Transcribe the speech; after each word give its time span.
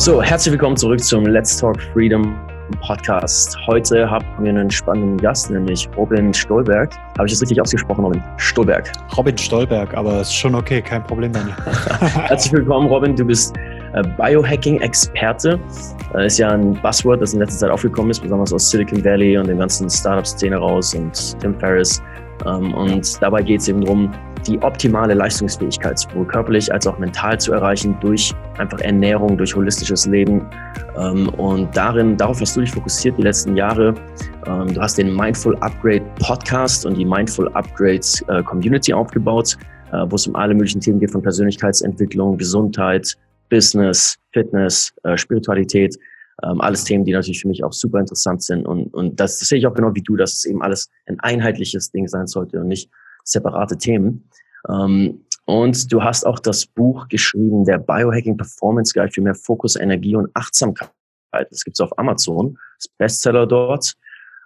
So, 0.00 0.22
herzlich 0.22 0.52
willkommen 0.52 0.78
zurück 0.78 1.04
zum 1.04 1.26
Let's 1.26 1.58
Talk 1.58 1.78
Freedom 1.92 2.34
Podcast. 2.80 3.54
Heute 3.66 4.10
haben 4.10 4.24
wir 4.42 4.48
einen 4.48 4.70
spannenden 4.70 5.18
Gast, 5.18 5.50
nämlich 5.50 5.90
Robin 5.94 6.32
Stolberg. 6.32 6.94
Habe 7.18 7.26
ich 7.26 7.34
das 7.34 7.42
richtig 7.42 7.60
ausgesprochen, 7.60 8.06
Robin? 8.06 8.22
Stolberg. 8.38 8.90
Robin 9.14 9.36
Stolberg, 9.36 9.92
aber 9.92 10.22
ist 10.22 10.34
schon 10.34 10.54
okay, 10.54 10.80
kein 10.80 11.04
Problem, 11.04 11.34
Daniel. 11.34 11.54
herzlich 12.00 12.50
willkommen, 12.54 12.88
Robin. 12.88 13.14
Du 13.14 13.26
bist 13.26 13.54
äh, 13.92 14.02
Biohacking-Experte. 14.16 15.60
Äh, 16.14 16.26
ist 16.28 16.38
ja 16.38 16.48
ein 16.48 16.80
Buzzword, 16.80 17.20
das 17.20 17.34
in 17.34 17.40
letzter 17.40 17.58
Zeit 17.58 17.70
aufgekommen 17.70 18.10
ist, 18.10 18.20
besonders 18.20 18.54
aus 18.54 18.70
Silicon 18.70 19.04
Valley 19.04 19.36
und 19.36 19.48
den 19.48 19.58
ganzen 19.58 19.90
Startup-Szene 19.90 20.56
raus 20.56 20.94
und 20.94 21.38
Tim 21.40 21.60
Ferriss. 21.60 22.02
Ähm, 22.46 22.74
und 22.74 23.22
dabei 23.22 23.42
geht 23.42 23.60
es 23.60 23.68
eben 23.68 23.84
darum, 23.84 24.10
die 24.46 24.58
optimale 24.62 25.14
Leistungsfähigkeit 25.14 25.98
sowohl 25.98 26.26
körperlich 26.26 26.72
als 26.72 26.86
auch 26.86 26.98
mental 26.98 27.38
zu 27.38 27.52
erreichen 27.52 27.96
durch 28.00 28.34
einfach 28.58 28.80
Ernährung, 28.80 29.36
durch 29.36 29.54
holistisches 29.54 30.06
Leben. 30.06 30.46
Ähm, 30.96 31.28
und 31.30 31.76
darin, 31.76 32.16
darauf 32.16 32.40
hast 32.40 32.56
du 32.56 32.60
dich 32.60 32.70
fokussiert 32.70 33.18
die 33.18 33.22
letzten 33.22 33.56
Jahre. 33.56 33.94
Ähm, 34.46 34.72
du 34.72 34.80
hast 34.80 34.98
den 34.98 35.14
Mindful 35.14 35.56
Upgrade 35.56 36.02
Podcast 36.18 36.86
und 36.86 36.96
die 36.96 37.04
Mindful 37.04 37.48
Upgrades 37.48 38.22
äh, 38.28 38.42
Community 38.42 38.92
aufgebaut, 38.92 39.56
äh, 39.92 40.04
wo 40.08 40.16
es 40.16 40.26
um 40.26 40.34
alle 40.36 40.54
möglichen 40.54 40.80
Themen 40.80 41.00
geht 41.00 41.10
von 41.10 41.22
Persönlichkeitsentwicklung, 41.22 42.38
Gesundheit, 42.38 43.16
Business, 43.50 44.16
Fitness, 44.32 44.92
äh, 45.02 45.16
Spiritualität. 45.16 45.96
Ähm, 46.42 46.60
alles 46.60 46.84
Themen, 46.84 47.04
die 47.04 47.12
natürlich 47.12 47.40
für 47.40 47.48
mich 47.48 47.64
auch 47.64 47.72
super 47.72 47.98
interessant 48.00 48.42
sind. 48.42 48.66
Und, 48.66 48.92
und 48.94 49.18
das, 49.20 49.38
das 49.38 49.48
sehe 49.48 49.58
ich 49.58 49.66
auch 49.66 49.74
genau 49.74 49.94
wie 49.94 50.02
du, 50.02 50.16
dass 50.16 50.34
es 50.34 50.44
eben 50.44 50.62
alles 50.62 50.88
ein 51.06 51.20
einheitliches 51.20 51.90
Ding 51.90 52.08
sein 52.08 52.26
sollte 52.26 52.60
und 52.60 52.68
nicht 52.68 52.90
separate 53.24 53.76
Themen. 53.76 54.28
Ähm, 54.68 55.24
und 55.44 55.92
du 55.92 56.02
hast 56.02 56.24
auch 56.24 56.38
das 56.38 56.66
Buch 56.66 57.08
geschrieben, 57.08 57.64
der 57.64 57.78
Biohacking 57.78 58.36
Performance 58.36 58.92
Guide 58.94 59.12
für 59.12 59.20
mehr 59.20 59.34
Fokus, 59.34 59.76
Energie 59.76 60.14
und 60.16 60.30
Achtsamkeit. 60.34 60.90
Das 61.32 61.64
gibt's 61.64 61.80
auf 61.80 61.96
Amazon, 61.98 62.56
das 62.78 62.88
Bestseller 62.88 63.46
dort. 63.46 63.94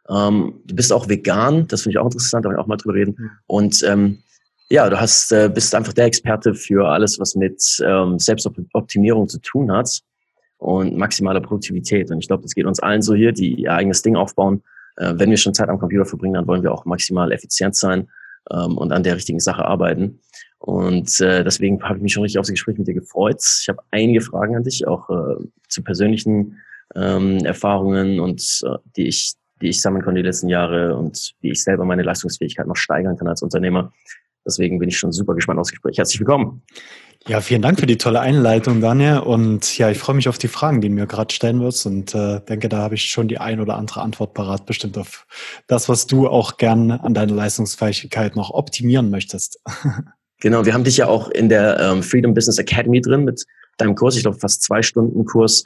Ähm, 0.08 0.60
du 0.64 0.74
bist 0.74 0.92
auch 0.92 1.08
vegan, 1.08 1.66
das 1.68 1.82
finde 1.82 1.94
ich 1.94 1.98
auch 1.98 2.06
interessant, 2.06 2.44
da 2.44 2.48
wollen 2.48 2.58
wir 2.58 2.62
auch 2.62 2.66
mal 2.66 2.76
drüber 2.76 2.94
reden. 2.94 3.30
Und 3.46 3.82
ähm, 3.84 4.22
ja, 4.70 4.88
du 4.88 4.98
hast, 4.98 5.30
äh, 5.32 5.50
bist 5.52 5.74
einfach 5.74 5.92
der 5.92 6.06
Experte 6.06 6.54
für 6.54 6.88
alles, 6.88 7.18
was 7.18 7.34
mit 7.34 7.62
ähm, 7.84 8.18
Selbstoptimierung 8.18 9.28
zu 9.28 9.38
tun 9.40 9.70
hat 9.70 10.02
und 10.64 10.96
maximaler 10.96 11.42
Produktivität. 11.42 12.10
Und 12.10 12.20
ich 12.20 12.26
glaube, 12.26 12.42
das 12.42 12.54
geht 12.54 12.64
uns 12.64 12.80
allen 12.80 13.02
so 13.02 13.14
hier, 13.14 13.32
die 13.32 13.54
ihr 13.54 13.72
eigenes 13.72 14.00
Ding 14.00 14.16
aufbauen. 14.16 14.62
Äh, 14.96 15.12
wenn 15.16 15.28
wir 15.28 15.36
schon 15.36 15.52
Zeit 15.52 15.68
am 15.68 15.78
Computer 15.78 16.06
verbringen, 16.06 16.34
dann 16.34 16.46
wollen 16.46 16.62
wir 16.62 16.72
auch 16.72 16.86
maximal 16.86 17.30
effizient 17.32 17.76
sein 17.76 18.08
ähm, 18.50 18.78
und 18.78 18.90
an 18.90 19.02
der 19.02 19.14
richtigen 19.14 19.40
Sache 19.40 19.62
arbeiten. 19.62 20.20
Und 20.58 21.20
äh, 21.20 21.44
deswegen 21.44 21.82
habe 21.82 21.98
ich 21.98 22.02
mich 22.02 22.14
schon 22.14 22.22
richtig 22.22 22.38
auf 22.38 22.46
das 22.46 22.52
Gespräch 22.52 22.78
mit 22.78 22.88
dir 22.88 22.94
gefreut. 22.94 23.42
Ich 23.60 23.68
habe 23.68 23.82
einige 23.90 24.22
Fragen 24.22 24.56
an 24.56 24.62
dich, 24.62 24.86
auch 24.86 25.10
äh, 25.10 25.36
zu 25.68 25.82
persönlichen 25.82 26.56
ähm, 26.94 27.44
Erfahrungen 27.44 28.18
und 28.18 28.62
äh, 28.64 28.78
die 28.96 29.08
ich 29.08 29.34
die 29.60 29.68
ich 29.68 29.80
sammeln 29.80 30.02
konnte 30.02 30.20
die 30.20 30.26
letzten 30.26 30.48
Jahre 30.48 30.96
und 30.96 31.34
wie 31.40 31.50
ich 31.50 31.62
selber 31.62 31.84
meine 31.84 32.02
Leistungsfähigkeit 32.02 32.66
noch 32.66 32.76
steigern 32.76 33.16
kann 33.16 33.28
als 33.28 33.40
Unternehmer. 33.40 33.92
Deswegen 34.44 34.78
bin 34.78 34.88
ich 34.88 34.98
schon 34.98 35.12
super 35.12 35.34
gespannt 35.34 35.60
aufs 35.60 35.70
Gespräch. 35.70 35.96
Herzlich 35.96 36.20
willkommen. 36.20 36.62
Ja, 37.26 37.40
vielen 37.40 37.62
Dank 37.62 37.80
für 37.80 37.86
die 37.86 37.96
tolle 37.96 38.20
Einleitung, 38.20 38.82
Daniel. 38.82 39.20
Und 39.20 39.78
ja, 39.78 39.88
ich 39.88 39.96
freue 39.96 40.14
mich 40.14 40.28
auf 40.28 40.36
die 40.36 40.48
Fragen, 40.48 40.82
die 40.82 40.88
du 40.88 40.94
mir 40.94 41.06
gerade 41.06 41.32
stellen 41.32 41.62
wirst 41.62 41.86
und 41.86 42.14
äh, 42.14 42.40
denke, 42.40 42.68
da 42.68 42.78
habe 42.78 42.96
ich 42.96 43.06
schon 43.06 43.28
die 43.28 43.38
ein 43.38 43.60
oder 43.60 43.76
andere 43.76 44.02
Antwort 44.02 44.34
parat, 44.34 44.66
bestimmt 44.66 44.98
auf 44.98 45.26
das, 45.66 45.88
was 45.88 46.06
du 46.06 46.28
auch 46.28 46.58
gern 46.58 46.90
an 46.90 47.14
deiner 47.14 47.32
Leistungsfähigkeit 47.32 48.36
noch 48.36 48.50
optimieren 48.50 49.10
möchtest. 49.10 49.60
Genau, 50.40 50.66
wir 50.66 50.74
haben 50.74 50.84
dich 50.84 50.98
ja 50.98 51.06
auch 51.06 51.30
in 51.30 51.48
der 51.48 51.80
ähm, 51.80 52.02
Freedom 52.02 52.34
Business 52.34 52.58
Academy 52.58 53.00
drin 53.00 53.24
mit 53.24 53.46
deinem 53.78 53.94
Kurs, 53.94 54.14
ich 54.14 54.24
glaube 54.24 54.36
fast 54.36 54.62
zwei 54.62 54.82
Stunden 54.82 55.24
Kurs 55.24 55.64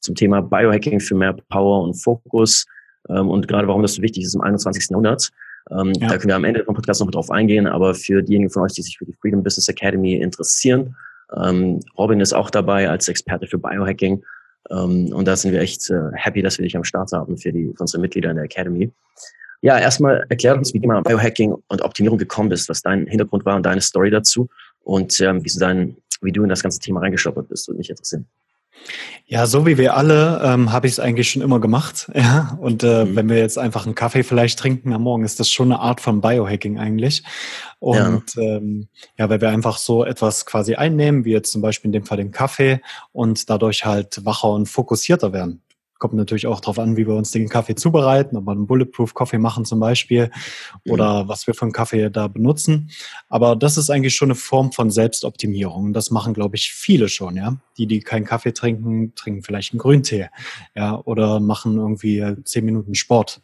zum 0.00 0.14
Thema 0.14 0.40
Biohacking 0.40 0.98
für 0.98 1.14
mehr 1.14 1.34
Power 1.50 1.82
und 1.82 1.94
Fokus 1.94 2.64
ähm, 3.10 3.28
und 3.28 3.48
gerade 3.48 3.68
warum 3.68 3.82
das 3.82 3.94
so 3.94 4.02
wichtig 4.02 4.24
ist 4.24 4.34
im 4.34 4.40
21. 4.40 4.88
Jahrhundert. 4.88 5.30
Ähm, 5.70 5.92
ja. 6.00 6.08
Da 6.08 6.18
können 6.18 6.28
wir 6.28 6.36
am 6.36 6.44
Ende 6.44 6.64
vom 6.64 6.74
Podcast 6.74 7.00
noch 7.00 7.10
drauf 7.10 7.30
eingehen, 7.30 7.66
aber 7.66 7.94
für 7.94 8.22
diejenigen 8.22 8.50
von 8.50 8.62
euch, 8.62 8.72
die 8.72 8.82
sich 8.82 8.98
für 8.98 9.06
die 9.06 9.14
Freedom 9.20 9.42
Business 9.42 9.68
Academy 9.68 10.14
interessieren, 10.14 10.96
ähm, 11.36 11.80
Robin 11.96 12.20
ist 12.20 12.32
auch 12.32 12.50
dabei 12.50 12.88
als 12.88 13.08
Experte 13.08 13.46
für 13.46 13.58
Biohacking. 13.58 14.22
Ähm, 14.70 15.12
und 15.12 15.26
da 15.26 15.36
sind 15.36 15.52
wir 15.52 15.60
echt 15.60 15.90
äh, 15.90 16.10
happy, 16.14 16.42
dass 16.42 16.58
wir 16.58 16.64
dich 16.64 16.76
am 16.76 16.84
Start 16.84 17.12
haben 17.12 17.36
für, 17.38 17.52
die, 17.52 17.72
für 17.74 17.80
unsere 17.80 18.00
Mitglieder 18.00 18.30
in 18.30 18.36
der 18.36 18.44
Academy. 18.44 18.90
Ja, 19.60 19.78
erstmal 19.78 20.24
erklär 20.28 20.56
uns, 20.56 20.74
wie 20.74 20.80
du 20.80 20.88
mal 20.88 21.02
Biohacking 21.02 21.54
und 21.68 21.82
Optimierung 21.82 22.18
gekommen 22.18 22.48
bist, 22.48 22.68
was 22.68 22.82
dein 22.82 23.06
Hintergrund 23.06 23.44
war 23.44 23.56
und 23.56 23.64
deine 23.64 23.80
Story 23.80 24.10
dazu 24.10 24.48
und 24.82 25.20
ähm, 25.20 25.44
wie, 25.44 25.48
du 25.48 25.58
dein, 25.58 25.96
wie 26.20 26.32
du 26.32 26.42
in 26.42 26.48
das 26.48 26.62
ganze 26.62 26.80
Thema 26.80 27.00
reingestoppert 27.00 27.48
bist, 27.48 27.68
würde 27.68 27.78
mich 27.78 27.88
interessieren. 27.88 28.26
Ja, 29.26 29.46
so 29.46 29.64
wie 29.64 29.78
wir 29.78 29.96
alle 29.96 30.42
ähm, 30.44 30.72
habe 30.72 30.86
ich 30.86 30.94
es 30.94 31.00
eigentlich 31.00 31.30
schon 31.30 31.42
immer 31.42 31.60
gemacht. 31.60 32.10
Ja, 32.22 32.56
und 32.60 32.84
äh, 32.84 33.04
mhm. 33.04 33.16
wenn 33.16 33.28
wir 33.28 33.38
jetzt 33.38 33.58
einfach 33.58 33.84
einen 33.86 33.94
Kaffee 33.94 34.22
vielleicht 34.22 34.58
trinken 34.58 34.92
am 34.92 35.02
Morgen, 35.02 35.24
ist 35.24 35.40
das 35.40 35.50
schon 35.50 35.72
eine 35.72 35.80
Art 35.80 36.00
von 36.00 36.20
Biohacking 36.20 36.78
eigentlich. 36.78 37.24
Und 37.78 38.34
ja. 38.36 38.42
Ähm, 38.42 38.88
ja, 39.18 39.28
weil 39.28 39.40
wir 39.40 39.48
einfach 39.48 39.78
so 39.78 40.04
etwas 40.04 40.46
quasi 40.46 40.74
einnehmen, 40.74 41.24
wie 41.24 41.32
jetzt 41.32 41.50
zum 41.50 41.62
Beispiel 41.62 41.88
in 41.88 41.92
dem 41.92 42.04
Fall 42.04 42.18
den 42.18 42.30
Kaffee 42.30 42.80
und 43.12 43.50
dadurch 43.50 43.84
halt 43.84 44.24
wacher 44.24 44.50
und 44.50 44.66
fokussierter 44.66 45.32
werden. 45.32 45.62
Kommt 46.02 46.14
natürlich 46.14 46.48
auch 46.48 46.58
darauf 46.58 46.80
an, 46.80 46.96
wie 46.96 47.06
wir 47.06 47.14
uns 47.14 47.30
den 47.30 47.48
Kaffee 47.48 47.76
zubereiten, 47.76 48.36
ob 48.36 48.44
wir 48.44 48.50
einen 48.50 48.66
Bulletproof 48.66 49.14
Coffee 49.14 49.38
machen 49.38 49.64
zum 49.64 49.78
Beispiel 49.78 50.32
oder 50.84 51.22
mhm. 51.22 51.28
was 51.28 51.46
wir 51.46 51.54
für 51.54 51.62
einen 51.62 51.70
Kaffee 51.70 52.10
da 52.10 52.26
benutzen. 52.26 52.90
Aber 53.28 53.54
das 53.54 53.76
ist 53.76 53.88
eigentlich 53.88 54.16
schon 54.16 54.30
eine 54.30 54.34
Form 54.34 54.72
von 54.72 54.90
Selbstoptimierung. 54.90 55.92
Das 55.92 56.10
machen, 56.10 56.34
glaube 56.34 56.56
ich, 56.56 56.72
viele 56.72 57.08
schon, 57.08 57.36
ja. 57.36 57.56
Die, 57.78 57.86
die 57.86 58.00
keinen 58.00 58.24
Kaffee 58.24 58.52
trinken, 58.52 59.14
trinken 59.14 59.44
vielleicht 59.44 59.74
einen 59.74 59.78
Grüntee, 59.78 60.26
ja, 60.74 61.00
oder 61.04 61.38
machen 61.38 61.76
irgendwie 61.76 62.34
zehn 62.42 62.64
Minuten 62.64 62.96
Sport. 62.96 63.40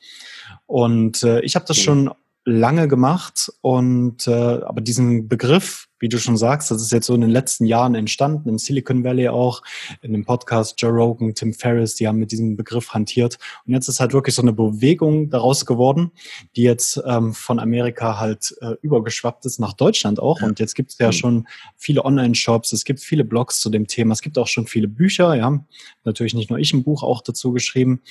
Und 0.67 1.23
äh, 1.23 1.39
ich 1.43 1.55
habe 1.55 1.65
das 1.65 1.77
mhm. 1.77 1.83
schon 1.83 2.11
lange 2.45 2.89
gemacht 2.89 3.53
und 3.61 4.27
äh, 4.27 4.33
aber 4.33 4.81
diesen 4.81 5.29
Begriff, 5.29 5.88
wie 5.99 6.09
du 6.09 6.19
schon 6.19 6.37
sagst, 6.37 6.71
das 6.71 6.83
ist 6.83 6.93
jetzt 6.93 7.07
so 7.07 7.15
in 7.15 7.21
den 7.21 7.31
letzten 7.31 7.67
Jahren 7.67 7.95
entstanden, 7.95 8.49
im 8.49 8.59
Silicon 8.59 9.05
Valley 9.05 9.29
auch, 9.29 9.63
in 10.03 10.13
dem 10.13 10.25
Podcast 10.25 10.81
Joe 10.81 10.91
Rogan, 10.91 11.35
Tim 11.35 11.53
Ferriss, 11.53 11.95
die 11.95 12.07
haben 12.07 12.19
mit 12.19 12.33
diesem 12.33 12.57
Begriff 12.57 12.91
hantiert. 12.95 13.39
Und 13.67 13.73
jetzt 13.73 13.89
ist 13.89 14.01
halt 14.01 14.13
wirklich 14.13 14.35
so 14.35 14.43
eine 14.43 14.53
Bewegung 14.53 15.31
daraus 15.31 15.67
geworden, 15.67 16.13
die 16.57 16.63
jetzt 16.63 17.01
ähm, 17.07 17.35
von 17.35 17.59
Amerika 17.59 18.19
halt 18.19 18.55
äh, 18.61 18.75
übergeschwappt 18.83 19.45
ist 19.47 19.59
nach 19.59 19.73
Deutschland 19.73 20.21
auch. 20.21 20.43
Und 20.43 20.61
jetzt 20.61 20.75
gibt 20.75 20.93
es 20.93 20.99
ja 20.99 21.09
mhm. 21.09 21.13
schon 21.13 21.49
viele 21.77 22.05
Online-Shops, 22.05 22.73
es 22.73 22.85
gibt 22.85 23.01
viele 23.01 23.25
Blogs 23.25 23.61
zu 23.61 23.71
dem 23.71 23.87
Thema, 23.87 24.13
es 24.13 24.23
gibt 24.23 24.39
auch 24.39 24.49
schon 24.49 24.67
viele 24.67 24.89
Bücher, 24.89 25.35
ja. 25.35 25.65
Natürlich 26.05 26.35
nicht 26.35 26.51
nur 26.51 26.59
ich 26.59 26.73
ein 26.73 26.83
Buch 26.83 27.03
auch 27.03 27.23
dazu 27.23 27.53
geschrieben. 27.53 28.03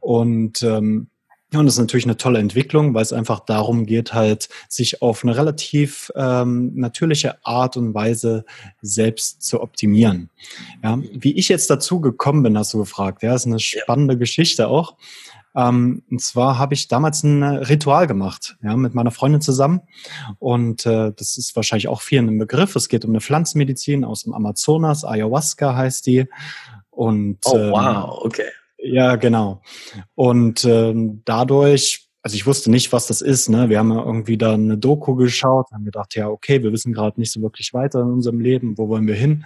Und 0.00 0.62
ähm, 0.62 1.08
ja, 1.52 1.58
und 1.58 1.66
das 1.66 1.74
ist 1.74 1.80
natürlich 1.80 2.06
eine 2.06 2.16
tolle 2.16 2.38
Entwicklung, 2.38 2.94
weil 2.94 3.02
es 3.02 3.12
einfach 3.12 3.40
darum 3.40 3.84
geht, 3.84 4.14
halt 4.14 4.48
sich 4.68 5.02
auf 5.02 5.22
eine 5.22 5.36
relativ 5.36 6.10
ähm, 6.16 6.72
natürliche 6.74 7.44
Art 7.44 7.76
und 7.76 7.92
Weise 7.92 8.46
selbst 8.80 9.42
zu 9.42 9.60
optimieren. 9.60 10.30
Ja, 10.82 10.98
wie 11.12 11.36
ich 11.36 11.48
jetzt 11.48 11.68
dazu 11.68 12.00
gekommen 12.00 12.42
bin, 12.42 12.56
hast 12.56 12.72
du 12.72 12.78
gefragt. 12.78 13.22
Ja, 13.22 13.34
ist 13.34 13.46
eine 13.46 13.60
spannende 13.60 14.14
ja. 14.14 14.18
Geschichte 14.18 14.68
auch. 14.68 14.96
Ähm, 15.54 16.02
und 16.10 16.22
zwar 16.22 16.58
habe 16.58 16.72
ich 16.72 16.88
damals 16.88 17.22
ein 17.22 17.42
Ritual 17.42 18.06
gemacht, 18.06 18.56
ja, 18.62 18.74
mit 18.74 18.94
meiner 18.94 19.10
Freundin 19.10 19.42
zusammen. 19.42 19.82
Und 20.38 20.86
äh, 20.86 21.12
das 21.14 21.36
ist 21.36 21.54
wahrscheinlich 21.54 21.88
auch 21.88 22.00
vielen 22.00 22.28
ein 22.28 22.38
Begriff. 22.38 22.76
Es 22.76 22.88
geht 22.88 23.04
um 23.04 23.10
eine 23.10 23.20
Pflanzenmedizin 23.20 24.04
aus 24.04 24.22
dem 24.22 24.32
Amazonas, 24.32 25.04
Ayahuasca 25.04 25.76
heißt 25.76 26.06
die. 26.06 26.26
Und, 26.90 27.40
oh, 27.44 27.56
wow, 27.56 28.20
okay. 28.24 28.48
Ja, 28.82 29.16
genau. 29.16 29.62
Und 30.14 30.64
ähm, 30.64 31.22
dadurch, 31.24 32.08
also 32.22 32.34
ich 32.34 32.46
wusste 32.46 32.70
nicht, 32.70 32.92
was 32.92 33.06
das 33.06 33.20
ist. 33.20 33.48
Ne? 33.48 33.68
Wir 33.68 33.78
haben 33.78 33.92
ja 33.92 34.04
irgendwie 34.04 34.36
da 34.36 34.54
eine 34.54 34.76
Doku 34.76 35.14
geschaut, 35.14 35.70
haben 35.72 35.84
gedacht, 35.84 36.14
ja, 36.14 36.28
okay, 36.28 36.62
wir 36.62 36.72
wissen 36.72 36.92
gerade 36.92 37.18
nicht 37.20 37.32
so 37.32 37.40
wirklich 37.42 37.72
weiter 37.74 38.00
in 38.00 38.08
unserem 38.08 38.40
Leben, 38.40 38.76
wo 38.76 38.88
wollen 38.88 39.06
wir 39.06 39.14
hin? 39.14 39.44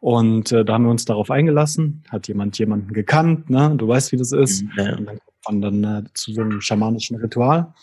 Und 0.00 0.50
äh, 0.50 0.64
da 0.64 0.74
haben 0.74 0.84
wir 0.84 0.90
uns 0.90 1.04
darauf 1.04 1.30
eingelassen, 1.30 2.02
hat 2.10 2.26
jemand 2.26 2.58
jemanden 2.58 2.94
gekannt, 2.94 3.50
ne? 3.50 3.74
du 3.76 3.86
weißt, 3.86 4.12
wie 4.12 4.16
das 4.16 4.32
ist. 4.32 4.62
Mhm, 4.62 4.70
ja. 4.76 4.96
Und 4.96 5.06
dann 5.06 5.18
kommt 5.18 5.62
man 5.62 5.82
dann 5.82 6.04
äh, 6.04 6.08
zu 6.14 6.32
so 6.32 6.40
einem 6.40 6.60
schamanischen 6.62 7.18
Ritual. 7.18 7.74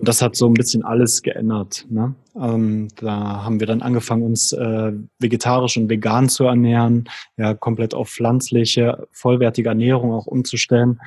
Und 0.00 0.08
das 0.08 0.22
hat 0.22 0.34
so 0.34 0.46
ein 0.46 0.54
bisschen 0.54 0.82
alles 0.82 1.20
geändert. 1.20 1.84
Ne? 1.90 2.14
Ähm, 2.34 2.88
da 2.96 3.44
haben 3.44 3.60
wir 3.60 3.66
dann 3.66 3.82
angefangen, 3.82 4.22
uns 4.22 4.50
äh, 4.54 4.92
vegetarisch 5.18 5.76
und 5.76 5.90
vegan 5.90 6.30
zu 6.30 6.44
ernähren, 6.44 7.06
ja, 7.36 7.52
komplett 7.52 7.92
auf 7.92 8.08
pflanzliche, 8.08 9.06
vollwertige 9.12 9.68
Ernährung 9.68 10.12
auch 10.12 10.26
umzustellen, 10.26 10.98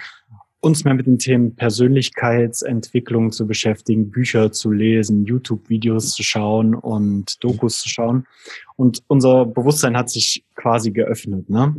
uns 0.60 0.84
mehr 0.86 0.94
mit 0.94 1.08
den 1.08 1.18
Themen 1.18 1.56
Persönlichkeitsentwicklung 1.56 3.32
zu 3.32 3.48
beschäftigen, 3.48 4.12
Bücher 4.12 4.52
zu 4.52 4.72
lesen, 4.72 5.26
YouTube-Videos 5.26 6.12
zu 6.12 6.22
schauen 6.22 6.76
und 6.76 7.44
Dokus 7.44 7.80
zu 7.80 7.90
schauen. 7.90 8.28
Und 8.76 9.02
unser 9.08 9.48
Bewusstsein 9.48 9.98
hat 9.98 10.12
sich 10.12 10.46
quasi 10.56 10.92
geöffnet. 10.92 11.50
Ne? 11.50 11.76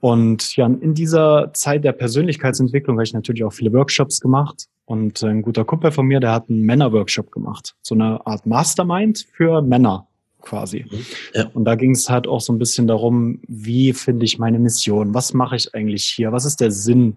Und 0.00 0.56
ja, 0.56 0.66
in 0.66 0.94
dieser 0.94 1.52
Zeit 1.54 1.84
der 1.84 1.92
Persönlichkeitsentwicklung 1.92 2.96
habe 2.96 3.04
ich 3.04 3.14
natürlich 3.14 3.44
auch 3.44 3.52
viele 3.52 3.72
Workshops 3.72 4.20
gemacht. 4.20 4.66
Und 4.86 5.22
ein 5.22 5.42
guter 5.42 5.64
Kumpel 5.64 5.92
von 5.92 6.06
mir, 6.06 6.20
der 6.20 6.32
hat 6.32 6.50
einen 6.50 6.62
Männerworkshop 6.62 7.30
gemacht. 7.32 7.74
So 7.82 7.94
eine 7.94 8.26
Art 8.26 8.46
Mastermind 8.46 9.26
für 9.32 9.62
Männer. 9.62 10.06
quasi. 10.44 10.84
Mhm. 10.90 11.06
Ja. 11.34 11.50
Und 11.54 11.64
da 11.64 11.74
ging 11.74 11.92
es 11.92 12.08
halt 12.08 12.26
auch 12.28 12.40
so 12.40 12.52
ein 12.52 12.58
bisschen 12.58 12.86
darum, 12.86 13.40
wie 13.48 13.92
finde 13.92 14.24
ich 14.24 14.38
meine 14.38 14.58
Mission? 14.58 15.14
Was 15.14 15.34
mache 15.34 15.56
ich 15.56 15.74
eigentlich 15.74 16.04
hier? 16.04 16.32
Was 16.32 16.44
ist 16.44 16.60
der 16.60 16.70
Sinn 16.70 17.16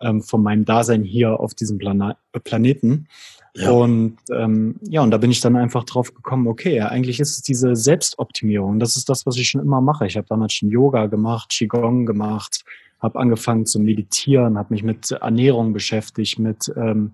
ähm, 0.00 0.22
von 0.22 0.42
meinem 0.42 0.64
Dasein 0.64 1.02
hier 1.02 1.38
auf 1.38 1.54
diesem 1.54 1.78
Plana 1.78 2.16
Planeten? 2.44 3.08
Ja. 3.54 3.70
Und 3.70 4.18
ähm, 4.32 4.76
ja, 4.82 5.02
und 5.02 5.10
da 5.10 5.18
bin 5.18 5.30
ich 5.30 5.40
dann 5.40 5.56
einfach 5.56 5.84
drauf 5.84 6.14
gekommen, 6.14 6.46
okay, 6.46 6.76
ja, 6.76 6.88
eigentlich 6.88 7.18
ist 7.18 7.30
es 7.30 7.42
diese 7.42 7.74
Selbstoptimierung. 7.74 8.78
Das 8.78 8.96
ist 8.96 9.08
das, 9.08 9.26
was 9.26 9.36
ich 9.36 9.48
schon 9.48 9.60
immer 9.60 9.80
mache. 9.80 10.06
Ich 10.06 10.16
habe 10.16 10.26
damals 10.28 10.52
schon 10.52 10.70
Yoga 10.70 11.06
gemacht, 11.06 11.50
Qigong 11.50 12.06
gemacht, 12.06 12.64
habe 13.00 13.18
angefangen 13.18 13.66
zu 13.66 13.78
meditieren, 13.80 14.58
habe 14.58 14.74
mich 14.74 14.82
mit 14.82 15.10
Ernährung 15.10 15.72
beschäftigt, 15.72 16.38
mit 16.38 16.72
ähm, 16.76 17.12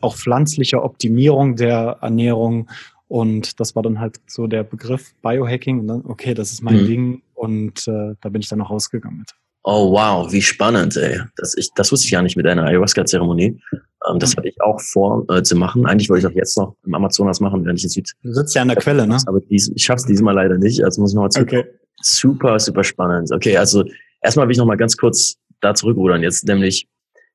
auch 0.00 0.16
pflanzlicher 0.16 0.84
Optimierung 0.84 1.56
der 1.56 1.98
Ernährung. 2.00 2.68
Und 3.08 3.58
das 3.58 3.74
war 3.74 3.82
dann 3.82 4.00
halt 4.00 4.20
so 4.26 4.46
der 4.46 4.62
Begriff 4.62 5.14
Biohacking. 5.22 5.80
Und 5.80 5.86
dann, 5.88 6.02
okay, 6.04 6.34
das 6.34 6.52
ist 6.52 6.62
mein 6.62 6.82
mhm. 6.82 6.86
Ding. 6.86 7.22
Und 7.34 7.88
äh, 7.88 8.14
da 8.20 8.28
bin 8.28 8.40
ich 8.40 8.48
dann 8.48 8.58
noch 8.58 8.70
rausgegangen 8.70 9.18
mit. 9.18 9.30
Oh 9.64 9.92
wow, 9.92 10.32
wie 10.32 10.40
spannend, 10.40 10.96
ey. 10.96 11.20
Das, 11.36 11.54
ich, 11.56 11.70
das 11.74 11.90
wusste 11.90 12.06
ich 12.06 12.10
ja 12.12 12.22
nicht 12.22 12.36
mit 12.36 12.46
einer 12.46 12.64
Ayahuasca-Zeremonie. 12.64 13.60
Ähm, 14.08 14.18
das 14.18 14.32
mhm. 14.32 14.38
hatte 14.38 14.48
ich 14.48 14.60
auch 14.60 14.80
vor 14.80 15.26
äh, 15.30 15.42
zu 15.42 15.56
machen. 15.56 15.84
Eigentlich 15.86 16.08
wollte 16.08 16.26
ich 16.26 16.32
auch 16.32 16.36
jetzt 16.36 16.56
noch 16.56 16.76
im 16.86 16.94
Amazonas 16.94 17.40
machen, 17.40 17.64
wenn 17.64 17.76
ich 17.76 17.84
in 17.84 17.90
Süd. 17.90 18.12
Du 18.22 18.32
sitzt 18.32 18.54
ja 18.54 18.62
an 18.62 18.68
der 18.68 18.76
Quelle, 18.76 19.06
ne? 19.06 19.18
Aber 19.26 19.40
dies, 19.40 19.70
ich 19.74 19.84
schaff's 19.84 20.04
diesmal 20.04 20.34
leider 20.34 20.56
nicht. 20.58 20.84
Also 20.84 21.00
muss 21.00 21.10
ich 21.10 21.16
nochmal 21.16 21.30
zurück. 21.30 21.48
Okay. 21.48 21.64
Super, 22.00 22.58
super 22.60 22.84
spannend. 22.84 23.32
Okay, 23.32 23.56
also 23.56 23.84
erstmal 24.20 24.46
will 24.46 24.52
ich 24.52 24.58
nochmal 24.58 24.76
ganz 24.76 24.96
kurz 24.96 25.36
da 25.60 25.74
zurückrudern. 25.74 26.22
Jetzt 26.22 26.46
nämlich 26.46 26.88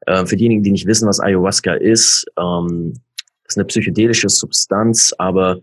äh, 0.06 0.25
für 0.25 0.35
diejenigen, 0.35 0.63
die 0.63 0.71
nicht 0.71 0.85
wissen, 0.85 1.07
was 1.07 1.19
Ayahuasca 1.19 1.74
ist, 1.74 2.25
ähm, 2.39 2.94
ist 3.47 3.57
eine 3.57 3.65
psychedelische 3.65 4.30
Substanz, 4.30 5.13
aber 5.18 5.59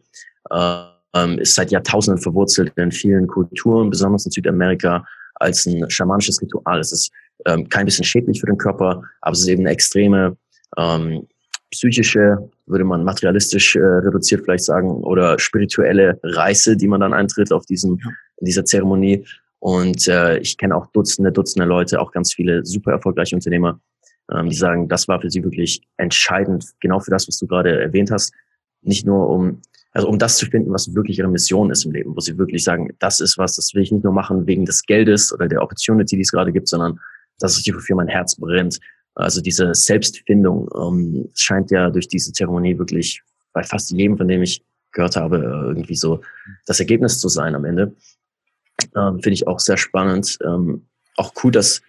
äh, 0.50 1.36
ist 1.38 1.54
seit 1.54 1.70
Jahrtausenden 1.70 2.22
verwurzelt 2.22 2.72
in 2.76 2.92
vielen 2.92 3.26
Kulturen, 3.26 3.90
besonders 3.90 4.26
in 4.26 4.32
Südamerika, 4.32 5.04
als 5.34 5.66
ein 5.66 5.88
schamanisches 5.90 6.40
Ritual. 6.40 6.78
Es 6.78 6.92
ist 6.92 7.10
ähm, 7.46 7.68
kein 7.68 7.86
bisschen 7.86 8.04
schädlich 8.04 8.40
für 8.40 8.46
den 8.46 8.58
Körper, 8.58 9.02
aber 9.20 9.32
es 9.32 9.40
ist 9.40 9.48
eben 9.48 9.62
eine 9.62 9.70
extreme 9.70 10.36
ähm, 10.76 11.26
psychische, 11.70 12.50
würde 12.66 12.84
man 12.84 13.04
materialistisch 13.04 13.76
äh, 13.76 13.80
reduziert 13.80 14.42
vielleicht 14.44 14.64
sagen, 14.64 14.90
oder 14.90 15.38
spirituelle 15.38 16.18
Reise, 16.22 16.76
die 16.76 16.88
man 16.88 17.00
dann 17.00 17.12
eintritt 17.12 17.52
auf 17.52 17.66
diesem, 17.66 17.98
in 18.38 18.44
dieser 18.44 18.64
Zeremonie. 18.64 19.24
Und 19.60 20.08
äh, 20.08 20.38
ich 20.38 20.56
kenne 20.56 20.74
auch 20.74 20.86
Dutzende, 20.86 21.30
Dutzende 21.30 21.66
Leute, 21.66 22.00
auch 22.00 22.12
ganz 22.12 22.32
viele 22.32 22.64
super 22.64 22.92
erfolgreiche 22.92 23.36
Unternehmer, 23.36 23.80
ähm, 24.32 24.48
die 24.48 24.56
sagen, 24.56 24.88
das 24.88 25.06
war 25.06 25.20
für 25.20 25.30
sie 25.30 25.44
wirklich 25.44 25.82
entscheidend, 25.98 26.64
genau 26.80 26.98
für 26.98 27.10
das, 27.10 27.28
was 27.28 27.38
du 27.38 27.46
gerade 27.46 27.80
erwähnt 27.80 28.10
hast. 28.10 28.32
Nicht 28.82 29.06
nur 29.06 29.28
um, 29.28 29.60
also 29.92 30.08
um 30.08 30.18
das 30.18 30.38
zu 30.38 30.46
finden, 30.46 30.72
was 30.72 30.94
wirklich 30.94 31.18
ihre 31.18 31.28
Mission 31.28 31.70
ist 31.70 31.84
im 31.84 31.92
Leben, 31.92 32.16
wo 32.16 32.20
sie 32.20 32.38
wirklich 32.38 32.64
sagen, 32.64 32.90
das 32.98 33.20
ist 33.20 33.36
was, 33.36 33.56
das 33.56 33.74
will 33.74 33.82
ich 33.82 33.92
nicht 33.92 34.04
nur 34.04 34.14
machen 34.14 34.46
wegen 34.46 34.64
des 34.64 34.82
Geldes 34.84 35.32
oder 35.32 35.46
der 35.46 35.62
Opportunity, 35.62 36.16
die 36.16 36.22
es 36.22 36.32
gerade 36.32 36.52
gibt, 36.52 36.68
sondern 36.68 36.98
das 37.38 37.58
ist 37.58 37.74
wofür 37.74 37.96
mein 37.96 38.08
Herz 38.08 38.36
brennt. 38.36 38.78
Also 39.14 39.42
diese 39.42 39.74
Selbstfindung 39.74 40.70
ähm, 40.74 41.28
scheint 41.34 41.70
ja 41.70 41.90
durch 41.90 42.08
diese 42.08 42.32
Zeremonie 42.32 42.78
wirklich 42.78 43.22
bei 43.52 43.62
fast 43.62 43.90
jedem, 43.90 44.16
von 44.16 44.28
dem 44.28 44.42
ich 44.42 44.62
gehört 44.92 45.16
habe, 45.16 45.38
irgendwie 45.38 45.96
so 45.96 46.20
das 46.66 46.80
Ergebnis 46.80 47.18
zu 47.18 47.28
sein 47.28 47.54
am 47.54 47.64
Ende. 47.64 47.94
Ähm, 48.96 49.20
Finde 49.20 49.34
ich 49.34 49.46
auch 49.46 49.60
sehr 49.60 49.76
spannend. 49.76 50.38
Ähm, 50.44 50.86
auch 51.16 51.32
cool, 51.42 51.52
dass 51.52 51.82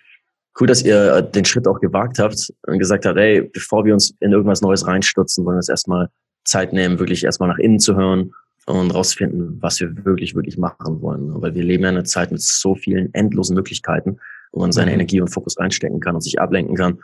cool, 0.59 0.67
dass 0.67 0.81
ihr 0.81 1.21
den 1.21 1.45
Schritt 1.45 1.67
auch 1.67 1.79
gewagt 1.79 2.19
habt 2.19 2.51
und 2.67 2.79
gesagt 2.79 3.05
habt, 3.05 3.17
ey, 3.17 3.41
bevor 3.41 3.85
wir 3.85 3.93
uns 3.93 4.13
in 4.19 4.31
irgendwas 4.31 4.61
Neues 4.61 4.85
reinstürzen, 4.85 5.45
wollen 5.45 5.55
wir 5.55 5.59
uns 5.59 5.69
erstmal 5.69 6.09
Zeit 6.43 6.73
nehmen, 6.73 6.99
wirklich 6.99 7.23
erstmal 7.23 7.49
nach 7.49 7.57
innen 7.57 7.79
zu 7.79 7.95
hören 7.95 8.33
und 8.65 8.91
rausfinden, 8.91 9.57
was 9.61 9.79
wir 9.79 10.05
wirklich, 10.05 10.35
wirklich 10.35 10.57
machen 10.57 11.01
wollen. 11.01 11.41
Weil 11.41 11.55
wir 11.55 11.63
leben 11.63 11.83
ja 11.83 11.89
in 11.89 11.95
einer 11.95 12.05
Zeit 12.05 12.31
mit 12.31 12.41
so 12.41 12.75
vielen 12.75 13.13
endlosen 13.13 13.55
Möglichkeiten, 13.55 14.19
wo 14.51 14.59
man 14.61 14.71
seine 14.71 14.91
mhm. 14.91 14.95
Energie 14.95 15.21
und 15.21 15.29
Fokus 15.29 15.57
reinstecken 15.59 15.99
kann 15.99 16.15
und 16.15 16.21
sich 16.21 16.39
ablenken 16.39 16.75
kann. 16.75 16.99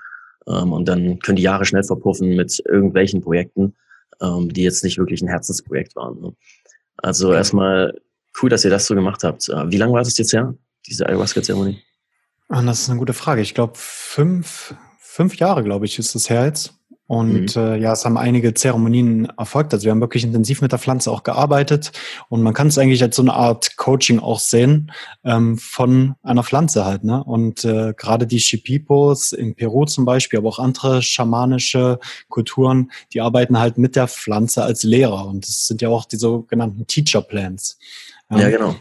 Ähm, 0.48 0.74
und 0.74 0.88
dann 0.88 1.20
können 1.20 1.38
die 1.38 1.44
Jahre 1.44 1.66
schnell 1.66 1.84
verpuffen 1.84 2.36
mit 2.36 2.62
irgendwelchen 2.66 3.22
Projekten, 3.22 3.76
ähm, 4.22 4.52
die 4.52 4.64
jetzt 4.64 4.84
nicht 4.84 4.98
wirklich 4.98 5.22
ein 5.22 5.30
Herzensprojekt 5.30 5.96
waren. 5.96 6.20
Ne? 6.20 6.34
Also 6.98 7.30
okay. 7.30 7.38
erstmal 7.38 8.00
cool, 8.42 8.50
dass 8.50 8.64
ihr 8.64 8.72
das 8.72 8.86
so 8.86 8.96
gemacht 8.96 9.24
habt. 9.24 9.50
Äh, 9.50 9.72
wie 9.72 9.78
lange 9.78 9.94
war 9.94 10.04
das 10.04 10.18
jetzt 10.18 10.34
her, 10.34 10.54
diese 10.86 11.08
Ayahuasca-Zeremonie? 11.08 11.82
Ah, 12.50 12.62
das 12.62 12.82
ist 12.82 12.90
eine 12.90 13.00
gute 13.00 13.14
Frage. 13.14 13.42
Ich 13.42 13.54
glaube, 13.54 13.74
fünf, 13.76 14.76
fünf 15.00 15.36
Jahre, 15.36 15.64
glaube 15.64 15.86
ich, 15.86 16.00
ist 16.00 16.16
das 16.16 16.30
her 16.30 16.46
jetzt. 16.46 16.74
Und 17.08 17.56
mhm. 17.56 17.62
äh, 17.62 17.78
ja, 17.78 17.94
es 17.94 18.04
haben 18.04 18.18
einige 18.18 18.54
Zeremonien 18.54 19.30
erfolgt. 19.38 19.74
Also 19.74 19.86
wir 19.86 19.92
haben 19.92 20.02
wirklich 20.02 20.26
intensiv 20.26 20.62
mit 20.62 20.74
der 20.74 20.80
Pflanze 20.80 21.10
auch 21.10 21.24
gearbeitet. 21.24 21.94
Und 22.28 22.42
man 22.42 22.54
kann 22.54 22.68
es 22.68 22.78
eigentlich 22.78 23.02
als 23.02 23.16
so 23.16 23.22
eine 23.22 23.34
Art 23.34 23.78
Coaching 23.78 24.20
auch 24.20 24.40
sehen 24.40 24.92
ähm, 25.24 25.58
von 25.58 26.16
einer 26.22 26.44
Pflanze 26.44 26.84
halt. 26.84 27.06
Ne? 27.06 27.24
Und 27.24 27.64
äh, 27.64 27.94
gerade 27.96 28.28
die 28.28 28.42
Shipipos 28.42 29.32
in 29.32 29.56
Peru 29.56 29.86
zum 29.86 30.04
Beispiel, 30.04 30.40
aber 30.40 30.50
auch 30.50 30.60
andere 30.60 31.02
schamanische 31.02 32.00
Kulturen, 32.28 32.92
die 33.14 33.22
arbeiten 33.22 33.58
halt 33.58 33.78
mit 33.78 33.96
der 33.96 34.10
Pflanze 34.10 34.64
als 34.64 34.84
Lehrer. 34.84 35.28
Und 35.28 35.48
das 35.48 35.66
sind 35.66 35.82
ja 35.82 35.88
auch 35.88 36.04
die 36.04 36.18
sogenannten 36.18 36.88
Teacher 36.88 37.22
Plans. 37.22 37.80
Ja, 38.30 38.40
ja 38.40 38.50
genau. 38.50 38.76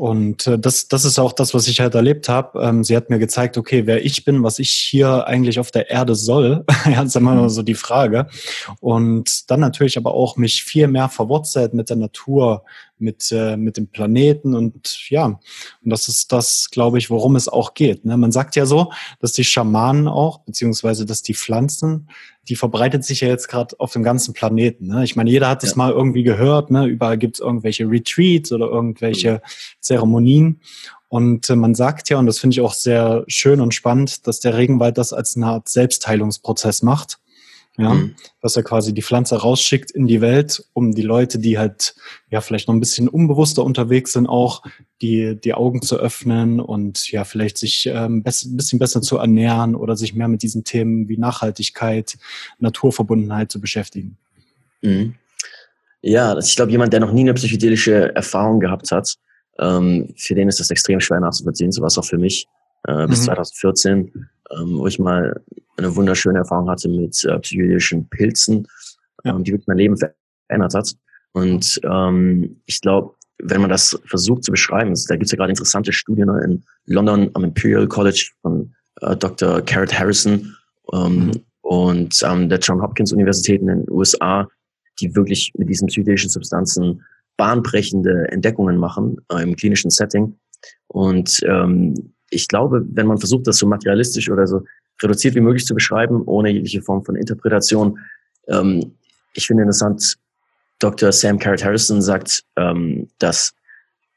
Und 0.00 0.46
äh, 0.46 0.58
das, 0.58 0.88
das 0.88 1.04
ist 1.04 1.18
auch 1.18 1.34
das, 1.34 1.52
was 1.52 1.68
ich 1.68 1.80
halt 1.80 1.94
erlebt 1.94 2.28
habe. 2.30 2.58
Ähm, 2.62 2.84
sie 2.84 2.96
hat 2.96 3.10
mir 3.10 3.18
gezeigt, 3.18 3.58
okay, 3.58 3.86
wer 3.86 4.02
ich 4.02 4.24
bin, 4.24 4.42
was 4.42 4.58
ich 4.58 4.70
hier 4.70 5.26
eigentlich 5.26 5.58
auf 5.58 5.72
der 5.72 5.90
Erde 5.90 6.14
soll, 6.14 6.64
ja, 6.86 7.02
ist 7.02 7.16
immer 7.16 7.34
mhm. 7.34 7.50
so 7.50 7.62
die 7.62 7.74
Frage. 7.74 8.26
Und 8.80 9.50
dann 9.50 9.60
natürlich 9.60 9.98
aber 9.98 10.14
auch 10.14 10.36
mich 10.36 10.64
viel 10.64 10.86
mehr 10.88 11.10
verwurzelt 11.10 11.74
mit 11.74 11.90
der 11.90 11.96
Natur, 11.96 12.64
mit, 13.00 13.30
äh, 13.32 13.56
mit 13.56 13.76
dem 13.76 13.88
Planeten 13.88 14.54
und 14.54 15.08
ja, 15.08 15.26
und 15.26 15.40
das 15.84 16.08
ist 16.08 16.32
das, 16.32 16.68
glaube 16.70 16.98
ich, 16.98 17.10
worum 17.10 17.36
es 17.36 17.48
auch 17.48 17.74
geht. 17.74 18.04
Ne? 18.04 18.16
Man 18.16 18.32
sagt 18.32 18.56
ja 18.56 18.66
so, 18.66 18.92
dass 19.20 19.32
die 19.32 19.44
Schamanen 19.44 20.08
auch, 20.08 20.38
beziehungsweise 20.40 21.06
dass 21.06 21.22
die 21.22 21.34
Pflanzen, 21.34 22.08
die 22.48 22.56
verbreitet 22.56 23.04
sich 23.04 23.20
ja 23.20 23.28
jetzt 23.28 23.48
gerade 23.48 23.78
auf 23.78 23.92
dem 23.92 24.02
ganzen 24.02 24.34
Planeten. 24.34 24.86
Ne? 24.86 25.04
Ich 25.04 25.16
meine, 25.16 25.30
jeder 25.30 25.48
hat 25.48 25.62
das 25.62 25.70
ja. 25.70 25.76
mal 25.76 25.92
irgendwie 25.92 26.22
gehört, 26.22 26.70
ne? 26.70 26.86
überall 26.86 27.18
gibt 27.18 27.36
es 27.36 27.40
irgendwelche 27.40 27.88
Retreats 27.88 28.52
oder 28.52 28.66
irgendwelche 28.66 29.34
mhm. 29.34 29.38
Zeremonien. 29.80 30.60
Und 31.08 31.50
äh, 31.50 31.56
man 31.56 31.74
sagt 31.74 32.08
ja, 32.08 32.18
und 32.18 32.26
das 32.26 32.38
finde 32.38 32.54
ich 32.54 32.60
auch 32.60 32.72
sehr 32.72 33.24
schön 33.26 33.60
und 33.60 33.74
spannend, 33.74 34.26
dass 34.26 34.40
der 34.40 34.56
Regenwald 34.56 34.96
das 34.96 35.12
als 35.12 35.36
eine 35.36 35.46
Art 35.46 35.68
Selbstheilungsprozess 35.68 36.82
macht 36.82 37.18
ja, 37.80 37.94
mhm. 37.94 38.14
dass 38.40 38.56
er 38.56 38.62
quasi 38.62 38.92
die 38.92 39.02
Pflanze 39.02 39.36
rausschickt 39.36 39.90
in 39.90 40.06
die 40.06 40.20
Welt, 40.20 40.64
um 40.72 40.92
die 40.92 41.02
Leute, 41.02 41.38
die 41.38 41.58
halt 41.58 41.94
ja 42.30 42.40
vielleicht 42.40 42.68
noch 42.68 42.74
ein 42.74 42.80
bisschen 42.80 43.08
unbewusster 43.08 43.64
unterwegs 43.64 44.12
sind, 44.12 44.26
auch 44.26 44.62
die 45.02 45.38
die 45.40 45.54
Augen 45.54 45.82
zu 45.82 45.96
öffnen 45.96 46.60
und 46.60 47.10
ja 47.10 47.24
vielleicht 47.24 47.58
sich 47.58 47.86
ähm, 47.86 48.22
ein 48.24 48.56
bisschen 48.56 48.78
besser 48.78 49.02
zu 49.02 49.16
ernähren 49.16 49.74
oder 49.74 49.96
sich 49.96 50.14
mehr 50.14 50.28
mit 50.28 50.42
diesen 50.42 50.64
Themen 50.64 51.08
wie 51.08 51.16
Nachhaltigkeit, 51.16 52.18
Naturverbundenheit 52.58 53.50
zu 53.50 53.60
beschäftigen. 53.60 54.16
Mhm. 54.82 55.14
Ja, 56.02 56.36
ich 56.38 56.56
glaube, 56.56 56.70
jemand, 56.72 56.92
der 56.92 57.00
noch 57.00 57.12
nie 57.12 57.20
eine 57.20 57.34
psychedelische 57.34 58.14
Erfahrung 58.14 58.60
gehabt 58.60 58.90
hat, 58.90 59.16
ähm, 59.58 60.14
für 60.16 60.34
den 60.34 60.48
ist 60.48 60.60
das 60.60 60.70
extrem 60.70 61.00
schwer 61.00 61.20
nachzuvollziehen. 61.20 61.72
So 61.72 61.82
war 61.82 61.88
es 61.88 61.98
auch 61.98 62.04
für 62.04 62.18
mich 62.18 62.46
äh, 62.86 63.06
bis 63.06 63.20
mhm. 63.20 63.24
2014 63.24 64.28
ähm, 64.56 64.78
wo 64.78 64.86
ich 64.86 64.98
mal 64.98 65.40
eine 65.76 65.94
wunderschöne 65.94 66.38
Erfahrung 66.38 66.68
hatte 66.68 66.88
mit 66.88 67.24
äh, 67.24 67.38
psychedelischen 67.38 68.08
Pilzen, 68.08 68.66
ja. 69.24 69.34
ähm, 69.34 69.44
die 69.44 69.52
wirklich 69.52 69.68
mein 69.68 69.78
Leben 69.78 69.96
verändert 69.96 70.74
hat. 70.74 70.94
Und 71.32 71.80
ähm, 71.84 72.60
ich 72.66 72.80
glaube, 72.80 73.14
wenn 73.42 73.60
man 73.60 73.70
das 73.70 73.98
versucht 74.04 74.44
zu 74.44 74.50
beschreiben, 74.50 74.94
da 75.08 75.14
gibt 75.14 75.26
es 75.26 75.32
ja 75.32 75.36
gerade 75.36 75.50
interessante 75.50 75.92
Studien 75.92 76.26
ne, 76.26 76.42
in 76.44 76.64
London 76.86 77.30
am 77.34 77.44
Imperial 77.44 77.86
College 77.86 78.30
von 78.42 78.74
äh, 79.00 79.16
Dr. 79.16 79.62
Carrot 79.62 79.98
Harrison 79.98 80.54
ähm, 80.92 81.26
mhm. 81.26 81.32
und 81.62 82.22
ähm, 82.24 82.48
der 82.48 82.58
John 82.58 82.82
Hopkins 82.82 83.12
Universität 83.12 83.60
in 83.60 83.68
den 83.68 83.90
USA, 83.90 84.48
die 85.00 85.14
wirklich 85.14 85.52
mit 85.56 85.68
diesen 85.68 85.88
psychedelischen 85.88 86.30
Substanzen 86.30 87.02
bahnbrechende 87.36 88.28
Entdeckungen 88.30 88.76
machen 88.76 89.16
äh, 89.32 89.42
im 89.42 89.56
klinischen 89.56 89.90
Setting. 89.90 90.36
Und 90.88 91.40
ähm, 91.46 92.12
ich 92.30 92.48
glaube, 92.48 92.84
wenn 92.92 93.06
man 93.06 93.18
versucht, 93.18 93.46
das 93.46 93.58
so 93.58 93.66
materialistisch 93.66 94.30
oder 94.30 94.46
so 94.46 94.64
reduziert 95.02 95.34
wie 95.34 95.40
möglich 95.40 95.66
zu 95.66 95.74
beschreiben, 95.74 96.22
ohne 96.26 96.50
jegliche 96.50 96.82
Form 96.82 97.04
von 97.04 97.16
Interpretation, 97.16 97.98
ähm, 98.48 98.92
ich 99.34 99.46
finde 99.46 99.62
interessant, 99.62 100.16
Dr. 100.78 101.12
Sam 101.12 101.38
Carrot 101.38 101.64
Harrison 101.64 102.02
sagt, 102.02 102.42
ähm, 102.56 103.08
dass 103.18 103.52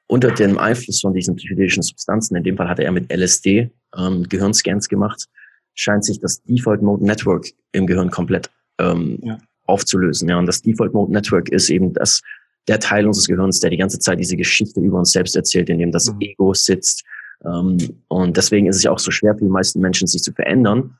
unter 0.07 0.31
dem 0.31 0.57
Einfluss 0.57 1.01
von 1.01 1.13
diesen 1.13 1.35
psychedelischen 1.35 1.83
Substanzen, 1.83 2.35
in 2.35 2.43
dem 2.43 2.57
Fall 2.57 2.69
hatte 2.69 2.83
er 2.83 2.91
mit 2.91 3.11
LSD 3.11 3.69
ähm, 3.97 4.23
Gehirnscans 4.29 4.89
gemacht, 4.89 5.27
scheint 5.75 6.05
sich 6.05 6.19
das 6.19 6.41
Default 6.43 6.81
Mode 6.81 7.05
Network 7.05 7.47
im 7.71 7.87
Gehirn 7.87 8.11
komplett 8.11 8.49
ähm, 8.79 9.19
ja. 9.21 9.37
aufzulösen. 9.65 10.29
Ja, 10.29 10.37
und 10.37 10.45
das 10.45 10.61
Default 10.61 10.93
Mode 10.93 11.11
Network 11.11 11.49
ist 11.49 11.69
eben 11.69 11.93
das, 11.93 12.21
der 12.67 12.79
Teil 12.79 13.07
unseres 13.07 13.27
Gehirns, 13.27 13.59
der 13.59 13.69
die 13.69 13.77
ganze 13.77 13.99
Zeit 13.99 14.19
diese 14.19 14.37
Geschichte 14.37 14.79
über 14.79 14.99
uns 14.99 15.11
selbst 15.11 15.35
erzählt, 15.35 15.69
in 15.69 15.79
dem 15.79 15.91
das 15.91 16.11
mhm. 16.11 16.21
Ego 16.21 16.53
sitzt, 16.53 17.03
und 17.43 18.37
deswegen 18.37 18.67
ist 18.67 18.77
es 18.77 18.83
ja 18.83 18.91
auch 18.91 18.99
so 18.99 19.11
schwer 19.11 19.35
für 19.35 19.43
die 19.43 19.51
meisten 19.51 19.79
Menschen, 19.81 20.07
sich 20.07 20.21
zu 20.21 20.31
verändern. 20.31 20.97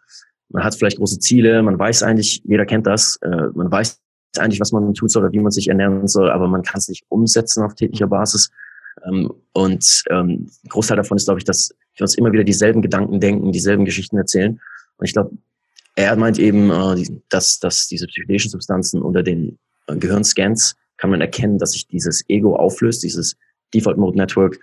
Man 0.49 0.63
hat 0.63 0.75
vielleicht 0.75 0.97
große 0.97 1.19
Ziele, 1.19 1.63
man 1.63 1.79
weiß 1.79 2.03
eigentlich, 2.03 2.41
jeder 2.45 2.65
kennt 2.65 2.85
das, 2.85 3.17
äh, 3.21 3.47
man 3.53 3.71
weiß, 3.71 3.99
eigentlich, 4.37 4.59
was 4.59 4.71
man 4.71 4.93
tut 4.93 5.11
soll 5.11 5.23
oder 5.23 5.31
wie 5.31 5.39
man 5.39 5.51
sich 5.51 5.67
ernähren 5.67 6.07
soll, 6.07 6.31
aber 6.31 6.47
man 6.47 6.63
kann 6.63 6.79
es 6.79 6.87
nicht 6.89 7.05
umsetzen 7.09 7.63
auf 7.63 7.75
täglicher 7.75 8.07
Basis. 8.07 8.49
Ähm, 9.05 9.31
und 9.53 10.03
ähm, 10.09 10.49
ein 10.63 10.69
Großteil 10.69 10.97
davon 10.97 11.17
ist, 11.17 11.25
glaube 11.25 11.39
ich, 11.39 11.45
dass 11.45 11.73
wir 11.95 12.03
uns 12.03 12.15
immer 12.15 12.31
wieder 12.31 12.43
dieselben 12.43 12.81
Gedanken 12.81 13.19
denken, 13.19 13.51
dieselben 13.51 13.85
Geschichten 13.85 14.17
erzählen. 14.17 14.59
Und 14.97 15.05
ich 15.05 15.13
glaube, 15.13 15.37
er 15.95 16.15
meint 16.15 16.39
eben, 16.39 16.71
äh, 16.71 17.05
dass, 17.29 17.59
dass 17.59 17.87
diese 17.87 18.07
psychedelischen 18.07 18.51
Substanzen 18.51 19.01
unter 19.01 19.23
den 19.23 19.57
äh, 19.87 19.95
Gehirnscans 19.95 20.75
kann 20.97 21.09
man 21.09 21.21
erkennen, 21.21 21.57
dass 21.57 21.71
sich 21.71 21.87
dieses 21.87 22.23
Ego 22.29 22.55
auflöst, 22.55 23.03
dieses 23.03 23.35
Default 23.73 23.97
Mode 23.97 24.17
Network. 24.17 24.59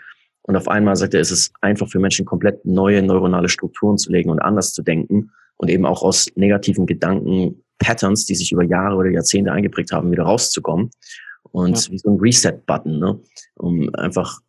Und 0.50 0.56
auf 0.56 0.66
einmal 0.66 0.96
sagt 0.96 1.14
er, 1.14 1.20
es 1.20 1.30
ist 1.30 1.52
einfach 1.60 1.88
für 1.88 2.00
Menschen 2.00 2.26
komplett 2.26 2.64
neue 2.64 3.04
neuronale 3.04 3.48
Strukturen 3.48 3.98
zu 3.98 4.10
legen 4.10 4.30
und 4.30 4.40
anders 4.40 4.72
zu 4.72 4.82
denken 4.82 5.30
und 5.58 5.70
eben 5.70 5.86
auch 5.86 6.02
aus 6.02 6.26
negativen 6.34 6.86
Gedanken, 6.86 7.62
Patterns, 7.78 8.26
die 8.26 8.34
sich 8.34 8.50
über 8.50 8.64
Jahre 8.64 8.96
oder 8.96 9.10
Jahrzehnte 9.10 9.52
eingeprägt 9.52 9.92
haben, 9.92 10.10
wieder 10.10 10.24
rauszukommen. 10.24 10.90
Und 11.52 11.86
ja. 11.86 11.92
wie 11.92 11.98
so 11.98 12.10
ein 12.10 12.18
Reset-Button, 12.18 12.98
ne? 12.98 13.20
um 13.58 13.94
einfach 13.94 14.40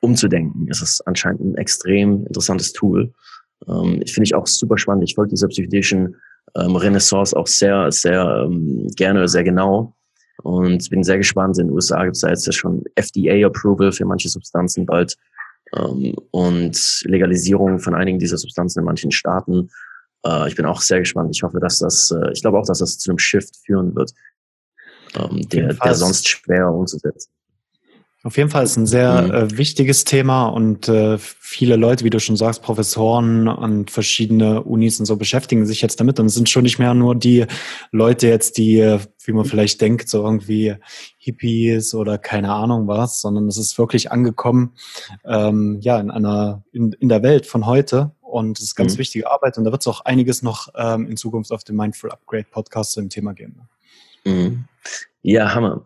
umzudenken. 0.00 0.66
Es 0.72 0.82
ist 0.82 1.06
anscheinend 1.06 1.42
ein 1.42 1.54
extrem 1.56 2.26
interessantes 2.26 2.72
Tool. 2.72 3.12
Ähm, 3.68 4.00
ich 4.02 4.12
finde 4.12 4.24
ich 4.24 4.34
auch 4.34 4.48
super 4.48 4.76
spannend. 4.76 5.04
Ich 5.04 5.14
folge 5.14 5.30
dieser 5.30 5.46
psychedelischen 5.46 6.16
ähm, 6.56 6.74
Renaissance 6.74 7.36
auch 7.36 7.46
sehr, 7.46 7.92
sehr 7.92 8.44
ähm, 8.44 8.88
gerne, 8.96 9.28
sehr 9.28 9.44
genau. 9.44 9.94
Und 10.42 10.90
bin 10.90 11.04
sehr 11.04 11.18
gespannt. 11.18 11.60
In 11.60 11.68
den 11.68 11.74
USA 11.74 12.02
gibt 12.02 12.16
es 12.16 12.22
da 12.22 12.30
jetzt 12.30 12.46
ja 12.46 12.52
schon 12.52 12.82
FDA-Approval 12.96 13.92
für 13.92 14.04
manche 14.04 14.28
Substanzen 14.28 14.84
bald 14.84 15.16
und 16.30 17.02
Legalisierung 17.04 17.78
von 17.78 17.94
einigen 17.94 18.18
dieser 18.18 18.38
Substanzen 18.38 18.80
in 18.80 18.84
manchen 18.84 19.10
Staaten. 19.10 19.70
Äh, 20.26 20.48
ich 20.48 20.56
bin 20.56 20.66
auch 20.66 20.80
sehr 20.80 21.00
gespannt. 21.00 21.34
Ich 21.34 21.42
hoffe, 21.42 21.60
dass 21.60 21.78
das, 21.78 22.10
äh, 22.10 22.32
ich 22.32 22.42
glaube 22.42 22.58
auch, 22.58 22.66
dass 22.66 22.78
das 22.78 22.98
zu 22.98 23.10
einem 23.10 23.18
Shift 23.18 23.56
führen 23.64 23.94
wird, 23.94 24.12
ähm, 25.14 25.48
der, 25.48 25.74
der 25.74 25.94
sonst 25.94 26.28
schwer 26.28 26.70
umzusetzen. 26.70 27.30
Auf 28.24 28.38
jeden 28.38 28.48
Fall 28.48 28.64
ist 28.64 28.76
ein 28.78 28.86
sehr 28.86 29.20
mhm. 29.20 29.30
äh, 29.32 29.58
wichtiges 29.58 30.04
Thema 30.04 30.46
und 30.46 30.88
äh, 30.88 31.18
viele 31.18 31.76
Leute, 31.76 32.04
wie 32.04 32.10
du 32.10 32.18
schon 32.18 32.36
sagst, 32.36 32.62
Professoren 32.62 33.48
und 33.48 33.90
verschiedene 33.90 34.62
Unis 34.62 34.98
und 34.98 35.04
so 35.04 35.16
beschäftigen 35.16 35.66
sich 35.66 35.82
jetzt 35.82 36.00
damit 36.00 36.18
und 36.18 36.26
es 36.26 36.34
sind 36.34 36.48
schon 36.48 36.62
nicht 36.62 36.78
mehr 36.78 36.94
nur 36.94 37.14
die 37.14 37.44
Leute 37.92 38.28
jetzt, 38.28 38.56
die, 38.56 38.98
wie 39.26 39.32
man 39.32 39.44
vielleicht 39.44 39.78
denkt, 39.82 40.08
so 40.08 40.24
irgendwie 40.24 40.74
Hippies 41.18 41.94
oder 41.94 42.16
keine 42.16 42.50
Ahnung 42.50 42.88
was, 42.88 43.20
sondern 43.20 43.46
es 43.46 43.58
ist 43.58 43.76
wirklich 43.76 44.10
angekommen, 44.10 44.72
ähm, 45.26 45.76
ja, 45.82 46.00
in 46.00 46.10
einer, 46.10 46.64
in, 46.72 46.92
in 46.92 47.10
der 47.10 47.22
Welt 47.22 47.44
von 47.44 47.66
heute 47.66 48.12
und 48.22 48.58
es 48.58 48.64
ist 48.64 48.74
ganz 48.74 48.94
mhm. 48.94 49.00
wichtige 49.00 49.30
Arbeit 49.30 49.58
und 49.58 49.64
da 49.64 49.70
wird 49.70 49.82
es 49.82 49.86
auch 49.86 50.00
einiges 50.00 50.42
noch 50.42 50.68
ähm, 50.76 51.08
in 51.08 51.18
Zukunft 51.18 51.52
auf 51.52 51.62
dem 51.62 51.76
Mindful 51.76 52.10
Upgrade 52.10 52.46
Podcast 52.50 52.92
zu 52.92 53.00
dem 53.00 53.10
Thema 53.10 53.34
geben. 53.34 53.68
Mhm. 54.24 54.64
Ja, 55.20 55.54
Hammer. 55.54 55.84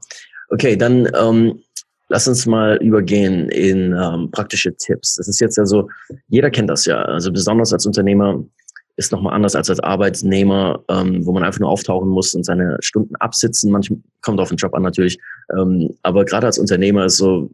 Okay, 0.51 0.77
dann 0.77 1.11
ähm, 1.15 1.63
Lass 2.09 2.27
uns 2.27 2.47
mal 2.47 2.77
übergehen 2.83 3.49
in 3.51 3.93
ähm, 3.93 4.31
praktische 4.31 4.75
Tipps. 4.75 5.17
Das 5.17 5.29
ist 5.29 5.41
jetzt 5.41 5.57
ja 5.57 5.67
so, 5.67 5.89
jeder 6.29 6.51
kennt 6.51 6.71
das 6.71 6.87
ja. 6.87 7.03
Also 7.03 7.31
besonders 7.31 7.73
als 7.73 7.85
Unternehmer 7.85 8.43
ist 8.97 9.13
nochmal 9.13 9.35
anders 9.35 9.55
als 9.55 9.71
als 9.71 9.81
Arbeitnehmer, 9.81 10.83
ähm, 10.89 11.25
wo 11.25 11.33
man 11.33 11.45
einfach 11.45 11.61
nur 11.61 11.71
auftauchen 11.71 12.09
muss 12.09 12.35
und 12.35 12.45
seine 12.45 12.79
Stunden 12.81 13.15
absitzen. 13.17 13.71
Manchmal 13.71 14.01
kommt 14.23 14.41
auf 14.41 14.49
den 14.49 14.57
Job 14.57 14.75
an 14.75 14.83
natürlich. 14.83 15.19
Ähm, 15.57 15.95
aber 16.03 16.25
gerade 16.25 16.47
als 16.47 16.59
Unternehmer 16.59 17.05
ist 17.05 17.19
so, 17.19 17.51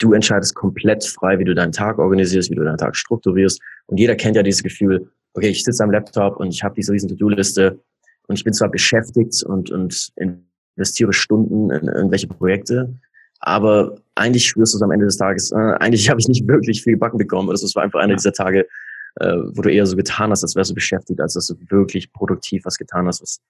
du 0.00 0.12
entscheidest 0.12 0.54
komplett 0.54 1.04
frei, 1.04 1.38
wie 1.38 1.44
du 1.44 1.54
deinen 1.54 1.72
Tag 1.72 1.98
organisierst, 1.98 2.50
wie 2.50 2.56
du 2.56 2.64
deinen 2.64 2.78
Tag 2.78 2.96
strukturierst. 2.96 3.60
Und 3.86 3.98
jeder 3.98 4.16
kennt 4.16 4.36
ja 4.36 4.42
dieses 4.42 4.62
Gefühl, 4.62 5.08
okay, 5.34 5.48
ich 5.48 5.62
sitze 5.62 5.84
am 5.84 5.90
Laptop 5.90 6.36
und 6.38 6.48
ich 6.52 6.64
habe 6.64 6.74
diese 6.74 6.92
riesen 6.92 7.08
To-Do-Liste 7.10 7.78
und 8.26 8.36
ich 8.36 8.44
bin 8.44 8.52
zwar 8.52 8.70
beschäftigt 8.70 9.42
und, 9.44 9.70
und 9.70 10.12
investiere 10.74 11.12
Stunden 11.12 11.70
in 11.70 11.88
irgendwelche 11.88 12.26
Projekte, 12.26 12.94
aber 13.42 13.96
eigentlich 14.14 14.46
spürst 14.46 14.72
du 14.72 14.78
es 14.78 14.82
am 14.82 14.92
Ende 14.92 15.04
des 15.04 15.16
Tages, 15.16 15.52
äh, 15.52 15.56
eigentlich 15.80 16.08
habe 16.10 16.20
ich 16.20 16.28
nicht 16.28 16.46
wirklich 16.46 16.82
viel 16.82 16.94
gebacken 16.94 17.18
bekommen. 17.18 17.50
Das 17.50 17.74
war 17.74 17.82
einfach 17.82 18.00
einer 18.00 18.12
ja. 18.12 18.16
dieser 18.16 18.32
Tage, 18.32 18.66
äh, 19.16 19.36
wo 19.52 19.62
du 19.62 19.70
eher 19.70 19.84
so 19.84 19.96
getan 19.96 20.30
hast, 20.30 20.42
als 20.42 20.56
wärst 20.56 20.70
du 20.70 20.74
beschäftigt, 20.74 21.20
als 21.20 21.34
dass 21.34 21.48
du 21.48 21.56
wirklich 21.68 22.12
produktiv 22.12 22.64
was 22.64 22.78
getan 22.78 23.06
hast, 23.06 23.20
was 23.20 23.40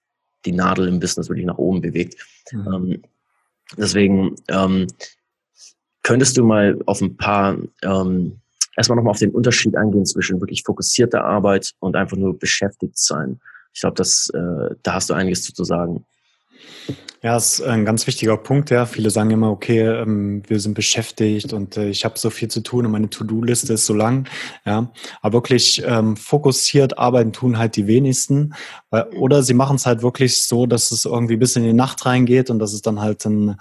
die 0.45 0.51
Nadel 0.51 0.87
im 0.87 0.99
Business 0.99 1.29
wirklich 1.29 1.45
nach 1.45 1.57
oben 1.57 1.79
bewegt. 1.79 2.15
Mhm. 2.51 2.73
Ähm, 2.73 3.01
deswegen 3.77 4.35
ähm, 4.49 4.87
könntest 6.01 6.37
du 6.37 6.43
mal 6.43 6.79
auf 6.85 7.01
ein 7.01 7.15
paar, 7.15 7.57
ähm, 7.83 8.39
erstmal 8.75 8.97
nochmal 8.97 9.11
auf 9.11 9.19
den 9.19 9.31
Unterschied 9.31 9.77
eingehen 9.77 10.05
zwischen 10.05 10.41
wirklich 10.41 10.63
fokussierter 10.63 11.23
Arbeit 11.23 11.73
und 11.79 11.95
einfach 11.95 12.17
nur 12.17 12.37
beschäftigt 12.37 12.97
sein. 12.97 13.39
Ich 13.73 13.81
glaube, 13.81 13.95
das, 13.95 14.29
äh, 14.33 14.75
da 14.81 14.95
hast 14.95 15.09
du 15.09 15.13
einiges 15.13 15.43
zu 15.43 15.63
sagen. 15.63 16.05
Ja, 17.23 17.37
ist 17.37 17.61
ein 17.61 17.85
ganz 17.85 18.05
wichtiger 18.05 18.35
Punkt. 18.35 18.69
Ja, 18.69 18.85
viele 18.85 19.09
sagen 19.09 19.31
immer, 19.31 19.49
okay, 19.49 19.79
ähm, 19.79 20.43
wir 20.45 20.59
sind 20.59 20.73
beschäftigt 20.73 21.53
und 21.53 21.77
äh, 21.77 21.87
ich 21.87 22.03
habe 22.03 22.19
so 22.19 22.29
viel 22.29 22.49
zu 22.49 22.59
tun 22.59 22.85
und 22.85 22.91
meine 22.91 23.09
To-Do-Liste 23.09 23.71
ist 23.71 23.85
so 23.85 23.93
lang. 23.93 24.27
Ja, 24.65 24.91
aber 25.21 25.37
wirklich 25.37 25.81
ähm, 25.85 26.17
fokussiert 26.17 26.97
arbeiten 26.97 27.31
tun 27.31 27.57
halt 27.57 27.77
die 27.77 27.87
wenigsten. 27.87 28.55
Weil, 28.89 29.03
oder 29.15 29.41
sie 29.41 29.53
machen 29.53 29.77
es 29.77 29.85
halt 29.85 30.01
wirklich 30.01 30.45
so, 30.45 30.65
dass 30.65 30.91
es 30.91 31.05
irgendwie 31.05 31.37
bis 31.37 31.55
in 31.55 31.63
die 31.63 31.71
Nacht 31.71 32.05
reingeht 32.05 32.49
und 32.49 32.59
dass 32.59 32.73
es 32.73 32.81
dann 32.81 32.99
halt 32.99 33.25
einen 33.25 33.55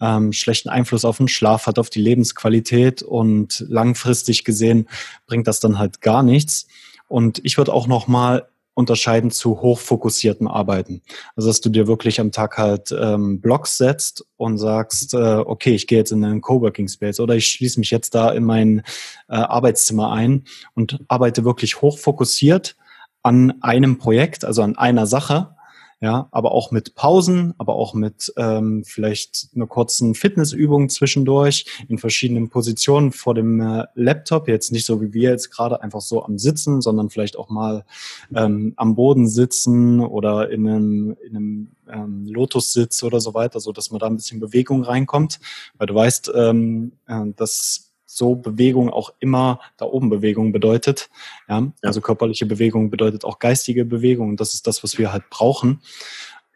ähm, 0.00 0.32
schlechten 0.32 0.68
Einfluss 0.68 1.04
auf 1.04 1.16
den 1.16 1.26
Schlaf 1.26 1.66
hat, 1.66 1.80
auf 1.80 1.90
die 1.90 2.00
Lebensqualität 2.00 3.02
und 3.02 3.64
langfristig 3.68 4.44
gesehen 4.44 4.88
bringt 5.26 5.48
das 5.48 5.58
dann 5.58 5.80
halt 5.80 6.02
gar 6.02 6.22
nichts. 6.22 6.68
Und 7.08 7.40
ich 7.42 7.58
würde 7.58 7.72
auch 7.72 7.88
noch 7.88 8.06
mal 8.06 8.46
unterscheiden 8.78 9.32
zu 9.32 9.60
hochfokussierten 9.60 10.46
Arbeiten. 10.46 11.02
Also 11.34 11.48
dass 11.48 11.60
du 11.60 11.68
dir 11.68 11.88
wirklich 11.88 12.20
am 12.20 12.30
Tag 12.30 12.58
halt 12.58 12.94
ähm, 12.96 13.40
Blocks 13.40 13.76
setzt 13.76 14.24
und 14.36 14.56
sagst, 14.56 15.14
äh, 15.14 15.42
okay, 15.44 15.74
ich 15.74 15.88
gehe 15.88 15.98
jetzt 15.98 16.12
in 16.12 16.24
einen 16.24 16.40
Coworking 16.40 16.86
Space 16.86 17.18
oder 17.18 17.34
ich 17.34 17.48
schließe 17.48 17.80
mich 17.80 17.90
jetzt 17.90 18.14
da 18.14 18.30
in 18.30 18.44
mein 18.44 18.84
äh, 19.28 19.34
Arbeitszimmer 19.34 20.12
ein 20.12 20.44
und 20.74 21.00
arbeite 21.08 21.44
wirklich 21.44 21.82
hochfokussiert 21.82 22.76
an 23.24 23.54
einem 23.62 23.98
Projekt, 23.98 24.44
also 24.44 24.62
an 24.62 24.78
einer 24.78 25.08
Sache 25.08 25.56
ja, 26.00 26.28
aber 26.30 26.52
auch 26.52 26.70
mit 26.70 26.94
Pausen, 26.94 27.54
aber 27.58 27.74
auch 27.74 27.92
mit 27.92 28.32
ähm, 28.36 28.84
vielleicht 28.84 29.48
einer 29.54 29.66
kurzen 29.66 30.14
Fitnessübung 30.14 30.88
zwischendurch 30.90 31.66
in 31.88 31.98
verschiedenen 31.98 32.50
Positionen 32.50 33.10
vor 33.10 33.34
dem 33.34 33.60
äh, 33.60 33.84
Laptop. 33.94 34.46
Jetzt 34.46 34.70
nicht 34.70 34.86
so 34.86 35.00
wie 35.00 35.12
wir 35.12 35.30
jetzt 35.30 35.50
gerade 35.50 35.82
einfach 35.82 36.00
so 36.00 36.22
am 36.24 36.38
Sitzen, 36.38 36.80
sondern 36.82 37.10
vielleicht 37.10 37.36
auch 37.36 37.48
mal 37.48 37.84
ähm, 38.32 38.74
am 38.76 38.94
Boden 38.94 39.26
sitzen 39.26 40.00
oder 40.00 40.50
in 40.50 40.68
einem, 40.68 41.16
in 41.26 41.36
einem 41.36 41.68
ähm, 41.90 42.26
Lotussitz 42.26 43.02
oder 43.02 43.20
so 43.20 43.34
weiter, 43.34 43.58
so 43.58 43.72
dass 43.72 43.90
man 43.90 43.98
da 43.98 44.06
ein 44.06 44.16
bisschen 44.16 44.38
Bewegung 44.38 44.84
reinkommt, 44.84 45.40
weil 45.78 45.88
du 45.88 45.94
weißt, 45.96 46.30
ähm, 46.32 46.92
äh, 47.08 47.24
dass 47.34 47.87
so 48.10 48.34
Bewegung 48.34 48.90
auch 48.90 49.12
immer 49.20 49.60
da 49.76 49.84
oben 49.84 50.08
Bewegung 50.08 50.50
bedeutet. 50.50 51.10
Ja? 51.48 51.70
Also 51.82 52.00
körperliche 52.00 52.46
Bewegung 52.46 52.90
bedeutet 52.90 53.24
auch 53.24 53.38
geistige 53.38 53.84
Bewegung 53.84 54.30
und 54.30 54.40
das 54.40 54.54
ist 54.54 54.66
das, 54.66 54.82
was 54.82 54.98
wir 54.98 55.12
halt 55.12 55.28
brauchen. 55.30 55.80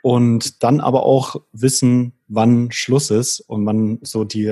Und 0.03 0.65
dann 0.65 0.81
aber 0.81 1.05
auch 1.05 1.37
wissen, 1.53 2.15
wann 2.27 2.73
Schluss 2.73 3.11
ist 3.11 3.41
und 3.41 3.67
wann 3.67 3.99
so 4.03 4.25
die 4.25 4.47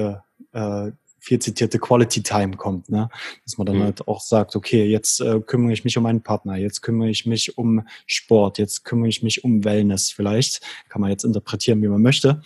äh, 0.52 0.92
viel 1.18 1.38
zitierte 1.38 1.78
Quality 1.78 2.22
Time 2.22 2.56
kommt, 2.56 2.88
ne? 2.88 3.08
Dass 3.44 3.58
man 3.58 3.66
dann 3.66 3.78
mhm. 3.78 3.82
halt 3.84 4.08
auch 4.08 4.20
sagt, 4.20 4.54
okay, 4.54 4.84
jetzt 4.84 5.20
äh, 5.20 5.40
kümmere 5.40 5.72
ich 5.72 5.84
mich 5.84 5.96
um 5.96 6.02
meinen 6.02 6.22
Partner, 6.22 6.56
jetzt 6.56 6.82
kümmere 6.82 7.10
ich 7.10 7.26
mich 7.26 7.58
um 7.58 7.86
Sport, 8.06 8.58
jetzt 8.58 8.84
kümmere 8.84 9.08
ich 9.08 9.22
mich 9.22 9.42
um 9.42 9.64
Wellness 9.64 10.10
vielleicht. 10.10 10.62
Kann 10.88 11.00
man 11.00 11.10
jetzt 11.10 11.24
interpretieren, 11.24 11.82
wie 11.82 11.88
man 11.88 12.02
möchte. 12.02 12.42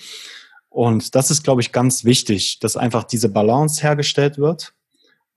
Und 0.74 1.14
das 1.14 1.30
ist, 1.30 1.44
glaube 1.44 1.60
ich, 1.60 1.70
ganz 1.70 2.04
wichtig, 2.04 2.58
dass 2.58 2.76
einfach 2.76 3.04
diese 3.04 3.28
Balance 3.28 3.80
hergestellt 3.80 4.38
wird. 4.38 4.74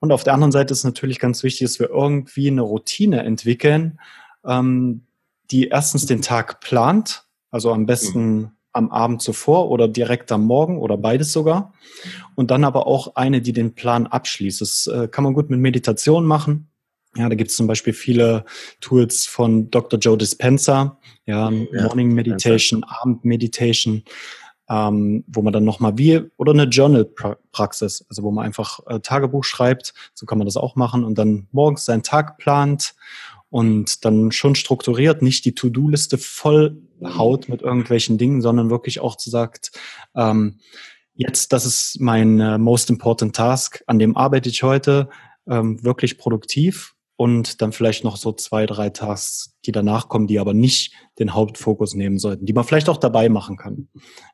Und 0.00 0.10
auf 0.10 0.24
der 0.24 0.34
anderen 0.34 0.50
Seite 0.50 0.72
ist 0.72 0.82
natürlich 0.82 1.20
ganz 1.20 1.44
wichtig, 1.44 1.64
dass 1.68 1.78
wir 1.78 1.90
irgendwie 1.90 2.48
eine 2.48 2.62
Routine 2.62 3.22
entwickeln, 3.22 4.00
ähm, 4.44 5.06
die 5.52 5.68
erstens 5.68 6.06
den 6.06 6.22
Tag 6.22 6.58
plant, 6.60 7.22
also 7.52 7.72
am 7.72 7.86
besten 7.86 8.50
am 8.72 8.90
Abend 8.90 9.22
zuvor 9.22 9.70
oder 9.70 9.86
direkt 9.86 10.32
am 10.32 10.44
Morgen 10.44 10.78
oder 10.78 10.96
beides 10.96 11.32
sogar. 11.32 11.72
Und 12.34 12.50
dann 12.50 12.64
aber 12.64 12.88
auch 12.88 13.14
eine, 13.14 13.40
die 13.40 13.52
den 13.52 13.76
Plan 13.76 14.08
abschließt. 14.08 14.60
Das 14.60 14.88
äh, 14.88 15.06
kann 15.06 15.22
man 15.22 15.34
gut 15.34 15.50
mit 15.50 15.60
Meditation 15.60 16.26
machen. 16.26 16.68
Ja, 17.14 17.28
da 17.28 17.36
gibt 17.36 17.52
es 17.52 17.56
zum 17.56 17.68
Beispiel 17.68 17.92
viele 17.92 18.44
Tools 18.80 19.24
von 19.24 19.70
Dr. 19.70 20.00
Joe 20.00 20.18
Dispenza, 20.18 20.98
ja, 21.26 21.48
ja 21.48 21.82
Morning 21.84 22.12
Meditation, 22.12 22.82
Abend 22.82 23.24
Meditation 23.24 24.02
ähm, 24.68 25.24
wo 25.26 25.42
man 25.42 25.52
dann 25.52 25.64
nochmal 25.64 25.96
wie, 25.96 26.20
oder 26.36 26.52
eine 26.52 26.64
Journal-Praxis, 26.64 28.04
also 28.08 28.22
wo 28.22 28.30
man 28.30 28.44
einfach 28.44 28.80
äh, 28.86 29.00
Tagebuch 29.00 29.44
schreibt, 29.44 29.94
so 30.14 30.26
kann 30.26 30.38
man 30.38 30.46
das 30.46 30.56
auch 30.56 30.76
machen 30.76 31.04
und 31.04 31.16
dann 31.16 31.48
morgens 31.52 31.84
seinen 31.84 32.02
Tag 32.02 32.38
plant 32.38 32.94
und 33.50 34.04
dann 34.04 34.30
schon 34.30 34.54
strukturiert, 34.54 35.22
nicht 35.22 35.44
die 35.44 35.54
To-Do-Liste 35.54 36.18
voll 36.18 36.82
haut 37.02 37.48
mit 37.48 37.62
irgendwelchen 37.62 38.18
Dingen, 38.18 38.42
sondern 38.42 38.70
wirklich 38.70 39.00
auch 39.00 39.16
zu 39.16 39.30
sagt, 39.30 39.72
ähm, 40.14 40.58
jetzt, 41.14 41.52
das 41.52 41.64
ist 41.64 42.00
mein 42.00 42.38
äh, 42.40 42.58
most 42.58 42.90
important 42.90 43.34
task, 43.34 43.82
an 43.86 43.98
dem 43.98 44.16
arbeite 44.16 44.50
ich 44.50 44.62
heute, 44.62 45.08
ähm, 45.46 45.82
wirklich 45.82 46.18
produktiv 46.18 46.94
und 47.18 47.60
dann 47.62 47.72
vielleicht 47.72 48.04
noch 48.04 48.16
so 48.16 48.30
zwei, 48.30 48.64
drei 48.64 48.90
Tasks, 48.90 49.56
die 49.66 49.72
danach 49.72 50.08
kommen, 50.08 50.28
die 50.28 50.38
aber 50.38 50.54
nicht 50.54 50.92
den 51.18 51.34
Hauptfokus 51.34 51.94
nehmen 51.94 52.20
sollten, 52.20 52.46
die 52.46 52.52
man 52.52 52.62
vielleicht 52.62 52.88
auch 52.88 52.96
dabei 52.96 53.28
machen 53.28 53.56
kann. 53.56 53.88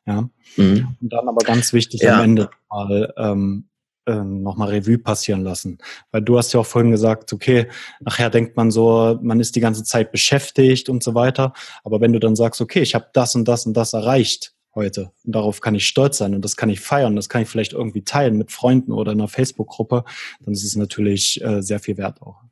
Ja. 0.05 0.29
Mhm. 0.55 0.95
Und 1.01 1.11
dann 1.11 1.27
aber 1.27 1.43
ganz 1.43 1.73
wichtig 1.73 2.01
ja. 2.01 2.19
am 2.19 2.23
Ende 2.23 2.49
mal 2.69 3.11
ähm, 3.17 3.69
äh, 4.05 4.23
nochmal 4.23 4.69
Revue 4.69 4.99
passieren 4.99 5.41
lassen. 5.41 5.79
Weil 6.11 6.21
du 6.21 6.37
hast 6.37 6.53
ja 6.53 6.59
auch 6.59 6.65
vorhin 6.67 6.91
gesagt, 6.91 7.33
okay, 7.33 7.69
nachher 8.01 8.29
denkt 8.29 8.55
man 8.55 8.69
so, 8.69 9.17
man 9.19 9.39
ist 9.39 9.55
die 9.55 9.61
ganze 9.61 9.83
Zeit 9.83 10.11
beschäftigt 10.11 10.87
und 10.87 11.01
so 11.01 11.15
weiter. 11.15 11.53
Aber 11.83 12.01
wenn 12.01 12.13
du 12.13 12.19
dann 12.19 12.35
sagst, 12.35 12.61
okay, 12.61 12.81
ich 12.81 12.93
habe 12.93 13.07
das 13.13 13.33
und 13.33 13.47
das 13.47 13.65
und 13.65 13.73
das 13.73 13.93
erreicht 13.93 14.53
heute 14.75 15.11
und 15.23 15.33
darauf 15.33 15.59
kann 15.59 15.73
ich 15.73 15.87
stolz 15.87 16.19
sein 16.19 16.35
und 16.35 16.45
das 16.45 16.55
kann 16.55 16.69
ich 16.69 16.81
feiern, 16.81 17.15
das 17.15 17.29
kann 17.29 17.41
ich 17.41 17.49
vielleicht 17.49 17.73
irgendwie 17.73 18.03
teilen 18.03 18.37
mit 18.37 18.51
Freunden 18.51 18.91
oder 18.91 19.13
in 19.13 19.21
einer 19.21 19.27
Facebook-Gruppe, 19.27 20.03
dann 20.41 20.53
ist 20.53 20.63
es 20.63 20.75
natürlich 20.75 21.43
äh, 21.43 21.63
sehr 21.63 21.79
viel 21.79 21.97
wert 21.97 22.21
auch. 22.21 22.44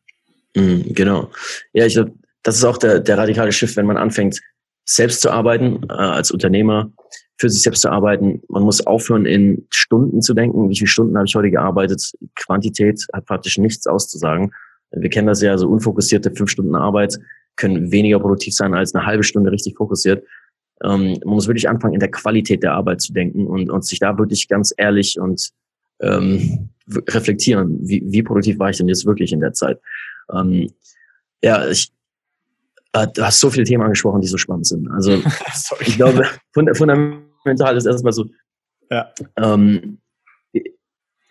Mhm, 0.55 0.93
genau. 0.93 1.31
Ja, 1.73 1.85
ich 1.85 1.93
glaube, 1.93 2.13
das 2.43 2.57
ist 2.57 2.63
auch 2.63 2.77
der, 2.77 2.99
der 2.99 3.17
radikale 3.17 3.51
Schiff, 3.51 3.75
wenn 3.77 3.85
man 3.85 3.97
anfängt, 3.97 4.39
selbst 4.85 5.21
zu 5.21 5.31
arbeiten, 5.31 5.81
äh, 5.89 5.93
als 5.93 6.31
Unternehmer, 6.31 6.91
für 7.37 7.49
sich 7.49 7.63
selbst 7.63 7.81
zu 7.81 7.89
arbeiten. 7.89 8.41
Man 8.49 8.63
muss 8.63 8.85
aufhören, 8.85 9.25
in 9.25 9.65
Stunden 9.71 10.21
zu 10.21 10.33
denken. 10.33 10.69
Wie 10.69 10.77
viele 10.77 10.87
Stunden 10.87 11.15
habe 11.17 11.25
ich 11.25 11.35
heute 11.35 11.49
gearbeitet? 11.49 12.11
Quantität 12.35 13.05
hat 13.13 13.25
praktisch 13.25 13.57
nichts 13.57 13.87
auszusagen. 13.87 14.51
Wir 14.91 15.09
kennen 15.09 15.27
das 15.27 15.41
ja, 15.41 15.57
so 15.57 15.67
unfokussierte 15.67 16.31
fünf 16.31 16.51
Stunden 16.51 16.75
Arbeit 16.75 17.17
können 17.55 17.91
weniger 17.91 18.19
produktiv 18.19 18.55
sein 18.55 18.73
als 18.73 18.95
eine 18.95 19.05
halbe 19.05 19.23
Stunde 19.23 19.51
richtig 19.51 19.75
fokussiert. 19.77 20.25
Ähm, 20.83 21.17
man 21.23 21.35
muss 21.35 21.47
wirklich 21.47 21.69
anfangen, 21.69 21.93
in 21.93 21.99
der 21.99 22.11
Qualität 22.11 22.63
der 22.63 22.73
Arbeit 22.73 23.01
zu 23.01 23.13
denken 23.13 23.47
und, 23.47 23.69
und 23.69 23.85
sich 23.85 23.99
da 23.99 24.17
wirklich 24.17 24.47
ganz 24.47 24.73
ehrlich 24.75 25.19
und 25.19 25.49
ähm, 26.01 26.69
reflektieren, 27.09 27.77
wie, 27.81 28.03
wie 28.05 28.23
produktiv 28.23 28.59
war 28.59 28.69
ich 28.69 28.77
denn 28.77 28.87
jetzt 28.87 29.05
wirklich 29.05 29.31
in 29.31 29.39
der 29.39 29.53
Zeit. 29.53 29.79
Ähm, 30.31 30.71
ja, 31.41 31.67
ich, 31.67 31.91
äh, 32.93 33.07
du 33.13 33.23
hast 33.23 33.39
so 33.39 33.49
viele 33.49 33.65
Themen 33.65 33.83
angesprochen, 33.83 34.21
die 34.21 34.27
so 34.27 34.37
spannend 34.37 34.67
sind. 34.67 34.89
Also 34.91 35.21
ich 35.81 35.95
glaube, 35.97 36.25
fundamental 36.53 37.77
ist 37.77 37.85
erstmal 37.85 38.13
so, 38.13 38.25
ja. 38.89 39.11
ähm, 39.37 39.99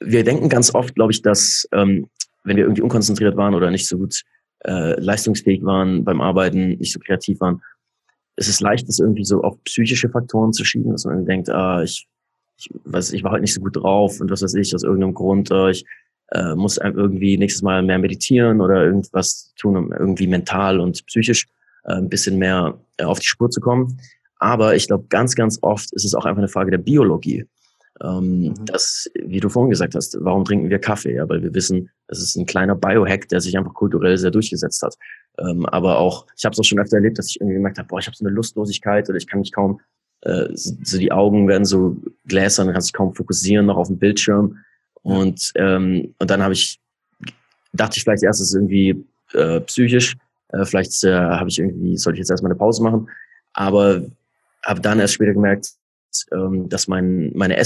wir 0.00 0.24
denken 0.24 0.48
ganz 0.48 0.74
oft, 0.74 0.94
glaube 0.94 1.12
ich, 1.12 1.22
dass 1.22 1.66
ähm, 1.72 2.08
wenn 2.44 2.56
wir 2.56 2.64
irgendwie 2.64 2.82
unkonzentriert 2.82 3.36
waren 3.36 3.54
oder 3.54 3.70
nicht 3.70 3.86
so 3.86 3.98
gut 3.98 4.22
äh, 4.64 4.98
leistungsfähig 5.00 5.64
waren 5.64 6.04
beim 6.04 6.20
Arbeiten, 6.20 6.76
nicht 6.78 6.92
so 6.92 7.00
kreativ 7.00 7.40
waren, 7.40 7.62
ist 8.36 8.48
es 8.48 8.60
leicht, 8.60 8.88
das 8.88 8.98
irgendwie 8.98 9.24
so 9.24 9.42
auf 9.42 9.62
psychische 9.64 10.08
Faktoren 10.08 10.52
zu 10.52 10.64
schieben, 10.64 10.92
dass 10.92 11.04
man 11.04 11.14
irgendwie 11.14 11.32
denkt, 11.32 11.50
ah, 11.50 11.82
ich, 11.82 12.08
ich, 12.56 12.70
weiß, 12.84 13.12
ich 13.12 13.22
war 13.24 13.32
heute 13.32 13.42
nicht 13.42 13.54
so 13.54 13.60
gut 13.60 13.76
drauf 13.76 14.20
und 14.20 14.30
was 14.30 14.42
weiß 14.42 14.54
ich, 14.54 14.74
aus 14.74 14.82
irgendeinem 14.82 15.14
Grund, 15.14 15.50
äh, 15.50 15.70
ich 15.70 15.84
äh, 16.34 16.54
muss 16.54 16.78
irgendwie 16.78 17.36
nächstes 17.36 17.62
Mal 17.62 17.82
mehr 17.82 17.98
meditieren 17.98 18.60
oder 18.60 18.84
irgendwas 18.84 19.52
tun, 19.56 19.76
um 19.76 19.92
irgendwie 19.92 20.26
mental 20.26 20.80
und 20.80 21.04
psychisch 21.06 21.46
äh, 21.84 21.94
ein 21.94 22.08
bisschen 22.08 22.38
mehr 22.38 22.78
äh, 22.96 23.04
auf 23.04 23.20
die 23.20 23.26
Spur 23.26 23.50
zu 23.50 23.60
kommen. 23.60 23.98
Aber 24.38 24.74
ich 24.74 24.88
glaube, 24.88 25.04
ganz, 25.08 25.34
ganz 25.34 25.58
oft 25.62 25.92
ist 25.92 26.04
es 26.04 26.14
auch 26.14 26.24
einfach 26.24 26.38
eine 26.38 26.48
Frage 26.48 26.70
der 26.70 26.78
Biologie. 26.78 27.46
Ähm, 28.02 28.40
mhm. 28.40 28.54
Das, 28.64 29.08
wie 29.14 29.40
du 29.40 29.48
vorhin 29.48 29.70
gesagt 29.70 29.94
hast, 29.94 30.16
warum 30.20 30.44
trinken 30.44 30.70
wir 30.70 30.78
Kaffee? 30.78 31.14
Ja, 31.14 31.28
weil 31.28 31.42
wir 31.42 31.54
wissen, 31.54 31.90
das 32.08 32.20
ist 32.20 32.36
ein 32.36 32.46
kleiner 32.46 32.74
Biohack, 32.74 33.28
der 33.28 33.40
sich 33.40 33.56
einfach 33.56 33.74
kulturell 33.74 34.16
sehr 34.18 34.30
durchgesetzt 34.30 34.82
hat. 34.82 34.96
Ähm, 35.38 35.66
aber 35.66 35.98
auch, 35.98 36.26
ich 36.36 36.44
habe 36.44 36.52
es 36.52 36.58
auch 36.58 36.64
schon 36.64 36.80
öfter 36.80 36.96
erlebt, 36.96 37.18
dass 37.18 37.28
ich 37.28 37.40
irgendwie 37.40 37.54
gemerkt 37.54 37.78
habe, 37.78 37.88
boah, 37.88 37.98
ich 37.98 38.06
habe 38.06 38.16
so 38.16 38.24
eine 38.24 38.34
Lustlosigkeit 38.34 39.08
oder 39.08 39.18
ich 39.18 39.26
kann 39.26 39.40
mich 39.40 39.52
kaum, 39.52 39.80
äh, 40.22 40.48
so 40.54 40.98
die 40.98 41.12
Augen 41.12 41.48
werden 41.48 41.64
so 41.64 41.96
gläsern, 42.26 42.72
kannst 42.72 42.88
dich 42.88 42.94
kaum 42.94 43.14
fokussieren 43.14 43.66
noch 43.66 43.76
auf 43.76 43.88
dem 43.88 43.98
Bildschirm. 43.98 44.58
Und, 45.02 45.52
ähm, 45.56 46.14
und 46.18 46.30
dann 46.30 46.42
habe 46.42 46.54
ich, 46.54 46.80
dachte 47.72 47.96
ich 47.96 48.04
vielleicht 48.04 48.22
erst, 48.22 48.40
es 48.40 48.48
ist 48.48 48.54
irgendwie 48.54 49.04
äh, 49.34 49.60
psychisch, 49.60 50.16
äh, 50.48 50.64
vielleicht 50.64 51.02
äh, 51.04 51.12
habe 51.12 51.48
ich 51.48 51.58
irgendwie, 51.58 51.96
sollte 51.96 52.16
ich 52.16 52.20
jetzt 52.20 52.30
erstmal 52.30 52.52
eine 52.52 52.58
Pause 52.58 52.82
machen. 52.82 53.08
Aber 53.52 54.02
habe 54.64 54.80
dann 54.80 55.00
erst 55.00 55.14
später 55.14 55.34
gemerkt, 55.34 55.72
ähm, 56.32 56.68
dass 56.68 56.88
mein, 56.88 57.32
meine 57.34 57.56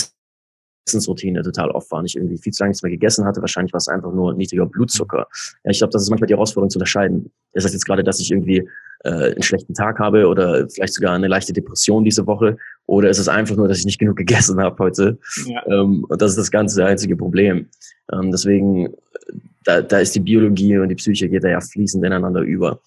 Essensroutine 0.86 1.42
total 1.42 1.70
oft 1.70 1.90
war. 1.90 2.04
Ich 2.04 2.16
irgendwie 2.16 2.38
viel 2.38 2.52
zu 2.52 2.62
lange 2.62 2.70
nichts 2.70 2.82
mehr 2.82 2.90
gegessen 2.90 3.24
hatte. 3.24 3.40
Wahrscheinlich 3.40 3.72
war 3.72 3.78
es 3.78 3.88
einfach 3.88 4.12
nur 4.12 4.34
niedriger 4.34 4.66
Blutzucker. 4.66 5.26
Ja, 5.64 5.70
ich 5.70 5.78
glaube, 5.78 5.92
das 5.92 6.02
ist 6.02 6.10
manchmal 6.10 6.28
die 6.28 6.34
Herausforderung 6.34 6.70
zu 6.70 6.78
unterscheiden. 6.78 7.30
Das 7.52 7.64
heißt 7.64 7.74
jetzt 7.74 7.86
gerade, 7.86 8.04
dass 8.04 8.20
ich 8.20 8.30
irgendwie 8.30 8.68
äh, 9.04 9.32
einen 9.32 9.42
schlechten 9.42 9.74
Tag 9.74 9.98
habe 9.98 10.26
oder 10.28 10.68
vielleicht 10.68 10.94
sogar 10.94 11.14
eine 11.14 11.28
leichte 11.28 11.52
Depression 11.52 12.04
diese 12.04 12.26
Woche. 12.26 12.56
Oder 12.86 13.10
ist 13.10 13.18
es 13.18 13.28
einfach 13.28 13.56
nur, 13.56 13.68
dass 13.68 13.78
ich 13.78 13.84
nicht 13.84 13.98
genug 13.98 14.16
gegessen 14.16 14.60
habe 14.60 14.76
heute? 14.78 15.18
Ja. 15.46 15.66
Ähm, 15.66 16.04
und 16.08 16.22
das 16.22 16.30
ist 16.30 16.38
das 16.38 16.50
ganze 16.50 16.84
einzige 16.84 17.16
Problem. 17.16 17.68
Ähm, 18.12 18.30
deswegen, 18.30 18.94
da, 19.64 19.82
da 19.82 19.98
ist 19.98 20.14
die 20.14 20.20
Biologie 20.20 20.78
und 20.78 20.88
die 20.88 20.94
Psyche 20.94 21.28
geht 21.28 21.42
da 21.42 21.48
ja 21.48 21.60
fließend 21.60 22.04
ineinander 22.04 22.40
über. 22.42 22.80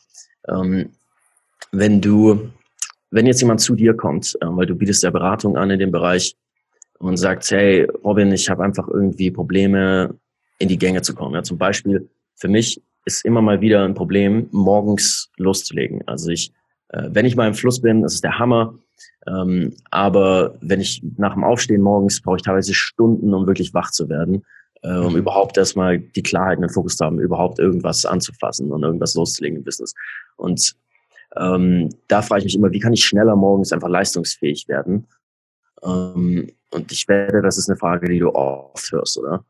Ähm, 0.48 0.90
wenn 1.72 2.00
du 2.02 2.50
wenn 3.12 3.26
jetzt 3.26 3.42
jemand 3.42 3.60
zu 3.60 3.76
dir 3.76 3.96
kommt, 3.96 4.36
äh, 4.42 4.46
weil 4.46 4.66
du 4.66 4.76
bietest 4.76 5.04
ja 5.04 5.10
Beratung 5.10 5.58
an 5.58 5.70
in 5.70 5.80
dem 5.80 5.92
Bereich 5.92 6.36
und 7.00 7.18
sagt, 7.18 7.50
hey, 7.52 7.88
Robin, 8.04 8.32
ich 8.32 8.50
habe 8.50 8.64
einfach 8.64 8.88
irgendwie 8.88 9.32
Probleme, 9.32 10.16
in 10.60 10.68
die 10.68 10.78
Gänge 10.78 11.02
zu 11.02 11.16
kommen. 11.16 11.36
Ja, 11.36 11.44
zum 11.44 11.58
Beispiel 11.58 12.10
für 12.36 12.50
mich 12.50 12.82
ist 13.06 13.26
immer 13.26 13.42
mal 13.42 13.62
wieder 13.62 13.84
ein 13.84 13.96
Problem, 13.96 14.48
morgens 14.52 15.32
loszulegen. 15.38 16.04
Also 16.06 16.30
ich, 16.30 16.52
äh, 16.90 17.10
wenn 17.12 17.26
ich 17.26 17.36
mal 17.36 17.48
im 17.48 17.54
Fluss 17.54 17.82
bin, 17.82 18.04
das 18.04 18.16
ist 18.16 18.24
der 18.24 18.38
Hammer. 18.38 18.78
Ähm, 19.26 19.74
aber 19.90 20.58
wenn 20.62 20.82
ich 20.82 21.02
nach 21.18 21.34
dem 21.34 21.44
Aufstehen 21.44 21.82
morgens 21.82 22.22
brauche 22.22 22.38
ich 22.38 22.44
teilweise 22.44 22.74
Stunden, 22.74 23.34
um 23.34 23.48
wirklich 23.48 23.74
wach 23.74 23.92
zu 23.92 24.10
werden, 24.10 24.46
äh, 24.82 24.98
um 24.98 25.14
mhm. 25.14 25.20
überhaupt 25.20 25.58
erstmal 25.58 26.00
die 26.00 26.24
Klarheit 26.24 26.58
und 26.58 26.64
den 26.64 26.74
Fokus 26.74 26.98
zu 26.98 27.06
haben, 27.06 27.20
überhaupt 27.20 27.60
irgendwas 27.60 28.06
anzufassen 28.06 28.72
und 28.72 28.84
irgendwas 28.84 29.16
loszulegen 29.16 29.60
im 29.60 29.64
Business. 29.64 29.94
Und 30.36 30.76
ähm, 31.38 31.90
da 32.08 32.22
frage 32.22 32.40
ich 32.40 32.46
mich 32.46 32.56
immer, 32.56 32.72
wie 32.72 32.80
kann 32.80 32.94
ich 32.94 33.06
schneller 33.06 33.36
morgens 33.36 33.72
einfach 33.72 33.90
leistungsfähig 33.90 34.68
werden? 34.68 35.08
Ähm, 35.84 36.52
und 36.72 36.92
ich 36.92 37.08
werde, 37.08 37.42
das 37.42 37.58
ist 37.58 37.70
eine 37.70 37.78
Frage, 37.78 38.08
die 38.08 38.20
du 38.20 38.34
oft 38.34 38.92
hörst, 38.92 39.18
oder? 39.18 39.44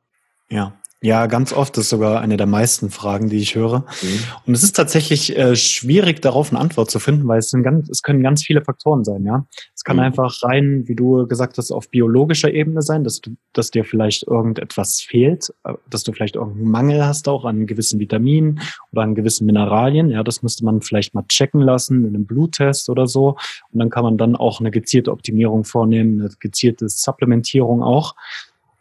Ja, 0.50 0.74
ja, 1.02 1.28
ganz 1.28 1.54
oft 1.54 1.78
ist 1.78 1.90
sogar 1.90 2.20
eine 2.20 2.36
der 2.36 2.46
meisten 2.46 2.90
Fragen, 2.90 3.30
die 3.30 3.38
ich 3.38 3.56
höre. 3.56 3.86
Mhm. 4.02 4.20
Und 4.46 4.54
es 4.54 4.64
ist 4.64 4.76
tatsächlich 4.76 5.38
äh, 5.38 5.56
schwierig, 5.56 6.22
darauf 6.22 6.52
eine 6.52 6.60
Antwort 6.60 6.92
zu 6.92 7.00
finden, 7.00 7.26
weil 7.26 7.40
es, 7.40 7.52
sind 7.52 7.64
ganz, 7.64 7.88
es 7.90 8.04
können 8.04 8.22
ganz 8.22 8.44
viele 8.44 8.62
Faktoren 8.66 9.06
sein, 9.06 9.24
ja. 9.24 9.46
Es 9.74 9.86
kann 9.86 9.96
mhm. 9.96 10.04
einfach 10.04 10.44
rein, 10.44 10.84
wie 10.88 10.96
du 10.96 11.26
gesagt 11.26 11.58
hast, 11.58 11.72
auf 11.72 11.90
biologischer 11.90 12.54
Ebene 12.54 12.82
sein, 12.82 13.06
dass 13.06 13.22
du, 13.22 13.32
dass 13.54 13.72
dir 13.72 13.86
vielleicht 13.86 14.28
irgendetwas 14.28 15.00
fehlt, 15.00 15.54
äh, 15.64 15.74
dass 15.90 16.04
du 16.04 16.12
vielleicht 16.12 16.36
irgendeinen 16.36 16.70
Mangel 16.70 17.06
hast 17.06 17.30
auch 17.30 17.46
an 17.46 17.66
gewissen 17.66 17.98
Vitaminen 18.02 18.60
oder 18.92 19.04
an 19.04 19.16
gewissen 19.16 19.46
Mineralien. 19.46 20.10
Ja, 20.10 20.24
das 20.24 20.44
müsste 20.44 20.66
man 20.66 20.82
vielleicht 20.82 21.14
mal 21.14 21.24
checken 21.30 21.62
lassen 21.62 22.04
in 22.04 22.14
einem 22.14 22.26
Bluttest 22.26 22.90
oder 22.90 23.08
so. 23.08 23.38
Und 23.72 23.80
dann 23.80 23.90
kann 23.90 24.04
man 24.04 24.18
dann 24.18 24.36
auch 24.36 24.60
eine 24.60 24.70
gezielte 24.70 25.14
Optimierung 25.14 25.64
vornehmen, 25.64 26.20
eine 26.20 26.30
gezielte 26.42 26.90
Supplementierung 26.90 27.84
auch. 27.84 28.16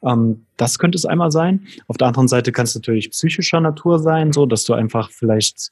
Ähm, 0.05 0.47
das 0.57 0.79
könnte 0.79 0.97
es 0.97 1.07
einmal 1.07 1.31
sein. 1.31 1.67
Auf 1.87 1.97
der 1.97 2.09
anderen 2.09 2.29
Seite 2.29 2.53
kann 2.53 2.65
es 2.65 2.75
natürlich 2.75 3.11
psychischer 3.11 3.61
Natur 3.61 3.99
sein, 3.99 4.33
so 4.33 4.47
dass 4.47 4.65
du 4.65 4.75
einfach 4.75 5.11
vielleicht, 5.11 5.71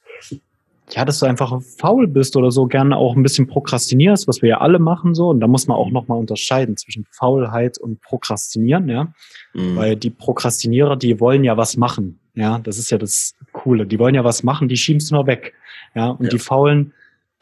ja, 0.89 1.05
dass 1.05 1.19
du 1.19 1.25
einfach 1.25 1.61
faul 1.61 2.07
bist 2.07 2.35
oder 2.35 2.51
so, 2.51 2.65
gerne 2.65 2.97
auch 2.97 3.15
ein 3.15 3.23
bisschen 3.23 3.47
prokrastinierst, 3.47 4.27
was 4.27 4.41
wir 4.41 4.49
ja 4.49 4.61
alle 4.61 4.79
machen 4.79 5.13
so. 5.13 5.29
Und 5.29 5.39
da 5.39 5.47
muss 5.47 5.67
man 5.67 5.77
auch 5.77 5.91
nochmal 5.91 6.17
unterscheiden 6.17 6.77
zwischen 6.77 7.05
Faulheit 7.11 7.77
und 7.77 8.01
Prokrastinieren, 8.01 8.89
ja. 8.89 9.13
Mhm. 9.53 9.75
Weil 9.75 9.95
die 9.95 10.09
Prokrastinierer, 10.09 10.95
die 10.95 11.19
wollen 11.19 11.43
ja 11.43 11.57
was 11.57 11.77
machen. 11.77 12.19
Ja, 12.35 12.59
das 12.59 12.77
ist 12.77 12.91
ja 12.91 12.97
das 12.97 13.35
Coole. 13.51 13.87
Die 13.87 13.97
wollen 13.97 14.13
ja 14.13 14.23
was 14.23 14.43
machen, 14.43 14.67
die 14.67 14.77
schieben 14.77 14.97
es 14.97 15.09
nur 15.09 15.25
weg. 15.25 15.53
Ja, 15.95 16.09
und 16.09 16.25
ja. 16.25 16.29
die 16.29 16.39
Faulen, 16.39 16.93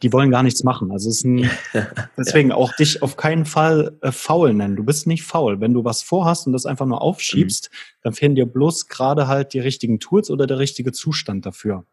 die 0.02 0.12
wollen 0.12 0.30
gar 0.30 0.42
nichts 0.42 0.62
machen. 0.62 0.90
Also 0.90 1.08
es 1.08 1.18
ist 1.18 1.24
ein, 1.24 1.50
deswegen 2.18 2.52
auch 2.52 2.74
dich 2.74 3.02
auf 3.02 3.16
keinen 3.16 3.46
Fall 3.46 3.96
äh, 4.02 4.12
faul 4.12 4.52
nennen. 4.52 4.76
Du 4.76 4.84
bist 4.84 5.06
nicht 5.06 5.22
faul. 5.22 5.60
Wenn 5.60 5.72
du 5.72 5.84
was 5.84 6.02
vorhast 6.02 6.46
und 6.46 6.52
das 6.52 6.66
einfach 6.66 6.86
nur 6.86 7.00
aufschiebst, 7.00 7.70
mhm. 7.70 7.76
dann 8.02 8.12
fehlen 8.12 8.34
dir 8.34 8.46
bloß 8.46 8.88
gerade 8.88 9.26
halt 9.26 9.54
die 9.54 9.60
richtigen 9.60 9.98
Tools 9.98 10.30
oder 10.30 10.46
der 10.46 10.58
richtige 10.58 10.92
Zustand 10.92 11.46
dafür. 11.46 11.84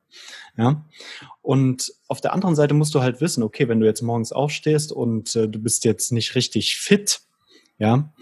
Ja. 0.57 0.85
Und 1.41 1.93
auf 2.07 2.19
der 2.19 2.33
anderen 2.33 2.55
Seite 2.55 2.73
musst 2.73 2.93
du 2.93 3.01
halt 3.01 3.21
wissen, 3.21 3.41
okay, 3.41 3.69
wenn 3.69 3.79
du 3.79 3.85
jetzt 3.85 4.01
morgens 4.01 4.31
aufstehst 4.31 4.91
und 4.91 5.35
äh, 5.35 5.47
du 5.47 5.59
bist 5.59 5.85
jetzt 5.85 6.11
nicht 6.11 6.35
richtig 6.35 6.77
fit, 6.77 7.21
ja, 7.79 8.13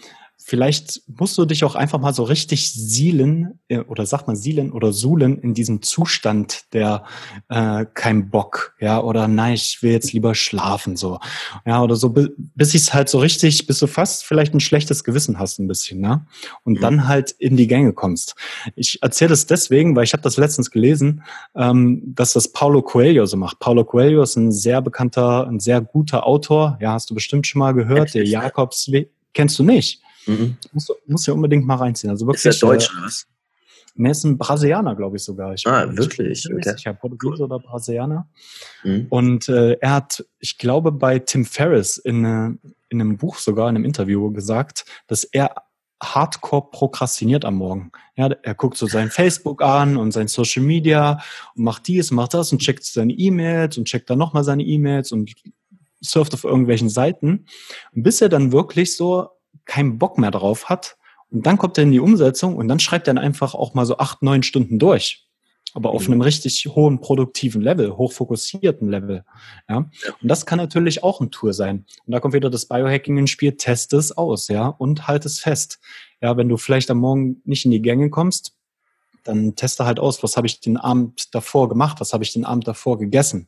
vielleicht 0.43 1.01
musst 1.07 1.37
du 1.37 1.45
dich 1.45 1.63
auch 1.63 1.75
einfach 1.75 1.99
mal 1.99 2.13
so 2.13 2.23
richtig 2.23 2.71
sielen 2.73 3.59
äh, 3.67 3.79
oder 3.79 4.05
sagt 4.05 4.27
man 4.27 4.35
sielen 4.35 4.71
oder 4.71 4.91
suhlen 4.91 5.37
in 5.39 5.53
diesem 5.53 5.81
Zustand 5.81 6.73
der 6.73 7.05
äh, 7.49 7.85
kein 7.93 8.29
Bock, 8.29 8.75
ja, 8.79 9.01
oder 9.01 9.27
nein, 9.27 9.53
ich 9.53 9.81
will 9.81 9.91
jetzt 9.91 10.13
lieber 10.13 10.35
schlafen 10.35 10.95
so. 10.95 11.19
Ja, 11.65 11.81
oder 11.81 11.95
so 11.95 12.09
bis 12.09 12.73
ich 12.73 12.81
es 12.81 12.93
halt 12.93 13.09
so 13.09 13.19
richtig, 13.19 13.67
bis 13.67 13.79
du 13.79 13.87
fast 13.87 14.25
vielleicht 14.25 14.53
ein 14.53 14.59
schlechtes 14.59 15.03
Gewissen 15.03 15.39
hast 15.39 15.59
ein 15.59 15.67
bisschen, 15.67 16.01
ne? 16.01 16.25
Und 16.63 16.75
mhm. 16.75 16.81
dann 16.81 17.07
halt 17.07 17.31
in 17.31 17.55
die 17.57 17.67
Gänge 17.67 17.93
kommst. 17.93 18.35
Ich 18.75 19.01
erzähle 19.01 19.29
das 19.29 19.45
deswegen, 19.45 19.95
weil 19.95 20.03
ich 20.03 20.13
habe 20.13 20.23
das 20.23 20.37
letztens 20.37 20.71
gelesen, 20.71 21.23
ähm, 21.55 22.01
dass 22.05 22.33
das 22.33 22.51
Paulo 22.51 22.81
Coelho 22.81 23.25
so 23.25 23.37
macht. 23.37 23.59
Paulo 23.59 23.85
Coelho 23.85 24.23
ist 24.23 24.35
ein 24.35 24.51
sehr 24.51 24.81
bekannter, 24.81 25.47
ein 25.47 25.59
sehr 25.59 25.81
guter 25.81 26.25
Autor, 26.25 26.77
ja, 26.81 26.93
hast 26.93 27.09
du 27.09 27.13
bestimmt 27.13 27.47
schon 27.47 27.59
mal 27.59 27.73
gehört, 27.73 28.13
der 28.13 28.25
Jakobsweg. 28.25 29.11
Kennst 29.33 29.57
du 29.59 29.63
nicht? 29.63 30.00
Mhm. 30.27 30.57
Muss, 30.71 30.91
muss 31.05 31.25
ja 31.25 31.33
unbedingt 31.33 31.65
mal 31.65 31.75
reinziehen. 31.75 32.11
Also 32.11 32.25
wirklich, 32.27 32.45
ist 32.45 32.61
der 32.61 32.69
Deutsch 32.69 32.89
äh, 32.89 32.97
oder 32.97 33.05
was? 33.05 33.27
Er 33.97 34.11
ist 34.11 34.23
ein 34.23 34.37
Brasilianer, 34.37 34.95
glaube 34.95 35.17
ich 35.17 35.23
sogar. 35.23 35.53
Ich 35.53 35.67
ah, 35.67 35.85
wirklich? 35.95 36.45
Ich 36.45 36.53
okay. 36.53 36.73
sicher, 36.75 36.93
Portugiese 36.93 37.43
oder 37.43 37.59
Brasilianer. 37.59 38.27
Mhm. 38.83 39.07
Und 39.09 39.49
äh, 39.49 39.73
er 39.73 39.93
hat, 39.93 40.25
ich 40.39 40.57
glaube, 40.57 40.91
bei 40.91 41.19
Tim 41.19 41.45
Ferriss 41.45 41.97
in, 41.97 42.23
äh, 42.23 42.69
in 42.89 43.01
einem 43.01 43.17
Buch 43.17 43.37
sogar, 43.37 43.69
in 43.69 43.75
einem 43.75 43.85
Interview 43.85 44.31
gesagt, 44.31 44.85
dass 45.07 45.23
er 45.23 45.55
hardcore 46.01 46.71
prokrastiniert 46.71 47.45
am 47.45 47.55
Morgen. 47.55 47.91
Ja, 48.15 48.27
er 48.27 48.55
guckt 48.55 48.77
so 48.77 48.87
sein 48.87 49.09
Facebook 49.11 49.61
an 49.61 49.97
und 49.97 50.11
sein 50.11 50.27
Social 50.27 50.63
Media 50.63 51.21
und 51.55 51.63
macht 51.63 51.87
dies, 51.87 52.11
macht 52.11 52.33
das 52.33 52.51
und 52.51 52.59
checkt 52.59 52.83
seine 52.83 53.13
E-Mails 53.13 53.77
und 53.77 53.85
checkt 53.85 54.09
dann 54.09 54.17
nochmal 54.17 54.43
seine 54.43 54.63
E-Mails 54.63 55.11
und 55.11 55.33
surft 55.99 56.33
auf 56.33 56.43
irgendwelchen 56.43 56.89
Seiten, 56.89 57.45
bis 57.93 58.21
er 58.21 58.29
dann 58.29 58.51
wirklich 58.51 58.95
so 58.97 59.29
keinen 59.65 59.97
Bock 59.97 60.17
mehr 60.17 60.31
drauf 60.31 60.69
hat. 60.69 60.97
Und 61.29 61.45
dann 61.45 61.57
kommt 61.57 61.77
er 61.77 61.83
in 61.83 61.91
die 61.91 61.99
Umsetzung 61.99 62.55
und 62.57 62.67
dann 62.67 62.79
schreibt 62.79 63.07
er 63.07 63.13
dann 63.13 63.23
einfach 63.23 63.55
auch 63.55 63.73
mal 63.73 63.85
so 63.85 63.97
acht, 63.97 64.21
neun 64.21 64.43
Stunden 64.43 64.79
durch. 64.79 65.27
Aber 65.73 65.91
auf 65.91 66.07
mhm. 66.07 66.13
einem 66.13 66.21
richtig 66.21 66.67
hohen 66.75 66.99
produktiven 66.99 67.61
Level, 67.61 67.95
hochfokussierten 67.95 68.89
Level. 68.89 69.23
Ja. 69.69 69.77
Und 69.77 70.27
das 70.27 70.45
kann 70.45 70.57
natürlich 70.57 71.03
auch 71.03 71.21
ein 71.21 71.31
Tour 71.31 71.53
sein. 71.53 71.85
Und 72.05 72.11
da 72.11 72.19
kommt 72.19 72.33
wieder 72.33 72.49
das 72.49 72.65
Biohacking 72.65 73.17
ins 73.17 73.29
Spiel. 73.29 73.53
Teste 73.55 73.95
es 73.95 74.11
aus, 74.11 74.49
ja, 74.49 74.67
und 74.67 75.07
halt 75.07 75.25
es 75.25 75.39
fest. 75.39 75.79
Ja, 76.21 76.35
wenn 76.35 76.49
du 76.49 76.57
vielleicht 76.57 76.91
am 76.91 76.97
Morgen 76.97 77.41
nicht 77.45 77.63
in 77.63 77.71
die 77.71 77.81
Gänge 77.81 78.09
kommst, 78.09 78.53
dann 79.23 79.55
teste 79.55 79.85
halt 79.85 79.99
aus, 79.99 80.23
was 80.23 80.35
habe 80.35 80.47
ich 80.47 80.59
den 80.59 80.77
Abend 80.77 81.33
davor 81.33 81.69
gemacht, 81.69 81.99
was 81.99 82.13
habe 82.13 82.23
ich 82.23 82.33
den 82.33 82.45
Abend 82.45 82.67
davor 82.67 82.97
gegessen, 82.97 83.47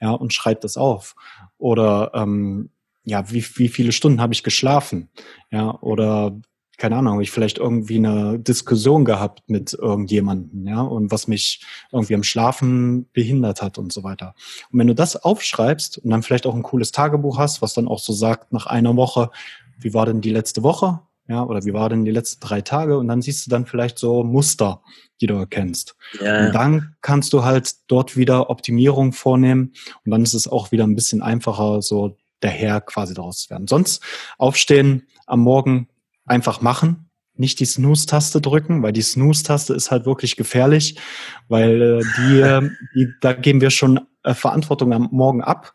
ja, 0.00 0.10
und 0.10 0.32
schreib 0.32 0.60
das 0.60 0.76
auf. 0.76 1.14
Oder 1.58 2.12
ähm, 2.14 2.70
ja, 3.04 3.30
wie, 3.30 3.44
wie 3.56 3.68
viele 3.68 3.92
Stunden 3.92 4.20
habe 4.20 4.34
ich 4.34 4.42
geschlafen, 4.42 5.10
ja, 5.50 5.78
oder 5.80 6.36
keine 6.76 6.96
Ahnung, 6.96 7.12
habe 7.12 7.22
ich 7.22 7.30
vielleicht 7.30 7.58
irgendwie 7.58 7.98
eine 7.98 8.38
Diskussion 8.38 9.04
gehabt 9.04 9.48
mit 9.48 9.74
irgendjemanden, 9.74 10.66
ja, 10.66 10.80
und 10.80 11.12
was 11.12 11.28
mich 11.28 11.64
irgendwie 11.92 12.14
am 12.14 12.24
Schlafen 12.24 13.08
behindert 13.12 13.62
hat 13.62 13.78
und 13.78 13.92
so 13.92 14.02
weiter. 14.02 14.34
Und 14.72 14.80
wenn 14.80 14.88
du 14.88 14.94
das 14.94 15.16
aufschreibst 15.16 15.98
und 15.98 16.10
dann 16.10 16.22
vielleicht 16.22 16.46
auch 16.46 16.54
ein 16.54 16.62
cooles 16.62 16.92
Tagebuch 16.92 17.38
hast, 17.38 17.62
was 17.62 17.74
dann 17.74 17.88
auch 17.88 18.00
so 18.00 18.12
sagt, 18.12 18.52
nach 18.52 18.66
einer 18.66 18.96
Woche, 18.96 19.30
wie 19.78 19.94
war 19.94 20.06
denn 20.06 20.20
die 20.20 20.30
letzte 20.30 20.62
Woche? 20.62 21.00
Ja, 21.26 21.42
oder 21.42 21.64
wie 21.64 21.72
war 21.72 21.88
denn 21.88 22.04
die 22.04 22.10
letzten 22.10 22.40
drei 22.40 22.60
Tage? 22.60 22.98
Und 22.98 23.08
dann 23.08 23.22
siehst 23.22 23.46
du 23.46 23.50
dann 23.50 23.64
vielleicht 23.64 23.98
so 23.98 24.24
Muster, 24.24 24.82
die 25.22 25.26
du 25.26 25.34
erkennst. 25.34 25.96
Ja. 26.20 26.46
Und 26.46 26.54
dann 26.54 26.96
kannst 27.00 27.32
du 27.32 27.44
halt 27.44 27.76
dort 27.86 28.16
wieder 28.16 28.50
Optimierung 28.50 29.12
vornehmen 29.12 29.72
und 30.04 30.10
dann 30.10 30.22
ist 30.22 30.34
es 30.34 30.48
auch 30.48 30.70
wieder 30.70 30.84
ein 30.84 30.94
bisschen 30.94 31.22
einfacher, 31.22 31.80
so 31.80 32.16
der 32.44 32.52
Herr 32.52 32.80
quasi 32.80 33.14
daraus 33.14 33.40
zu 33.40 33.50
werden. 33.50 33.66
Sonst 33.66 34.02
aufstehen 34.38 35.08
am 35.26 35.40
Morgen 35.40 35.88
einfach 36.26 36.60
machen, 36.60 37.10
nicht 37.36 37.58
die 37.58 37.64
Snooze-Taste 37.64 38.40
drücken, 38.40 38.82
weil 38.82 38.92
die 38.92 39.02
Snooze-Taste 39.02 39.74
ist 39.74 39.90
halt 39.90 40.06
wirklich 40.06 40.36
gefährlich, 40.36 41.00
weil 41.48 41.82
äh, 41.82 42.02
die, 42.18 42.40
äh, 42.40 42.70
die, 42.94 43.08
da 43.20 43.32
geben 43.32 43.60
wir 43.60 43.70
schon 43.70 44.00
äh, 44.22 44.34
Verantwortung 44.34 44.92
am 44.92 45.08
Morgen 45.10 45.42
ab. 45.42 45.74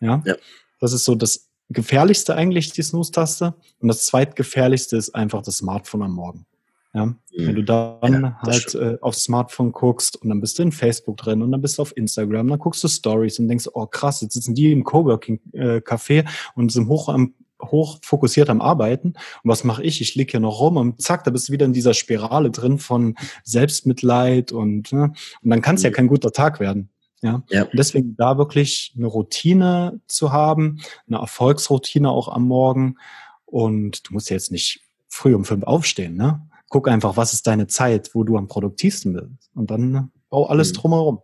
Ja? 0.00 0.22
ja. 0.24 0.36
Das 0.78 0.92
ist 0.92 1.04
so 1.04 1.14
das 1.14 1.48
gefährlichste 1.70 2.36
eigentlich, 2.36 2.72
die 2.72 2.82
Snooze-Taste. 2.82 3.54
Und 3.80 3.88
das 3.88 4.06
zweitgefährlichste 4.06 4.96
ist 4.96 5.14
einfach 5.14 5.42
das 5.42 5.56
Smartphone 5.56 6.02
am 6.02 6.12
Morgen. 6.12 6.46
Ja, 6.92 7.06
mhm. 7.06 7.16
wenn 7.32 7.54
du 7.54 7.62
dann 7.62 8.22
ja, 8.22 8.38
halt 8.42 8.74
äh, 8.74 8.98
aufs 9.00 9.22
Smartphone 9.22 9.70
guckst 9.70 10.20
und 10.20 10.28
dann 10.28 10.40
bist 10.40 10.58
du 10.58 10.62
in 10.64 10.72
Facebook 10.72 11.18
drin 11.18 11.40
und 11.40 11.52
dann 11.52 11.60
bist 11.60 11.78
du 11.78 11.82
auf 11.82 11.96
Instagram, 11.96 12.48
dann 12.48 12.58
guckst 12.58 12.82
du 12.82 12.88
Stories 12.88 13.38
und 13.38 13.46
denkst, 13.46 13.68
oh 13.72 13.86
krass, 13.86 14.20
jetzt 14.22 14.34
sitzen 14.34 14.54
die 14.54 14.72
im 14.72 14.82
Coworking-Café 14.82 16.18
äh, 16.18 16.24
und 16.56 16.72
sind 16.72 16.88
hoch 16.88 17.08
am 17.08 17.34
hoch 17.62 17.98
fokussiert 18.02 18.48
am 18.48 18.60
Arbeiten. 18.60 19.08
Und 19.08 19.50
was 19.50 19.64
mache 19.64 19.82
ich? 19.82 20.00
Ich 20.00 20.14
lieg 20.14 20.30
hier 20.30 20.40
noch 20.40 20.60
rum 20.60 20.76
und 20.78 21.02
zack, 21.02 21.24
da 21.24 21.30
bist 21.30 21.48
du 21.48 21.52
wieder 21.52 21.66
in 21.66 21.74
dieser 21.74 21.94
Spirale 21.94 22.50
drin 22.50 22.78
von 22.78 23.16
Selbstmitleid 23.44 24.50
und, 24.50 24.92
ne? 24.92 25.12
und 25.42 25.50
dann 25.50 25.60
kann 25.60 25.76
es 25.76 25.82
mhm. 25.82 25.86
ja 25.86 25.90
kein 25.90 26.08
guter 26.08 26.32
Tag 26.32 26.58
werden. 26.58 26.88
Ja? 27.22 27.42
ja. 27.50 27.64
Und 27.64 27.78
deswegen 27.78 28.16
da 28.16 28.38
wirklich 28.38 28.94
eine 28.96 29.06
Routine 29.06 30.00
zu 30.06 30.32
haben, 30.32 30.80
eine 31.06 31.18
Erfolgsroutine 31.18 32.10
auch 32.10 32.28
am 32.28 32.44
Morgen. 32.44 32.96
Und 33.44 34.08
du 34.08 34.14
musst 34.14 34.30
jetzt 34.30 34.52
nicht 34.52 34.80
früh 35.08 35.34
um 35.34 35.44
fünf 35.44 35.64
aufstehen, 35.64 36.16
ne? 36.16 36.46
Guck 36.70 36.88
einfach, 36.88 37.18
was 37.18 37.34
ist 37.34 37.46
deine 37.46 37.66
Zeit, 37.66 38.10
wo 38.14 38.24
du 38.24 38.38
am 38.38 38.48
produktivsten 38.48 39.12
bist. 39.12 39.50
Und 39.54 39.70
dann 39.70 40.10
bau 40.30 40.46
alles 40.46 40.70
mhm. 40.70 40.76
drumherum. 40.76 41.18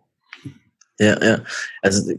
Ja, 0.99 1.25
ja. 1.25 1.39
Also 1.83 2.13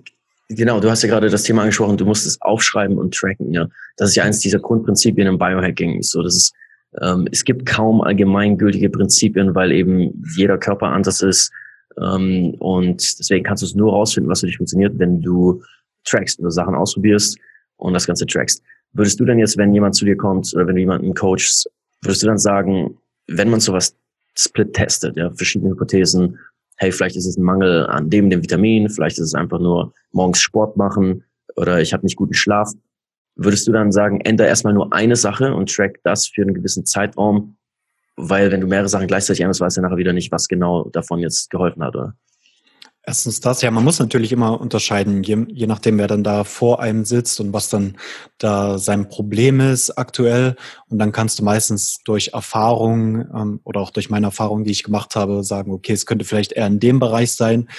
genau, 0.50 0.80
du 0.80 0.90
hast 0.90 1.04
ja 1.04 1.10
gerade 1.10 1.30
das 1.30 1.44
Thema 1.44 1.62
angesprochen, 1.62 1.98
du 1.98 2.06
musst 2.06 2.26
es 2.26 2.42
aufschreiben 2.42 2.98
und 2.98 3.13
tracken, 3.13 3.54
ja. 3.54 3.68
Das 3.98 4.10
ist 4.10 4.16
ja 4.16 4.24
eines 4.24 4.40
dieser 4.40 4.60
Grundprinzipien 4.60 5.28
im 5.28 5.38
Biohacking. 5.38 6.02
So, 6.02 6.24
das 6.24 6.36
ist, 6.36 6.54
ähm, 7.02 7.28
es 7.32 7.44
gibt 7.44 7.66
kaum 7.68 8.02
allgemeingültige 8.02 8.90
Prinzipien, 8.90 9.54
weil 9.54 9.72
eben 9.72 10.24
jeder 10.36 10.58
Körper 10.58 10.88
anders 10.88 11.22
ist 11.22 11.52
ähm, 12.02 12.56
und 12.60 13.20
deswegen 13.20 13.44
kannst 13.44 13.63
du 13.63 13.68
es 13.68 13.76
nur 13.76 13.92
rausfinden, 13.92 14.30
was 14.32 14.42
für 14.42 14.48
dich 14.48 14.58
funktioniert, 14.58 14.98
wenn 15.00 15.22
du 15.22 15.62
trackst 16.06 16.40
oder 16.40 16.52
Sachen 16.52 16.76
ausprobierst 16.76 17.38
und 17.78 17.94
das 17.94 18.08
Ganze 18.08 18.26
trackst. 18.26 18.63
Würdest 18.94 19.20
du 19.20 19.26
denn 19.26 19.40
jetzt, 19.40 19.58
wenn 19.58 19.74
jemand 19.74 19.96
zu 19.96 20.06
dir 20.06 20.16
kommt 20.16 20.52
oder 20.56 20.68
wenn 20.68 20.76
du 20.76 20.82
jemanden 20.82 21.13
coachst, 21.13 21.70
würdest 22.02 22.24
du 22.24 22.28
dann 22.28 22.38
sagen, 22.38 22.98
wenn 23.28 23.50
man 23.50 23.60
sowas 23.60 23.96
split 24.36 24.74
testet, 24.74 25.18
ja, 25.18 25.32
verschiedene 25.32 25.72
Hypothesen, 25.72 26.40
hey, 26.78 26.92
vielleicht 26.92 27.16
ist 27.16 27.26
es 27.26 27.38
ein 27.38 27.44
Mangel 27.44 27.88
an 27.88 28.10
dem, 28.10 28.30
dem 28.30 28.44
Vitamin, 28.44 28.90
vielleicht 28.90 29.18
ist 29.18 29.26
es 29.26 29.34
einfach 29.34 29.60
nur 29.60 29.94
morgens 30.12 30.40
Sport 30.40 30.78
machen 30.78 31.24
oder 31.56 31.82
ich 31.82 31.94
habe 31.94 32.06
nicht 32.06 32.18
guten 32.18 32.36
Schlaf, 32.36 32.72
würdest 33.36 33.68
du 33.68 33.72
dann 33.72 33.92
sagen, 33.92 34.22
ändere 34.22 34.48
erstmal 34.48 34.74
nur 34.74 34.94
eine 34.94 35.16
Sache 35.16 35.54
und 35.54 35.74
track 35.74 36.00
das 36.04 36.28
für 36.28 36.44
einen 36.44 36.54
gewissen 36.54 36.86
Zeitraum 36.86 37.58
weil 38.18 38.52
wenn 38.52 38.62
du 38.62 38.68
mehrere 38.68 38.90
Sachen 38.90 39.08
gleichzeitig 39.08 39.42
änderst, 39.42 39.62
weißt 39.62 39.78
du 39.78 39.82
nachher 39.82 39.98
wieder 39.98 40.12
nicht, 40.12 40.32
was 40.32 40.48
genau 40.48 40.90
davon 40.90 41.20
jetzt 41.20 41.50
geholfen 41.50 41.84
hat, 41.84 41.96
oder? 41.96 42.16
Erstens 43.10 43.39
das, 43.39 43.62
ja, 43.62 43.72
man 43.72 43.86
muss 43.86 44.00
natürlich 44.00 44.34
immer 44.34 44.60
unterscheiden, 44.60 45.24
je, 45.24 45.46
je 45.48 45.65
nachdem, 45.65 45.98
wer 45.98 46.08
dann 46.08 46.26
da 46.26 46.43
vor 46.43 46.82
einem 46.82 47.06
sitzt 47.06 47.39
und 47.39 47.54
was 47.54 47.70
dann 47.70 47.96
da 48.38 48.78
sein 48.80 49.08
Problem 49.08 49.62
ist 49.62 49.91
aktuell. 49.91 50.58
Und 50.89 51.00
dann 51.00 51.13
kannst 51.13 51.39
du 51.39 51.43
meistens 51.46 52.00
durch 52.04 52.32
Erfahrung 52.34 53.22
ähm, 53.34 53.62
oder 53.63 53.80
auch 53.80 53.91
durch 53.91 54.10
meine 54.10 54.26
Erfahrung, 54.26 54.65
die 54.65 54.72
ich 54.72 54.84
gemacht 54.84 55.15
habe, 55.15 55.41
sagen, 55.46 55.72
okay, 55.72 55.93
es 55.93 56.06
könnte 56.06 56.26
vielleicht 56.26 56.52
eher 56.52 56.67
in 56.67 56.82
dem 56.82 57.00
Bereich 57.00 57.32
sein 57.32 57.70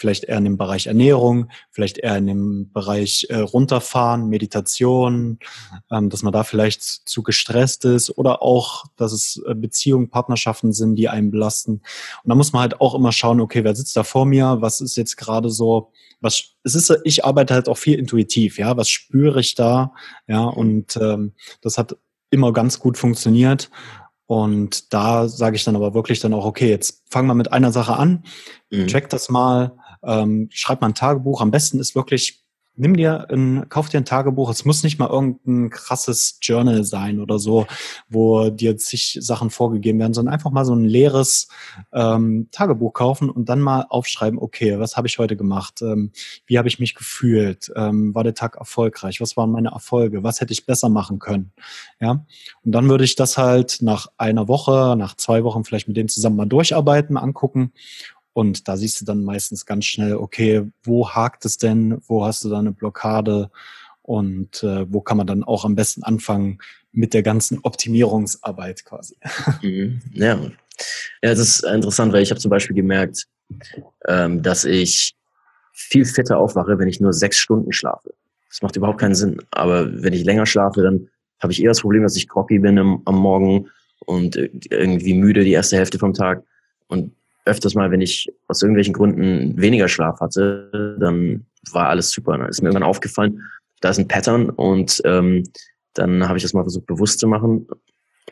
vielleicht 0.00 0.24
eher 0.24 0.38
in 0.38 0.44
dem 0.44 0.56
Bereich 0.56 0.86
Ernährung, 0.86 1.50
vielleicht 1.70 1.98
eher 1.98 2.16
in 2.16 2.26
dem 2.26 2.72
Bereich 2.72 3.26
äh, 3.28 3.36
runterfahren, 3.36 4.30
Meditation, 4.30 5.38
ähm, 5.90 6.08
dass 6.08 6.22
man 6.22 6.32
da 6.32 6.42
vielleicht 6.42 6.82
zu 6.82 7.22
gestresst 7.22 7.84
ist 7.84 8.16
oder 8.16 8.40
auch, 8.40 8.86
dass 8.96 9.12
es 9.12 9.42
äh, 9.46 9.54
Beziehungen, 9.54 10.08
Partnerschaften 10.08 10.72
sind, 10.72 10.96
die 10.96 11.10
einen 11.10 11.30
belasten. 11.30 11.72
Und 11.72 11.82
da 12.24 12.34
muss 12.34 12.54
man 12.54 12.62
halt 12.62 12.80
auch 12.80 12.94
immer 12.94 13.12
schauen, 13.12 13.42
okay, 13.42 13.62
wer 13.62 13.76
sitzt 13.76 13.94
da 13.94 14.02
vor 14.02 14.24
mir? 14.24 14.56
Was 14.60 14.80
ist 14.80 14.96
jetzt 14.96 15.18
gerade 15.18 15.50
so? 15.50 15.92
Was 16.22 16.44
es 16.64 16.74
ist? 16.74 16.98
Ich 17.04 17.26
arbeite 17.26 17.52
halt 17.52 17.68
auch 17.68 17.76
viel 17.76 17.98
intuitiv, 17.98 18.58
ja. 18.58 18.78
Was 18.78 18.88
spüre 18.88 19.40
ich 19.40 19.54
da? 19.54 19.92
Ja, 20.26 20.44
und 20.44 20.96
ähm, 20.96 21.34
das 21.60 21.76
hat 21.76 21.96
immer 22.30 22.54
ganz 22.54 22.78
gut 22.78 22.96
funktioniert. 22.96 23.70
Und 24.30 24.94
da 24.94 25.26
sage 25.26 25.56
ich 25.56 25.64
dann 25.64 25.74
aber 25.74 25.92
wirklich 25.92 26.20
dann 26.20 26.34
auch, 26.34 26.44
okay, 26.44 26.70
jetzt 26.70 27.02
fangen 27.10 27.26
wir 27.26 27.34
mit 27.34 27.52
einer 27.52 27.72
Sache 27.72 27.96
an, 27.96 28.22
mhm. 28.70 28.86
check 28.86 29.08
das 29.10 29.28
mal, 29.28 29.76
ähm, 30.02 30.48
schreib 30.52 30.80
mal 30.80 30.88
ein 30.88 30.94
Tagebuch. 30.94 31.40
Am 31.40 31.50
besten 31.50 31.78
ist 31.80 31.94
wirklich, 31.94 32.44
nimm 32.80 32.96
dir 32.96 33.28
ein, 33.30 33.68
kauf 33.68 33.88
dir 33.88 33.98
ein 33.98 34.04
Tagebuch. 34.04 34.50
Es 34.50 34.64
muss 34.64 34.82
nicht 34.82 34.98
mal 34.98 35.08
irgendein 35.08 35.70
krasses 35.70 36.38
Journal 36.40 36.84
sein 36.84 37.20
oder 37.20 37.38
so, 37.38 37.66
wo 38.08 38.48
dir 38.50 38.76
zig 38.78 39.18
Sachen 39.20 39.50
vorgegeben 39.50 39.98
werden, 39.98 40.14
sondern 40.14 40.32
einfach 40.32 40.50
mal 40.50 40.64
so 40.64 40.74
ein 40.74 40.84
leeres 40.84 41.48
ähm, 41.92 42.48
Tagebuch 42.50 42.92
kaufen 42.94 43.28
und 43.28 43.48
dann 43.48 43.60
mal 43.60 43.86
aufschreiben, 43.88 44.38
okay, 44.38 44.78
was 44.78 44.96
habe 44.96 45.08
ich 45.08 45.18
heute 45.18 45.36
gemacht? 45.36 45.82
Ähm, 45.82 46.12
wie 46.46 46.58
habe 46.58 46.68
ich 46.68 46.80
mich 46.80 46.94
gefühlt? 46.94 47.70
Ähm, 47.76 48.14
war 48.14 48.24
der 48.24 48.34
Tag 48.34 48.56
erfolgreich? 48.56 49.20
Was 49.20 49.36
waren 49.36 49.50
meine 49.50 49.70
Erfolge? 49.70 50.22
Was 50.22 50.40
hätte 50.40 50.52
ich 50.52 50.66
besser 50.66 50.88
machen 50.88 51.18
können? 51.18 51.52
Ja. 52.00 52.24
Und 52.64 52.72
dann 52.72 52.88
würde 52.88 53.04
ich 53.04 53.14
das 53.14 53.36
halt 53.36 53.78
nach 53.82 54.08
einer 54.16 54.48
Woche, 54.48 54.96
nach 54.96 55.16
zwei 55.16 55.44
Wochen 55.44 55.64
vielleicht 55.64 55.88
mit 55.88 55.96
denen 55.96 56.08
zusammen 56.08 56.36
mal 56.36 56.46
durcharbeiten, 56.46 57.16
angucken 57.16 57.72
und 58.32 58.68
da 58.68 58.76
siehst 58.76 59.00
du 59.00 59.04
dann 59.04 59.24
meistens 59.24 59.66
ganz 59.66 59.86
schnell, 59.86 60.14
okay, 60.14 60.66
wo 60.82 61.08
hakt 61.08 61.44
es 61.44 61.58
denn? 61.58 62.00
Wo 62.06 62.24
hast 62.24 62.44
du 62.44 62.48
da 62.48 62.58
eine 62.58 62.72
Blockade? 62.72 63.50
Und 64.02 64.62
äh, 64.62 64.92
wo 64.92 65.00
kann 65.00 65.16
man 65.16 65.26
dann 65.26 65.44
auch 65.44 65.64
am 65.64 65.74
besten 65.74 66.02
anfangen 66.02 66.58
mit 66.92 67.14
der 67.14 67.22
ganzen 67.22 67.58
Optimierungsarbeit 67.62 68.84
quasi? 68.84 69.16
Mhm. 69.62 70.00
Ja. 70.12 70.36
ja, 70.36 70.50
das 71.22 71.38
ist 71.38 71.64
interessant, 71.64 72.12
weil 72.12 72.22
ich 72.22 72.30
habe 72.30 72.40
zum 72.40 72.50
Beispiel 72.50 72.76
gemerkt, 72.76 73.26
ähm, 74.06 74.42
dass 74.42 74.64
ich 74.64 75.14
viel 75.72 76.04
fitter 76.04 76.38
aufwache, 76.38 76.78
wenn 76.78 76.88
ich 76.88 77.00
nur 77.00 77.12
sechs 77.12 77.36
Stunden 77.36 77.72
schlafe. 77.72 78.14
Das 78.48 78.62
macht 78.62 78.76
überhaupt 78.76 79.00
keinen 79.00 79.14
Sinn. 79.14 79.42
Aber 79.50 80.02
wenn 80.02 80.12
ich 80.12 80.24
länger 80.24 80.46
schlafe, 80.46 80.82
dann 80.82 81.08
habe 81.40 81.52
ich 81.52 81.62
eher 81.62 81.70
das 81.70 81.80
Problem, 81.80 82.02
dass 82.02 82.16
ich 82.16 82.28
groggy 82.28 82.58
bin 82.58 82.78
am, 82.78 83.02
am 83.04 83.16
Morgen 83.16 83.70
und 84.06 84.36
äh, 84.36 84.50
irgendwie 84.70 85.14
müde 85.14 85.44
die 85.44 85.52
erste 85.52 85.76
Hälfte 85.76 85.98
vom 85.98 86.14
Tag. 86.14 86.42
Und 86.88 87.12
öfters 87.44 87.74
mal, 87.74 87.90
wenn 87.90 88.00
ich 88.00 88.32
aus 88.48 88.62
irgendwelchen 88.62 88.94
Gründen 88.94 89.60
weniger 89.60 89.88
Schlaf 89.88 90.20
hatte, 90.20 90.96
dann 91.00 91.46
war 91.72 91.88
alles 91.88 92.10
super. 92.10 92.36
Dann 92.38 92.48
ist 92.48 92.62
mir 92.62 92.68
irgendwann 92.68 92.88
aufgefallen, 92.88 93.42
da 93.80 93.90
ist 93.90 93.98
ein 93.98 94.08
Pattern 94.08 94.50
und 94.50 95.00
ähm, 95.04 95.44
dann 95.94 96.28
habe 96.28 96.36
ich 96.38 96.42
das 96.42 96.52
mal 96.52 96.62
versucht 96.62 96.86
bewusst 96.86 97.18
zu 97.18 97.26
machen 97.26 97.66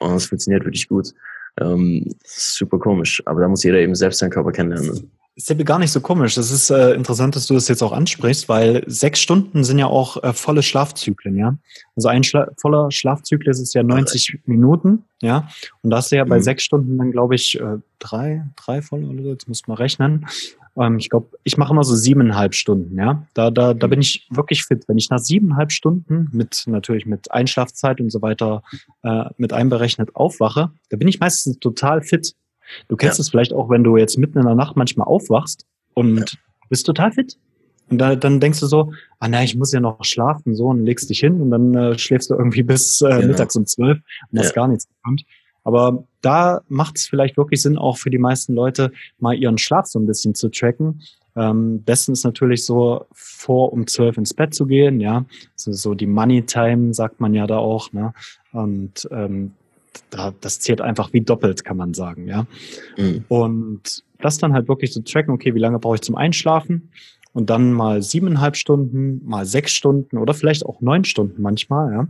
und 0.01 0.14
es 0.14 0.27
funktioniert 0.27 0.64
wirklich 0.64 0.88
gut. 0.88 1.12
Ähm, 1.61 2.14
super 2.25 2.79
komisch, 2.79 3.23
aber 3.27 3.40
da 3.40 3.49
muss 3.49 3.64
jeder 3.64 3.79
eben 3.79 3.94
selbst 3.94 4.18
seinen 4.18 4.31
Körper 4.31 4.53
kennenlernen. 4.53 5.11
Ist 5.38 5.48
ja 5.48 5.55
gar 5.55 5.79
nicht 5.79 5.92
so 5.92 6.01
komisch. 6.01 6.35
Das 6.35 6.51
ist 6.51 6.68
äh, 6.68 6.94
interessant, 6.94 7.37
dass 7.37 7.46
du 7.46 7.55
das 7.55 7.68
jetzt 7.68 7.81
auch 7.81 7.92
ansprichst, 7.92 8.48
weil 8.48 8.83
sechs 8.88 9.20
Stunden 9.20 9.62
sind 9.62 9.79
ja 9.79 9.87
auch 9.87 10.20
äh, 10.24 10.33
volle 10.33 10.64
Schlafzyklen, 10.64 11.37
ja. 11.37 11.57
Also 11.94 12.09
ein 12.09 12.24
Schla 12.24 12.48
voller 12.57 12.90
Schlafzyklus 12.90 13.61
ist 13.61 13.72
ja 13.72 13.85
90 13.85 14.40
Minuten, 14.46 15.05
ja. 15.22 15.48
Und 15.83 15.90
da 15.90 15.98
hast 15.98 16.11
du 16.11 16.16
ja 16.16 16.24
mhm. 16.24 16.31
bei 16.31 16.40
sechs 16.40 16.64
Stunden 16.64 16.98
dann, 16.98 17.12
glaube 17.12 17.37
ich, 17.37 17.61
äh, 17.61 17.77
drei, 18.01 18.46
drei 18.57 18.83
volle 18.83 19.07
oder 19.07 19.22
so, 19.22 19.29
jetzt 19.29 19.46
muss 19.46 19.68
man 19.68 19.77
rechnen. 19.77 20.27
Ähm, 20.77 20.98
ich 20.98 21.09
glaube, 21.09 21.29
ich 21.44 21.57
mache 21.57 21.72
immer 21.72 21.85
so 21.85 21.94
siebeneinhalb 21.94 22.57
Stunden, 22.57 22.98
ja. 22.98 23.24
Da, 23.35 23.53
da, 23.53 23.74
da 23.74 23.87
mhm. 23.87 23.90
bin 23.90 24.01
ich 24.01 24.27
wirklich 24.31 24.64
fit. 24.64 24.88
Wenn 24.88 24.98
ich 24.98 25.09
nach 25.09 25.20
siebeneinhalb 25.20 25.70
Stunden 25.70 26.31
mit 26.33 26.64
natürlich 26.66 27.07
mit 27.07 27.31
Einschlafzeit 27.31 28.01
und 28.01 28.11
so 28.11 28.22
weiter 28.22 28.64
äh, 29.05 29.27
mit 29.37 29.53
einberechnet 29.53 30.16
aufwache, 30.16 30.72
da 30.90 30.96
bin 30.96 31.07
ich 31.07 31.20
meistens 31.20 31.61
total 31.61 32.03
fit. 32.03 32.35
Du 32.88 32.96
kennst 32.96 33.18
es 33.20 33.31
vielleicht 33.31 33.52
auch, 33.52 33.70
wenn 33.70 33.85
du 33.85 33.96
jetzt 33.96 34.18
mitten 34.18 34.38
in 34.38 34.44
der 34.44 34.54
Nacht 34.54 34.76
manchmal 34.76 35.07
aufwachst 35.07 35.66
und 35.94 36.18
ja. 36.18 36.38
bist 36.68 36.87
total 36.87 37.12
fit. 37.12 37.38
Und 37.90 37.98
da, 37.98 38.16
dann 38.16 38.40
denkst 38.40 38.61
du 38.61 38.66
so, 38.66 38.92
ah 39.18 39.28
na, 39.28 39.42
ich 39.42 39.57
muss 39.57 39.72
ja 39.72 39.81
noch 39.81 40.04
schlafen, 40.04 40.54
so, 40.54 40.66
und 40.66 40.85
legst 40.85 41.09
dich 41.09 41.20
hin 41.20 41.40
und 41.40 41.50
dann 41.50 41.74
äh, 41.74 41.98
schläfst 41.98 42.31
du 42.31 42.35
irgendwie 42.35 42.62
bis 42.62 43.00
äh, 43.00 43.09
genau. 43.09 43.28
mittags 43.28 43.57
um 43.57 43.66
zwölf 43.66 43.98
und 44.31 44.38
hast 44.38 44.54
gar 44.54 44.68
nichts 44.68 44.87
bekommt. 44.87 45.24
Aber 45.64 46.04
da 46.20 46.62
macht 46.68 46.96
es 46.96 47.07
vielleicht 47.07 47.37
wirklich 47.37 47.62
Sinn, 47.62 47.76
auch 47.76 47.98
für 47.98 48.11
die 48.11 48.18
meisten 48.18 48.54
Leute 48.54 48.92
mal 49.18 49.35
ihren 49.35 49.59
Schlaf 49.59 49.87
so 49.87 49.98
ein 49.98 50.07
bisschen 50.07 50.35
zu 50.35 50.48
tracken. 50.48 51.02
Ähm, 51.37 51.83
besten 51.83 52.12
ist 52.12 52.24
natürlich 52.24 52.64
so, 52.64 53.04
vor 53.12 53.72
um 53.72 53.87
zwölf 53.87 54.16
ins 54.16 54.35
Bett 54.35 54.54
zu 54.54 54.66
gehen, 54.66 55.00
ja. 55.00 55.24
Also 55.54 55.72
so 55.72 55.94
die 55.94 56.07
Money 56.07 56.42
Time 56.42 56.94
sagt 56.94 57.20
man 57.20 57.35
ja 57.35 57.46
da 57.46 57.59
auch, 57.59 57.92
ne? 57.92 58.12
Und 58.52 59.09
ähm, 59.12 59.52
da, 60.11 60.33
das 60.40 60.61
zählt 60.61 60.81
einfach 60.81 61.12
wie 61.12 61.20
doppelt, 61.20 61.64
kann 61.64 61.77
man 61.77 61.94
sagen, 61.94 62.27
ja. 62.27 62.46
Mhm. 62.96 63.24
Und 63.29 64.05
das 64.20 64.38
dann 64.38 64.53
halt 64.53 64.68
wirklich 64.68 64.92
zu 64.92 65.01
so 65.01 65.05
tracken, 65.05 65.33
okay, 65.33 65.55
wie 65.55 65.61
lange 65.61 65.79
brauche 65.79 65.96
ich 65.96 66.03
zum 66.03 66.16
Einschlafen? 66.16 66.90
Und 67.33 67.51
dann 67.51 67.72
mal 67.72 68.03
siebeneinhalb 68.03 68.57
Stunden, 68.57 69.20
mal 69.24 69.46
sechs 69.46 69.72
Stunden 69.72 70.18
oder 70.18 70.35
vielleicht 70.35 70.66
auch 70.66 70.81
neun 70.81 71.05
Stunden 71.05 71.40
manchmal, 71.42 71.92
ja. 71.92 72.09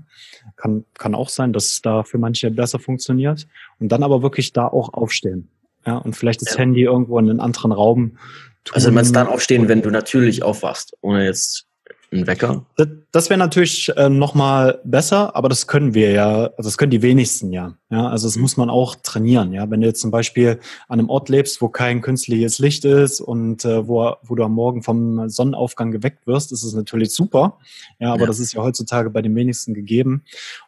Kann, 0.56 0.84
kann 0.94 1.14
auch 1.14 1.28
sein, 1.28 1.52
dass 1.52 1.66
es 1.66 1.82
da 1.82 2.02
für 2.02 2.18
manche 2.18 2.50
besser 2.50 2.78
funktioniert. 2.78 3.46
Und 3.78 3.92
dann 3.92 4.02
aber 4.02 4.22
wirklich 4.22 4.52
da 4.52 4.66
auch 4.66 4.92
aufstehen. 4.94 5.48
Ja, 5.86 5.96
und 5.96 6.16
vielleicht 6.16 6.42
das 6.42 6.54
ja. 6.54 6.60
Handy 6.60 6.82
irgendwo 6.82 7.18
in 7.18 7.30
einen 7.30 7.40
anderen 7.40 7.72
Raum. 7.72 8.18
Tun. 8.64 8.74
Also 8.74 8.88
du 8.88 8.94
meinst 8.94 9.14
dann 9.14 9.26
aufstehen, 9.26 9.68
wenn 9.68 9.82
du 9.82 9.90
natürlich 9.90 10.42
aufwachst, 10.42 10.96
ohne 11.00 11.24
jetzt 11.24 11.67
einen 12.10 12.26
Wecker? 12.26 12.64
Das, 12.76 12.88
das 13.12 13.30
wäre 13.30 13.38
natürlich 13.38 13.90
äh, 13.96 14.08
nochmal 14.08 14.80
besser, 14.84 15.34
aber 15.34 15.48
das 15.48 15.66
können 15.66 15.94
wir 15.94 16.10
ja, 16.12 16.50
also 16.56 16.68
das 16.68 16.78
können 16.78 16.90
die 16.90 17.02
wenigsten 17.02 17.52
ja. 17.52 17.74
Ja, 17.90 18.08
also 18.08 18.28
das 18.28 18.36
muss 18.36 18.58
man 18.58 18.68
auch 18.68 18.96
trainieren. 18.96 19.52
Ja, 19.52 19.70
wenn 19.70 19.80
du 19.80 19.86
jetzt 19.86 20.00
zum 20.00 20.10
Beispiel 20.10 20.60
an 20.88 20.98
einem 20.98 21.08
Ort 21.08 21.30
lebst, 21.30 21.62
wo 21.62 21.68
kein 21.68 22.02
künstliches 22.02 22.58
Licht 22.58 22.84
ist 22.84 23.20
und 23.20 23.64
äh, 23.64 23.88
wo, 23.88 24.14
wo 24.22 24.34
du 24.34 24.44
am 24.44 24.52
Morgen 24.52 24.82
vom 24.82 25.28
Sonnenaufgang 25.30 25.90
geweckt 25.90 26.26
wirst, 26.26 26.52
ist 26.52 26.64
es 26.64 26.74
natürlich 26.74 27.12
super. 27.12 27.58
Ja, 27.98 28.12
aber 28.12 28.22
ja. 28.22 28.26
das 28.26 28.40
ist 28.40 28.52
ja 28.52 28.62
heutzutage 28.62 29.08
bei 29.08 29.22
den 29.22 29.34
wenigsten 29.34 29.72
gegeben. 29.72 30.24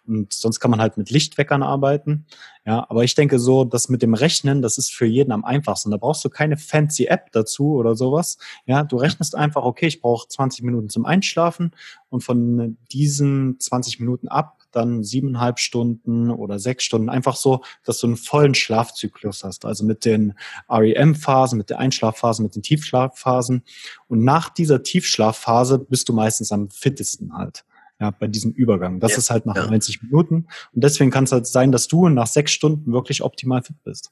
Und 0.07 0.33
sonst 0.33 0.61
kann 0.61 0.71
man 0.71 0.81
halt 0.81 0.97
mit 0.97 1.11
Lichtweckern 1.11 1.63
arbeiten. 1.63 2.25
Ja, 2.67 2.87
aber 2.89 3.05
ich 3.05 3.15
denke 3.15 3.39
so, 3.39 3.65
das 3.65 3.89
mit 3.89 4.03
dem 4.03 4.15
Rechnen, 4.15 4.61
das 4.63 4.79
ist 4.79 4.93
für 4.93 5.07
jeden 5.07 5.33
am 5.33 5.45
einfachsten. 5.45 5.91
Da 5.91 5.97
brauchst 5.97 6.25
du 6.25 6.29
keine 6.29 6.57
fancy 6.57 7.07
App 7.07 7.33
dazu 7.33 7.75
oder 7.75 7.95
sowas. 7.97 8.39
Ja, 8.67 8.85
du 8.85 8.97
rechnest 8.97 9.35
einfach, 9.35 9.63
okay, 9.63 9.87
ich 9.87 10.01
brauche 10.01 10.29
20 10.29 10.65
Minuten 10.65 10.89
zum 10.91 11.07
Einschlafen 11.07 11.73
und 12.11 12.23
von 12.23 12.77
diesen 12.93 13.59
20 13.59 14.01
Minuten 14.01 14.29
ab 14.29 14.61
dann 14.73 15.03
siebeneinhalb 15.03 15.59
Stunden 15.59 16.31
oder 16.31 16.59
sechs 16.59 16.85
Stunden. 16.85 17.09
Einfach 17.09 17.37
so, 17.37 17.63
dass 17.85 17.99
du 17.99 18.07
einen 18.07 18.17
vollen 18.17 18.55
Schlafzyklus 18.55 19.45
hast. 19.45 19.65
Also 19.65 19.85
mit 19.85 20.05
den 20.05 20.35
REM-Phasen, 20.69 21.59
mit 21.59 21.71
der 21.71 21.79
Einschlafphase, 21.79 22.43
mit 22.43 22.55
den 22.55 22.63
Tiefschlafphasen. 22.63 23.65
Und 24.09 24.25
nach 24.25 24.49
dieser 24.49 24.83
Tiefschlafphase 24.83 25.79
bist 25.79 26.09
du 26.09 26.13
meistens 26.13 26.53
am 26.53 26.71
fittesten 26.71 27.37
halt 27.37 27.65
ja, 28.01 28.11
bei 28.11 28.27
diesem 28.27 28.53
Übergang. 28.53 28.99
Das 28.99 29.13
ja, 29.13 29.19
ist 29.19 29.31
halt 29.31 29.47
nach 29.47 29.57
ja. 29.57 29.67
90 29.67 30.03
Minuten. 30.03 30.47
Und 30.73 30.85
deswegen 30.85 31.11
kann 31.11 31.25
es 31.25 31.33
halt 31.33 31.47
sein, 31.47 31.71
dass 31.71 31.87
du 31.87 32.09
nach 32.09 32.27
sechs 32.27 32.53
Stunden 32.53 32.93
wirklich 32.93 33.23
optimal 33.23 33.63
fit 33.63 33.77
bist. 33.85 34.11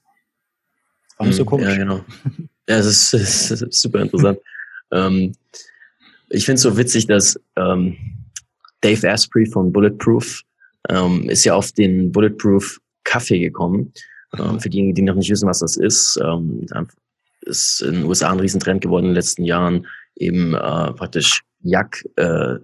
War 1.16 1.26
nicht 1.26 1.36
so 1.36 1.42
hm, 1.42 1.46
komisch. 1.46 1.68
Ja, 1.68 1.76
genau. 1.76 2.04
Ja, 2.68 2.76
es 2.76 2.86
ist, 2.86 3.14
es 3.50 3.50
ist 3.50 3.80
super 3.80 4.00
interessant. 4.00 4.38
ähm, 4.92 5.32
ich 6.28 6.44
finde 6.44 6.56
es 6.56 6.62
so 6.62 6.76
witzig, 6.76 7.06
dass 7.06 7.40
ähm, 7.56 7.96
Dave 8.82 9.08
Asprey 9.08 9.46
von 9.46 9.72
Bulletproof 9.72 10.42
ähm, 10.90 11.28
ist 11.28 11.44
ja 11.44 11.54
auf 11.54 11.72
den 11.72 12.12
Bulletproof 12.12 12.78
Kaffee 13.04 13.38
gekommen. 13.38 13.92
Ähm, 14.38 14.60
für 14.60 14.68
diejenigen, 14.68 14.94
die 14.94 15.02
noch 15.02 15.14
nicht 15.14 15.30
wissen, 15.30 15.48
was 15.48 15.60
das 15.60 15.78
ist, 15.78 16.20
ähm, 16.22 16.66
ist 17.40 17.80
in 17.80 17.94
den 17.94 18.04
USA 18.04 18.30
ein 18.30 18.40
Riesentrend 18.40 18.82
geworden 18.82 19.06
in 19.06 19.10
den 19.10 19.16
letzten 19.16 19.44
Jahren, 19.44 19.86
eben 20.16 20.54
äh, 20.54 20.92
praktisch 20.92 21.42
Jack, 21.62 22.04
äh, 22.16 22.56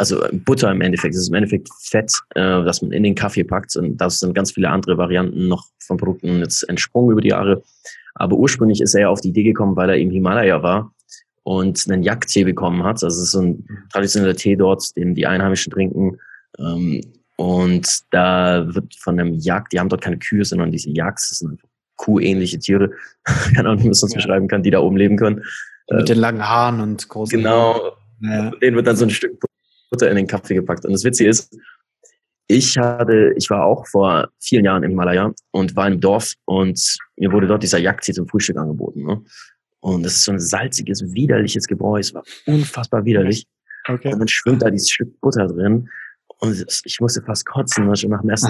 also 0.00 0.24
Butter 0.32 0.70
im 0.70 0.80
Endeffekt, 0.80 1.14
das 1.14 1.20
ist 1.20 1.28
im 1.28 1.34
Endeffekt 1.34 1.68
Fett, 1.82 2.10
äh, 2.34 2.40
das 2.40 2.80
man 2.80 2.90
in 2.92 3.02
den 3.02 3.14
Kaffee 3.14 3.44
packt. 3.44 3.76
Und 3.76 3.98
das 3.98 4.18
sind 4.18 4.34
ganz 4.34 4.52
viele 4.52 4.70
andere 4.70 4.96
Varianten 4.96 5.46
noch 5.46 5.66
von 5.78 5.98
Produkten 5.98 6.38
jetzt 6.38 6.66
entsprungen 6.70 7.12
über 7.12 7.20
die 7.20 7.28
Jahre. 7.28 7.62
Aber 8.14 8.36
ursprünglich 8.36 8.80
ist 8.80 8.94
er 8.94 9.02
ja 9.02 9.08
auf 9.10 9.20
die 9.20 9.28
Idee 9.28 9.42
gekommen, 9.42 9.76
weil 9.76 9.90
er 9.90 9.98
im 9.98 10.10
Himalaya 10.10 10.62
war 10.62 10.94
und 11.42 11.84
einen 11.86 12.02
Yak-Tee 12.02 12.44
bekommen 12.44 12.82
hat. 12.82 13.04
Also 13.04 13.08
es 13.08 13.24
ist 13.24 13.32
so 13.32 13.42
ein 13.42 13.66
traditioneller 13.92 14.34
Tee 14.34 14.56
dort, 14.56 14.96
den 14.96 15.14
die 15.14 15.26
Einheimischen 15.26 15.70
trinken. 15.70 16.18
Ähm, 16.58 17.02
und 17.36 18.00
da 18.10 18.66
wird 18.74 18.94
von 18.96 19.20
einem 19.20 19.34
Yak, 19.34 19.68
die 19.68 19.80
haben 19.80 19.90
dort 19.90 20.02
keine 20.02 20.18
Kühe, 20.18 20.46
sondern 20.46 20.72
diese 20.72 20.90
Yaks, 20.90 21.28
das 21.28 21.38
sind 21.40 21.60
kuhähnliche 21.96 22.58
Tiere, 22.58 22.90
keine 23.54 23.68
Ahnung, 23.68 23.80
wie 23.80 23.84
man 23.84 23.92
es 23.92 24.00
sonst 24.00 24.14
ja. 24.14 24.16
beschreiben 24.16 24.48
kann, 24.48 24.62
die 24.62 24.70
da 24.70 24.80
oben 24.80 24.96
leben 24.96 25.18
können. 25.18 25.44
Mit 25.90 26.08
den 26.08 26.18
langen 26.18 26.48
Haaren 26.48 26.80
und 26.80 27.06
großen 27.08 27.38
Genau. 27.38 27.92
Ja. 28.22 28.50
Denen 28.62 28.76
wird 28.76 28.86
dann 28.86 28.96
so 28.96 29.04
ein 29.04 29.10
Stück 29.10 29.40
Butter 29.90 30.08
in 30.08 30.16
den 30.16 30.26
Kaffee 30.26 30.54
gepackt. 30.54 30.84
Und 30.84 30.92
das 30.92 31.04
Witzige 31.04 31.30
ist, 31.30 31.56
ich 32.46 32.76
hatte, 32.78 33.32
ich 33.36 33.48
war 33.48 33.64
auch 33.64 33.86
vor 33.86 34.28
vielen 34.40 34.64
Jahren 34.64 34.82
im 34.82 34.90
Himalaya 34.90 35.32
und 35.52 35.76
war 35.76 35.86
im 35.86 36.00
Dorf 36.00 36.34
und 36.46 36.98
mir 37.16 37.30
wurde 37.30 37.46
dort 37.46 37.62
dieser 37.62 37.78
Jagdtee 37.78 38.12
zum 38.12 38.26
Frühstück 38.26 38.56
angeboten. 38.56 39.04
Ne? 39.04 39.22
Und 39.80 40.02
das 40.02 40.14
ist 40.14 40.24
so 40.24 40.32
ein 40.32 40.40
salziges, 40.40 41.12
widerliches 41.14 41.66
Gebräu. 41.66 42.00
Es 42.00 42.12
war 42.12 42.24
unfassbar 42.46 43.04
widerlich. 43.04 43.46
Okay. 43.88 44.12
Und 44.12 44.18
dann 44.18 44.28
schwimmt 44.28 44.62
da 44.62 44.70
dieses 44.70 44.90
Stück 44.90 45.20
Butter 45.20 45.46
drin. 45.46 45.88
Und 46.38 46.82
ich 46.84 47.00
musste 47.00 47.22
fast 47.22 47.46
kotzen, 47.46 47.86
ne, 47.86 47.96
schon 47.96 48.10
nach 48.10 48.22
dem 48.22 48.30
ersten 48.30 48.48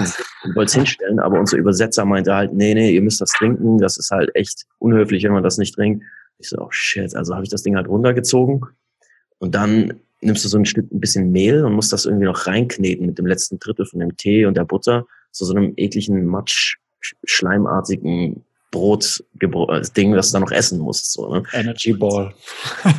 wollte 0.55 0.69
es 0.69 0.73
hinstellen, 0.73 1.19
aber 1.19 1.39
unser 1.39 1.57
Übersetzer 1.57 2.05
meinte 2.05 2.33
halt, 2.33 2.53
nee, 2.53 2.73
nee, 2.73 2.91
ihr 2.91 3.01
müsst 3.01 3.19
das 3.19 3.31
trinken. 3.31 3.79
Das 3.79 3.97
ist 3.97 4.11
halt 4.11 4.33
echt 4.33 4.65
unhöflich, 4.79 5.23
wenn 5.25 5.33
man 5.33 5.43
das 5.43 5.57
nicht 5.57 5.75
trinkt. 5.75 6.05
Ich 6.37 6.49
so, 6.49 6.57
oh 6.59 6.71
shit. 6.71 7.13
Also 7.15 7.35
habe 7.35 7.43
ich 7.43 7.49
das 7.49 7.63
Ding 7.63 7.75
halt 7.75 7.87
runtergezogen. 7.87 8.65
Und 9.39 9.55
dann 9.55 9.99
nimmst 10.21 10.45
du 10.45 10.49
so 10.49 10.57
ein 10.57 10.65
Stück, 10.65 10.91
ein 10.91 10.99
bisschen 10.99 11.31
Mehl 11.31 11.65
und 11.65 11.73
musst 11.73 11.91
das 11.91 12.05
irgendwie 12.05 12.25
noch 12.25 12.47
reinkneten 12.47 13.05
mit 13.05 13.17
dem 13.17 13.25
letzten 13.25 13.59
Drittel 13.59 13.85
von 13.85 13.99
dem 13.99 14.15
Tee 14.17 14.45
und 14.45 14.55
der 14.55 14.65
Butter, 14.65 15.05
zu 15.31 15.45
so 15.45 15.55
einem 15.55 15.73
ekligen 15.77 16.25
Matsch, 16.25 16.77
schleimartigen 17.25 18.43
Brot, 18.71 19.23
das 19.67 19.93
Ding, 19.93 20.13
das 20.13 20.29
du 20.29 20.33
dann 20.33 20.43
noch 20.43 20.51
essen 20.51 20.79
musst. 20.79 21.11
So, 21.11 21.33
ne? 21.33 21.43
Energy 21.53 21.93
Ball. 21.93 22.33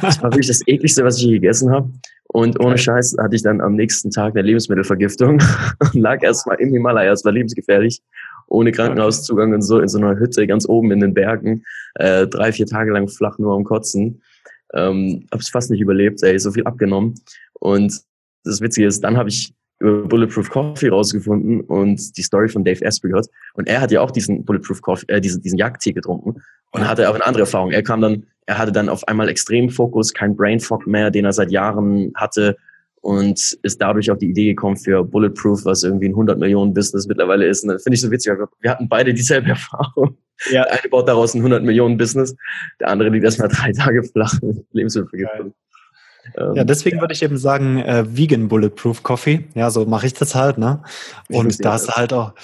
das 0.03 0.23
war 0.23 0.31
wirklich 0.31 0.49
das 0.49 0.61
ekligste, 0.67 1.05
was 1.05 1.17
ich 1.17 1.25
je 1.25 1.33
gegessen 1.33 1.71
habe. 1.71 1.91
Und 2.29 2.61
ohne 2.61 2.79
Scheiß 2.79 3.17
hatte 3.19 3.37
ich 3.37 3.43
dann 3.43 3.61
am 3.61 3.75
nächsten 3.75 4.11
Tag 4.11 4.35
eine 4.35 4.43
Lebensmittelvergiftung 4.43 5.43
und 5.81 5.95
lag 5.95 6.23
erstmal 6.23 6.61
im 6.61 6.73
Himalaya. 6.73 7.13
Es 7.13 7.25
war 7.25 7.33
lebensgefährlich. 7.33 8.01
Ohne 8.49 8.73
Krankenhauszugang 8.73 9.55
und 9.55 9.63
so 9.63 9.81
in 9.81 9.89
so 9.89 9.99
einer 9.99 10.19
Hütte 10.19 10.47
ganz 10.47 10.69
oben 10.69 10.91
in 10.93 11.01
den 11.01 11.15
Bergen. 11.15 11.65
Äh, 11.95 12.27
drei, 12.27 12.53
vier 12.53 12.67
Tage 12.67 12.93
lang 12.93 13.09
flach 13.09 13.39
nur 13.39 13.55
am 13.55 13.65
Kotzen. 13.65 14.23
Ähm, 14.75 15.27
habe 15.31 15.43
es 15.43 15.49
fast 15.49 15.71
nicht 15.71 15.81
überlebt, 15.81 16.23
ey, 16.23 16.39
so 16.39 16.51
viel 16.53 16.65
abgenommen. 16.65 17.15
Und 17.55 18.01
das 18.45 18.61
Witzige 18.61 18.87
ist, 18.87 19.03
dann 19.05 19.17
habe 19.17 19.29
ich 19.29 19.55
über 19.81 20.07
Bulletproof 20.07 20.49
Coffee 20.49 20.89
rausgefunden 20.89 21.61
und 21.63 22.17
die 22.17 22.23
Story 22.23 22.49
von 22.49 22.65
Dave 22.65 22.85
Asprey 22.85 23.11
gehört. 23.11 23.29
Und 23.55 23.69
er 23.69 23.81
hat 23.81 23.91
ja 23.91 24.01
auch 24.01 24.11
diesen 24.11 24.45
Bulletproof 24.45 24.81
Coffee, 24.81 25.07
äh, 25.09 25.21
diesen, 25.21 25.43
diesen 25.43 25.59
Jagdtee 25.59 25.93
getrunken 25.93 26.41
und 26.71 26.89
hatte 26.89 27.09
auch 27.11 27.15
eine 27.15 27.27
andere 27.27 27.43
Erfahrung. 27.43 27.73
Er 27.73 27.83
kam 27.83 28.01
dann, 28.01 28.25
er 28.47 28.59
hatte 28.59 28.73
dann 28.73 28.89
auf 28.89 29.07
einmal 29.09 29.29
extrem 29.29 29.71
Fokus, 29.71 30.15
kein 30.15 30.37
Brain 30.37 30.61
Fog 30.61 30.87
mehr, 30.87 31.11
den 31.11 31.25
er 31.25 31.33
seit 31.33 31.51
Jahren 31.51 32.13
hatte 32.15 32.57
und 33.03 33.59
ist 33.63 33.83
dadurch 33.83 34.11
auf 34.11 34.19
die 34.19 34.31
Idee 34.31 34.47
gekommen 34.47 34.77
für 34.77 35.05
Bulletproof, 35.05 35.65
was 35.65 35.83
irgendwie 35.83 36.07
ein 36.09 36.13
100 36.13 36.39
Millionen 36.39 36.73
Business 36.73 37.07
mittlerweile 37.07 37.47
ist. 37.47 37.65
Und 37.65 37.71
das 37.71 37.83
finde 37.83 37.97
ich 37.97 38.01
so 38.01 38.11
witzig. 38.11 38.33
Wir 38.61 38.71
hatten 38.71 38.89
beide 38.89 39.13
dieselbe 39.13 39.49
Erfahrung. 39.51 40.17
Ja. 40.51 40.65
Der 40.65 40.73
eine 40.73 40.89
baut 40.89 41.09
daraus 41.09 41.35
ein 41.35 41.39
100 41.39 41.63
Millionen 41.63 41.97
Business, 41.97 42.35
der 42.81 42.89
andere 42.89 43.11
liegt 43.11 43.25
erstmal 43.25 43.49
drei 43.49 43.73
Tage 43.73 44.03
flach 44.03 44.41
mit 44.41 44.65
Lebensmittelvergiftung. 44.73 45.53
Ähm, 46.37 46.55
ja, 46.55 46.65
deswegen 46.65 46.97
ja. 46.97 47.03
würde 47.03 47.15
ich 47.15 47.23
eben 47.23 47.37
sagen, 47.37 47.79
äh, 47.79 48.05
Vegan 48.09 48.49
Bulletproof 48.49 49.03
Coffee. 49.03 49.45
Ja, 49.55 49.71
so 49.71 49.85
mache 49.85 50.07
ich 50.07 50.15
das 50.15 50.35
halt, 50.35 50.59
ne? 50.59 50.83
Und 51.29 51.65
da 51.65 51.75
ist 51.75 51.89
halt 51.89 52.13
auch, 52.13 52.35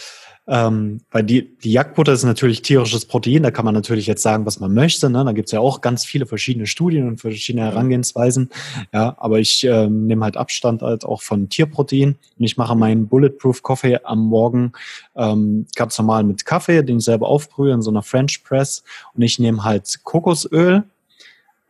Ähm, 0.51 1.03
weil 1.11 1.25
die, 1.25 1.59
die 1.59 1.73
Jagdbutter 1.73 2.13
ist 2.15 2.25
natürlich 2.25 2.63
tierisches 2.63 3.05
Protein, 3.05 3.43
da 3.43 3.51
kann 3.51 3.67
man 3.67 3.75
natürlich 3.75 4.07
jetzt 4.07 4.23
sagen, 4.23 4.47
was 4.47 4.61
man 4.61 4.73
möchte. 4.73 5.11
Ne? 5.11 5.23
Da 5.23 5.33
gibt's 5.33 5.53
ja 5.53 5.61
auch 5.61 5.83
ganz 5.83 6.07
viele 6.07 6.25
verschiedene 6.25 6.67
Studien 6.67 7.07
und 7.07 7.21
verschiedene 7.21 7.67
Herangehensweisen. 7.67 8.49
Ja, 8.95 9.15
aber 9.19 9.41
ich 9.41 9.65
ähm, 9.65 10.07
nehme 10.07 10.25
halt 10.25 10.39
Abstand 10.39 10.81
halt 10.81 11.05
auch 11.05 11.21
von 11.21 11.51
Tierprotein 11.51 12.17
und 12.39 12.45
ich 12.45 12.57
mache 12.57 12.75
meinen 12.75 13.09
Bulletproof 13.09 13.63
Coffee 13.63 13.99
am 14.03 14.21
Morgen 14.21 14.73
ähm, 15.17 15.67
ganz 15.77 15.99
normal 15.99 16.25
mit 16.25 16.47
Kaffee, 16.47 16.83
den 16.83 16.97
ich 16.97 17.05
selber 17.05 17.29
aufbrühe 17.29 17.75
in 17.75 17.83
so 17.83 17.91
einer 17.91 18.03
French 18.03 18.43
Press 18.43 18.83
und 19.15 19.21
ich 19.21 19.39
nehme 19.39 19.65
halt 19.65 20.03
Kokosöl, 20.03 20.85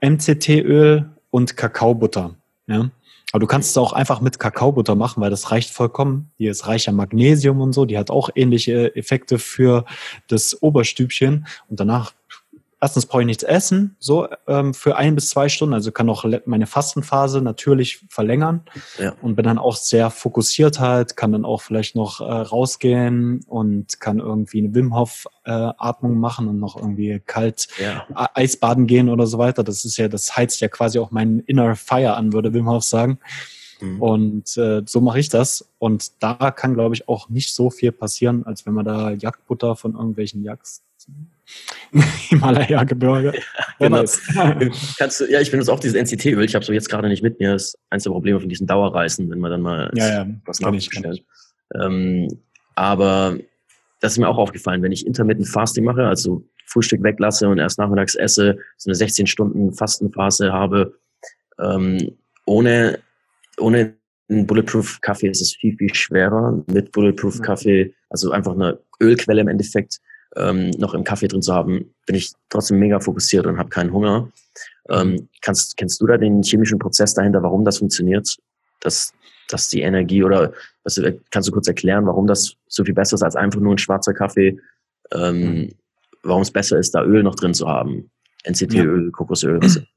MCT-Öl 0.00 1.08
und 1.30 1.56
Kakaobutter. 1.56 2.36
Ja? 2.68 2.90
Aber 3.32 3.40
du 3.40 3.46
kannst 3.46 3.70
es 3.70 3.76
auch 3.76 3.92
einfach 3.92 4.20
mit 4.20 4.38
Kakaobutter 4.38 4.94
machen, 4.94 5.20
weil 5.20 5.30
das 5.30 5.50
reicht 5.50 5.70
vollkommen. 5.70 6.30
Die 6.38 6.46
ist 6.46 6.66
reich 6.66 6.88
an 6.88 6.96
Magnesium 6.96 7.60
und 7.60 7.72
so. 7.72 7.84
Die 7.84 7.98
hat 7.98 8.10
auch 8.10 8.30
ähnliche 8.34 8.94
Effekte 8.96 9.38
für 9.38 9.84
das 10.28 10.62
Oberstübchen. 10.62 11.46
Und 11.68 11.78
danach 11.78 12.12
erstens 12.80 13.06
brauche 13.06 13.22
ich 13.22 13.26
nichts 13.26 13.42
essen, 13.42 13.96
so 13.98 14.28
ähm, 14.46 14.72
für 14.74 14.96
ein 14.96 15.14
bis 15.14 15.30
zwei 15.30 15.48
Stunden. 15.48 15.74
Also 15.74 15.90
kann 15.90 16.08
auch 16.08 16.24
meine 16.46 16.66
Fastenphase 16.66 17.42
natürlich 17.42 18.04
verlängern 18.08 18.62
ja. 18.98 19.14
und 19.20 19.36
bin 19.36 19.44
dann 19.44 19.58
auch 19.58 19.76
sehr 19.76 20.10
fokussiert 20.10 20.78
halt, 20.78 21.16
kann 21.16 21.32
dann 21.32 21.44
auch 21.44 21.60
vielleicht 21.60 21.96
noch 21.96 22.20
äh, 22.20 22.24
rausgehen 22.24 23.44
und 23.46 24.00
kann 24.00 24.20
irgendwie 24.20 24.58
eine 24.58 24.74
Wim 24.74 24.94
Hof 24.94 25.26
äh, 25.44 25.50
Atmung 25.50 26.18
machen 26.18 26.48
und 26.48 26.60
noch 26.60 26.76
irgendwie 26.76 27.20
kalt 27.24 27.68
ja. 27.82 28.06
Eisbaden 28.34 28.86
gehen 28.86 29.08
oder 29.08 29.26
so 29.26 29.38
weiter. 29.38 29.64
Das 29.64 29.84
ist 29.84 29.96
ja, 29.96 30.08
das 30.08 30.36
heizt 30.36 30.60
ja 30.60 30.68
quasi 30.68 30.98
auch 30.98 31.10
meinen 31.10 31.40
Inner 31.40 31.74
Fire 31.74 32.14
an, 32.14 32.32
würde 32.32 32.54
Wim 32.54 32.68
Hof 32.68 32.84
sagen. 32.84 33.18
Mhm. 33.80 34.02
Und 34.02 34.56
äh, 34.56 34.82
so 34.86 35.00
mache 35.00 35.20
ich 35.20 35.28
das. 35.28 35.68
Und 35.78 36.22
da 36.22 36.50
kann, 36.50 36.74
glaube 36.74 36.94
ich, 36.94 37.08
auch 37.08 37.28
nicht 37.28 37.54
so 37.54 37.70
viel 37.70 37.92
passieren, 37.92 38.44
als 38.44 38.66
wenn 38.66 38.74
man 38.74 38.84
da 38.84 39.10
Jagdbutter 39.10 39.76
von 39.76 39.94
irgendwelchen 39.94 40.42
Jagds 40.42 40.82
Himalaya-Gebirge. 42.28 43.32
Ja, 43.34 43.88
genau. 43.88 44.04
Kannst 44.98 45.20
du, 45.20 45.30
ja, 45.30 45.40
ich 45.40 45.50
benutze 45.50 45.72
auch 45.72 45.80
dieses 45.80 45.96
NCT-Öl. 45.96 46.44
Ich 46.44 46.54
habe 46.54 46.64
so 46.64 46.72
jetzt 46.72 46.88
gerade 46.88 47.08
nicht 47.08 47.22
mit 47.22 47.40
mir. 47.40 47.52
Das 47.52 47.64
ist 47.64 47.78
eins 47.90 48.04
der 48.04 48.10
Probleme 48.10 48.38
von 48.40 48.48
diesen 48.48 48.66
Dauerreisen, 48.66 49.30
wenn 49.30 49.38
man 49.38 49.50
dann 49.50 49.62
mal 49.62 49.90
ja, 49.94 50.08
ja, 50.08 50.26
was 50.44 50.60
nachbestellt. 50.60 51.24
Ähm, 51.74 52.28
aber 52.74 53.38
das 54.00 54.12
ist 54.12 54.18
mir 54.18 54.28
auch 54.28 54.38
aufgefallen, 54.38 54.82
wenn 54.82 54.92
ich 54.92 55.06
Intermittent 55.06 55.48
Fasting 55.48 55.84
mache, 55.84 56.06
also 56.06 56.44
Frühstück 56.66 57.02
weglasse 57.02 57.48
und 57.48 57.58
erst 57.58 57.78
nachmittags 57.78 58.14
esse, 58.14 58.58
so 58.76 58.90
eine 58.90 58.94
16 58.94 59.26
Stunden 59.26 59.72
Fastenphase 59.72 60.52
habe, 60.52 60.94
ähm, 61.58 62.12
ohne, 62.44 62.98
ohne 63.58 63.94
einen 64.28 64.46
Bulletproof 64.46 65.00
Kaffee 65.00 65.28
ist 65.28 65.40
es 65.40 65.54
viel, 65.54 65.76
viel 65.76 65.94
schwerer. 65.94 66.62
Mit 66.70 66.92
Bulletproof 66.92 67.40
Kaffee, 67.40 67.94
also 68.10 68.30
einfach 68.30 68.52
eine 68.52 68.78
Ölquelle 69.00 69.40
im 69.40 69.48
Endeffekt, 69.48 70.00
ähm, 70.36 70.70
noch 70.70 70.94
im 70.94 71.04
Kaffee 71.04 71.28
drin 71.28 71.42
zu 71.42 71.54
haben, 71.54 71.94
bin 72.06 72.16
ich 72.16 72.32
trotzdem 72.48 72.78
mega 72.78 73.00
fokussiert 73.00 73.46
und 73.46 73.58
habe 73.58 73.68
keinen 73.68 73.92
Hunger. 73.92 74.30
Ähm, 74.90 75.28
kannst, 75.42 75.76
kennst 75.76 76.00
du 76.00 76.06
da 76.06 76.16
den 76.16 76.42
chemischen 76.42 76.78
Prozess 76.78 77.14
dahinter, 77.14 77.42
warum 77.42 77.64
das 77.64 77.78
funktioniert? 77.78 78.36
Dass, 78.80 79.12
dass 79.48 79.68
die 79.68 79.80
Energie 79.80 80.22
oder 80.22 80.52
was, 80.84 81.00
kannst 81.30 81.48
du 81.48 81.52
kurz 81.52 81.68
erklären, 81.68 82.06
warum 82.06 82.26
das 82.26 82.54
so 82.68 82.84
viel 82.84 82.94
besser 82.94 83.14
ist 83.14 83.22
als 83.22 83.36
einfach 83.36 83.60
nur 83.60 83.74
ein 83.74 83.78
schwarzer 83.78 84.14
Kaffee? 84.14 84.58
Ähm, 85.12 85.40
mhm. 85.40 85.74
warum 86.22 86.42
es 86.42 86.50
besser 86.50 86.78
ist, 86.78 86.94
da 86.94 87.02
Öl 87.02 87.22
noch 87.22 87.34
drin 87.34 87.54
zu 87.54 87.68
haben? 87.68 88.10
NCT-Öl, 88.44 89.06
ja. 89.06 89.10
Kokosöl. 89.10 89.62
Was? 89.62 89.80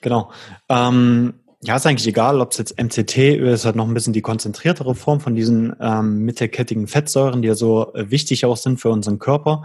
Genau. 0.00 0.32
Ähm, 0.68 1.34
ja, 1.62 1.76
ist 1.76 1.86
eigentlich 1.86 2.06
egal, 2.06 2.40
ob 2.40 2.52
es 2.52 2.58
jetzt 2.58 2.80
MCT-Öl 2.80 3.48
ist, 3.48 3.64
halt 3.64 3.74
noch 3.74 3.86
ein 3.86 3.94
bisschen 3.94 4.12
die 4.12 4.22
konzentriertere 4.22 4.94
Form 4.94 5.20
von 5.20 5.34
diesen 5.34 5.74
ähm, 5.80 6.18
mittelkettigen 6.18 6.86
Fettsäuren, 6.86 7.42
die 7.42 7.48
ja 7.48 7.54
so 7.54 7.92
äh, 7.94 8.10
wichtig 8.10 8.44
auch 8.44 8.56
sind 8.56 8.80
für 8.80 8.90
unseren 8.90 9.18
Körper. 9.18 9.64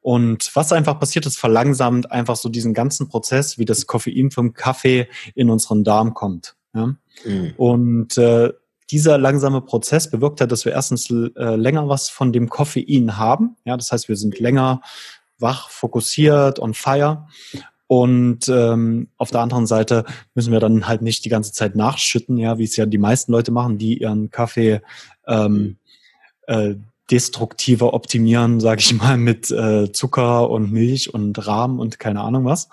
Und 0.00 0.54
was 0.54 0.70
einfach 0.70 1.00
passiert 1.00 1.24
ist, 1.24 1.38
verlangsamt 1.38 2.12
einfach 2.12 2.36
so 2.36 2.50
diesen 2.50 2.74
ganzen 2.74 3.08
Prozess, 3.08 3.58
wie 3.58 3.64
das 3.64 3.86
Koffein 3.86 4.30
vom 4.30 4.52
Kaffee 4.52 5.08
in 5.34 5.48
unseren 5.48 5.82
Darm 5.82 6.12
kommt. 6.12 6.56
Ja? 6.74 6.94
Mhm. 7.24 7.54
Und 7.56 8.18
äh, 8.18 8.52
dieser 8.90 9.16
langsame 9.16 9.62
Prozess 9.62 10.10
bewirkt 10.10 10.40
ja, 10.40 10.46
dass 10.46 10.66
wir 10.66 10.72
erstens 10.72 11.08
äh, 11.10 11.56
länger 11.56 11.88
was 11.88 12.10
von 12.10 12.34
dem 12.34 12.50
Koffein 12.50 13.16
haben. 13.16 13.56
Ja, 13.64 13.78
das 13.78 13.92
heißt, 13.92 14.10
wir 14.10 14.16
sind 14.16 14.38
länger 14.38 14.82
wach, 15.38 15.70
fokussiert, 15.70 16.58
on 16.58 16.74
fire. 16.74 17.26
Und 17.86 18.48
ähm, 18.48 19.08
auf 19.18 19.30
der 19.30 19.40
anderen 19.40 19.66
Seite 19.66 20.04
müssen 20.34 20.52
wir 20.52 20.60
dann 20.60 20.88
halt 20.88 21.02
nicht 21.02 21.24
die 21.24 21.28
ganze 21.28 21.52
Zeit 21.52 21.76
nachschütten, 21.76 22.38
ja, 22.38 22.58
wie 22.58 22.64
es 22.64 22.76
ja 22.76 22.86
die 22.86 22.98
meisten 22.98 23.32
Leute 23.32 23.52
machen, 23.52 23.78
die 23.78 23.98
ihren 23.98 24.30
Kaffee 24.30 24.80
ähm, 25.26 25.76
äh, 26.46 26.76
destruktiver 27.10 27.92
optimieren, 27.92 28.60
sage 28.60 28.80
ich 28.80 28.94
mal, 28.94 29.18
mit 29.18 29.50
äh, 29.50 29.92
Zucker 29.92 30.48
und 30.50 30.72
Milch 30.72 31.12
und 31.12 31.46
Rahm 31.46 31.78
und 31.78 31.98
keine 31.98 32.22
Ahnung 32.22 32.46
was. 32.46 32.68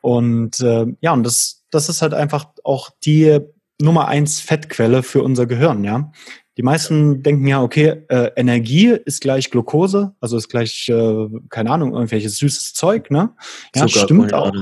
Und 0.00 0.60
äh, 0.60 0.86
ja, 1.00 1.12
und 1.12 1.24
das, 1.24 1.64
das 1.70 1.88
ist 1.88 2.02
halt 2.02 2.14
einfach 2.14 2.46
auch 2.62 2.90
die 3.04 3.40
Nummer 3.80 4.06
eins 4.06 4.40
Fettquelle 4.40 5.02
für 5.02 5.22
unser 5.22 5.46
Gehirn, 5.46 5.82
ja. 5.82 6.12
Die 6.56 6.62
meisten 6.62 7.22
denken 7.22 7.46
ja, 7.46 7.62
okay, 7.62 8.04
äh, 8.08 8.30
Energie 8.36 8.88
ist 8.88 9.20
gleich 9.20 9.50
Glucose, 9.50 10.14
also 10.20 10.36
ist 10.36 10.48
gleich, 10.48 10.88
äh, 10.88 11.28
keine 11.48 11.70
Ahnung, 11.70 11.92
irgendwelches 11.92 12.38
süßes 12.38 12.74
Zeug, 12.74 13.10
ne? 13.10 13.30
Ja, 13.74 13.86
Zucker, 13.86 14.04
stimmt 14.04 14.34
auch. 14.34 14.52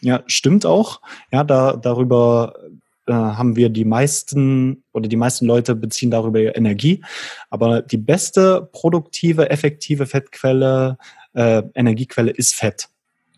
Ja, 0.00 0.22
stimmt 0.26 0.66
auch. 0.66 1.00
Ja, 1.32 1.42
da, 1.42 1.76
darüber 1.76 2.54
äh, 3.06 3.12
haben 3.12 3.56
wir 3.56 3.68
die 3.68 3.84
meisten 3.84 4.84
oder 4.92 5.08
die 5.08 5.16
meisten 5.16 5.46
Leute 5.46 5.74
beziehen 5.74 6.10
darüber 6.10 6.56
Energie. 6.56 7.02
Aber 7.50 7.82
die 7.82 7.98
beste 7.98 8.68
produktive, 8.72 9.50
effektive 9.50 10.06
Fettquelle, 10.06 10.98
äh, 11.34 11.62
Energiequelle 11.74 12.30
ist 12.30 12.54
Fett. 12.54 12.88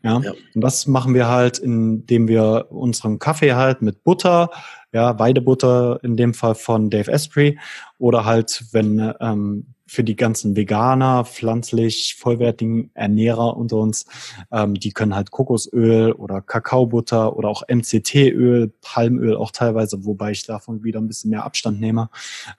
Ja? 0.03 0.21
ja? 0.21 0.33
Und 0.55 0.61
das 0.61 0.87
machen 0.87 1.15
wir 1.15 1.29
halt, 1.29 1.59
indem 1.59 2.29
wir 2.29 2.67
unseren 2.71 3.19
Kaffee 3.19 3.55
halt 3.55 3.83
mit 3.83 4.05
Butter, 4.05 4.51
ja, 4.97 5.19
Weidebutter 5.19 6.03
in 6.03 6.17
dem 6.17 6.33
Fall 6.33 6.55
von 6.55 6.89
Dave 6.89 7.13
Asprey 7.13 7.59
oder 7.99 8.25
halt, 8.25 8.65
wenn 8.73 9.13
ähm, 9.21 9.67
für 9.87 10.03
die 10.03 10.17
ganzen 10.17 10.57
Veganer, 10.57 11.27
pflanzlich 11.27 12.17
vollwertigen 12.19 12.91
Ernährer 12.95 13.59
unter 13.59 13.77
uns, 13.77 14.07
ähm, 14.51 14.73
die 14.73 14.93
können 14.93 15.15
halt 15.15 15.31
Kokosöl 15.31 16.13
oder 16.13 16.41
Kakaobutter 16.41 17.37
oder 17.37 17.51
auch 17.51 17.63
MCT-Öl, 17.69 18.73
Palmöl 18.81 19.37
auch 19.37 19.51
teilweise, 19.51 20.07
wobei 20.07 20.31
ich 20.31 20.47
davon 20.47 20.83
wieder 20.83 20.99
ein 20.99 21.09
bisschen 21.09 21.31
mehr 21.31 21.45
Abstand 21.45 21.79
nehme, 21.79 22.09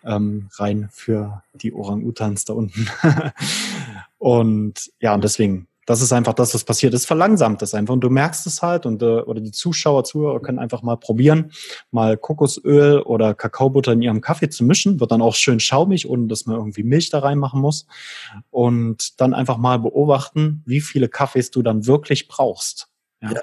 ähm, 0.06 0.50
rein 0.58 0.90
für 0.92 1.42
die 1.56 1.74
Orang-Utans 1.74 2.46
da 2.46 2.54
unten. 2.54 2.88
und 4.20 4.92
ja, 5.02 5.16
und 5.16 5.24
deswegen 5.24 5.68
das 5.88 6.02
ist 6.02 6.12
einfach 6.12 6.34
das, 6.34 6.54
was 6.54 6.66
passiert. 6.66 6.94
Es 6.94 7.06
verlangsamt 7.06 7.62
das 7.62 7.74
einfach 7.74 7.94
und 7.94 8.02
du 8.02 8.10
merkst 8.10 8.46
es 8.46 8.62
halt 8.62 8.86
und 8.86 9.02
äh, 9.02 9.06
oder 9.06 9.40
die 9.40 9.52
Zuschauer, 9.52 10.04
Zuhörer 10.04 10.42
können 10.42 10.60
einfach 10.60 10.82
mal 10.84 10.98
probieren, 10.98 11.54
mal 11.92 12.18
Kokosöl 12.18 13.00
oder 13.00 13.34
Kakaobutter 13.34 13.94
in 13.94 14.02
ihrem 14.02 14.20
Kaffee 14.20 14.50
zu 14.50 14.66
mischen, 14.66 15.00
wird 15.00 15.12
dann 15.12 15.22
auch 15.22 15.34
schön 15.34 15.62
schaumig, 15.62 16.10
ohne 16.10 16.28
dass 16.28 16.46
man 16.46 16.58
irgendwie 16.58 16.84
Milch 16.84 17.10
da 17.10 17.20
reinmachen 17.20 17.62
muss 17.62 17.88
und 18.52 19.22
dann 19.22 19.34
einfach 19.34 19.58
mal 19.58 19.80
beobachten, 19.80 20.62
wie 20.66 20.82
viele 20.82 21.08
Kaffees 21.08 21.52
du 21.52 21.62
dann 21.62 21.88
wirklich 21.88 22.28
brauchst. 22.28 22.90
Ja. 23.22 23.32
ja. 23.32 23.42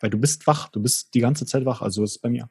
Weil 0.00 0.08
du 0.08 0.16
bist 0.16 0.46
wach, 0.46 0.70
du 0.70 0.80
bist 0.80 1.12
die 1.12 1.20
ganze 1.20 1.44
Zeit 1.44 1.66
wach, 1.66 1.82
also 1.82 2.02
ist 2.02 2.12
es 2.12 2.18
bei 2.18 2.30
mir. 2.30 2.48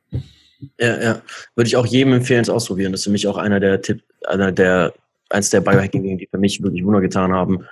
Ja, 0.80 1.02
ja. 1.02 1.22
Würde 1.56 1.68
ich 1.68 1.78
auch 1.78 1.88
jedem 1.88 2.14
empfehlen, 2.14 2.42
es 2.42 2.50
ausprobieren. 2.50 2.92
Das 2.92 3.02
ist 3.02 3.06
für 3.06 3.12
mich 3.12 3.28
auch 3.28 3.38
einer 3.38 3.60
der 3.60 3.82
Tipp, 3.82 4.04
einer 4.28 4.52
der, 4.52 4.94
eins 5.30 5.50
der 5.50 5.62
Biohacking-Dinge, 5.62 6.18
die 6.18 6.28
für 6.28 6.38
mich 6.38 6.62
wirklich 6.62 6.86
Wunder 6.86 7.02
getan 7.02 7.34
haben 7.34 7.66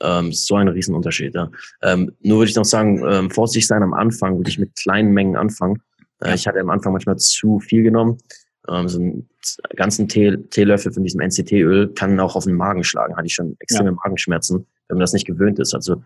ähm, 0.00 0.32
so 0.32 0.56
ein 0.56 0.68
Riesenunterschied. 0.68 1.34
Ja. 1.34 1.50
Ähm, 1.82 2.12
nur 2.20 2.38
würde 2.38 2.50
ich 2.50 2.56
noch 2.56 2.64
sagen, 2.64 3.02
ähm, 3.06 3.30
vorsichtig 3.30 3.66
sein 3.66 3.82
am 3.82 3.94
Anfang, 3.94 4.38
würde 4.38 4.50
ich 4.50 4.58
mit 4.58 4.74
kleinen 4.76 5.12
Mengen 5.12 5.36
anfangen. 5.36 5.82
Äh, 6.20 6.34
ich 6.34 6.46
hatte 6.46 6.60
am 6.60 6.70
Anfang 6.70 6.92
manchmal 6.92 7.16
zu 7.16 7.60
viel 7.60 7.82
genommen. 7.82 8.18
Ähm, 8.68 8.88
so 8.88 8.98
einen 8.98 9.28
ganzen 9.76 10.08
Tee, 10.08 10.36
Teelöffel 10.50 10.92
von 10.92 11.02
diesem 11.02 11.20
NCT-Öl 11.20 11.92
kann 11.94 12.18
auch 12.20 12.36
auf 12.36 12.44
den 12.44 12.54
Magen 12.54 12.84
schlagen. 12.84 13.16
Hatte 13.16 13.26
ich 13.26 13.34
schon 13.34 13.56
extreme 13.58 13.90
ja. 13.90 13.96
Magenschmerzen, 13.96 14.66
wenn 14.88 14.96
man 14.96 15.02
das 15.02 15.12
nicht 15.12 15.26
gewöhnt 15.26 15.58
ist. 15.58 15.74
Also 15.74 16.02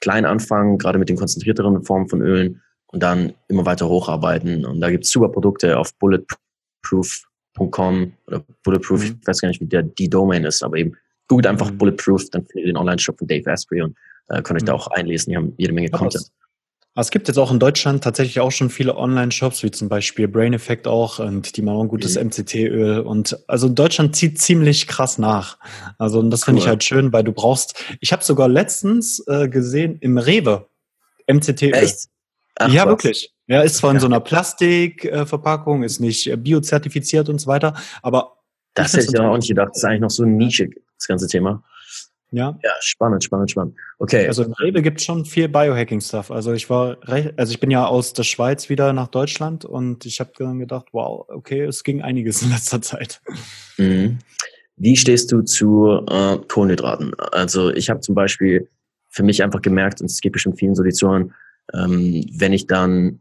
klein 0.00 0.24
anfangen, 0.24 0.78
gerade 0.78 0.98
mit 0.98 1.08
den 1.08 1.16
konzentrierteren 1.16 1.84
Formen 1.84 2.08
von 2.08 2.22
Ölen 2.22 2.62
und 2.86 3.02
dann 3.02 3.32
immer 3.48 3.66
weiter 3.66 3.88
hocharbeiten. 3.88 4.64
Und 4.64 4.80
da 4.80 4.90
gibt 4.90 5.04
es 5.04 5.10
super 5.10 5.28
Produkte 5.28 5.76
auf 5.78 5.92
bulletproof.com 5.98 8.12
oder 8.26 8.44
Bulletproof, 8.62 9.00
mhm. 9.00 9.18
ich 9.20 9.26
weiß 9.26 9.40
gar 9.40 9.48
nicht, 9.48 9.60
wie 9.60 9.66
der 9.66 9.82
die 9.82 10.08
Domain 10.08 10.44
ist, 10.44 10.62
aber 10.62 10.76
eben 10.76 10.96
Googelt 11.28 11.46
einfach 11.46 11.70
mhm. 11.70 11.78
Bulletproof, 11.78 12.30
dann 12.30 12.42
findet 12.46 12.66
ihr 12.66 12.72
den 12.72 12.76
Online-Shop 12.76 13.18
von 13.18 13.26
Dave 13.26 13.50
Asprey 13.50 13.82
und 13.82 13.96
äh, 14.28 14.42
könnt 14.42 14.58
euch 14.58 14.62
mhm. 14.62 14.66
da 14.66 14.74
auch 14.74 14.88
einlesen. 14.88 15.30
Die 15.30 15.36
haben 15.36 15.54
jede 15.56 15.72
Menge 15.72 15.88
Aber 15.92 15.98
Content. 15.98 16.30
Es, 16.94 17.10
gibt 17.10 17.28
jetzt 17.28 17.36
auch 17.36 17.52
in 17.52 17.58
Deutschland 17.58 18.02
tatsächlich 18.02 18.40
auch 18.40 18.52
schon 18.52 18.70
viele 18.70 18.96
Online-Shops, 18.96 19.62
wie 19.62 19.70
zum 19.70 19.88
Beispiel 19.88 20.28
Brain 20.28 20.54
Effect 20.54 20.86
auch, 20.86 21.18
und 21.18 21.56
die 21.56 21.62
machen 21.62 21.88
gutes 21.88 22.16
mhm. 22.16 22.28
MCT-Öl. 22.28 23.00
Und 23.00 23.38
also 23.48 23.68
Deutschland 23.68 24.16
zieht 24.16 24.40
ziemlich 24.40 24.86
krass 24.86 25.18
nach. 25.18 25.58
Also 25.98 26.20
und 26.20 26.30
das 26.30 26.44
finde 26.44 26.62
ich 26.62 26.68
halt 26.68 26.84
schön, 26.84 27.12
weil 27.12 27.24
du 27.24 27.32
brauchst. 27.32 27.84
Ich 28.00 28.12
habe 28.12 28.24
sogar 28.24 28.48
letztens 28.48 29.22
äh, 29.26 29.48
gesehen 29.48 29.98
im 30.00 30.18
Rewe 30.18 30.68
MCT-Öl. 31.26 31.74
Echt? 31.74 32.08
Ach, 32.58 32.72
ja, 32.72 32.82
was. 32.82 32.88
wirklich. 32.88 33.32
Ja, 33.48 33.62
ist 33.62 33.76
zwar 33.76 33.92
in 33.92 34.00
so 34.00 34.06
einer 34.06 34.20
Plastikverpackung, 34.20 35.84
ist 35.84 36.00
nicht 36.00 36.32
biozertifiziert 36.42 37.28
und 37.28 37.40
so 37.40 37.46
weiter, 37.46 37.74
aber 38.02 38.38
das 38.74 38.92
hätte 38.92 39.06
ich 39.06 39.12
ja 39.12 39.28
auch 39.28 39.36
nicht 39.36 39.48
gedacht. 39.48 39.70
Das 39.70 39.78
ist 39.78 39.84
eigentlich 39.84 40.00
noch 40.00 40.10
so 40.10 40.24
nischig. 40.24 40.80
Das 40.98 41.06
ganze 41.06 41.26
Thema. 41.28 41.62
Ja. 42.32 42.58
Ja, 42.62 42.72
spannend, 42.80 43.22
spannend, 43.22 43.50
spannend. 43.50 43.76
Okay. 43.98 44.26
Also 44.26 44.42
in 44.42 44.52
Rewe 44.54 44.82
gibt 44.82 44.98
es 44.98 45.06
schon 45.06 45.24
viel 45.24 45.48
Biohacking-Stuff. 45.48 46.30
Also 46.30 46.52
ich 46.52 46.68
war 46.68 46.98
recht, 47.08 47.34
also 47.38 47.52
ich 47.52 47.60
bin 47.60 47.70
ja 47.70 47.86
aus 47.86 48.12
der 48.12 48.24
Schweiz 48.24 48.68
wieder 48.68 48.92
nach 48.92 49.08
Deutschland 49.08 49.64
und 49.64 50.04
ich 50.06 50.20
habe 50.20 50.32
dann 50.36 50.58
gedacht, 50.58 50.86
wow, 50.92 51.24
okay, 51.28 51.62
es 51.62 51.84
ging 51.84 52.02
einiges 52.02 52.42
in 52.42 52.50
letzter 52.50 52.82
Zeit. 52.82 53.20
Mhm. 53.78 54.18
Wie 54.76 54.96
stehst 54.96 55.32
du 55.32 55.42
zu 55.42 56.04
äh, 56.10 56.38
Kohlenhydraten? 56.48 57.14
Also 57.32 57.70
ich 57.70 57.88
habe 57.88 58.00
zum 58.00 58.14
Beispiel 58.14 58.68
für 59.08 59.22
mich 59.22 59.42
einfach 59.42 59.62
gemerkt, 59.62 60.00
und 60.00 60.06
es 60.06 60.20
geht 60.20 60.32
bestimmt 60.32 60.58
vielen 60.58 60.74
so 60.74 60.82
die 60.82 60.92
ähm, 61.72 62.26
wenn 62.34 62.52
ich 62.52 62.66
dann, 62.66 63.20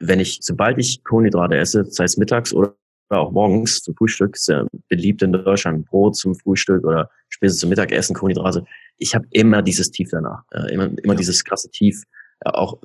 wenn 0.00 0.18
ich, 0.18 0.40
sobald 0.42 0.78
ich 0.78 1.04
Kohlenhydrate 1.04 1.56
esse, 1.56 1.84
sei 1.84 2.04
es 2.04 2.16
mittags 2.16 2.52
oder 2.52 2.74
auch 3.08 3.32
morgens 3.32 3.82
zum 3.82 3.94
Frühstück, 3.94 4.34
ist 4.34 4.48
ja 4.48 4.66
beliebt 4.88 5.22
in 5.22 5.32
Deutschland, 5.32 5.86
Brot 5.86 6.16
zum 6.16 6.34
Frühstück 6.34 6.84
oder 6.84 7.10
spätestens 7.28 7.60
zum 7.60 7.70
Mittagessen, 7.70 8.14
Kohlenhydrate. 8.14 8.64
Ich 8.98 9.14
habe 9.14 9.26
immer 9.30 9.62
dieses 9.62 9.90
Tief 9.90 10.08
danach, 10.10 10.42
äh, 10.52 10.72
immer, 10.72 10.86
immer 10.86 11.14
ja. 11.14 11.18
dieses 11.18 11.44
krasse 11.44 11.70
Tief. 11.70 12.02
Äh, 12.40 12.50
auch 12.50 12.78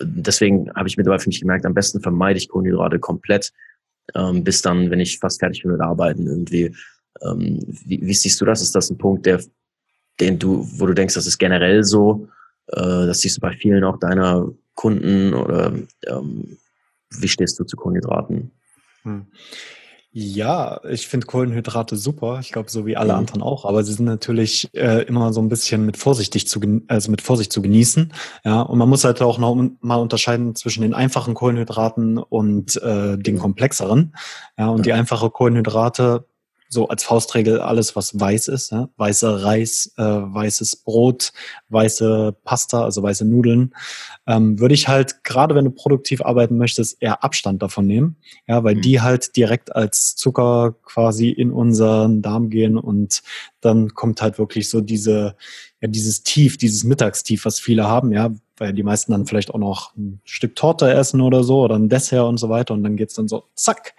deswegen 0.00 0.70
habe 0.74 0.88
ich 0.88 0.96
mittlerweile 0.96 1.20
für 1.20 1.28
mich 1.28 1.40
gemerkt, 1.40 1.64
am 1.64 1.74
besten 1.74 2.00
vermeide 2.00 2.38
ich 2.38 2.48
Kohlenhydrate 2.48 2.98
komplett, 2.98 3.52
ähm, 4.14 4.44
bis 4.44 4.60
dann, 4.62 4.90
wenn 4.90 5.00
ich 5.00 5.18
fast 5.18 5.40
fertig 5.40 5.62
bin 5.62 5.72
mit 5.72 5.80
Arbeiten, 5.80 6.26
irgendwie 6.26 6.74
ähm, 7.22 7.60
wie, 7.66 8.00
wie 8.02 8.14
siehst 8.14 8.40
du 8.40 8.44
das? 8.44 8.62
Ist 8.62 8.74
das 8.74 8.90
ein 8.90 8.98
Punkt, 8.98 9.26
der, 9.26 9.42
den 10.20 10.38
du, 10.38 10.66
wo 10.78 10.86
du 10.86 10.94
denkst, 10.94 11.14
das 11.14 11.26
ist 11.26 11.38
generell 11.38 11.84
so? 11.84 12.28
Äh, 12.68 13.06
das 13.06 13.20
siehst 13.20 13.36
du 13.36 13.40
bei 13.40 13.52
vielen 13.52 13.84
auch 13.84 13.98
deiner 13.98 14.50
Kunden 14.74 15.34
oder 15.34 15.72
ähm, 16.06 16.58
wie 17.18 17.28
stehst 17.28 17.58
du 17.58 17.64
zu 17.64 17.76
Kohlenhydraten? 17.76 18.50
Hm. 19.04 19.26
Ja, 20.16 20.80
ich 20.88 21.08
finde 21.08 21.26
Kohlenhydrate 21.26 21.96
super. 21.96 22.38
Ich 22.40 22.52
glaube, 22.52 22.70
so 22.70 22.86
wie 22.86 22.96
alle 22.96 23.14
mhm. 23.14 23.18
anderen 23.18 23.42
auch. 23.42 23.64
Aber 23.64 23.82
sie 23.82 23.92
sind 23.94 24.04
natürlich 24.04 24.72
äh, 24.72 25.02
immer 25.06 25.32
so 25.32 25.42
ein 25.42 25.48
bisschen 25.48 25.84
mit 25.84 25.96
vorsichtig 25.96 26.46
zu, 26.46 26.60
also 26.86 27.10
mit 27.10 27.20
Vorsicht 27.20 27.52
zu 27.52 27.60
genießen. 27.60 28.12
Ja, 28.44 28.60
und 28.60 28.78
man 28.78 28.88
muss 28.88 29.02
halt 29.02 29.20
auch 29.22 29.38
noch 29.38 29.56
mal 29.80 29.96
unterscheiden 29.96 30.54
zwischen 30.54 30.82
den 30.82 30.94
einfachen 30.94 31.34
Kohlenhydraten 31.34 32.18
und 32.18 32.80
äh, 32.80 33.18
den 33.18 33.38
komplexeren. 33.38 34.14
Ja, 34.56 34.68
und 34.68 34.86
die 34.86 34.92
einfache 34.92 35.30
Kohlenhydrate 35.30 36.26
so 36.74 36.88
als 36.88 37.04
Faustregel 37.04 37.60
alles, 37.60 37.96
was 37.96 38.18
weiß 38.20 38.48
ist. 38.48 38.72
Ja? 38.72 38.90
Weißer 38.96 39.42
Reis, 39.44 39.94
äh, 39.96 40.02
weißes 40.02 40.76
Brot, 40.76 41.32
weiße 41.68 42.36
Pasta, 42.44 42.84
also 42.84 43.02
weiße 43.02 43.24
Nudeln, 43.24 43.74
ähm, 44.26 44.58
würde 44.60 44.74
ich 44.74 44.88
halt, 44.88 45.24
gerade 45.24 45.54
wenn 45.54 45.64
du 45.64 45.70
produktiv 45.70 46.20
arbeiten 46.20 46.58
möchtest, 46.58 47.00
eher 47.00 47.24
Abstand 47.24 47.62
davon 47.62 47.86
nehmen. 47.86 48.16
Ja, 48.46 48.62
weil 48.64 48.74
mhm. 48.74 48.82
die 48.82 49.00
halt 49.00 49.36
direkt 49.36 49.74
als 49.74 50.16
Zucker 50.16 50.74
quasi 50.82 51.30
in 51.30 51.50
unseren 51.50 52.20
Darm 52.20 52.50
gehen 52.50 52.76
und 52.76 53.22
dann 53.60 53.94
kommt 53.94 54.20
halt 54.20 54.38
wirklich 54.38 54.68
so 54.68 54.82
diese, 54.82 55.36
ja, 55.80 55.88
dieses 55.88 56.22
Tief, 56.22 56.58
dieses 56.58 56.84
Mittagstief, 56.84 57.44
was 57.44 57.60
viele 57.60 57.86
haben, 57.86 58.12
ja, 58.12 58.30
weil 58.56 58.72
die 58.72 58.82
meisten 58.82 59.12
dann 59.12 59.26
vielleicht 59.26 59.52
auch 59.52 59.58
noch 59.58 59.96
ein 59.96 60.20
Stück 60.24 60.54
Torte 60.56 60.92
essen 60.92 61.20
oder 61.20 61.44
so 61.44 61.62
oder 61.62 61.76
ein 61.76 61.88
Dessert 61.88 62.26
und 62.26 62.38
so 62.38 62.48
weiter 62.48 62.74
und 62.74 62.82
dann 62.82 62.96
geht's 62.96 63.14
dann 63.14 63.28
so 63.28 63.44
zack. 63.54 63.94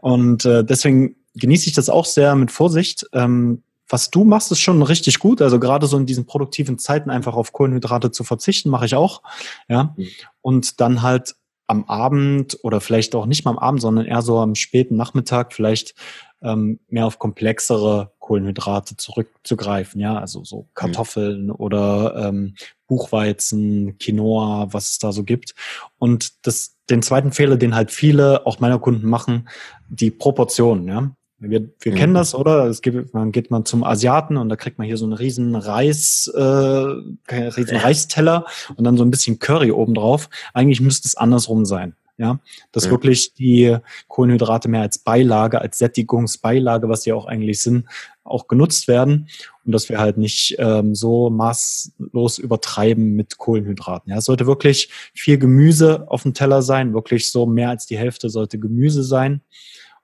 Und 0.00 0.44
äh, 0.44 0.64
deswegen 0.64 1.16
genieße 1.34 1.68
ich 1.68 1.74
das 1.74 1.88
auch 1.88 2.04
sehr 2.04 2.34
mit 2.34 2.50
Vorsicht. 2.50 3.06
Ähm, 3.12 3.62
was 3.88 4.10
du 4.10 4.24
machst, 4.24 4.52
ist 4.52 4.60
schon 4.60 4.82
richtig 4.82 5.18
gut. 5.18 5.42
Also 5.42 5.58
gerade 5.58 5.86
so 5.86 5.96
in 5.96 6.06
diesen 6.06 6.24
produktiven 6.24 6.78
Zeiten 6.78 7.10
einfach 7.10 7.34
auf 7.34 7.52
Kohlenhydrate 7.52 8.10
zu 8.10 8.24
verzichten, 8.24 8.70
mache 8.70 8.86
ich 8.86 8.94
auch. 8.94 9.22
Ja. 9.68 9.94
Mhm. 9.96 10.08
Und 10.40 10.80
dann 10.80 11.02
halt 11.02 11.34
am 11.66 11.84
Abend 11.84 12.58
oder 12.62 12.80
vielleicht 12.80 13.14
auch 13.14 13.26
nicht 13.26 13.44
mal 13.44 13.52
am 13.52 13.58
Abend, 13.58 13.80
sondern 13.80 14.06
eher 14.06 14.22
so 14.22 14.38
am 14.38 14.54
späten 14.54 14.96
Nachmittag 14.96 15.52
vielleicht 15.52 15.94
ähm, 16.42 16.80
mehr 16.88 17.06
auf 17.06 17.18
komplexere 17.18 18.12
Kohlenhydrate 18.18 18.96
zurückzugreifen. 18.96 20.00
Ja, 20.00 20.18
also 20.18 20.44
so 20.44 20.62
mhm. 20.62 20.68
Kartoffeln 20.74 21.44
mhm. 21.46 21.52
oder 21.52 22.28
ähm, 22.28 22.54
Buchweizen, 22.86 23.98
Quinoa, 23.98 24.68
was 24.72 24.90
es 24.90 24.98
da 24.98 25.12
so 25.12 25.22
gibt. 25.22 25.54
Und 25.98 26.46
das, 26.46 26.76
den 26.88 27.02
zweiten 27.02 27.32
Fehler, 27.32 27.56
den 27.56 27.74
halt 27.74 27.90
viele, 27.90 28.46
auch 28.46 28.58
meiner 28.58 28.78
Kunden 28.78 29.08
machen, 29.08 29.48
die 29.88 30.10
Proportionen. 30.10 30.88
Ja, 30.88 31.10
wir, 31.40 31.68
wir 31.80 31.92
mhm. 31.92 31.96
kennen 31.96 32.14
das, 32.14 32.34
oder? 32.34 32.66
Es 32.66 32.82
gibt, 32.82 33.14
man 33.14 33.32
geht 33.32 33.50
man 33.50 33.64
zum 33.64 33.82
Asiaten 33.82 34.36
und 34.36 34.48
da 34.50 34.56
kriegt 34.56 34.78
man 34.78 34.86
hier 34.86 34.98
so 34.98 35.06
einen 35.06 35.14
riesen 35.14 35.56
Reis, 35.56 36.30
äh, 36.34 36.40
riesen 36.40 37.76
Reisteller 37.76 38.44
und 38.76 38.84
dann 38.84 38.98
so 38.98 39.04
ein 39.04 39.10
bisschen 39.10 39.38
Curry 39.38 39.72
obendrauf. 39.72 40.28
Eigentlich 40.52 40.80
müsste 40.80 41.08
es 41.08 41.16
andersrum 41.16 41.64
sein. 41.64 41.94
Ja, 42.18 42.38
dass 42.70 42.84
ja. 42.84 42.90
wirklich 42.90 43.32
die 43.32 43.78
Kohlenhydrate 44.08 44.68
mehr 44.68 44.82
als 44.82 44.98
Beilage, 44.98 45.58
als 45.58 45.78
Sättigungsbeilage, 45.78 46.86
was 46.86 47.04
sie 47.04 47.14
auch 47.14 47.24
eigentlich 47.24 47.62
sind, 47.62 47.86
auch 48.24 48.46
genutzt 48.46 48.88
werden 48.88 49.30
und 49.64 49.72
dass 49.72 49.88
wir 49.88 49.98
halt 49.98 50.18
nicht 50.18 50.54
ähm, 50.58 50.94
so 50.94 51.30
maßlos 51.30 52.36
übertreiben 52.36 53.16
mit 53.16 53.38
Kohlenhydraten. 53.38 54.12
Ja, 54.12 54.18
es 54.18 54.26
sollte 54.26 54.46
wirklich 54.46 54.90
viel 55.14 55.38
Gemüse 55.38 56.04
auf 56.08 56.24
dem 56.24 56.34
Teller 56.34 56.60
sein, 56.60 56.92
wirklich 56.92 57.30
so 57.30 57.46
mehr 57.46 57.70
als 57.70 57.86
die 57.86 57.96
Hälfte 57.96 58.28
sollte 58.28 58.58
Gemüse 58.58 59.02
sein 59.02 59.40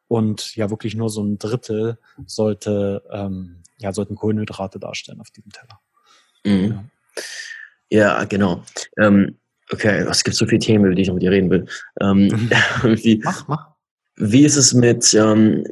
und 0.09 0.55
ja 0.57 0.71
wirklich 0.71 0.95
nur 0.95 1.11
so 1.11 1.23
ein 1.23 1.39
Drittel 1.39 1.99
sollte 2.27 3.03
ähm, 3.11 3.63
ja 3.79 3.93
sollten 3.93 4.15
Kohlenhydrate 4.15 4.79
darstellen 4.79 5.21
auf 5.21 5.31
diesem 5.31 5.51
Teller. 5.51 5.81
Mhm. 6.45 6.91
Ja. 7.91 8.19
ja. 8.19 8.25
genau. 8.25 8.63
Ähm, 8.99 9.39
okay, 9.73 10.05
es 10.09 10.25
gibt 10.25 10.37
so 10.37 10.47
viele 10.47 10.61
Themen, 10.61 10.87
über 10.87 10.95
die 10.95 11.03
ich 11.03 11.09
noch 11.09 11.15
mit 11.15 11.23
dir 11.23 11.33
reden 11.33 11.51
will. 11.51 11.67
Ähm, 12.01 12.29
mhm. 12.29 12.51
wie, 13.03 13.21
mach, 13.23 13.49
mach. 13.49 13.77
Wie 14.17 14.45
ist 14.45 14.57
es 14.57 14.73
mit, 14.73 15.13
ähm, 15.15 15.65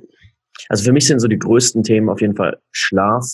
also 0.68 0.85
für 0.85 0.93
mich 0.93 1.07
sind 1.07 1.20
so 1.20 1.28
die 1.28 1.39
größten 1.39 1.82
Themen 1.82 2.11
auf 2.11 2.20
jeden 2.20 2.37
Fall 2.37 2.61
Schlaf, 2.72 3.24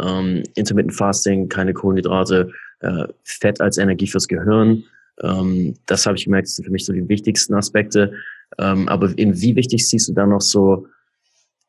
ähm, 0.00 0.42
Intermittent 0.54 0.94
Fasting, 0.94 1.48
keine 1.48 1.74
Kohlenhydrate, 1.74 2.50
äh, 2.80 3.06
Fett 3.24 3.60
als 3.60 3.78
Energie 3.78 4.06
fürs 4.06 4.26
Gehirn. 4.26 4.84
Ähm, 5.22 5.74
das 5.86 6.06
habe 6.06 6.16
ich 6.16 6.24
gemerkt, 6.24 6.48
sind 6.48 6.64
für 6.64 6.70
mich 6.70 6.84
so 6.84 6.92
die 6.92 7.08
wichtigsten 7.08 7.54
Aspekte. 7.54 8.12
Ähm, 8.58 8.88
aber 8.88 9.16
in 9.16 9.40
wie 9.40 9.56
wichtig 9.56 9.86
siehst 9.86 10.08
du 10.08 10.12
da 10.12 10.26
noch 10.26 10.40
so 10.40 10.86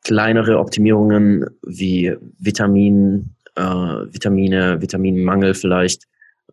kleinere 0.03 0.59
Optimierungen 0.59 1.45
wie 1.65 2.15
Vitamin, 2.39 3.35
äh, 3.55 3.61
Vitamine, 3.61 4.81
Vitaminmangel 4.81 5.53
vielleicht? 5.53 6.03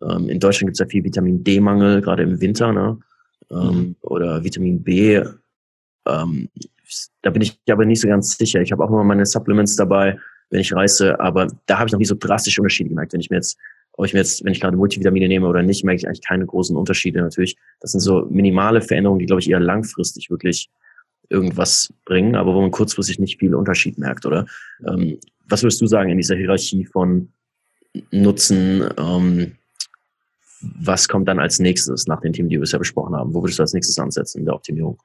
Ähm, 0.01 0.29
in 0.29 0.39
Deutschland 0.39 0.69
gibt 0.69 0.75
es 0.75 0.79
ja 0.79 0.87
viel 0.87 1.03
Vitamin 1.03 1.43
D-Mangel, 1.43 2.01
gerade 2.01 2.23
im 2.23 2.41
Winter, 2.41 2.71
ne? 2.71 2.97
Ähm, 3.51 3.57
mhm. 3.59 3.95
Oder 4.01 4.43
Vitamin 4.43 4.81
B. 4.81 5.23
Ähm, 6.07 6.49
da 7.21 7.29
bin 7.29 7.41
ich 7.41 7.59
aber 7.69 7.85
nicht 7.85 8.01
so 8.01 8.07
ganz 8.07 8.37
sicher. 8.37 8.61
Ich 8.61 8.71
habe 8.71 8.83
auch 8.83 8.89
immer 8.89 9.03
meine 9.03 9.25
Supplements 9.25 9.75
dabei, 9.75 10.17
wenn 10.49 10.59
ich 10.59 10.73
reise, 10.73 11.19
aber 11.19 11.47
da 11.65 11.79
habe 11.79 11.87
ich 11.87 11.93
noch 11.93 11.99
nie 11.99 12.05
so 12.05 12.15
drastische 12.15 12.61
Unterschiede 12.61 12.89
gemerkt. 12.89 13.13
Wenn 13.13 13.21
ich 13.21 13.29
mir 13.29 13.37
jetzt 13.37 13.57
ob 13.93 14.05
ich 14.05 14.13
mir 14.13 14.19
jetzt, 14.19 14.43
wenn 14.43 14.51
ich 14.51 14.59
gerade 14.59 14.75
Multivitamine 14.75 15.27
nehme 15.27 15.47
oder 15.47 15.61
nicht, 15.61 15.83
merke 15.83 15.97
ich 15.97 16.07
eigentlich 16.07 16.25
keine 16.25 16.45
großen 16.45 16.75
Unterschiede 16.75 17.21
natürlich. 17.21 17.57
Das 17.79 17.91
sind 17.91 18.01
so 18.01 18.25
minimale 18.29 18.81
Veränderungen, 18.81 19.19
die, 19.19 19.27
glaube 19.27 19.41
ich, 19.41 19.49
eher 19.49 19.59
langfristig 19.59 20.29
wirklich 20.29 20.69
irgendwas 21.29 21.93
bringen, 22.05 22.35
aber 22.35 22.53
wo 22.53 22.61
man 22.61 22.71
kurzfristig 22.71 23.19
nicht 23.19 23.39
viel 23.39 23.55
Unterschied 23.55 23.97
merkt, 23.97 24.25
oder? 24.25 24.45
Ähm, 24.87 25.19
was 25.47 25.63
würdest 25.63 25.81
du 25.81 25.87
sagen 25.87 26.09
in 26.09 26.17
dieser 26.17 26.35
Hierarchie 26.35 26.85
von 26.85 27.29
Nutzen? 28.11 28.89
Ähm, 28.97 29.55
was 30.61 31.07
kommt 31.07 31.27
dann 31.27 31.39
als 31.39 31.59
nächstes 31.59 32.07
nach 32.07 32.21
den 32.21 32.33
Themen, 32.33 32.49
die 32.49 32.55
wir 32.55 32.61
bisher 32.61 32.79
besprochen 32.79 33.15
haben? 33.15 33.33
Wo 33.33 33.43
würdest 33.43 33.59
du 33.59 33.63
als 33.63 33.73
nächstes 33.73 33.99
ansetzen 33.99 34.39
in 34.39 34.45
der 34.45 34.55
Optimierung? 34.55 34.97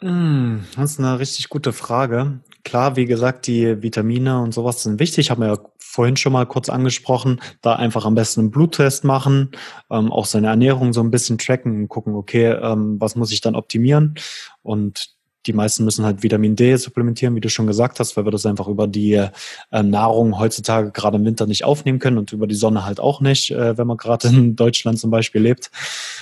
Hm, 0.00 0.64
das 0.76 0.92
ist 0.92 0.98
eine 1.00 1.18
richtig 1.18 1.48
gute 1.48 1.72
Frage. 1.72 2.40
Klar, 2.64 2.96
wie 2.96 3.06
gesagt, 3.06 3.46
die 3.48 3.82
Vitamine 3.82 4.40
und 4.40 4.54
sowas 4.54 4.82
sind 4.82 5.00
wichtig, 5.00 5.30
haben 5.30 5.42
wir 5.42 5.48
ja 5.48 5.58
vorhin 5.78 6.16
schon 6.16 6.32
mal 6.32 6.46
kurz 6.46 6.68
angesprochen. 6.68 7.40
Da 7.62 7.74
einfach 7.74 8.04
am 8.04 8.14
besten 8.14 8.40
einen 8.40 8.50
Bluttest 8.52 9.02
machen, 9.02 9.50
ähm, 9.90 10.12
auch 10.12 10.26
seine 10.26 10.48
Ernährung 10.48 10.92
so 10.92 11.00
ein 11.00 11.10
bisschen 11.10 11.38
tracken 11.38 11.82
und 11.82 11.88
gucken, 11.88 12.14
okay, 12.14 12.52
ähm, 12.52 13.00
was 13.00 13.16
muss 13.16 13.32
ich 13.32 13.40
dann 13.40 13.56
optimieren? 13.56 14.14
Und 14.62 15.16
die 15.46 15.52
meisten 15.52 15.84
müssen 15.84 16.04
halt 16.04 16.22
Vitamin 16.22 16.54
D 16.54 16.76
supplementieren, 16.76 17.34
wie 17.34 17.40
du 17.40 17.48
schon 17.48 17.66
gesagt 17.66 17.98
hast, 17.98 18.16
weil 18.16 18.26
wir 18.26 18.30
das 18.30 18.46
einfach 18.46 18.68
über 18.68 18.86
die 18.86 19.14
äh, 19.14 19.82
Nahrung 19.82 20.38
heutzutage 20.38 20.92
gerade 20.92 21.16
im 21.16 21.24
Winter 21.24 21.46
nicht 21.46 21.64
aufnehmen 21.64 21.98
können 21.98 22.18
und 22.18 22.32
über 22.32 22.46
die 22.46 22.54
Sonne 22.54 22.84
halt 22.84 23.00
auch 23.00 23.20
nicht, 23.20 23.50
äh, 23.50 23.76
wenn 23.78 23.86
man 23.86 23.96
gerade 23.96 24.28
in 24.28 24.54
Deutschland 24.54 24.98
zum 24.98 25.10
Beispiel 25.10 25.40
lebt. 25.40 25.70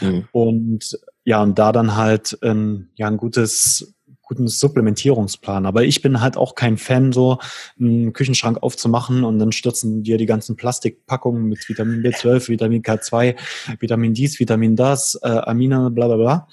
Mhm. 0.01 0.29
Und 0.33 0.97
ja, 1.27 1.43
und 1.43 1.59
da 1.59 1.72
dann 1.72 1.97
halt 1.97 2.39
ähm, 2.43 2.89
ja 2.95 3.09
ein 3.09 3.16
gutes 3.16 3.93
guten 4.22 4.49
Supplementierungsplan. 4.49 5.66
Aber 5.66 5.85
ich 5.85 6.01
bin 6.01 6.20
halt 6.20 6.37
auch 6.37 6.55
kein 6.55 6.79
Fan, 6.79 7.12
so 7.12 7.39
einen 7.79 8.12
Küchenschrank 8.12 8.62
aufzumachen 8.62 9.24
und 9.24 9.39
dann 9.39 9.53
stürzen 9.53 10.03
dir 10.03 10.18
die 10.18 10.27
ganzen 10.27 10.57
Plastikpackungen 10.57 11.49
mit 11.49 11.68
Vitamin 11.68 12.03
B12, 12.03 12.49
Vitamin 12.49 12.83
K2, 12.83 13.37
Vitamin 13.81 14.14
dies, 14.14 14.39
Vitamin 14.39 14.77
das, 14.77 15.18
äh, 15.22 15.29
Amine, 15.29 15.91
bla 15.91 16.07
bla 16.07 16.16
bla. 16.16 16.49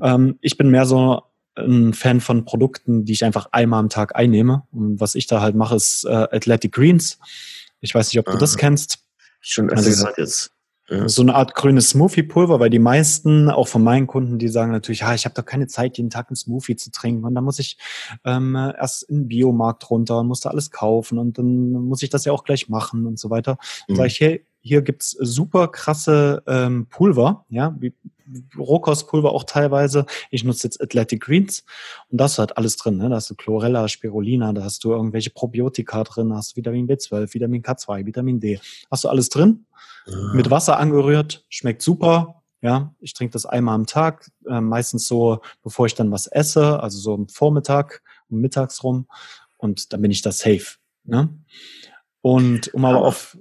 Ähm, 0.00 0.38
ich 0.40 0.56
bin 0.56 0.70
mehr 0.70 0.86
so 0.86 1.22
ein 1.56 1.92
Fan 1.92 2.20
von 2.20 2.44
Produkten, 2.44 3.04
die 3.04 3.12
ich 3.12 3.24
einfach 3.24 3.48
einmal 3.50 3.80
am 3.80 3.88
Tag 3.88 4.16
einnehme. 4.16 4.62
Und 4.70 5.00
was 5.00 5.16
ich 5.16 5.26
da 5.26 5.40
halt 5.40 5.56
mache, 5.56 5.74
ist 5.74 6.04
äh, 6.04 6.10
Athletic 6.10 6.72
Greens. 6.72 7.18
Ich 7.80 7.94
weiß 7.94 8.08
nicht, 8.08 8.20
ob 8.20 8.26
du 8.32 8.38
das 8.38 8.56
kennst. 8.56 9.00
Schon 9.40 9.68
also, 9.70 9.90
gesagt 9.90 10.18
jetzt. 10.18 10.52
Ja. 10.88 11.08
So 11.08 11.22
eine 11.22 11.34
Art 11.34 11.54
grünes 11.54 11.90
Smoothie-Pulver, 11.90 12.58
weil 12.58 12.70
die 12.70 12.78
meisten, 12.78 13.48
auch 13.48 13.68
von 13.68 13.82
meinen 13.84 14.06
Kunden, 14.06 14.38
die 14.38 14.48
sagen 14.48 14.72
natürlich, 14.72 15.00
ja, 15.00 15.14
ich 15.14 15.24
habe 15.24 15.34
doch 15.34 15.44
keine 15.44 15.68
Zeit, 15.68 15.96
jeden 15.96 16.10
Tag 16.10 16.28
einen 16.28 16.36
Smoothie 16.36 16.76
zu 16.76 16.90
trinken 16.90 17.24
und 17.24 17.34
dann 17.34 17.44
muss 17.44 17.58
ich 17.60 17.78
ähm, 18.24 18.56
erst 18.56 19.04
in 19.04 19.22
den 19.22 19.28
Biomarkt 19.28 19.88
runter 19.90 20.18
und 20.20 20.26
muss 20.26 20.40
da 20.40 20.50
alles 20.50 20.70
kaufen 20.70 21.18
und 21.18 21.38
dann 21.38 21.70
muss 21.70 22.02
ich 22.02 22.10
das 22.10 22.24
ja 22.24 22.32
auch 22.32 22.44
gleich 22.44 22.68
machen 22.68 23.06
und 23.06 23.18
so 23.18 23.30
weiter. 23.30 23.58
Mhm. 23.88 23.96
Sag 23.96 24.06
ich, 24.06 24.20
hey, 24.20 24.46
hier 24.60 24.82
gibt's 24.82 25.10
super 25.10 25.68
krasse 25.68 26.42
ähm, 26.46 26.86
Pulver, 26.90 27.46
ja, 27.48 27.74
wie 27.78 27.94
Rohkostpulver 28.56 29.32
auch 29.32 29.44
teilweise. 29.44 30.06
Ich 30.30 30.44
nutze 30.44 30.66
jetzt 30.66 30.80
Athletic 30.80 31.22
Greens 31.22 31.64
und 32.10 32.20
das 32.20 32.38
hat 32.38 32.56
alles 32.56 32.76
drin. 32.76 32.98
Ne? 32.98 33.08
Da 33.08 33.16
hast 33.16 33.30
du 33.30 33.34
Chlorella, 33.34 33.88
Spirulina, 33.88 34.52
da 34.52 34.64
hast 34.64 34.84
du 34.84 34.92
irgendwelche 34.92 35.30
Probiotika 35.30 36.04
drin, 36.04 36.30
da 36.30 36.36
hast 36.36 36.52
du 36.52 36.56
Vitamin 36.56 36.88
B12, 36.88 37.34
Vitamin 37.34 37.62
K2, 37.62 38.06
Vitamin 38.06 38.40
D. 38.40 38.60
Hast 38.90 39.04
du 39.04 39.08
alles 39.08 39.28
drin? 39.28 39.66
Ja. 40.06 40.16
Mit 40.34 40.50
Wasser 40.50 40.78
angerührt, 40.78 41.44
schmeckt 41.48 41.82
super. 41.82 42.42
Ja, 42.60 42.94
ich 43.00 43.12
trinke 43.12 43.32
das 43.32 43.44
einmal 43.44 43.74
am 43.74 43.86
Tag, 43.86 44.30
äh, 44.46 44.60
meistens 44.60 45.08
so, 45.08 45.40
bevor 45.64 45.86
ich 45.86 45.96
dann 45.96 46.12
was 46.12 46.28
esse, 46.28 46.80
also 46.80 46.98
so 46.98 47.14
am 47.14 47.28
Vormittag, 47.28 48.02
mittags 48.28 48.84
rum 48.84 49.08
und 49.58 49.92
dann 49.92 50.00
bin 50.00 50.12
ich 50.12 50.22
da 50.22 50.30
safe. 50.30 50.76
Ne? 51.04 51.28
Und 52.20 52.72
um 52.72 52.84
aber 52.84 53.04
auf 53.04 53.36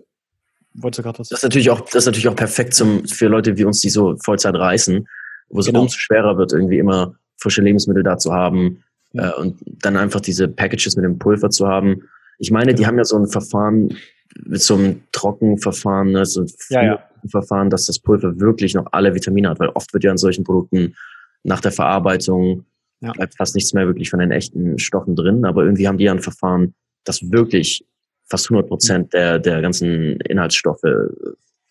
Wolltest 0.73 0.99
du 0.99 1.03
gerade 1.03 1.19
was? 1.19 1.29
Das 1.29 1.39
ist 1.39 1.43
natürlich 1.43 1.69
auch, 1.69 1.81
das 1.81 1.95
ist 1.95 2.05
natürlich 2.05 2.27
auch 2.27 2.35
perfekt 2.35 2.73
zum, 2.73 3.05
für 3.05 3.27
Leute 3.27 3.57
wie 3.57 3.65
uns, 3.65 3.79
die 3.79 3.89
so 3.89 4.15
Vollzeit 4.23 4.55
reisen, 4.55 5.07
wo 5.49 5.59
es 5.59 5.65
genau. 5.65 5.81
umso 5.81 5.97
schwerer 5.97 6.37
wird, 6.37 6.53
irgendwie 6.53 6.79
immer 6.79 7.15
frische 7.37 7.61
Lebensmittel 7.61 8.03
da 8.03 8.17
zu 8.17 8.33
haben 8.33 8.83
ja. 9.13 9.31
äh, 9.31 9.41
und 9.41 9.59
dann 9.65 9.97
einfach 9.97 10.21
diese 10.21 10.47
Packages 10.47 10.95
mit 10.95 11.05
dem 11.05 11.19
Pulver 11.19 11.49
zu 11.49 11.67
haben. 11.67 12.03
Ich 12.37 12.51
meine, 12.51 12.67
genau. 12.67 12.77
die 12.77 12.87
haben 12.87 12.97
ja 12.97 13.03
so 13.03 13.17
ein 13.17 13.27
Verfahren 13.27 13.97
mit 14.45 14.61
so 14.61 14.75
einem 14.75 15.01
Trockenverfahren, 15.11 16.25
so 16.25 16.41
ein 16.41 16.51
ja, 16.69 16.83
ja. 16.83 17.09
Verfahren, 17.29 17.69
dass 17.69 17.85
das 17.85 17.99
Pulver 17.99 18.39
wirklich 18.39 18.73
noch 18.73 18.87
alle 18.91 19.13
Vitamine 19.13 19.49
hat, 19.49 19.59
weil 19.59 19.69
oft 19.69 19.93
wird 19.93 20.03
ja 20.03 20.11
an 20.11 20.17
solchen 20.17 20.43
Produkten 20.43 20.95
nach 21.43 21.59
der 21.59 21.71
Verarbeitung 21.71 22.65
ja. 23.01 23.11
bleibt 23.11 23.35
fast 23.35 23.55
nichts 23.55 23.73
mehr 23.73 23.87
wirklich 23.87 24.09
von 24.09 24.19
den 24.19 24.31
echten 24.31 24.79
Stoffen 24.79 25.15
drin, 25.15 25.43
aber 25.45 25.63
irgendwie 25.63 25.87
haben 25.87 25.97
die 25.97 26.05
ja 26.05 26.11
ein 26.11 26.21
Verfahren, 26.21 26.73
das 27.03 27.31
wirklich 27.31 27.85
fast 28.31 28.49
100 28.49 28.67
Prozent 28.67 29.13
der, 29.13 29.39
der 29.39 29.61
ganzen 29.61 30.19
Inhaltsstoffe 30.21 30.81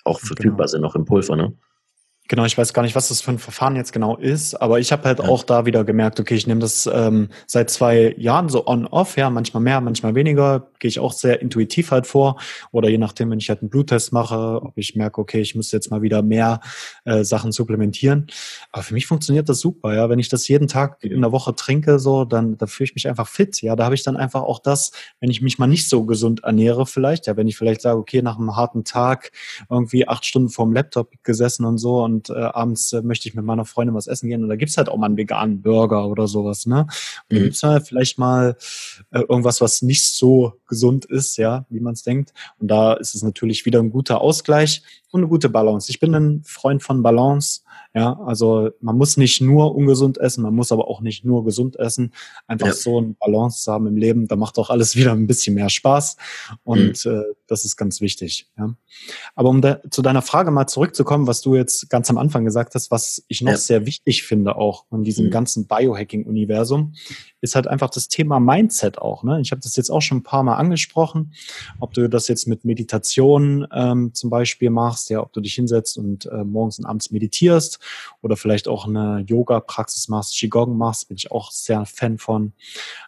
auch 0.04 0.20
verfügbar 0.20 0.66
genau. 0.66 0.66
sind, 0.66 0.82
noch 0.82 0.94
im 0.94 1.04
Pulver. 1.04 1.36
Ne? 1.36 1.52
Genau, 2.30 2.44
ich 2.44 2.56
weiß 2.56 2.72
gar 2.74 2.82
nicht, 2.82 2.94
was 2.94 3.08
das 3.08 3.20
für 3.20 3.32
ein 3.32 3.40
Verfahren 3.40 3.74
jetzt 3.74 3.92
genau 3.92 4.16
ist, 4.16 4.54
aber 4.54 4.78
ich 4.78 4.92
habe 4.92 5.02
halt 5.02 5.18
ja. 5.18 5.24
auch 5.24 5.42
da 5.42 5.66
wieder 5.66 5.82
gemerkt, 5.82 6.20
okay, 6.20 6.36
ich 6.36 6.46
nehme 6.46 6.60
das 6.60 6.86
ähm, 6.86 7.28
seit 7.48 7.70
zwei 7.70 8.14
Jahren 8.18 8.48
so 8.48 8.68
on-off, 8.68 9.16
ja, 9.16 9.30
manchmal 9.30 9.64
mehr, 9.64 9.80
manchmal 9.80 10.14
weniger, 10.14 10.68
gehe 10.78 10.88
ich 10.88 11.00
auch 11.00 11.12
sehr 11.12 11.42
intuitiv 11.42 11.90
halt 11.90 12.06
vor 12.06 12.40
oder 12.70 12.88
je 12.88 12.98
nachdem, 12.98 13.32
wenn 13.32 13.40
ich 13.40 13.48
halt 13.48 13.62
einen 13.62 13.68
Bluttest 13.68 14.12
mache, 14.12 14.60
ob 14.62 14.78
ich 14.78 14.94
merke, 14.94 15.20
okay, 15.20 15.40
ich 15.40 15.56
muss 15.56 15.72
jetzt 15.72 15.90
mal 15.90 16.02
wieder 16.02 16.22
mehr 16.22 16.60
äh, 17.04 17.24
Sachen 17.24 17.50
supplementieren. 17.50 18.28
Aber 18.70 18.84
für 18.84 18.94
mich 18.94 19.08
funktioniert 19.08 19.48
das 19.48 19.58
super, 19.58 19.92
ja, 19.92 20.08
wenn 20.08 20.20
ich 20.20 20.28
das 20.28 20.46
jeden 20.46 20.68
Tag 20.68 21.02
in 21.02 21.22
der 21.22 21.32
Woche 21.32 21.56
trinke, 21.56 21.98
so, 21.98 22.24
dann 22.24 22.56
da 22.56 22.68
fühle 22.68 22.84
ich 22.84 22.94
mich 22.94 23.08
einfach 23.08 23.26
fit, 23.26 23.60
ja, 23.60 23.74
da 23.74 23.86
habe 23.86 23.96
ich 23.96 24.04
dann 24.04 24.16
einfach 24.16 24.42
auch 24.42 24.60
das, 24.60 24.92
wenn 25.18 25.30
ich 25.30 25.42
mich 25.42 25.58
mal 25.58 25.66
nicht 25.66 25.88
so 25.88 26.04
gesund 26.04 26.44
ernähre 26.44 26.86
vielleicht, 26.86 27.26
ja, 27.26 27.36
wenn 27.36 27.48
ich 27.48 27.56
vielleicht 27.56 27.80
sage, 27.80 27.98
okay, 27.98 28.22
nach 28.22 28.38
einem 28.38 28.54
harten 28.54 28.84
Tag 28.84 29.32
irgendwie 29.68 30.06
acht 30.06 30.24
Stunden 30.24 30.48
vorm 30.48 30.72
Laptop 30.72 31.10
gesessen 31.24 31.64
und 31.64 31.78
so 31.78 32.04
und 32.04 32.19
und 32.20 32.36
äh, 32.36 32.40
abends 32.40 32.92
äh, 32.92 33.02
möchte 33.02 33.28
ich 33.28 33.34
mit 33.34 33.44
meiner 33.44 33.64
Freundin 33.64 33.94
was 33.94 34.06
essen 34.06 34.28
gehen 34.28 34.42
und 34.42 34.48
da 34.48 34.56
gibt's 34.56 34.76
halt 34.76 34.88
auch 34.88 34.96
mal 34.96 35.06
einen 35.06 35.16
veganen 35.16 35.62
Burger 35.62 36.08
oder 36.08 36.28
sowas, 36.28 36.66
ne? 36.66 36.80
Und 36.80 36.88
mhm. 36.88 37.36
da 37.36 37.38
gibt's 37.38 37.62
halt 37.62 37.86
vielleicht 37.86 38.18
mal 38.18 38.56
äh, 39.10 39.20
irgendwas, 39.20 39.60
was 39.60 39.82
nicht 39.82 40.04
so 40.04 40.54
gesund 40.66 41.04
ist, 41.06 41.36
ja, 41.38 41.64
wie 41.70 41.80
man 41.80 41.94
es 41.94 42.02
denkt. 42.02 42.32
Und 42.58 42.68
da 42.68 42.94
ist 42.94 43.14
es 43.14 43.22
natürlich 43.22 43.64
wieder 43.64 43.80
ein 43.80 43.90
guter 43.90 44.20
Ausgleich 44.20 44.82
und 45.10 45.20
eine 45.20 45.28
gute 45.28 45.48
Balance. 45.48 45.90
Ich 45.90 46.00
bin 46.00 46.14
ein 46.14 46.42
Freund 46.44 46.82
von 46.82 47.02
Balance. 47.02 47.62
Ja, 47.92 48.20
also 48.20 48.70
man 48.80 48.96
muss 48.96 49.16
nicht 49.16 49.40
nur 49.40 49.74
ungesund 49.74 50.18
essen, 50.18 50.42
man 50.42 50.54
muss 50.54 50.70
aber 50.70 50.86
auch 50.86 51.00
nicht 51.00 51.24
nur 51.24 51.44
gesund 51.44 51.76
essen. 51.76 52.12
Einfach 52.46 52.68
ja. 52.68 52.72
so 52.72 53.00
ein 53.00 53.16
Balance 53.16 53.64
zu 53.64 53.72
haben 53.72 53.88
im 53.88 53.96
Leben, 53.96 54.28
da 54.28 54.36
macht 54.36 54.58
auch 54.58 54.70
alles 54.70 54.94
wieder 54.96 55.12
ein 55.12 55.26
bisschen 55.26 55.54
mehr 55.54 55.70
Spaß. 55.70 56.16
Und 56.62 57.04
mhm. 57.04 57.10
äh, 57.10 57.22
das 57.50 57.64
ist 57.64 57.76
ganz 57.76 58.00
wichtig. 58.00 58.48
Ja. 58.56 58.74
Aber 59.34 59.48
um 59.48 59.60
da, 59.60 59.80
zu 59.90 60.02
deiner 60.02 60.22
Frage 60.22 60.50
mal 60.50 60.66
zurückzukommen, 60.66 61.26
was 61.26 61.40
du 61.40 61.56
jetzt 61.56 61.90
ganz 61.90 62.08
am 62.10 62.18
Anfang 62.18 62.44
gesagt 62.44 62.74
hast, 62.74 62.90
was 62.90 63.24
ich 63.28 63.42
noch 63.42 63.52
ja. 63.52 63.58
sehr 63.58 63.86
wichtig 63.86 64.22
finde 64.22 64.56
auch 64.56 64.84
in 64.92 65.02
diesem 65.02 65.26
mhm. 65.26 65.30
ganzen 65.30 65.66
Biohacking-Universum, 65.66 66.94
ist 67.40 67.54
halt 67.54 67.66
einfach 67.66 67.90
das 67.90 68.08
Thema 68.08 68.38
Mindset 68.38 68.98
auch. 68.98 69.22
Ne? 69.22 69.40
Ich 69.40 69.50
habe 69.50 69.60
das 69.60 69.76
jetzt 69.76 69.90
auch 69.90 70.02
schon 70.02 70.18
ein 70.18 70.22
paar 70.22 70.42
Mal 70.42 70.56
angesprochen, 70.56 71.32
ob 71.78 71.94
du 71.94 72.08
das 72.08 72.28
jetzt 72.28 72.46
mit 72.46 72.64
Meditation 72.64 73.66
ähm, 73.72 74.14
zum 74.14 74.30
Beispiel 74.30 74.70
machst, 74.70 75.10
ja, 75.10 75.20
ob 75.20 75.32
du 75.32 75.40
dich 75.40 75.54
hinsetzt 75.54 75.98
und 75.98 76.26
äh, 76.26 76.44
morgens 76.44 76.78
und 76.78 76.86
abends 76.86 77.10
meditierst 77.10 77.78
oder 78.22 78.36
vielleicht 78.36 78.68
auch 78.68 78.86
eine 78.86 79.24
Yoga-Praxis 79.26 80.08
machst, 80.08 80.38
Qigong 80.38 80.76
machst, 80.76 81.08
bin 81.08 81.16
ich 81.16 81.32
auch 81.32 81.50
sehr 81.50 81.84
Fan 81.86 82.18
von. 82.18 82.52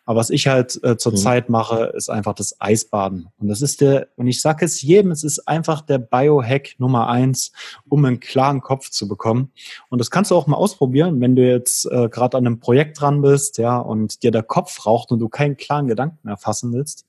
Aber 0.04 0.18
was 0.18 0.30
ich 0.30 0.46
halt 0.46 0.82
äh, 0.82 0.96
zurzeit 0.96 1.48
mhm. 1.48 1.52
mache, 1.52 1.92
ist 1.96 2.08
einfach 2.10 2.34
das 2.34 2.60
Eisbaden. 2.60 3.28
Und 3.38 3.48
das 3.48 3.62
ist 3.62 3.80
der, 3.80 4.08
und 4.16 4.26
ich 4.32 4.40
sage 4.40 4.64
es 4.64 4.80
jedem, 4.80 5.10
es 5.10 5.24
ist 5.24 5.46
einfach 5.46 5.82
der 5.82 5.98
Biohack 5.98 6.74
Nummer 6.78 7.08
eins, 7.08 7.52
um 7.86 8.02
einen 8.04 8.18
klaren 8.18 8.62
Kopf 8.62 8.88
zu 8.88 9.06
bekommen. 9.06 9.52
Und 9.90 9.98
das 9.98 10.10
kannst 10.10 10.30
du 10.30 10.36
auch 10.36 10.46
mal 10.46 10.56
ausprobieren, 10.56 11.20
wenn 11.20 11.36
du 11.36 11.46
jetzt 11.46 11.84
äh, 11.84 12.08
gerade 12.08 12.38
an 12.38 12.46
einem 12.46 12.60
Projekt 12.60 12.98
dran 12.98 13.20
bist, 13.20 13.58
ja, 13.58 13.76
und 13.78 14.22
dir 14.22 14.30
der 14.30 14.42
Kopf 14.42 14.86
raucht 14.86 15.12
und 15.12 15.18
du 15.18 15.28
keinen 15.28 15.58
klaren 15.58 15.86
Gedanken 15.86 16.18
mehr 16.22 16.38
fassen 16.38 16.72
willst, 16.72 17.06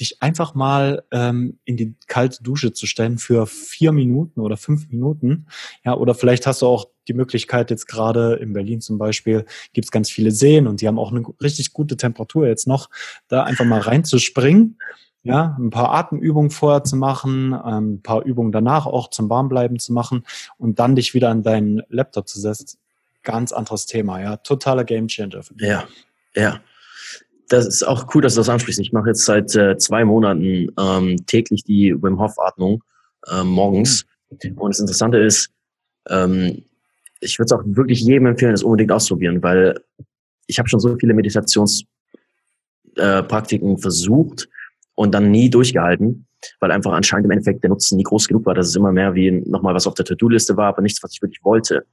dich 0.00 0.22
einfach 0.22 0.54
mal 0.54 1.04
ähm, 1.10 1.58
in 1.66 1.76
die 1.76 1.94
kalte 2.06 2.42
Dusche 2.42 2.72
zu 2.72 2.86
stellen 2.86 3.18
für 3.18 3.46
vier 3.46 3.92
Minuten 3.92 4.40
oder 4.40 4.56
fünf 4.56 4.88
Minuten. 4.88 5.46
Ja, 5.84 5.94
oder 5.94 6.14
vielleicht 6.14 6.46
hast 6.46 6.62
du 6.62 6.66
auch 6.66 6.86
die 7.06 7.14
Möglichkeit, 7.14 7.70
jetzt 7.70 7.86
gerade 7.86 8.34
in 8.36 8.54
Berlin 8.54 8.80
zum 8.80 8.96
Beispiel, 8.96 9.44
gibt 9.74 9.84
es 9.84 9.90
ganz 9.90 10.08
viele 10.10 10.30
Seen 10.30 10.66
und 10.66 10.80
die 10.80 10.88
haben 10.88 10.98
auch 10.98 11.12
eine 11.12 11.22
richtig 11.42 11.74
gute 11.74 11.98
Temperatur 11.98 12.46
jetzt 12.46 12.66
noch, 12.66 12.88
da 13.28 13.42
einfach 13.42 13.66
mal 13.66 13.80
reinzuspringen. 13.80 14.78
Ja, 15.24 15.56
ein 15.58 15.70
paar 15.70 15.92
Atemübungen 15.92 16.50
vorher 16.50 16.82
zu 16.82 16.96
machen, 16.96 17.52
ähm, 17.52 17.94
ein 17.94 18.02
paar 18.02 18.24
Übungen 18.24 18.50
danach 18.50 18.86
auch 18.86 19.08
zum 19.08 19.30
Warmbleiben 19.30 19.78
zu 19.78 19.92
machen 19.92 20.24
und 20.58 20.80
dann 20.80 20.96
dich 20.96 21.14
wieder 21.14 21.30
an 21.30 21.44
deinen 21.44 21.82
Laptop 21.88 22.28
zu 22.28 22.40
setzen. 22.40 22.78
Ganz 23.22 23.52
anderes 23.52 23.86
Thema, 23.86 24.20
ja. 24.20 24.36
Totaler 24.38 24.82
Gamechanger. 24.82 25.42
Ja, 25.58 25.84
ja 26.34 26.60
das 27.52 27.66
ist 27.66 27.82
auch 27.82 28.06
cool, 28.14 28.22
dass 28.22 28.34
du 28.34 28.40
das 28.40 28.48
ansprichst. 28.48 28.80
Ich 28.80 28.92
mache 28.92 29.08
jetzt 29.08 29.24
seit 29.24 29.54
äh, 29.54 29.76
zwei 29.76 30.06
Monaten 30.06 30.68
ähm, 30.78 31.26
täglich 31.26 31.64
die 31.64 31.94
Wim 32.00 32.18
Hof 32.18 32.38
Atmung 32.38 32.82
äh, 33.30 33.44
morgens. 33.44 34.06
Und 34.56 34.70
das 34.70 34.80
Interessante 34.80 35.18
ist, 35.18 35.50
ähm, 36.08 36.64
ich 37.20 37.38
würde 37.38 37.46
es 37.46 37.52
auch 37.52 37.62
wirklich 37.64 38.00
jedem 38.00 38.24
empfehlen, 38.26 38.52
das 38.52 38.62
unbedingt 38.62 38.90
auszuprobieren, 38.90 39.42
weil 39.42 39.78
ich 40.46 40.58
habe 40.58 40.66
schon 40.68 40.80
so 40.80 40.96
viele 40.96 41.14
Meditationspraktiken 41.14 43.76
äh, 43.76 43.78
versucht 43.78 44.48
und 45.02 45.12
dann 45.12 45.32
nie 45.32 45.50
durchgehalten, 45.50 46.26
weil 46.60 46.70
einfach 46.70 46.92
anscheinend 46.92 47.24
im 47.24 47.32
Endeffekt 47.32 47.64
der 47.64 47.70
Nutzen 47.70 47.96
nie 47.96 48.04
groß 48.04 48.28
genug 48.28 48.46
war, 48.46 48.54
dass 48.54 48.68
es 48.68 48.76
immer 48.76 48.92
mehr 48.92 49.14
wie 49.16 49.32
nochmal 49.32 49.74
was 49.74 49.88
auf 49.88 49.94
der 49.94 50.04
To-Do-Liste 50.04 50.56
war, 50.56 50.68
aber 50.68 50.80
nichts, 50.80 51.02
was 51.02 51.12
ich 51.12 51.20
wirklich 51.20 51.42
wollte. 51.42 51.84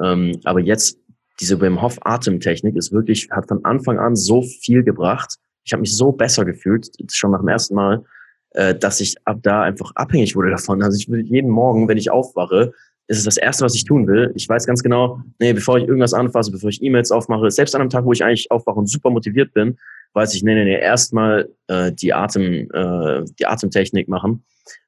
Ähm, 0.00 0.38
aber 0.44 0.60
jetzt 0.60 0.96
diese 1.40 1.60
Wim 1.60 1.82
Hof 1.82 1.98
Atemtechnik 2.02 2.76
ist 2.76 2.92
wirklich, 2.92 3.28
hat 3.32 3.48
von 3.48 3.64
Anfang 3.64 3.98
an 3.98 4.14
so 4.14 4.42
viel 4.42 4.84
gebracht. 4.84 5.34
Ich 5.64 5.72
habe 5.72 5.80
mich 5.80 5.96
so 5.96 6.12
besser 6.12 6.44
gefühlt, 6.44 6.88
schon 7.10 7.32
nach 7.32 7.40
dem 7.40 7.48
ersten 7.48 7.74
Mal, 7.74 8.04
äh, 8.50 8.72
dass 8.72 9.00
ich 9.00 9.16
ab 9.24 9.38
da 9.42 9.62
einfach 9.62 9.90
abhängig 9.96 10.36
wurde 10.36 10.50
davon. 10.50 10.80
Also 10.80 10.96
ich 10.96 11.08
will 11.08 11.26
jeden 11.26 11.50
Morgen, 11.50 11.88
wenn 11.88 11.98
ich 11.98 12.12
aufwache, 12.12 12.72
ist 13.06 13.18
es 13.18 13.24
das 13.24 13.36
Erste, 13.36 13.64
was 13.64 13.74
ich 13.74 13.84
tun 13.84 14.06
will. 14.06 14.32
Ich 14.34 14.48
weiß 14.48 14.66
ganz 14.66 14.82
genau, 14.82 15.20
nee, 15.38 15.52
bevor 15.52 15.78
ich 15.78 15.84
irgendwas 15.84 16.14
anfasse, 16.14 16.50
bevor 16.50 16.70
ich 16.70 16.82
E-Mails 16.82 17.10
aufmache, 17.10 17.50
selbst 17.50 17.74
an 17.74 17.82
einem 17.82 17.90
Tag, 17.90 18.04
wo 18.04 18.12
ich 18.12 18.24
eigentlich 18.24 18.50
aufwache 18.50 18.78
und 18.78 18.86
super 18.86 19.10
motiviert 19.10 19.52
bin, 19.52 19.78
weiß 20.14 20.34
ich, 20.34 20.42
nee, 20.42 20.54
nee, 20.54 20.64
nee, 20.64 20.78
erstmal 20.78 21.48
äh, 21.66 21.92
die 21.92 22.14
Atem, 22.14 22.70
äh, 22.72 23.24
die 23.38 23.46
Atemtechnik 23.46 24.08
machen. 24.08 24.44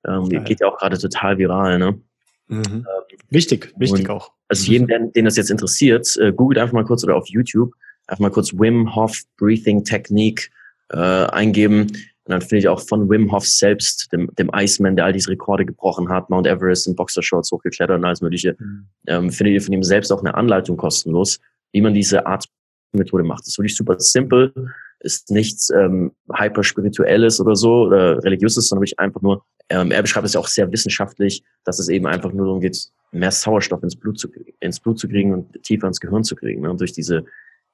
Ähm, 0.06 0.28
geht 0.44 0.60
ja 0.60 0.68
auch 0.68 0.78
gerade 0.78 0.98
total 0.98 1.36
viral, 1.36 1.78
ne? 1.78 2.00
Mhm. 2.48 2.62
Ähm, 2.64 2.84
wichtig, 3.28 3.74
wichtig 3.76 4.08
auch. 4.08 4.32
Also 4.48 4.70
jeden, 4.70 4.86
den, 4.86 5.12
den 5.12 5.24
das 5.24 5.36
jetzt 5.36 5.50
interessiert, 5.50 6.16
äh, 6.16 6.32
googelt 6.32 6.58
einfach 6.58 6.72
mal 6.72 6.84
kurz 6.84 7.04
oder 7.04 7.16
auf 7.16 7.28
YouTube 7.28 7.74
einfach 8.06 8.20
mal 8.20 8.30
kurz 8.30 8.52
Wim 8.52 8.94
Hof 8.94 9.22
Breathing 9.36 9.84
Technique 9.84 10.50
äh, 10.90 10.96
eingeben. 10.96 11.92
Und 12.26 12.32
dann 12.32 12.40
finde 12.40 12.58
ich 12.58 12.68
auch 12.68 12.80
von 12.80 13.08
Wim 13.08 13.30
Hof 13.30 13.46
selbst, 13.46 14.12
dem, 14.12 14.28
dem 14.36 14.50
Iceman, 14.52 14.96
der 14.96 15.04
all 15.04 15.12
diese 15.12 15.30
Rekorde 15.30 15.64
gebrochen 15.64 16.08
hat, 16.08 16.28
Mount 16.28 16.46
Everest 16.46 16.88
in 16.88 16.96
Boxershorts 16.96 17.52
hochgeklettert 17.52 17.98
und 17.98 18.04
alles 18.04 18.20
Mögliche, 18.20 18.56
mhm. 18.58 18.86
ähm, 19.06 19.30
findet 19.30 19.54
ihr 19.54 19.62
von 19.62 19.72
ihm 19.72 19.84
selbst 19.84 20.10
auch 20.10 20.20
eine 20.20 20.34
Anleitung 20.34 20.76
kostenlos, 20.76 21.38
wie 21.72 21.80
man 21.80 21.94
diese 21.94 22.26
Art 22.26 22.46
Methode 22.92 23.22
macht. 23.22 23.42
Das 23.42 23.48
ist 23.48 23.58
wirklich 23.58 23.76
super 23.76 23.94
simpel, 23.98 24.52
ist 25.00 25.30
nichts 25.30 25.70
ähm, 25.70 26.12
hyperspirituelles 26.32 27.40
oder 27.40 27.54
so 27.54 27.84
oder 27.84 28.22
religiöses, 28.24 28.68
sondern 28.68 28.82
wirklich 28.82 28.98
einfach 28.98 29.22
nur, 29.22 29.44
ähm, 29.68 29.92
er 29.92 30.02
beschreibt 30.02 30.26
es 30.26 30.32
ja 30.32 30.40
auch 30.40 30.48
sehr 30.48 30.70
wissenschaftlich, 30.72 31.44
dass 31.64 31.78
es 31.78 31.88
eben 31.88 32.06
einfach 32.06 32.32
nur 32.32 32.46
darum 32.46 32.60
geht, 32.60 32.90
mehr 33.12 33.30
Sauerstoff 33.30 33.84
ins 33.84 33.94
Blut 33.94 34.18
zu, 34.18 34.28
ins 34.58 34.80
Blut 34.80 34.98
zu 34.98 35.08
kriegen 35.08 35.32
und 35.32 35.62
tiefer 35.62 35.86
ins 35.86 36.00
Gehirn 36.00 36.24
zu 36.24 36.34
kriegen. 36.34 36.62
Ne? 36.62 36.70
Und 36.70 36.80
durch 36.80 36.92
diese 36.92 37.24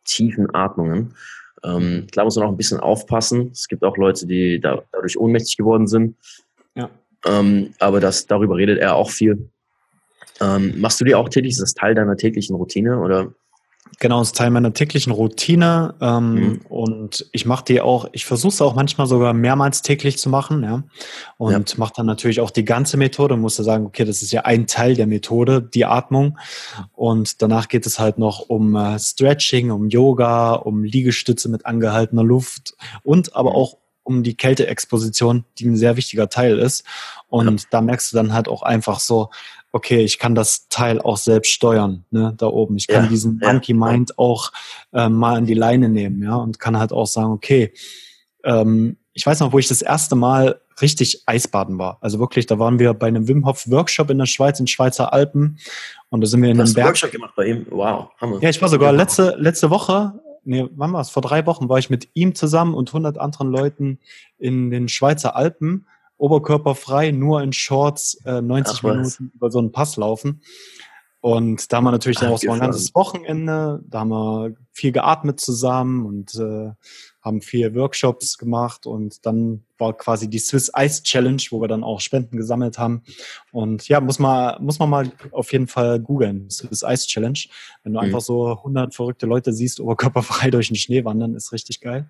tiefen 0.05 0.55
Atmungen. 0.55 1.15
Ähm, 1.65 2.07
klar 2.11 2.25
muss 2.25 2.37
man 2.37 2.47
auch 2.47 2.51
ein 2.51 2.57
bisschen 2.57 2.81
aufpassen. 2.81 3.51
Es 3.53 3.69
gibt 3.69 3.85
auch 3.85 3.97
Leute, 3.97 4.27
die 4.27 4.61
da, 4.61 4.83
dadurch 4.93 5.19
ohnmächtig 5.19 5.57
geworden 5.57 5.87
sind. 5.87 6.17
Ja. 6.75 6.91
Ähm, 7.25 7.75
aber 7.79 8.01
das, 8.01 8.27
darüber 8.27 8.57
redet 8.57 8.79
er 8.79 8.97
auch 8.97 9.11
viel. 9.11 9.49
Ähm, 10.41 10.81
machst 10.81 11.01
du 11.01 11.05
dir 11.05 11.19
auch 11.19 11.29
täglich, 11.29 11.53
ist 11.53 11.63
das 11.63 11.75
Teil 11.75 11.95
deiner 11.95 12.17
täglichen 12.17 12.57
Routine 12.57 12.99
oder? 12.99 13.33
Genau, 13.99 14.21
das 14.21 14.29
ist 14.29 14.37
Teil 14.37 14.51
meiner 14.51 14.73
täglichen 14.73 15.13
Routine 15.13 15.95
ähm, 16.01 16.35
mhm. 16.35 16.61
und 16.69 17.27
ich 17.33 17.47
mache 17.47 17.65
die 17.65 17.81
auch, 17.81 18.07
ich 18.13 18.25
versuche 18.25 18.53
es 18.53 18.61
auch 18.61 18.75
manchmal 18.75 19.07
sogar 19.07 19.33
mehrmals 19.33 19.83
täglich 19.83 20.19
zu 20.19 20.29
machen, 20.29 20.65
ja. 20.65 20.83
Und 21.37 21.71
ja. 21.71 21.77
mache 21.79 21.93
dann 21.97 22.07
natürlich 22.07 22.41
auch 22.41 22.51
die 22.51 22.65
ganze 22.65 22.97
Methode, 22.97 23.37
muss 23.37 23.57
da 23.57 23.63
sagen, 23.63 23.87
okay, 23.87 24.05
das 24.05 24.23
ist 24.23 24.33
ja 24.33 24.43
ein 24.43 24.67
Teil 24.67 24.95
der 24.95 25.07
Methode, 25.07 25.63
die 25.63 25.85
Atmung. 25.85 26.39
Und 26.95 27.43
danach 27.43 27.69
geht 27.69 27.87
es 27.87 27.99
halt 27.99 28.19
noch 28.19 28.41
um 28.49 28.75
äh, 28.75 28.99
Stretching, 28.99 29.71
um 29.71 29.89
Yoga, 29.89 30.55
um 30.55 30.85
Liegestütze 30.85 31.49
mit 31.49 31.67
angehaltener 31.67 32.25
Luft 32.25 32.75
und 33.05 33.37
aber 33.37 33.51
mhm. 33.51 33.57
auch 33.57 33.77
um 34.05 34.23
die 34.23 34.37
Kälteexposition, 34.37 35.45
die 35.59 35.67
ein 35.67 35.77
sehr 35.77 35.97
wichtiger 35.97 36.29
Teil 36.29 36.59
ist. 36.59 36.85
Und 37.29 37.61
ja. 37.61 37.67
da 37.71 37.81
merkst 37.81 38.13
du 38.13 38.17
dann 38.17 38.33
halt 38.33 38.49
auch 38.49 38.63
einfach 38.63 38.99
so, 39.01 39.31
okay, 39.73 40.01
ich 40.01 40.19
kann 40.19 40.35
das 40.35 40.69
Teil 40.69 41.01
auch 41.01 41.17
selbst 41.17 41.51
steuern, 41.51 42.05
ne, 42.11 42.35
da 42.37 42.47
oben. 42.47 42.77
Ich 42.77 42.87
kann 42.87 43.05
ja, 43.05 43.11
diesen 43.11 43.39
Monkey 43.39 43.75
Mind 43.75 44.19
auch 44.19 44.53
äh, 44.93 45.09
mal 45.09 45.37
an 45.37 45.47
die 45.47 45.55
Leine 45.55 45.89
nehmen, 45.89 46.23
ja, 46.23 46.37
und 46.37 46.61
kann 46.61 46.79
halt 46.79 46.93
auch 46.93 47.07
sagen, 47.07 47.33
okay, 47.33 47.73
ähm, 48.45 48.99
ich 49.15 49.27
weiß 49.27 49.41
noch, 49.41 49.53
wo 49.53 49.59
ich 49.59 49.69
das 49.69 49.83
erste 49.83 50.15
Mal 50.15 50.61
richtig 50.81 51.23
Eisbaden 51.27 51.79
war. 51.79 51.99
Also 52.01 52.19
wirklich, 52.19 52.47
da 52.47 52.59
waren 52.59 52.79
wir 52.79 52.95
bei 52.95 53.07
einem 53.07 53.29
Wim 53.29 53.47
Hof 53.47 53.69
Workshop 53.71 54.11
in 54.11 54.19
der 54.19 54.27
Schweiz, 54.27 54.59
in 54.59 54.67
Schweizer 54.67 55.13
Alpen. 55.13 55.59
Und 56.09 56.23
da 56.23 56.27
sind 56.27 56.43
wir 56.43 56.51
in 56.51 56.61
einem 56.61 56.73
Berg. 56.73 56.89
Workshop 56.89 57.11
gemacht 57.11 57.35
bei 57.37 57.47
ihm? 57.47 57.67
Wow, 57.71 58.11
Hammer. 58.21 58.39
Ja, 58.41 58.49
ich 58.49 58.61
war 58.61 58.69
sogar 58.69 58.93
letzte, 58.93 59.37
letzte 59.39 59.71
Woche, 59.71 60.15
nee, 60.45 60.67
wann 60.75 60.93
war 60.93 61.01
es? 61.01 61.11
Vor 61.11 61.23
drei 61.23 61.47
Wochen 61.47 61.69
war 61.69 61.79
ich 61.79 61.91
mit 61.91 62.09
ihm 62.15 62.35
zusammen 62.35 62.75
und 62.75 62.89
100 62.91 63.19
anderen 63.19 63.51
Leuten 63.51 64.01
in 64.39 64.71
den 64.71 64.89
Schweizer 64.89 65.37
Alpen 65.37 65.87
oberkörperfrei, 66.23 67.11
nur 67.11 67.43
in 67.43 67.53
Shorts, 67.53 68.15
äh, 68.25 68.41
90 68.41 68.79
Ach, 68.79 68.83
Minuten 68.85 69.33
über 69.35 69.51
so 69.51 69.59
einen 69.59 69.73
Pass 69.73 69.97
laufen. 69.97 70.41
Und 71.21 71.73
da 71.73 71.77
haben 71.77 71.85
wir 71.85 71.93
natürlich 71.93 72.19
dann 72.19 72.33
auch 72.33 72.39
so 72.39 72.51
ein 72.51 72.61
ganzes 72.61 72.95
Wochenende, 72.95 73.81
da 73.87 74.01
haben 74.01 74.11
wir 74.11 74.55
viel 74.73 74.93
geatmet 74.93 75.39
zusammen 75.41 76.05
und 76.07 76.35
äh, 76.35 76.71
haben 77.21 77.41
vier 77.41 77.75
Workshops 77.75 78.39
gemacht 78.39 78.87
und 78.87 79.25
dann 79.27 79.65
war 79.83 79.97
quasi 79.97 80.31
die 80.31 80.39
Swiss 80.39 80.71
Ice 80.79 81.03
Challenge, 81.03 81.43
wo 81.51 81.61
wir 81.61 81.69
dann 81.69 81.83
auch 81.83 82.01
Spenden 82.01 82.37
gesammelt 82.37 82.79
haben. 82.79 83.03
Und 83.51 83.89
ja, 83.89 84.01
muss 84.01 84.19
man, 84.19 84.63
muss 84.63 84.79
man 84.79 84.89
mal 84.89 85.13
auf 85.33 85.53
jeden 85.53 85.67
Fall 85.67 85.99
googeln, 85.99 86.49
Swiss 86.49 86.83
Ice 86.87 87.07
Challenge. 87.09 87.39
Wenn 87.83 87.93
du 87.93 87.99
mhm. 87.99 88.07
einfach 88.07 88.21
so 88.21 88.53
100 88.53 88.95
verrückte 88.95 89.27
Leute 89.27 89.53
siehst, 89.53 89.81
oberkörperfrei 89.81 90.51
durch 90.53 90.69
den 90.69 90.77
Schnee 90.77 91.05
wandern, 91.05 91.35
ist 91.35 91.53
richtig 91.53 91.81
geil. 91.81 92.09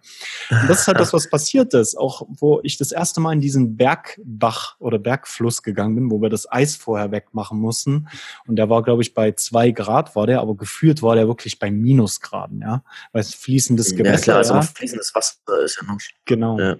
Und 0.50 0.68
das 0.68 0.82
ist 0.82 0.86
halt 0.86 1.00
das, 1.00 1.12
was 1.12 1.28
passiert 1.30 1.72
ist. 1.74 1.96
Auch 1.96 2.26
wo 2.28 2.60
ich 2.62 2.76
das 2.76 2.92
erste 2.92 3.20
Mal 3.20 3.32
in 3.32 3.40
diesen 3.40 3.76
Bergbach 3.76 4.76
oder 4.78 4.98
Bergfluss 4.98 5.62
gegangen 5.62 5.94
bin, 5.94 6.10
wo 6.10 6.20
wir 6.20 6.28
das 6.28 6.50
Eis 6.52 6.76
vorher 6.76 7.10
wegmachen 7.10 7.58
mussten. 7.58 8.08
Und 8.46 8.56
der 8.56 8.68
war, 8.68 8.82
glaube 8.82 9.02
ich, 9.02 9.14
bei 9.14 9.32
zwei 9.32 9.70
Grad 9.70 10.14
war 10.14 10.26
der, 10.26 10.40
aber 10.40 10.56
gefühlt 10.56 11.02
war 11.02 11.16
der 11.16 11.26
wirklich 11.26 11.58
bei 11.58 11.70
Minusgraden, 11.70 12.60
ja. 12.60 12.84
Weil 13.12 13.22
es 13.22 13.34
fließendes 13.34 13.96
Gewässer. 13.96 14.14
Ja, 14.14 14.22
klar, 14.22 14.36
also 14.38 14.54
ja. 14.54 14.62
fließendes 14.62 15.14
Wasser 15.14 15.62
ist 15.64 15.78
ja 15.80 15.90
noch. 15.90 15.98
Genau. 16.26 16.58
Ja. 16.58 16.76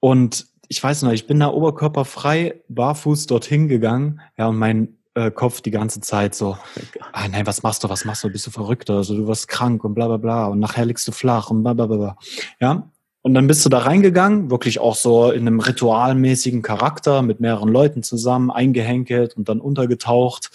Und 0.00 0.46
ich 0.68 0.82
weiß 0.82 1.02
noch, 1.02 1.12
ich 1.12 1.26
bin 1.26 1.40
da 1.40 1.48
oberkörperfrei, 1.48 2.62
barfuß 2.68 3.26
dorthin 3.26 3.68
gegangen, 3.68 4.20
ja, 4.36 4.48
und 4.48 4.56
mein 4.56 4.98
äh, 5.14 5.30
Kopf 5.30 5.60
die 5.60 5.70
ganze 5.70 6.00
Zeit 6.00 6.34
so, 6.34 6.56
ah 7.12 7.28
nein, 7.28 7.46
was 7.46 7.62
machst 7.62 7.82
du, 7.82 7.88
was 7.88 8.04
machst 8.04 8.22
du, 8.22 8.30
bist 8.30 8.46
du 8.46 8.50
verrückt 8.50 8.90
oder 8.90 9.02
so, 9.02 9.16
du 9.16 9.26
wirst 9.26 9.48
krank 9.48 9.82
und 9.84 9.94
bla 9.94 10.06
bla 10.06 10.18
bla. 10.18 10.46
Und 10.46 10.60
nachher 10.60 10.84
liegst 10.84 11.08
du 11.08 11.12
flach 11.12 11.50
und 11.50 11.62
bla 11.62 11.74
bla 11.74 11.86
bla. 11.86 12.16
Ja, 12.60 12.90
und 13.22 13.34
dann 13.34 13.48
bist 13.48 13.64
du 13.64 13.68
da 13.68 13.78
reingegangen, 13.78 14.50
wirklich 14.50 14.78
auch 14.78 14.94
so 14.94 15.30
in 15.32 15.46
einem 15.46 15.60
ritualmäßigen 15.60 16.62
Charakter 16.62 17.22
mit 17.22 17.40
mehreren 17.40 17.68
Leuten 17.68 18.02
zusammen, 18.02 18.50
eingehenkelt 18.50 19.36
und 19.36 19.48
dann 19.48 19.60
untergetaucht. 19.60 20.50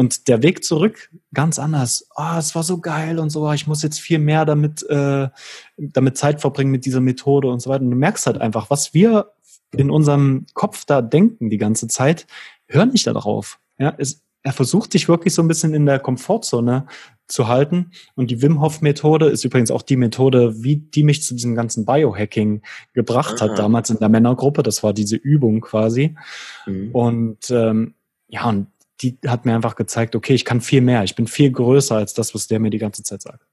Und 0.00 0.28
der 0.28 0.42
Weg 0.42 0.64
zurück 0.64 1.10
ganz 1.34 1.58
anders. 1.58 2.08
Ah, 2.14 2.36
oh, 2.36 2.38
es 2.38 2.54
war 2.54 2.62
so 2.62 2.78
geil 2.78 3.18
und 3.18 3.28
so. 3.28 3.52
Ich 3.52 3.66
muss 3.66 3.82
jetzt 3.82 4.00
viel 4.00 4.18
mehr 4.18 4.46
damit, 4.46 4.82
äh, 4.88 5.28
damit 5.76 6.16
Zeit 6.16 6.40
verbringen 6.40 6.70
mit 6.70 6.86
dieser 6.86 7.02
Methode 7.02 7.48
und 7.48 7.60
so 7.60 7.68
weiter. 7.68 7.84
Und 7.84 7.90
du 7.90 7.98
merkst 7.98 8.24
halt 8.24 8.40
einfach, 8.40 8.70
was 8.70 8.94
wir 8.94 9.34
in 9.76 9.90
unserem 9.90 10.46
Kopf 10.54 10.86
da 10.86 11.02
denken 11.02 11.50
die 11.50 11.58
ganze 11.58 11.86
Zeit, 11.86 12.26
hör 12.66 12.86
nicht 12.86 13.06
darauf. 13.06 13.60
Ja, 13.76 13.94
es, 13.98 14.22
er 14.42 14.54
versucht 14.54 14.92
sich 14.92 15.06
wirklich 15.06 15.34
so 15.34 15.42
ein 15.42 15.48
bisschen 15.48 15.74
in 15.74 15.84
der 15.84 15.98
Komfortzone 15.98 16.86
zu 17.26 17.48
halten. 17.48 17.90
Und 18.14 18.30
die 18.30 18.40
Wim 18.40 18.62
Hof 18.62 18.80
Methode 18.80 19.26
ist 19.26 19.44
übrigens 19.44 19.70
auch 19.70 19.82
die 19.82 19.96
Methode, 19.96 20.64
wie 20.64 20.76
die 20.76 21.02
mich 21.02 21.22
zu 21.24 21.34
diesem 21.34 21.54
ganzen 21.54 21.84
Biohacking 21.84 22.62
gebracht 22.94 23.42
Aha. 23.42 23.50
hat, 23.50 23.58
damals 23.58 23.90
in 23.90 23.98
der 23.98 24.08
Männergruppe. 24.08 24.62
Das 24.62 24.82
war 24.82 24.94
diese 24.94 25.16
Übung 25.16 25.60
quasi. 25.60 26.16
Mhm. 26.64 26.90
Und 26.92 27.50
ähm, 27.50 27.96
ja, 28.28 28.48
und 28.48 28.68
die 29.02 29.18
hat 29.26 29.46
mir 29.46 29.54
einfach 29.54 29.76
gezeigt, 29.76 30.14
okay, 30.14 30.34
ich 30.34 30.44
kann 30.44 30.60
viel 30.60 30.80
mehr, 30.80 31.04
ich 31.04 31.14
bin 31.14 31.26
viel 31.26 31.50
größer 31.50 31.96
als 31.96 32.14
das, 32.14 32.34
was 32.34 32.46
der 32.46 32.60
mir 32.60 32.70
die 32.70 32.78
ganze 32.78 33.02
Zeit 33.02 33.22
sagt. 33.22 33.44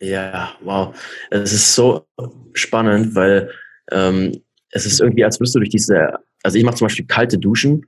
Ja, 0.00 0.52
wow. 0.62 0.94
Es 1.30 1.52
ist 1.52 1.74
so 1.74 2.06
spannend, 2.52 3.14
weil 3.14 3.50
ähm, 3.90 4.42
es 4.70 4.86
ist 4.86 5.00
irgendwie, 5.00 5.24
als 5.24 5.40
würdest 5.40 5.54
du 5.54 5.60
durch 5.60 5.70
diese, 5.70 6.18
also 6.42 6.56
ich 6.56 6.64
mache 6.64 6.76
zum 6.76 6.86
Beispiel 6.86 7.06
kalte 7.06 7.38
Duschen, 7.38 7.86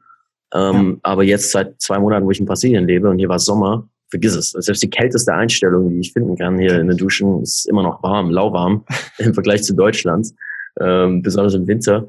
ähm, 0.52 0.92
ja. 0.94 0.98
aber 1.02 1.22
jetzt 1.22 1.52
seit 1.52 1.80
zwei 1.80 1.98
Monaten, 1.98 2.26
wo 2.26 2.30
ich 2.30 2.40
in 2.40 2.46
Brasilien 2.46 2.86
lebe 2.86 3.08
und 3.08 3.18
hier 3.18 3.28
war 3.28 3.38
Sommer, 3.38 3.88
vergiss 4.10 4.34
es. 4.34 4.50
Selbst 4.50 4.82
die 4.82 4.90
kälteste 4.90 5.32
Einstellung, 5.32 5.88
die 5.88 6.00
ich 6.00 6.12
finden 6.12 6.36
kann 6.36 6.58
hier 6.58 6.80
in 6.80 6.88
den 6.88 6.96
Duschen, 6.96 7.42
ist 7.42 7.68
immer 7.68 7.82
noch 7.82 8.02
warm, 8.02 8.30
lauwarm 8.30 8.84
im 9.18 9.32
Vergleich 9.34 9.62
zu 9.62 9.74
Deutschland, 9.74 10.28
ähm, 10.80 11.22
besonders 11.22 11.54
im 11.54 11.66
Winter. 11.66 12.08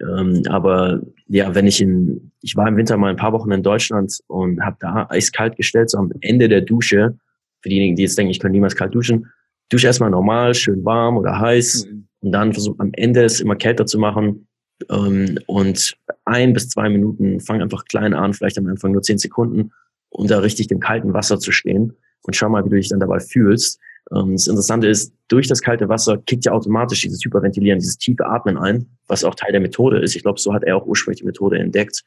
Ähm, 0.00 0.42
aber 0.48 1.00
ja, 1.28 1.54
wenn 1.54 1.66
ich 1.66 1.80
in, 1.80 2.32
ich 2.40 2.56
war 2.56 2.66
im 2.66 2.76
Winter 2.76 2.96
mal 2.96 3.10
ein 3.10 3.16
paar 3.16 3.32
Wochen 3.32 3.50
in 3.52 3.62
Deutschland 3.62 4.18
und 4.26 4.60
habe 4.60 4.76
da 4.80 5.06
eiskalt 5.10 5.56
gestellt, 5.56 5.90
so 5.90 5.98
am 5.98 6.12
Ende 6.20 6.48
der 6.48 6.62
Dusche, 6.62 7.16
für 7.60 7.68
diejenigen, 7.68 7.96
die 7.96 8.02
jetzt 8.02 8.18
denken, 8.18 8.30
ich 8.30 8.40
kann 8.40 8.52
niemals 8.52 8.74
kalt 8.74 8.94
duschen, 8.94 9.30
dusche 9.70 9.86
erstmal 9.86 10.10
normal, 10.10 10.54
schön 10.54 10.84
warm 10.84 11.16
oder 11.16 11.38
heiß 11.38 11.86
mhm. 11.86 12.08
und 12.20 12.32
dann 12.32 12.52
versuche 12.52 12.80
am 12.80 12.90
Ende 12.94 13.24
es 13.24 13.40
immer 13.40 13.56
kälter 13.56 13.86
zu 13.86 13.98
machen 13.98 14.48
ähm, 14.90 15.38
und 15.46 15.96
ein 16.24 16.52
bis 16.52 16.68
zwei 16.68 16.88
Minuten, 16.88 17.40
fang 17.40 17.62
einfach 17.62 17.84
klein 17.84 18.14
an, 18.14 18.34
vielleicht 18.34 18.58
am 18.58 18.66
Anfang 18.66 18.92
nur 18.92 19.02
zehn 19.02 19.18
Sekunden, 19.18 19.72
um 20.10 20.26
da 20.26 20.38
richtig 20.38 20.70
im 20.70 20.80
kalten 20.80 21.14
Wasser 21.14 21.38
zu 21.38 21.52
stehen 21.52 21.92
und 22.22 22.36
schau 22.36 22.48
mal, 22.48 22.64
wie 22.64 22.70
du 22.70 22.76
dich 22.76 22.88
dann 22.88 23.00
dabei 23.00 23.20
fühlst. 23.20 23.80
Ähm, 24.14 24.32
das 24.32 24.46
Interessante 24.46 24.88
ist, 24.88 25.12
durch 25.28 25.48
das 25.48 25.62
kalte 25.62 25.88
Wasser 25.88 26.18
kickt 26.18 26.44
ja 26.44 26.52
automatisch 26.52 27.02
dieses 27.02 27.24
Hyperventilieren, 27.24 27.78
dieses 27.78 27.98
tiefe 27.98 28.26
Atmen 28.26 28.56
ein, 28.56 28.86
was 29.06 29.24
auch 29.24 29.34
Teil 29.34 29.52
der 29.52 29.60
Methode 29.60 30.00
ist. 30.00 30.14
Ich 30.16 30.22
glaube, 30.22 30.40
so 30.40 30.52
hat 30.52 30.64
er 30.64 30.76
auch 30.76 30.86
ursprünglich 30.86 31.20
die 31.20 31.26
Methode 31.26 31.58
entdeckt. 31.58 32.02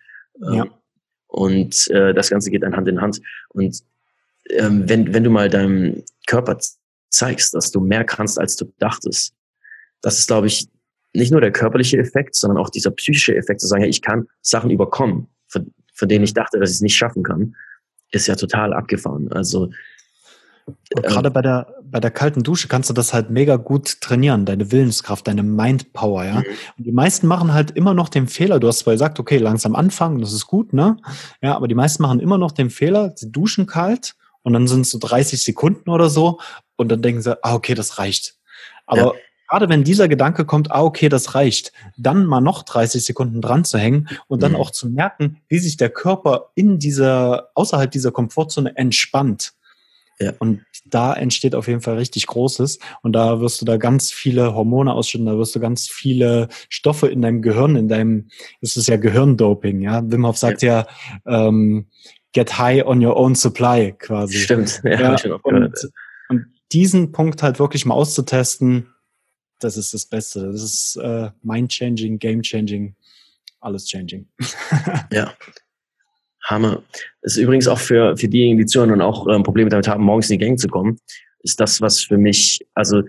Ähm, 0.46 0.54
ja. 0.54 0.66
Und 1.28 1.90
äh, 1.92 2.14
das 2.14 2.30
Ganze 2.30 2.52
geht 2.52 2.64
dann 2.64 2.76
Hand 2.76 2.88
in 2.88 3.02
Hand. 3.02 3.20
Und 3.50 3.82
ähm, 4.52 4.88
wenn, 4.88 5.14
wenn 5.14 5.24
du 5.24 5.30
mal 5.30 5.50
deinem 5.50 6.04
Körper 6.28 6.58
zeigst, 7.10 7.54
dass 7.54 7.72
du 7.72 7.80
mehr 7.80 8.04
kannst, 8.04 8.40
als 8.40 8.56
du 8.56 8.72
dachtest, 8.80 9.34
das 10.02 10.20
ist, 10.20 10.28
glaube 10.28 10.48
ich, 10.48 10.68
nicht 11.14 11.32
nur 11.32 11.42
der 11.42 11.52
körperliche 11.52 11.98
Effekt, 11.98 12.36
sondern 12.36 12.58
auch 12.58 12.70
dieser 12.70 12.92
psychische 12.92 13.36
Effekt, 13.36 13.62
zu 13.62 13.68
sagen, 13.68 13.84
ja, 13.84 13.90
ich 13.90 14.02
kann 14.02 14.28
Sachen 14.42 14.70
überkommen, 14.70 15.28
von, 15.48 15.74
von 15.94 16.10
denen 16.10 16.26
ich 16.26 16.34
dachte, 16.34 16.60
dass 16.60 16.70
ich 16.70 16.76
es 16.76 16.82
nicht 16.82 16.96
schaffen 16.96 17.24
kann, 17.24 17.56
ist 18.12 18.28
ja 18.28 18.36
total 18.36 18.74
abgefahren. 18.74 19.32
Also 19.32 19.72
und 20.68 21.04
gerade 21.04 21.30
bei 21.30 21.42
der, 21.42 21.68
bei 21.84 22.00
der 22.00 22.12
kalten 22.12 22.42
Dusche 22.42 22.68
kannst 22.68 22.90
du 22.90 22.94
das 22.94 23.14
halt 23.14 23.30
mega 23.30 23.56
gut 23.56 24.02
trainieren, 24.02 24.46
deine 24.46 24.72
Willenskraft, 24.72 25.28
deine 25.28 25.44
Mindpower, 25.44 26.26
ja. 26.26 26.36
Mhm. 26.36 26.46
Und 26.78 26.84
die 26.86 26.92
meisten 26.92 27.28
machen 27.28 27.54
halt 27.54 27.72
immer 27.72 27.94
noch 27.94 28.10
den 28.10 28.28
Fehler, 28.28 28.60
du 28.60 28.68
hast 28.68 28.80
zwar 28.80 28.94
gesagt, 28.94 29.20
okay, 29.20 29.38
langsam 29.38 29.76
anfangen, 29.76 30.20
das 30.22 30.34
ist 30.34 30.48
gut, 30.48 30.74
ne? 30.74 30.98
Ja, 31.42 31.56
aber 31.56 31.68
die 31.68 31.76
meisten 31.76 32.02
machen 32.02 32.20
immer 32.20 32.38
noch 32.38 32.52
den 32.52 32.70
Fehler, 32.70 33.14
sie 33.16 33.32
duschen 33.32 33.68
kalt 33.68 34.16
und 34.42 34.54
dann 34.54 34.68
sind 34.68 34.82
es 34.82 34.92
so 34.92 35.00
30 35.00 35.44
Sekunden 35.44 35.90
oder 35.90 36.10
so 36.10 36.40
und 36.78 36.90
dann 36.90 37.02
denken 37.02 37.22
sie, 37.22 37.44
ah, 37.44 37.56
okay, 37.56 37.74
das 37.74 37.98
reicht. 38.00 38.36
Aber 38.86 39.02
ja. 39.02 39.12
gerade 39.50 39.70
wenn 39.70 39.84
dieser 39.84 40.08
Gedanke 40.08 40.46
kommt, 40.46 40.72
ah, 40.72 40.84
okay, 40.84 41.10
das 41.10 41.36
reicht, 41.36 41.74
dann 41.98 42.26
mal 42.26 42.42
noch 42.42 42.64
30 42.64 43.04
Sekunden 43.04 43.42
dran 43.42 43.66
zu 43.66 43.78
hängen 43.78 44.08
und 44.28 44.44
dann 44.44 44.54
mhm. 44.54 44.58
auch 44.58 44.72
zu 44.72 44.88
merken, 44.88 45.42
wie 45.48 45.60
sich 45.60 45.78
der 45.78 45.90
Körper 45.90 46.52
in 46.56 46.80
dieser, 46.80 47.50
außerhalb 47.56 47.90
dieser 47.90 48.12
Komfortzone 48.12 48.76
entspannt. 48.78 49.55
Ja. 50.20 50.34
Und 50.40 50.66
da 50.86 51.14
entsteht 51.14 51.56
auf 51.56 51.68
jeden 51.68 51.82
Fall 51.82 51.98
richtig 51.98 52.28
Großes. 52.28 52.80
Und 53.02 53.14
da 53.14 53.42
wirst 53.42 53.62
du 53.62 53.66
da 53.66 53.78
ganz 53.78 54.12
viele 54.12 54.54
Hormone 54.56 54.94
ausschütten, 54.94 55.28
da 55.28 55.38
wirst 55.38 55.56
du 55.56 55.60
ganz 55.60 55.88
viele 55.88 56.48
Stoffe 56.70 57.08
in 57.08 57.22
deinem 57.22 57.42
Gehirn, 57.42 57.76
in 57.76 57.88
deinem, 57.88 58.30
es 58.62 58.78
ist 58.78 58.88
ja 58.88 58.98
Gehirndoping, 58.98 59.82
ja. 59.82 60.02
Wim 60.10 60.26
Hof 60.26 60.38
sagt 60.38 60.62
ja, 60.62 60.88
ja 61.26 61.48
ähm, 61.48 61.88
get 62.34 62.58
high 62.58 62.86
on 62.86 63.04
your 63.04 63.18
own 63.18 63.36
supply 63.36 63.94
quasi. 63.98 64.38
Stimmt, 64.38 64.82
ja, 64.84 65.16
ja 65.16 65.36
und, 65.44 65.74
und 66.30 66.46
diesen 66.72 67.12
Punkt 67.12 67.44
halt 67.44 67.60
wirklich 67.60 67.86
mal 67.86 67.96
auszutesten, 67.96 68.94
das 69.60 69.78
ist 69.78 69.94
das 69.94 70.06
Beste. 70.06 70.52
Das 70.52 70.62
ist 70.62 70.98
äh, 70.98 71.30
mind-changing, 71.42 72.20
game-changing, 72.20 72.96
alles 73.60 73.86
changing. 73.86 74.28
ja. 75.12 75.34
Hammer. 76.46 76.82
Das 77.22 77.34
ist 77.34 77.44
übrigens 77.44 77.68
auch 77.68 77.80
für, 77.80 78.16
für 78.18 78.28
diejenigen, 78.28 78.58
die 78.60 78.66
zuhören 78.66 78.92
und 78.92 79.02
auch 79.02 79.28
ähm, 79.28 79.44
Probleme 79.44 79.70
damit 79.70 79.88
haben, 79.88 80.04
morgens 80.04 80.30
in 80.30 80.40
die 80.40 80.46
Gänge 80.46 80.58
zu 80.58 80.68
kommen, 80.68 80.98
ist 81.44 81.60
das, 81.60 81.82
was 81.82 82.00
für 82.00 82.18
mich, 82.18 82.66
also 82.74 83.04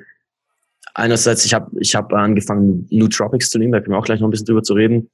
einerseits, 0.95 1.45
ich 1.45 1.55
habe 1.55 1.71
ich 1.79 1.95
hab 1.95 2.13
angefangen, 2.13 2.87
Nootropics 2.91 3.51
zu 3.51 3.59
nehmen, 3.59 3.73
da 3.73 3.81
können 3.81 3.95
wir 3.95 3.99
auch 3.99 4.05
gleich 4.05 4.21
noch 4.21 4.29
ein 4.29 4.31
bisschen 4.31 4.47
drüber 4.47 4.63
zu 4.63 4.75
reden. 4.75 5.11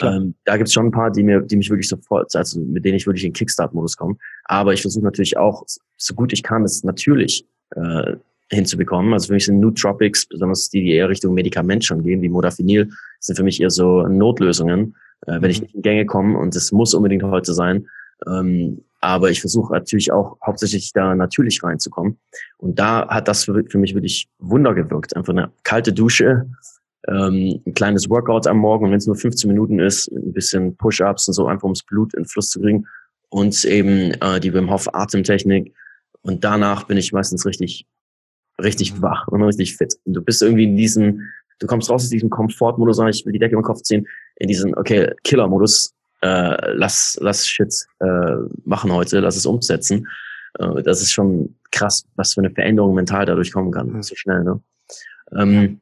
Ähm, 0.00 0.34
da 0.44 0.56
gibt 0.56 0.68
es 0.68 0.74
schon 0.74 0.86
ein 0.86 0.90
paar, 0.90 1.10
die 1.10 1.22
mir, 1.22 1.40
die 1.40 1.56
mich 1.56 1.70
wirklich 1.70 1.88
sofort, 1.88 2.34
also 2.34 2.60
mit 2.60 2.84
denen 2.84 2.96
ich 2.96 3.06
wirklich 3.06 3.24
in 3.24 3.32
Kickstart-Modus 3.32 3.96
komme. 3.96 4.16
Aber 4.44 4.72
ich 4.72 4.82
versuche 4.82 5.04
natürlich 5.04 5.36
auch, 5.36 5.64
so 5.96 6.14
gut 6.14 6.32
ich 6.32 6.42
kann, 6.42 6.64
es 6.64 6.84
natürlich 6.84 7.46
äh, 7.74 8.14
hinzubekommen. 8.50 9.12
Also 9.12 9.28
für 9.28 9.34
mich 9.34 9.46
sind 9.46 9.60
Nootropics, 9.60 10.26
besonders 10.26 10.70
die, 10.70 10.82
die 10.82 10.92
eher 10.92 11.08
Richtung 11.08 11.34
Medikament 11.34 11.84
schon 11.84 12.02
gehen, 12.02 12.22
wie 12.22 12.28
Modafinil, 12.28 12.90
sind 13.20 13.36
für 13.36 13.42
mich 13.42 13.60
eher 13.60 13.70
so 13.70 14.06
Notlösungen, 14.06 14.94
äh, 15.22 15.32
wenn 15.32 15.42
mhm. 15.42 15.50
ich 15.50 15.62
nicht 15.62 15.74
in 15.74 15.82
Gänge 15.82 16.06
komme 16.06 16.38
und 16.38 16.54
es 16.56 16.72
muss 16.72 16.94
unbedingt 16.94 17.22
heute 17.22 17.54
sein. 17.54 17.88
Ähm, 18.26 18.82
aber 19.00 19.30
ich 19.30 19.40
versuche 19.40 19.72
natürlich 19.72 20.10
auch 20.10 20.38
hauptsächlich 20.44 20.92
da 20.92 21.14
natürlich 21.14 21.62
reinzukommen. 21.62 22.18
Und 22.58 22.78
da 22.78 23.06
hat 23.08 23.28
das 23.28 23.44
für, 23.44 23.62
für 23.68 23.78
mich 23.78 23.94
wirklich 23.94 24.28
Wunder 24.38 24.74
gewirkt. 24.74 25.14
Einfach 25.14 25.32
eine 25.32 25.52
kalte 25.62 25.92
Dusche, 25.92 26.48
ähm, 27.08 27.62
ein 27.66 27.74
kleines 27.74 28.08
Workout 28.10 28.46
am 28.46 28.58
Morgen, 28.58 28.90
wenn 28.90 28.96
es 28.96 29.06
nur 29.06 29.16
15 29.16 29.48
Minuten 29.48 29.78
ist, 29.78 30.10
ein 30.10 30.32
bisschen 30.32 30.76
Push-ups 30.76 31.28
und 31.28 31.34
so, 31.34 31.46
einfach 31.46 31.64
ums 31.64 31.82
Blut 31.82 32.14
in 32.14 32.24
Fluss 32.24 32.50
zu 32.50 32.60
kriegen. 32.60 32.86
Und 33.28 33.64
eben 33.64 34.12
äh, 34.22 34.40
die 34.40 34.52
Wim 34.52 34.70
Hof 34.70 34.92
Atemtechnik. 34.92 35.74
Und 36.22 36.42
danach 36.42 36.84
bin 36.84 36.96
ich 36.96 37.12
meistens 37.12 37.46
richtig, 37.46 37.86
richtig 38.60 38.94
mhm. 38.94 39.02
wach 39.02 39.28
und 39.28 39.42
richtig 39.42 39.76
fit. 39.76 39.94
Und 40.04 40.14
du 40.14 40.22
bist 40.22 40.42
irgendwie 40.42 40.64
in 40.64 40.76
diesem, 40.76 41.22
du 41.58 41.66
kommst 41.66 41.90
raus 41.90 42.04
aus 42.04 42.10
diesem 42.10 42.30
Komfortmodus, 42.30 42.98
ich 43.10 43.24
will 43.24 43.32
die 43.32 43.38
Decke 43.38 43.56
im 43.56 43.62
Kopf 43.62 43.82
ziehen, 43.82 44.06
in 44.36 44.48
diesen, 44.48 44.74
okay, 44.76 45.12
Killer-Modus, 45.24 45.94
äh, 46.22 46.72
lass, 46.72 47.18
lass 47.20 47.46
Shit 47.46 47.74
äh, 48.00 48.06
machen 48.64 48.92
heute, 48.92 49.20
lass 49.20 49.36
es 49.36 49.46
umsetzen. 49.46 50.06
Äh, 50.58 50.82
das 50.82 51.00
ist 51.00 51.12
schon 51.12 51.56
krass, 51.70 52.06
was 52.16 52.34
für 52.34 52.40
eine 52.40 52.50
Veränderung 52.50 52.94
mental 52.94 53.26
dadurch 53.26 53.52
kommen 53.52 53.70
kann, 53.70 53.88
mhm. 53.88 54.02
so 54.02 54.14
schnell. 54.14 54.44
Ne? 54.44 54.60
Ähm, 55.32 55.80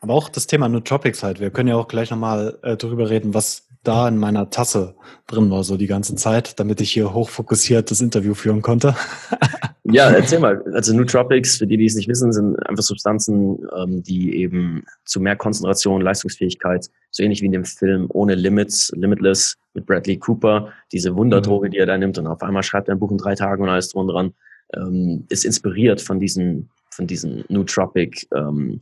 aber 0.00 0.14
auch 0.14 0.28
das 0.28 0.46
Thema 0.46 0.68
Nootropics 0.68 1.22
halt. 1.22 1.40
Wir 1.40 1.50
können 1.50 1.68
ja 1.68 1.76
auch 1.76 1.88
gleich 1.88 2.10
nochmal 2.10 2.58
äh, 2.62 2.76
darüber 2.76 3.08
reden, 3.08 3.34
was 3.34 3.66
da 3.82 4.08
in 4.08 4.16
meiner 4.16 4.50
Tasse 4.50 4.94
drin 5.26 5.50
war, 5.50 5.64
so 5.64 5.76
die 5.76 5.86
ganze 5.86 6.14
Zeit, 6.16 6.58
damit 6.58 6.80
ich 6.80 6.92
hier 6.92 7.12
hochfokussiert 7.12 7.90
das 7.90 8.00
Interview 8.00 8.34
führen 8.34 8.62
konnte. 8.62 8.94
ja, 9.84 10.10
erzähl 10.10 10.38
mal. 10.38 10.62
Also 10.72 10.94
Nootropics, 10.94 11.58
für 11.58 11.66
die, 11.66 11.76
die 11.76 11.84
es 11.84 11.94
nicht 11.94 12.08
wissen, 12.08 12.32
sind 12.32 12.56
einfach 12.66 12.82
Substanzen, 12.82 13.58
ähm, 13.76 14.02
die 14.02 14.36
eben 14.36 14.84
zu 15.04 15.20
mehr 15.20 15.36
Konzentration, 15.36 16.00
Leistungsfähigkeit, 16.00 16.88
so 17.10 17.22
ähnlich 17.22 17.42
wie 17.42 17.46
in 17.46 17.52
dem 17.52 17.64
Film 17.66 18.06
Ohne 18.08 18.34
Limits, 18.34 18.92
Limitless 18.96 19.56
mit 19.74 19.84
Bradley 19.84 20.16
Cooper, 20.16 20.72
diese 20.90 21.14
Wunderdroge, 21.16 21.68
mhm. 21.68 21.72
die 21.72 21.78
er 21.78 21.86
da 21.86 21.98
nimmt 21.98 22.16
und 22.16 22.26
auf 22.26 22.42
einmal 22.42 22.62
schreibt 22.62 22.88
er 22.88 22.94
ein 22.94 22.98
Buch 22.98 23.10
in 23.10 23.18
drei 23.18 23.34
Tagen 23.34 23.62
und 23.62 23.68
alles 23.68 23.90
drum 23.90 24.08
dran, 24.08 24.32
ähm, 24.74 25.26
ist 25.28 25.44
inspiriert 25.44 26.00
von 26.00 26.18
diesen, 26.18 26.70
von 26.90 27.06
diesen 27.06 27.44
Nootropic 27.48 28.26
ähm, 28.34 28.80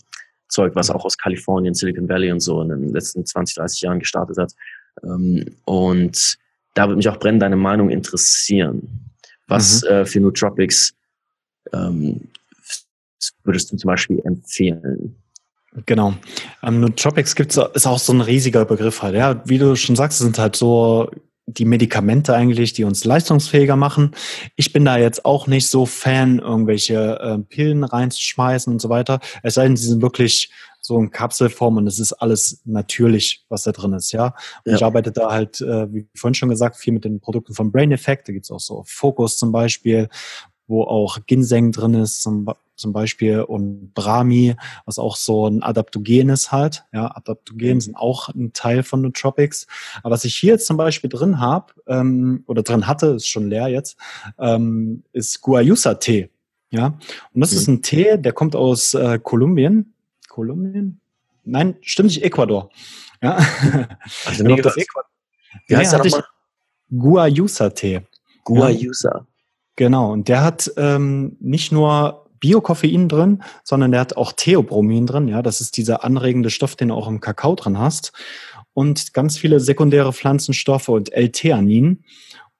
Zeug, 0.48 0.76
was 0.76 0.90
auch 0.90 1.04
aus 1.04 1.18
Kalifornien, 1.18 1.74
Silicon 1.74 2.08
Valley 2.08 2.30
und 2.30 2.40
so 2.40 2.62
in 2.62 2.68
den 2.68 2.88
letzten 2.90 3.26
20, 3.26 3.56
30 3.56 3.80
Jahren 3.80 3.98
gestartet 3.98 4.38
hat. 4.38 4.52
Ähm, 5.02 5.46
und 5.64 6.36
da 6.74 6.86
würde 6.86 6.96
mich 6.96 7.08
auch 7.08 7.18
brennend 7.18 7.42
deine 7.42 7.56
Meinung 7.56 7.90
interessieren. 7.90 9.11
Was 9.52 9.82
mhm. 9.82 9.88
äh, 9.88 10.06
für 10.06 10.20
Nootropics 10.20 10.94
ähm, 11.72 12.28
würdest 13.44 13.72
du 13.72 13.76
zum 13.76 13.88
Beispiel 13.88 14.20
empfehlen? 14.24 15.16
Genau. 15.86 16.14
Ähm, 16.62 16.80
Nootropics 16.80 17.34
gibt's, 17.34 17.58
ist 17.74 17.86
auch 17.86 17.98
so 17.98 18.12
ein 18.12 18.20
riesiger 18.20 18.64
Begriff 18.64 19.02
halt. 19.02 19.14
Ja, 19.14 19.42
wie 19.46 19.58
du 19.58 19.76
schon 19.76 19.96
sagst, 19.96 20.18
sind 20.18 20.38
halt 20.38 20.56
so 20.56 21.10
die 21.46 21.64
Medikamente 21.64 22.34
eigentlich, 22.34 22.72
die 22.72 22.84
uns 22.84 23.04
leistungsfähiger 23.04 23.76
machen. 23.76 24.12
Ich 24.56 24.72
bin 24.72 24.84
da 24.84 24.96
jetzt 24.96 25.24
auch 25.24 25.46
nicht 25.46 25.68
so 25.68 25.86
Fan, 25.86 26.38
irgendwelche 26.38 27.18
äh, 27.20 27.38
Pillen 27.38 27.84
reinzuschmeißen 27.84 28.72
und 28.72 28.80
so 28.80 28.88
weiter. 28.88 29.20
Es 29.42 29.54
sei 29.54 29.64
denn, 29.64 29.76
sie 29.76 29.88
sind 29.88 30.02
wirklich 30.02 30.50
so 30.82 30.98
in 30.98 31.10
Kapselform 31.10 31.76
und 31.76 31.86
es 31.86 32.00
ist 32.00 32.12
alles 32.12 32.60
natürlich, 32.64 33.46
was 33.48 33.62
da 33.62 33.72
drin 33.72 33.92
ist, 33.92 34.12
ja. 34.12 34.34
Und 34.64 34.72
ja. 34.72 34.74
ich 34.74 34.84
arbeite 34.84 35.12
da 35.12 35.30
halt, 35.30 35.60
äh, 35.60 35.92
wie 35.92 36.08
vorhin 36.14 36.34
schon 36.34 36.48
gesagt, 36.48 36.76
viel 36.76 36.92
mit 36.92 37.04
den 37.04 37.20
Produkten 37.20 37.54
von 37.54 37.70
Brain 37.70 37.92
Effect. 37.92 38.28
Da 38.28 38.32
gibt's 38.32 38.50
auch 38.50 38.60
so 38.60 38.82
Focus 38.84 39.38
zum 39.38 39.52
Beispiel, 39.52 40.08
wo 40.66 40.82
auch 40.82 41.18
Ginseng 41.26 41.70
drin 41.70 41.94
ist 41.94 42.22
zum, 42.22 42.48
zum 42.74 42.92
Beispiel 42.92 43.42
und 43.42 43.94
Brahmi, 43.94 44.56
was 44.84 44.98
auch 44.98 45.14
so 45.14 45.46
ein 45.46 45.62
Adaptogen 45.62 46.30
ist 46.30 46.50
halt. 46.50 46.84
Ja, 46.92 47.14
Adaptogen 47.14 47.74
mhm. 47.74 47.80
sind 47.80 47.94
auch 47.94 48.28
ein 48.30 48.52
Teil 48.52 48.82
von 48.82 49.02
Nootropics. 49.02 49.68
Aber 50.02 50.14
was 50.14 50.24
ich 50.24 50.34
hier 50.34 50.54
jetzt 50.54 50.66
zum 50.66 50.76
Beispiel 50.76 51.10
drin 51.10 51.38
habe, 51.38 51.74
ähm, 51.86 52.42
oder 52.48 52.62
drin 52.64 52.88
hatte, 52.88 53.06
ist 53.08 53.28
schon 53.28 53.48
leer 53.48 53.68
jetzt, 53.68 53.96
ähm, 54.38 55.04
ist 55.12 55.42
Guayusa-Tee. 55.42 56.28
Ja, 56.70 56.98
und 57.34 57.40
das 57.40 57.52
mhm. 57.52 57.58
ist 57.58 57.68
ein 57.68 57.82
Tee, 57.82 58.16
der 58.16 58.32
kommt 58.32 58.56
aus 58.56 58.94
äh, 58.94 59.20
Kolumbien. 59.22 59.92
Kolumbien? 60.32 60.98
Nein, 61.44 61.76
stimmt 61.82 62.08
nicht, 62.08 62.24
Ecuador. 62.24 62.70
Ja. 63.22 63.36
Also 64.24 64.44
nee, 64.44 64.56
das 64.56 64.76
Ecuador. 64.76 65.10
Wie 65.66 65.76
heißt 65.76 65.92
nee, 66.02 66.08
der 66.08 66.24
Guayusa-Tee. 66.90 68.00
Guayusa. 68.44 69.10
Ja. 69.14 69.26
Genau, 69.76 70.12
und 70.12 70.28
der 70.28 70.42
hat 70.42 70.72
ähm, 70.76 71.36
nicht 71.40 71.70
nur 71.70 72.30
Biokoffein 72.40 73.08
drin, 73.08 73.42
sondern 73.62 73.92
der 73.92 74.00
hat 74.00 74.16
auch 74.16 74.32
Theobromin 74.32 75.06
drin. 75.06 75.28
Ja, 75.28 75.42
das 75.42 75.60
ist 75.60 75.76
dieser 75.76 76.02
anregende 76.02 76.48
Stoff, 76.48 76.76
den 76.76 76.88
du 76.88 76.94
auch 76.94 77.08
im 77.08 77.20
Kakao 77.20 77.54
drin 77.54 77.78
hast. 77.78 78.12
Und 78.72 79.12
ganz 79.12 79.36
viele 79.36 79.60
sekundäre 79.60 80.14
Pflanzenstoffe 80.14 80.88
und 80.88 81.12
L-Theanin. 81.12 82.04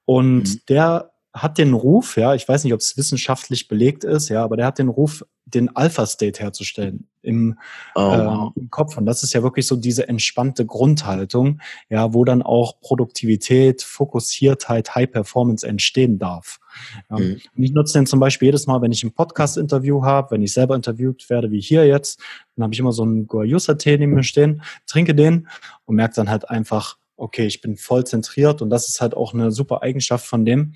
Und 0.04 0.42
mhm. 0.42 0.60
der 0.68 1.11
hat 1.34 1.56
den 1.56 1.72
Ruf, 1.72 2.16
ja, 2.16 2.34
ich 2.34 2.46
weiß 2.46 2.64
nicht, 2.64 2.74
ob 2.74 2.80
es 2.80 2.96
wissenschaftlich 2.96 3.66
belegt 3.66 4.04
ist, 4.04 4.28
ja, 4.28 4.44
aber 4.44 4.56
der 4.56 4.66
hat 4.66 4.78
den 4.78 4.88
Ruf, 4.88 5.24
den 5.46 5.74
Alpha-State 5.74 6.40
herzustellen 6.40 7.08
im, 7.22 7.58
oh, 7.94 8.00
wow. 8.00 8.52
äh, 8.54 8.60
im 8.60 8.70
Kopf. 8.70 8.98
Und 8.98 9.06
das 9.06 9.22
ist 9.22 9.32
ja 9.32 9.42
wirklich 9.42 9.66
so 9.66 9.76
diese 9.76 10.08
entspannte 10.08 10.66
Grundhaltung, 10.66 11.60
ja, 11.88 12.12
wo 12.12 12.24
dann 12.24 12.42
auch 12.42 12.80
Produktivität, 12.80 13.82
Fokussiertheit, 13.82 14.94
High 14.94 15.10
Performance 15.10 15.66
entstehen 15.66 16.18
darf. 16.18 16.60
Ja. 17.08 17.18
Mhm. 17.18 17.40
Und 17.56 17.62
ich 17.62 17.72
nutze 17.72 17.98
den 17.98 18.06
zum 18.06 18.20
Beispiel 18.20 18.46
jedes 18.46 18.66
Mal, 18.66 18.82
wenn 18.82 18.92
ich 18.92 19.02
ein 19.02 19.12
Podcast-Interview 19.12 20.04
habe, 20.04 20.32
wenn 20.32 20.42
ich 20.42 20.52
selber 20.52 20.74
interviewt 20.74 21.30
werde, 21.30 21.50
wie 21.50 21.60
hier 21.60 21.86
jetzt, 21.86 22.20
dann 22.56 22.64
habe 22.64 22.74
ich 22.74 22.80
immer 22.80 22.92
so 22.92 23.04
einen 23.04 23.26
Guayusa-Tee 23.26 23.96
neben 23.96 24.12
mir 24.12 24.22
stehen, 24.22 24.62
trinke 24.86 25.14
den 25.14 25.48
und 25.86 25.96
merke 25.96 26.14
dann 26.14 26.28
halt 26.28 26.50
einfach, 26.50 26.98
okay, 27.16 27.46
ich 27.46 27.60
bin 27.60 27.76
voll 27.76 28.04
zentriert 28.04 28.62
und 28.62 28.70
das 28.70 28.88
ist 28.88 29.00
halt 29.00 29.14
auch 29.14 29.32
eine 29.32 29.52
super 29.52 29.82
Eigenschaft 29.82 30.26
von 30.26 30.44
dem. 30.44 30.74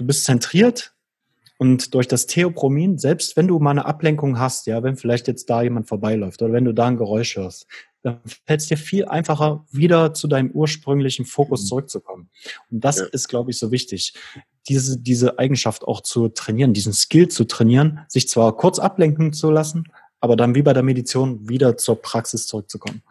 Du 0.00 0.06
bist 0.06 0.24
zentriert, 0.24 0.94
und 1.58 1.92
durch 1.92 2.08
das 2.08 2.24
Theopromin, 2.26 2.96
selbst 2.96 3.36
wenn 3.36 3.46
du 3.46 3.58
mal 3.58 3.72
eine 3.72 3.84
Ablenkung 3.84 4.38
hast, 4.38 4.66
ja, 4.66 4.82
wenn 4.82 4.96
vielleicht 4.96 5.28
jetzt 5.28 5.50
da 5.50 5.60
jemand 5.60 5.88
vorbeiläuft 5.88 6.40
oder 6.40 6.54
wenn 6.54 6.64
du 6.64 6.72
da 6.72 6.86
ein 6.86 6.96
Geräusch 6.96 7.36
hörst, 7.36 7.66
dann 8.02 8.18
fällt 8.46 8.62
es 8.62 8.68
dir 8.68 8.78
viel 8.78 9.04
einfacher, 9.04 9.66
wieder 9.70 10.14
zu 10.14 10.26
deinem 10.26 10.52
ursprünglichen 10.52 11.26
Fokus 11.26 11.64
mhm. 11.64 11.66
zurückzukommen. 11.66 12.30
Und 12.70 12.82
das 12.82 13.00
ja. 13.00 13.04
ist, 13.12 13.28
glaube 13.28 13.50
ich, 13.50 13.58
so 13.58 13.70
wichtig, 13.70 14.14
diese, 14.70 14.98
diese 14.98 15.38
Eigenschaft 15.38 15.84
auch 15.84 16.00
zu 16.00 16.30
trainieren, 16.30 16.72
diesen 16.72 16.94
Skill 16.94 17.28
zu 17.28 17.44
trainieren, 17.44 18.06
sich 18.08 18.26
zwar 18.26 18.56
kurz 18.56 18.78
ablenken 18.78 19.34
zu 19.34 19.50
lassen, 19.50 19.84
aber 20.20 20.36
dann 20.36 20.54
wie 20.54 20.62
bei 20.62 20.72
der 20.72 20.82
Meditation 20.82 21.48
wieder 21.48 21.76
zur 21.76 22.00
Praxis 22.00 22.46
zurückzukommen. 22.46 23.02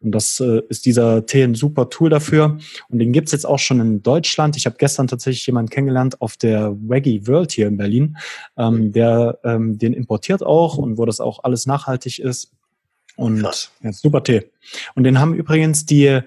Und 0.00 0.12
das 0.12 0.40
äh, 0.40 0.62
ist 0.68 0.84
dieser 0.84 1.24
Tee 1.24 1.44
ein 1.44 1.54
super 1.54 1.88
Tool 1.88 2.10
dafür. 2.10 2.58
Und 2.88 2.98
den 2.98 3.12
gibt's 3.12 3.32
jetzt 3.32 3.46
auch 3.46 3.58
schon 3.58 3.80
in 3.80 4.02
Deutschland. 4.02 4.56
Ich 4.56 4.66
habe 4.66 4.76
gestern 4.78 5.06
tatsächlich 5.06 5.46
jemanden 5.46 5.70
kennengelernt 5.70 6.20
auf 6.20 6.36
der 6.36 6.76
Waggy 6.88 7.26
World 7.26 7.52
hier 7.52 7.68
in 7.68 7.76
Berlin, 7.76 8.16
ähm, 8.56 8.92
der 8.92 9.38
ähm, 9.44 9.78
den 9.78 9.92
importiert 9.92 10.42
auch 10.42 10.76
und 10.76 10.98
wo 10.98 11.04
das 11.04 11.20
auch 11.20 11.44
alles 11.44 11.66
nachhaltig 11.66 12.18
ist. 12.18 12.52
Und 13.16 13.42
ja, 13.82 13.92
super 13.92 14.22
Tee. 14.22 14.50
Und 14.94 15.04
den 15.04 15.18
haben 15.18 15.34
übrigens 15.34 15.86
die 15.86 16.20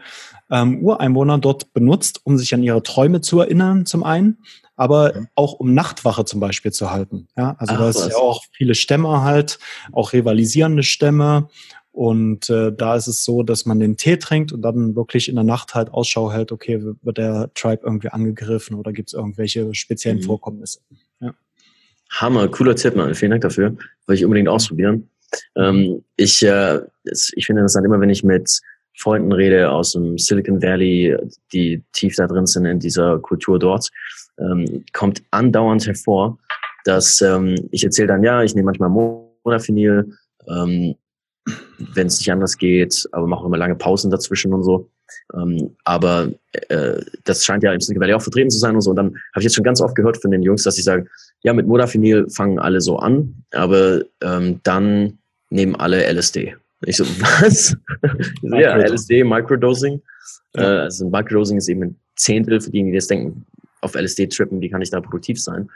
ähm, 0.50 0.80
Ureinwohner 0.80 1.38
dort 1.38 1.74
benutzt, 1.74 2.22
um 2.24 2.38
sich 2.38 2.54
an 2.54 2.64
ihre 2.64 2.82
Träume 2.82 3.22
zu 3.22 3.40
erinnern, 3.40 3.86
zum 3.86 4.04
einen, 4.04 4.38
aber 4.80 5.14
mhm. 5.14 5.28
auch 5.36 5.54
um 5.54 5.74
Nachtwache 5.74 6.24
zum 6.24 6.40
Beispiel 6.40 6.72
zu 6.72 6.90
halten. 6.90 7.28
Ja, 7.36 7.58
also 7.60 7.74
Ach, 7.74 7.80
da 7.80 7.90
ist 7.90 8.10
ja 8.10 8.16
auch 8.16 8.42
viele 8.54 8.76
Stämme 8.76 9.24
halt, 9.24 9.60
auch 9.92 10.14
rivalisierende 10.14 10.84
Stämme. 10.84 11.50
Und 11.92 12.50
äh, 12.50 12.72
da 12.72 12.96
ist 12.96 13.08
es 13.08 13.26
so, 13.26 13.44
dass 13.44 13.66
man 13.66 13.82
den 13.82 13.98
Tee 13.98 14.16
trinkt 14.16 14.54
und 14.54 14.62
dann 14.62 14.96
wirklich 14.96 15.28
in 15.28 15.36
der 15.36 15.44
Nacht 15.44 15.76
halt 15.76 15.90
Ausschau 15.90 16.32
hält, 16.32 16.54
okay, 16.54 16.82
wird 17.02 17.18
der 17.18 17.52
Tribe 17.56 17.82
irgendwie 17.84 18.08
angegriffen 18.08 18.78
oder 18.78 18.94
gibt 18.94 19.10
es 19.10 19.14
irgendwelche 19.14 19.76
speziellen 19.76 20.20
mhm. 20.20 20.24
Vorkommnisse. 20.24 20.80
Ja. 21.20 21.34
Hammer, 22.12 22.48
cooler 22.48 22.76
Tipp, 22.76 22.96
Mann. 22.96 23.14
Vielen 23.16 23.32
Dank 23.32 23.42
dafür. 23.42 23.76
Will 24.08 24.16
ich 24.16 24.24
unbedingt 24.24 24.48
ausprobieren. 24.48 25.10
Ähm, 25.58 26.06
ich, 26.16 26.42
äh, 26.42 26.80
ich 27.04 27.46
finde 27.46 27.64
das 27.64 27.74
dann 27.74 27.84
immer, 27.84 28.00
wenn 28.00 28.10
ich 28.10 28.24
mit 28.24 28.62
Freunden 29.00 29.32
rede 29.32 29.72
aus 29.72 29.94
dem 29.94 30.18
Silicon 30.18 30.62
Valley, 30.62 31.18
die 31.54 31.84
tief 31.92 32.16
da 32.16 32.28
drin 32.28 32.46
sind 32.46 32.66
in 32.66 32.80
dieser 32.80 33.20
Kultur 33.20 33.58
dort, 33.58 33.90
ähm, 34.40 34.86
kommt 34.94 35.22
andauernd 35.32 35.86
hervor, 35.86 36.38
dass 36.86 37.22
ähm, 37.22 37.56
ich 37.72 37.84
erzähle 37.84 38.08
dann, 38.08 38.24
ja, 38.24 38.44
ich 38.44 38.56
nehme 38.56 38.66
manchmal 38.66 38.90
Modafinil, 38.90 40.14
ähm, 40.48 40.96
wenn 41.94 42.08
es 42.08 42.20
nicht 42.20 42.32
anders 42.32 42.58
geht, 42.58 43.08
aber 43.12 43.28
mache 43.28 43.46
immer 43.46 43.58
lange 43.58 43.76
Pausen 43.76 44.12
dazwischen 44.12 44.54
und 44.54 44.64
so. 44.64 44.90
Ähm, 45.34 45.76
aber 45.84 46.30
äh, 46.70 47.02
das 47.24 47.44
scheint 47.44 47.64
ja 47.64 47.74
im 47.74 47.80
Valley 47.80 48.14
auch 48.14 48.22
vertreten 48.22 48.50
zu 48.50 48.60
sein 48.60 48.76
und 48.76 48.82
so. 48.82 48.92
Und 48.92 48.96
dann 48.96 49.08
habe 49.08 49.40
ich 49.40 49.44
jetzt 49.44 49.56
schon 49.56 49.64
ganz 49.64 49.82
oft 49.82 49.96
gehört 49.96 50.22
von 50.22 50.32
den 50.32 50.44
Jungs, 50.44 50.64
dass 50.64 50.76
sie 50.76 50.82
sagen, 50.82 51.08
ja, 51.44 51.54
mit 51.54 51.68
Modafinil 51.68 52.28
fangen 52.30 52.60
alle 52.60 52.82
so 52.82 52.98
an, 52.98 53.44
aber 53.52 54.04
ähm, 54.22 54.60
dann 54.64 55.20
nehmen 55.50 55.76
alle 55.76 56.04
LSD. 56.04 56.56
Ich 56.86 56.98
so, 56.98 57.06
was? 57.42 57.76
ja, 58.42 58.78
LSD, 58.78 59.24
Microdosing. 59.24 60.02
Ja. 60.56 60.62
Äh, 60.62 60.80
also 60.82 61.10
Microdosing 61.10 61.58
ist 61.58 61.70
eben 61.70 61.84
ein 61.84 62.00
Zehntel 62.16 62.60
für 62.60 62.72
diejenigen, 62.72 62.94
die 62.94 62.98
jetzt 62.98 63.10
denken, 63.10 63.46
auf 63.82 63.96
LSD 63.96 64.28
trippen, 64.28 64.62
wie 64.62 64.70
kann 64.70 64.82
ich 64.82 64.90
da 64.90 65.02
produktiv 65.02 65.42
sein? 65.42 65.70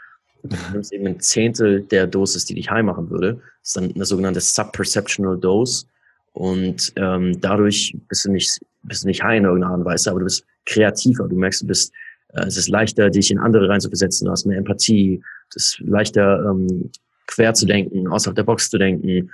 Du 0.43 0.57
nimmst 0.73 0.91
eben 0.91 1.07
ein 1.07 1.19
Zehntel 1.21 1.83
der 1.83 2.05
Dosis, 2.05 2.45
die 2.45 2.55
dich 2.55 2.69
high 2.69 2.83
machen 2.83 3.09
würde. 3.09 3.35
Das 3.61 3.69
ist 3.69 3.77
dann 3.77 3.95
eine 3.95 4.05
sogenannte 4.05 4.41
Subperceptional 4.41 5.37
Dose. 5.37 5.85
Und 6.33 6.91
ähm, 6.97 7.39
dadurch 7.39 7.95
bist 8.09 8.25
du 8.25 8.31
nicht, 8.31 8.59
bist 8.83 9.03
du 9.03 9.07
nicht 9.07 9.23
high 9.23 9.37
in 9.37 9.45
irgendeiner 9.45 9.71
Art 9.71 9.79
und 9.79 9.85
Weise, 9.85 10.09
aber 10.09 10.19
du 10.19 10.25
bist 10.25 10.45
kreativer. 10.65 11.29
Du 11.29 11.37
merkst, 11.37 11.61
du 11.61 11.67
bist, 11.67 11.93
äh, 12.33 12.45
es 12.45 12.57
ist 12.57 12.67
leichter, 12.67 13.09
dich 13.09 13.31
in 13.31 13.39
andere 13.39 13.69
reinzuversetzen. 13.69 14.25
Du 14.25 14.31
hast 14.31 14.45
mehr 14.45 14.57
Empathie. 14.57 15.21
Es 15.49 15.55
ist 15.55 15.79
leichter, 15.79 16.43
ähm, 16.49 16.91
quer 17.27 17.53
zu 17.53 17.65
denken, 17.65 18.07
außerhalb 18.07 18.35
der 18.35 18.43
Box 18.43 18.69
zu 18.69 18.77
denken. 18.77 19.31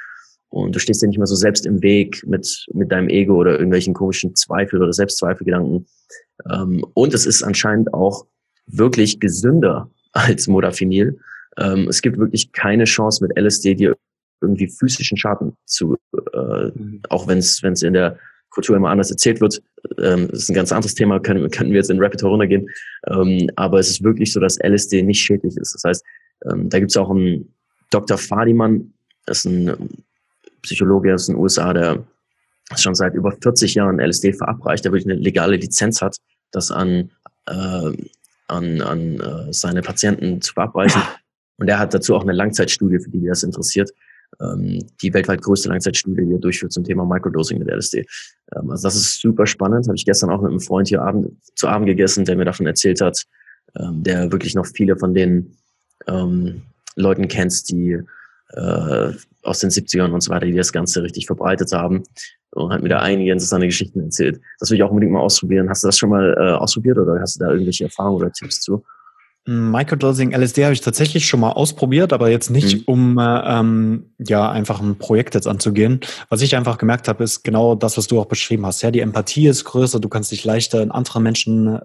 Und 0.49 0.75
du 0.75 0.79
stehst 0.79 1.01
dir 1.01 1.07
nicht 1.07 1.17
mehr 1.17 1.27
so 1.27 1.35
selbst 1.35 1.65
im 1.65 1.81
Weg 1.81 2.23
mit, 2.27 2.67
mit 2.73 2.91
deinem 2.91 3.09
Ego 3.09 3.35
oder 3.35 3.53
irgendwelchen 3.53 3.93
komischen 3.93 4.35
Zweifel 4.35 4.81
oder 4.81 4.93
Selbstzweifelgedanken. 4.93 5.87
Ähm, 6.51 6.85
und 6.93 7.13
es 7.13 7.25
ist 7.25 7.43
anscheinend 7.43 7.93
auch 7.93 8.25
wirklich 8.71 9.19
gesünder 9.19 9.89
als 10.13 10.47
Modafinil. 10.47 11.19
Ähm, 11.57 11.87
es 11.87 12.01
gibt 12.01 12.17
wirklich 12.17 12.51
keine 12.51 12.85
Chance 12.85 13.25
mit 13.25 13.37
LSD 13.37 13.75
dir 13.75 13.95
irgendwie 14.41 14.67
physischen 14.67 15.17
Schaden 15.17 15.55
zu, 15.65 15.97
äh, 16.33 16.71
auch 17.09 17.27
wenn 17.27 17.39
es 17.39 17.61
in 17.61 17.93
der 17.93 18.17
Kultur 18.49 18.75
immer 18.75 18.89
anders 18.89 19.11
erzählt 19.11 19.41
wird. 19.41 19.61
Ähm, 19.97 20.29
ist 20.29 20.49
ein 20.49 20.55
ganz 20.55 20.71
anderes 20.71 20.95
Thema, 20.95 21.19
können, 21.19 21.49
können 21.51 21.71
wir 21.71 21.77
jetzt 21.77 21.89
in 21.89 22.01
Rapid 22.01 22.23
runtergehen. 22.23 22.69
Ähm, 23.07 23.49
aber 23.55 23.79
es 23.79 23.89
ist 23.89 24.03
wirklich 24.03 24.31
so, 24.31 24.39
dass 24.39 24.57
LSD 24.59 25.03
nicht 25.03 25.21
schädlich 25.21 25.55
ist. 25.57 25.73
Das 25.75 25.83
heißt, 25.83 26.05
ähm, 26.49 26.69
da 26.69 26.79
gibt 26.79 26.91
es 26.91 26.97
auch 26.97 27.09
einen 27.09 27.53
Dr. 27.91 28.17
Fadiman, 28.17 28.93
das 29.25 29.39
ist 29.39 29.45
ein 29.45 29.89
Psychologe 30.61 31.13
aus 31.13 31.27
den 31.27 31.35
USA, 31.35 31.73
der 31.73 32.03
schon 32.75 32.95
seit 32.95 33.13
über 33.13 33.31
40 33.31 33.75
Jahren 33.75 33.99
LSD 33.99 34.33
verabreicht, 34.33 34.85
der 34.85 34.91
wirklich 34.91 35.11
eine 35.11 35.21
legale 35.21 35.55
Lizenz 35.55 36.01
hat, 36.01 36.17
das 36.51 36.71
an, 36.71 37.11
äh, 37.47 37.91
an, 38.49 38.81
an 38.81 39.19
äh, 39.19 39.53
seine 39.53 39.81
Patienten 39.81 40.41
zu 40.41 40.53
verabreichen. 40.53 41.01
Und 41.57 41.67
er 41.67 41.79
hat 41.79 41.93
dazu 41.93 42.15
auch 42.15 42.23
eine 42.23 42.33
Langzeitstudie, 42.33 42.99
für 42.99 43.09
die, 43.09 43.19
die 43.19 43.27
das 43.27 43.43
interessiert, 43.43 43.91
ähm, 44.41 44.85
die 45.01 45.13
weltweit 45.13 45.41
größte 45.41 45.69
Langzeitstudie, 45.69 46.25
die 46.25 46.33
er 46.33 46.39
durchführt 46.39 46.71
zum 46.71 46.83
Thema 46.83 47.05
Microdosing 47.05 47.59
mit 47.59 47.69
LSD. 47.69 48.05
Ähm, 48.55 48.69
also 48.71 48.87
das 48.87 48.95
ist 48.95 49.19
super 49.19 49.45
spannend. 49.45 49.87
Habe 49.87 49.95
ich 49.95 50.05
gestern 50.05 50.29
auch 50.29 50.41
mit 50.41 50.51
einem 50.51 50.59
Freund 50.59 50.87
hier 50.87 51.01
Abend, 51.01 51.37
zu 51.55 51.67
Abend 51.67 51.87
gegessen, 51.87 52.25
der 52.25 52.35
mir 52.35 52.45
davon 52.45 52.65
erzählt 52.65 53.01
hat, 53.01 53.23
ähm, 53.77 54.03
der 54.03 54.31
wirklich 54.31 54.55
noch 54.55 54.65
viele 54.65 54.97
von 54.97 55.13
den 55.13 55.57
ähm, 56.07 56.63
Leuten 56.95 57.27
kennt, 57.27 57.69
die 57.69 57.99
äh, 58.53 59.11
aus 59.43 59.59
den 59.59 59.69
70ern 59.69 60.11
und 60.11 60.21
so 60.21 60.31
weiter, 60.31 60.45
die 60.45 60.53
das 60.53 60.73
Ganze 60.73 61.03
richtig 61.03 61.25
verbreitet 61.25 61.71
haben 61.71 62.03
und 62.51 62.73
hat 62.73 62.81
mir 62.81 62.89
da 62.89 62.99
einige 62.99 63.31
interessante 63.31 63.67
Geschichten 63.67 64.01
erzählt. 64.01 64.41
Das 64.59 64.69
will 64.69 64.77
ich 64.77 64.83
auch 64.83 64.89
unbedingt 64.89 65.13
mal 65.13 65.21
ausprobieren. 65.21 65.69
Hast 65.69 65.83
du 65.83 65.87
das 65.87 65.97
schon 65.97 66.09
mal 66.09 66.35
äh, 66.37 66.53
ausprobiert 66.53 66.97
oder 66.97 67.19
hast 67.21 67.35
du 67.35 67.45
da 67.45 67.51
irgendwelche 67.51 67.85
Erfahrungen 67.85 68.17
oder 68.17 68.31
Tipps 68.31 68.61
zu? 68.61 68.83
Microdosing 69.45 70.31
LSD 70.31 70.63
habe 70.65 70.73
ich 70.73 70.81
tatsächlich 70.81 71.25
schon 71.25 71.39
mal 71.39 71.51
ausprobiert, 71.51 72.13
aber 72.13 72.29
jetzt 72.29 72.51
nicht, 72.51 72.79
mhm. 72.79 72.83
um 72.85 73.17
äh, 73.17 73.41
ähm, 73.45 74.11
ja 74.19 74.51
einfach 74.51 74.79
ein 74.79 74.97
Projekt 74.97 75.33
jetzt 75.33 75.47
anzugehen. 75.47 76.01
Was 76.29 76.41
ich 76.41 76.55
einfach 76.55 76.77
gemerkt 76.77 77.07
habe, 77.07 77.23
ist 77.23 77.43
genau 77.43 77.73
das, 77.73 77.97
was 77.97 78.07
du 78.07 78.19
auch 78.19 78.27
beschrieben 78.27 78.65
hast. 78.65 78.81
Ja, 78.83 78.91
die 78.91 78.99
Empathie 78.99 79.47
ist 79.47 79.63
größer, 79.63 79.99
du 79.99 80.09
kannst 80.09 80.31
dich 80.31 80.43
leichter 80.43 80.83
in 80.83 80.91
andere 80.91 81.21
Menschen 81.21 81.79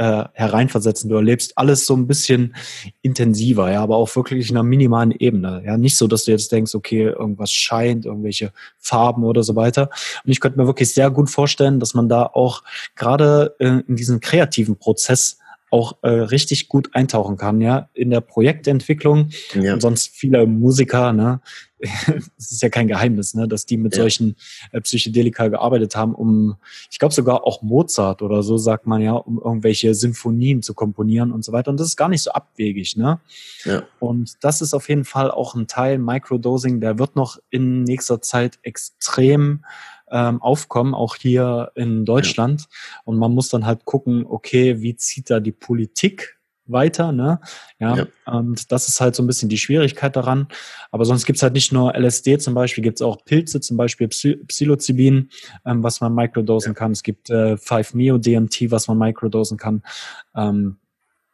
äh, 0.00 0.24
hereinversetzen. 0.32 1.10
Du 1.10 1.16
erlebst 1.16 1.58
alles 1.58 1.84
so 1.84 1.94
ein 1.94 2.06
bisschen 2.06 2.56
intensiver, 3.02 3.70
ja, 3.70 3.82
aber 3.82 3.96
auch 3.96 4.16
wirklich 4.16 4.48
in 4.48 4.56
einer 4.56 4.62
minimalen 4.62 5.10
Ebene. 5.10 5.62
Ja, 5.66 5.76
nicht 5.76 5.98
so, 5.98 6.06
dass 6.06 6.24
du 6.24 6.30
jetzt 6.30 6.50
denkst, 6.52 6.74
okay, 6.74 7.02
irgendwas 7.02 7.52
scheint, 7.52 8.06
irgendwelche 8.06 8.52
Farben 8.78 9.24
oder 9.24 9.42
so 9.42 9.56
weiter. 9.56 9.90
Und 10.24 10.30
ich 10.30 10.40
könnte 10.40 10.58
mir 10.58 10.66
wirklich 10.66 10.94
sehr 10.94 11.10
gut 11.10 11.28
vorstellen, 11.28 11.80
dass 11.80 11.92
man 11.92 12.08
da 12.08 12.22
auch 12.22 12.62
gerade 12.96 13.54
äh, 13.58 13.82
in 13.86 13.96
diesen 13.96 14.20
kreativen 14.20 14.76
Prozess 14.78 15.36
auch 15.70 15.98
äh, 16.00 16.08
richtig 16.08 16.68
gut 16.68 16.88
eintauchen 16.94 17.36
kann, 17.36 17.60
ja, 17.60 17.90
in 17.92 18.08
der 18.08 18.22
Projektentwicklung. 18.22 19.28
Ja. 19.52 19.74
Und 19.74 19.82
sonst 19.82 20.08
viele 20.08 20.46
Musiker, 20.46 21.12
ne, 21.12 21.42
das 22.36 22.52
ist 22.52 22.62
ja 22.62 22.68
kein 22.68 22.88
Geheimnis, 22.88 23.34
ne, 23.34 23.48
dass 23.48 23.66
die 23.66 23.76
mit 23.76 23.94
ja. 23.94 24.02
solchen 24.02 24.36
äh, 24.72 24.80
Psychedelika 24.80 25.48
gearbeitet 25.48 25.96
haben, 25.96 26.14
um, 26.14 26.56
ich 26.90 26.98
glaube 26.98 27.14
sogar 27.14 27.46
auch 27.46 27.62
Mozart 27.62 28.22
oder 28.22 28.42
so 28.42 28.58
sagt 28.58 28.86
man 28.86 29.00
ja, 29.00 29.12
um 29.12 29.38
irgendwelche 29.38 29.94
Symphonien 29.94 30.62
zu 30.62 30.74
komponieren 30.74 31.32
und 31.32 31.44
so 31.44 31.52
weiter. 31.52 31.70
Und 31.70 31.80
das 31.80 31.88
ist 31.88 31.96
gar 31.96 32.08
nicht 32.08 32.22
so 32.22 32.32
abwegig, 32.32 32.96
ne? 32.96 33.20
Ja. 33.64 33.82
Und 33.98 34.42
das 34.44 34.60
ist 34.60 34.74
auf 34.74 34.88
jeden 34.88 35.04
Fall 35.04 35.30
auch 35.30 35.54
ein 35.54 35.66
Teil 35.66 35.98
Microdosing, 35.98 36.80
der 36.80 36.98
wird 36.98 37.16
noch 37.16 37.38
in 37.50 37.84
nächster 37.84 38.20
Zeit 38.20 38.58
extrem 38.62 39.64
ähm, 40.10 40.42
aufkommen, 40.42 40.94
auch 40.94 41.16
hier 41.16 41.72
in 41.74 42.04
Deutschland. 42.04 42.62
Ja. 42.62 42.66
Und 43.04 43.18
man 43.18 43.32
muss 43.32 43.48
dann 43.48 43.64
halt 43.64 43.84
gucken, 43.84 44.26
okay, 44.26 44.80
wie 44.80 44.96
zieht 44.96 45.30
da 45.30 45.40
die 45.40 45.52
Politik 45.52 46.39
weiter, 46.72 47.12
ne? 47.12 47.40
Ja, 47.78 47.96
ja, 47.96 48.06
und 48.26 48.70
das 48.72 48.88
ist 48.88 49.00
halt 49.00 49.14
so 49.14 49.22
ein 49.22 49.26
bisschen 49.26 49.48
die 49.48 49.58
Schwierigkeit 49.58 50.16
daran. 50.16 50.48
Aber 50.90 51.04
sonst 51.04 51.26
gibt's 51.26 51.42
halt 51.42 51.54
nicht 51.54 51.72
nur 51.72 51.94
LSD 51.94 52.38
zum 52.38 52.54
Beispiel, 52.54 52.82
gibt's 52.82 53.02
auch 53.02 53.24
Pilze, 53.24 53.60
zum 53.60 53.76
Beispiel 53.76 54.08
Psilocybin, 54.08 55.30
ähm, 55.64 55.82
was 55.82 56.00
man 56.00 56.14
microdosen 56.14 56.72
ja. 56.72 56.74
kann. 56.74 56.92
Es 56.92 57.02
gibt 57.02 57.30
äh, 57.30 57.54
5-Meo-DMT, 57.54 58.70
was 58.70 58.88
man 58.88 58.98
microdosen 58.98 59.58
kann. 59.58 59.82
Ähm, 60.34 60.76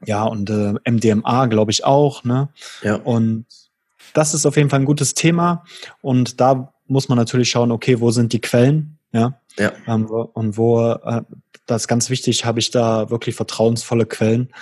ja, 0.04 0.24
und 0.24 0.50
äh, 0.50 0.74
MDMA, 0.90 1.46
glaube 1.46 1.70
ich, 1.70 1.84
auch, 1.84 2.24
ne? 2.24 2.48
Ja. 2.82 2.96
Und 2.96 3.46
das 4.14 4.34
ist 4.34 4.46
auf 4.46 4.56
jeden 4.56 4.70
Fall 4.70 4.80
ein 4.80 4.86
gutes 4.86 5.14
Thema. 5.14 5.64
Und 6.00 6.40
da 6.40 6.72
muss 6.86 7.08
man 7.08 7.18
natürlich 7.18 7.50
schauen, 7.50 7.72
okay, 7.72 8.00
wo 8.00 8.10
sind 8.10 8.32
die 8.32 8.40
Quellen? 8.40 8.98
Ja. 9.12 9.40
ja. 9.58 9.72
Ähm, 9.86 10.06
und 10.06 10.56
wo, 10.56 10.90
äh, 10.90 11.22
das 11.66 11.82
ist 11.82 11.88
ganz 11.88 12.10
wichtig, 12.10 12.44
habe 12.44 12.60
ich 12.60 12.70
da 12.70 13.10
wirklich 13.10 13.34
vertrauensvolle 13.34 14.06
Quellen. 14.06 14.52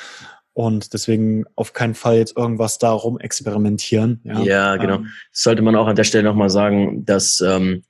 Und 0.55 0.95
deswegen 0.95 1.45
auf 1.57 1.73
keinen 1.73 1.95
Fall 1.95 2.17
jetzt 2.17 2.37
irgendwas 2.37 2.79
darum 2.79 3.19
experimentieren. 3.19 4.21
Ja, 4.23 4.41
ja 4.43 4.77
genau. 4.77 4.97
Ähm, 4.97 5.09
sollte 5.33 5.63
man 5.63 5.75
auch 5.75 5.89
an 5.89 5.97
der 5.97 6.05
Stelle 6.05 6.25
nochmal 6.25 6.49
sagen, 6.49 7.05
dass 7.05 7.41
ähm, 7.41 7.83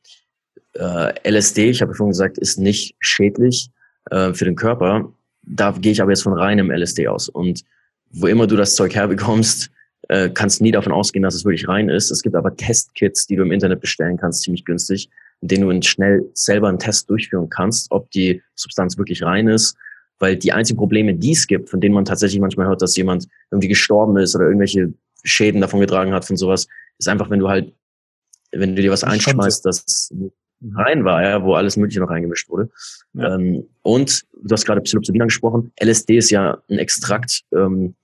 äh, 0.73 1.31
LSD, 1.31 1.71
ich 1.71 1.83
habe 1.83 1.95
vorhin 1.95 2.12
gesagt, 2.12 2.39
ist 2.39 2.59
nicht 2.59 2.97
schädlich 3.01 3.71
äh, 4.11 4.33
für 4.33 4.47
den 4.47 4.57
Körper. 4.57 5.12
Da 5.43 5.73
gehe 5.73 5.93
ich 5.93 6.01
aber 6.01 6.11
jetzt 6.11 6.23
von 6.23 6.33
reinem 6.33 6.71
LSD 6.71 7.07
aus. 7.07 7.29
Und 7.29 7.65
wo 8.11 8.27
immer 8.29 8.47
du 8.47 8.57
das 8.57 8.77
Zeug 8.77 8.95
herbekommst, 8.95 9.71
äh, 10.09 10.31
kannst 10.31 10.61
nie 10.61 10.73
davon 10.73 10.93
ausgehen, 10.93 11.23
dass 11.23 11.35
es 11.35 11.45
wirklich 11.45 11.69
rein 11.69 11.89
ist. 11.89 12.11
Es 12.11 12.23
gibt 12.23 12.35
aber 12.35 12.57
Testkits, 12.57 13.27
die 13.27 13.37
du 13.37 13.43
im 13.43 13.53
Internet 13.53 13.81
bestellen 13.81 14.17
kannst, 14.17 14.43
ziemlich 14.43 14.65
günstig, 14.65 15.09
in 15.41 15.49
denen 15.49 15.69
du 15.69 15.87
schnell 15.87 16.25
selber 16.33 16.69
einen 16.69 16.79
Test 16.79 17.11
durchführen 17.11 17.49
kannst, 17.49 17.91
ob 17.91 18.11
die 18.11 18.43
Substanz 18.55 18.99
wirklich 18.99 19.23
rein 19.23 19.49
ist. 19.49 19.77
Weil 20.19 20.37
die 20.37 20.53
einzigen 20.53 20.79
Probleme, 20.79 21.15
die 21.15 21.33
es 21.33 21.47
gibt, 21.47 21.71
von 21.71 21.81
denen 21.81 21.95
man 21.95 22.05
tatsächlich 22.05 22.41
manchmal 22.41 22.67
hört, 22.67 22.83
dass 22.83 22.97
jemand 22.97 23.27
irgendwie 23.51 23.69
gestorben 23.69 24.17
ist 24.17 24.35
oder 24.37 24.47
irgendwelche 24.47 24.93
Schäden 25.25 25.61
davon 25.61 25.81
getragen 25.81 26.12
hat 26.12 26.25
von 26.25 26.37
sowas, 26.37 26.67
ist 26.99 27.09
einfach, 27.09 27.31
wenn 27.31 27.41
du 27.41 27.49
halt, 27.49 27.73
wenn 28.53 28.77
du 28.77 28.83
dir 28.83 28.91
was 28.91 29.05
einschmeißt, 29.05 29.65
das 29.67 30.12
rein 30.75 31.05
war, 31.05 31.23
ja, 31.23 31.43
wo 31.43 31.55
alles 31.55 31.77
Mögliche 31.77 32.01
noch 32.01 32.11
reingemischt 32.11 32.49
wurde. 32.49 32.71
Ja. 33.15 33.35
Ähm, 33.35 33.67
und 33.83 34.23
du 34.43 34.53
hast 34.53 34.65
gerade 34.65 34.81
Psilocybin 34.81 35.23
angesprochen. 35.23 35.73
LSD 35.83 36.17
ist 36.17 36.31
ja 36.31 36.62
ein 36.71 36.79
Extrakt, 36.79 37.43
ähm, 37.53 37.95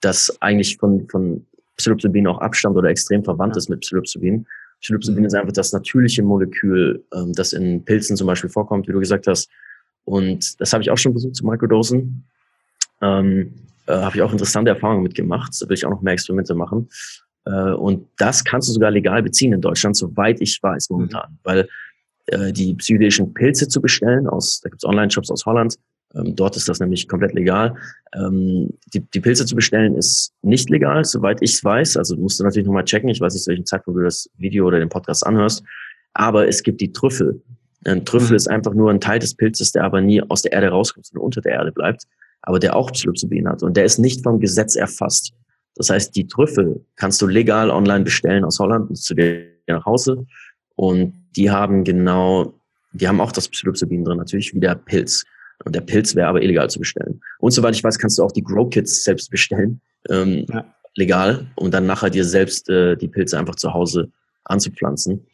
das 0.00 0.40
eigentlich 0.40 0.76
von, 0.78 1.08
von 1.08 1.46
Psilocybin 1.76 2.26
auch 2.26 2.38
abstammt 2.38 2.76
oder 2.76 2.88
extrem 2.88 3.24
verwandt 3.24 3.56
ja. 3.56 3.58
ist 3.58 3.68
mit 3.68 3.80
Psilocybin. 3.80 4.46
Psilocybin 4.80 5.20
mhm. 5.20 5.26
ist 5.26 5.34
einfach 5.34 5.52
das 5.52 5.72
natürliche 5.72 6.22
Molekül, 6.22 7.04
ähm, 7.14 7.32
das 7.32 7.52
in 7.52 7.84
Pilzen 7.84 8.16
zum 8.16 8.26
Beispiel 8.26 8.50
vorkommt, 8.50 8.88
wie 8.88 8.92
du 8.92 9.00
gesagt 9.00 9.26
hast. 9.26 9.50
Und 10.08 10.60
das 10.60 10.72
habe 10.72 10.82
ich 10.82 10.90
auch 10.90 10.98
schon 10.98 11.12
versucht 11.12 11.36
zu 11.36 11.46
microdosen. 11.46 12.24
Ähm, 13.00 13.54
äh, 13.86 13.92
habe 13.92 14.16
ich 14.16 14.22
auch 14.22 14.32
interessante 14.32 14.70
Erfahrungen 14.70 15.02
mitgemacht. 15.02 15.52
Da 15.60 15.68
will 15.68 15.74
ich 15.74 15.84
auch 15.84 15.90
noch 15.90 16.02
mehr 16.02 16.14
Experimente 16.14 16.54
machen. 16.54 16.88
Äh, 17.44 17.72
und 17.72 18.06
das 18.16 18.44
kannst 18.44 18.68
du 18.68 18.72
sogar 18.72 18.90
legal 18.90 19.22
beziehen 19.22 19.52
in 19.52 19.60
Deutschland, 19.60 19.96
soweit 19.96 20.40
ich 20.40 20.62
weiß 20.62 20.90
momentan. 20.90 21.30
Mhm. 21.30 21.38
Weil 21.44 21.68
äh, 22.26 22.52
die 22.52 22.74
psychedelischen 22.74 23.34
Pilze 23.34 23.68
zu 23.68 23.80
bestellen, 23.80 24.26
aus, 24.26 24.60
da 24.60 24.68
gibt 24.68 24.82
es 24.82 24.88
Online-Shops 24.88 25.30
aus 25.30 25.46
Holland, 25.46 25.76
ähm, 26.14 26.34
dort 26.34 26.56
ist 26.56 26.68
das 26.68 26.80
nämlich 26.80 27.08
komplett 27.08 27.34
legal. 27.34 27.74
Ähm, 28.14 28.70
die, 28.94 29.00
die 29.00 29.20
Pilze 29.20 29.44
zu 29.46 29.54
bestellen 29.54 29.94
ist 29.94 30.32
nicht 30.42 30.70
legal, 30.70 31.04
soweit 31.04 31.42
ich 31.42 31.52
es 31.52 31.64
weiß. 31.64 31.96
Also 31.96 32.16
musst 32.16 32.40
du 32.40 32.44
natürlich 32.44 32.66
nochmal 32.66 32.84
checken. 32.84 33.08
Ich 33.08 33.20
weiß 33.20 33.34
nicht, 33.34 33.44
zu 33.44 33.50
welchem 33.50 33.66
Zeitpunkt 33.66 33.98
du 33.98 34.04
das 34.04 34.30
Video 34.36 34.66
oder 34.66 34.78
den 34.78 34.88
Podcast 34.88 35.26
anhörst. 35.26 35.62
Aber 36.14 36.48
es 36.48 36.62
gibt 36.62 36.80
die 36.80 36.92
Trüffel. 36.92 37.42
Ein 37.84 38.04
Trüffel 38.04 38.30
mhm. 38.30 38.36
ist 38.36 38.48
einfach 38.48 38.74
nur 38.74 38.90
ein 38.90 39.00
Teil 39.00 39.18
des 39.18 39.34
Pilzes, 39.34 39.72
der 39.72 39.84
aber 39.84 40.00
nie 40.00 40.22
aus 40.22 40.42
der 40.42 40.52
Erde 40.52 40.68
rauskommt, 40.68 41.06
sondern 41.06 41.24
unter 41.24 41.40
der 41.40 41.52
Erde 41.52 41.72
bleibt, 41.72 42.04
aber 42.42 42.58
der 42.58 42.76
auch 42.76 42.92
Psilocybin 42.92 43.48
hat. 43.48 43.62
Und 43.62 43.76
der 43.76 43.84
ist 43.84 43.98
nicht 43.98 44.22
vom 44.22 44.40
Gesetz 44.40 44.76
erfasst. 44.76 45.32
Das 45.76 45.90
heißt, 45.90 46.14
die 46.16 46.26
Trüffel 46.26 46.84
kannst 46.96 47.22
du 47.22 47.26
legal 47.26 47.70
online 47.70 48.04
bestellen 48.04 48.44
aus 48.44 48.58
Holland 48.58 48.96
zu 48.98 49.14
dir 49.14 49.46
nach 49.68 49.86
Hause. 49.86 50.26
Und 50.74 51.14
die 51.36 51.50
haben 51.50 51.84
genau, 51.84 52.54
die 52.92 53.06
haben 53.06 53.20
auch 53.20 53.32
das 53.32 53.48
Psilocybin 53.48 54.04
drin, 54.04 54.18
natürlich 54.18 54.54
wie 54.54 54.60
der 54.60 54.74
Pilz. 54.74 55.24
Und 55.64 55.74
der 55.74 55.80
Pilz 55.80 56.14
wäre 56.14 56.28
aber 56.28 56.42
illegal 56.42 56.68
zu 56.68 56.78
bestellen. 56.80 57.20
Und 57.38 57.52
soweit 57.52 57.74
ich 57.74 57.82
weiß, 57.82 57.98
kannst 57.98 58.18
du 58.18 58.22
auch 58.22 58.32
die 58.32 58.42
Grow 58.42 58.68
Kits 58.68 59.04
selbst 59.04 59.30
bestellen, 59.30 59.80
ähm, 60.08 60.46
ja. 60.48 60.64
legal, 60.96 61.46
um 61.56 61.70
dann 61.70 61.86
nachher 61.86 62.10
dir 62.10 62.24
selbst 62.24 62.68
äh, 62.68 62.96
die 62.96 63.08
Pilze 63.08 63.38
einfach 63.38 63.56
zu 63.56 63.72
Hause 63.72 64.10
anzupflanzen. 64.44 65.26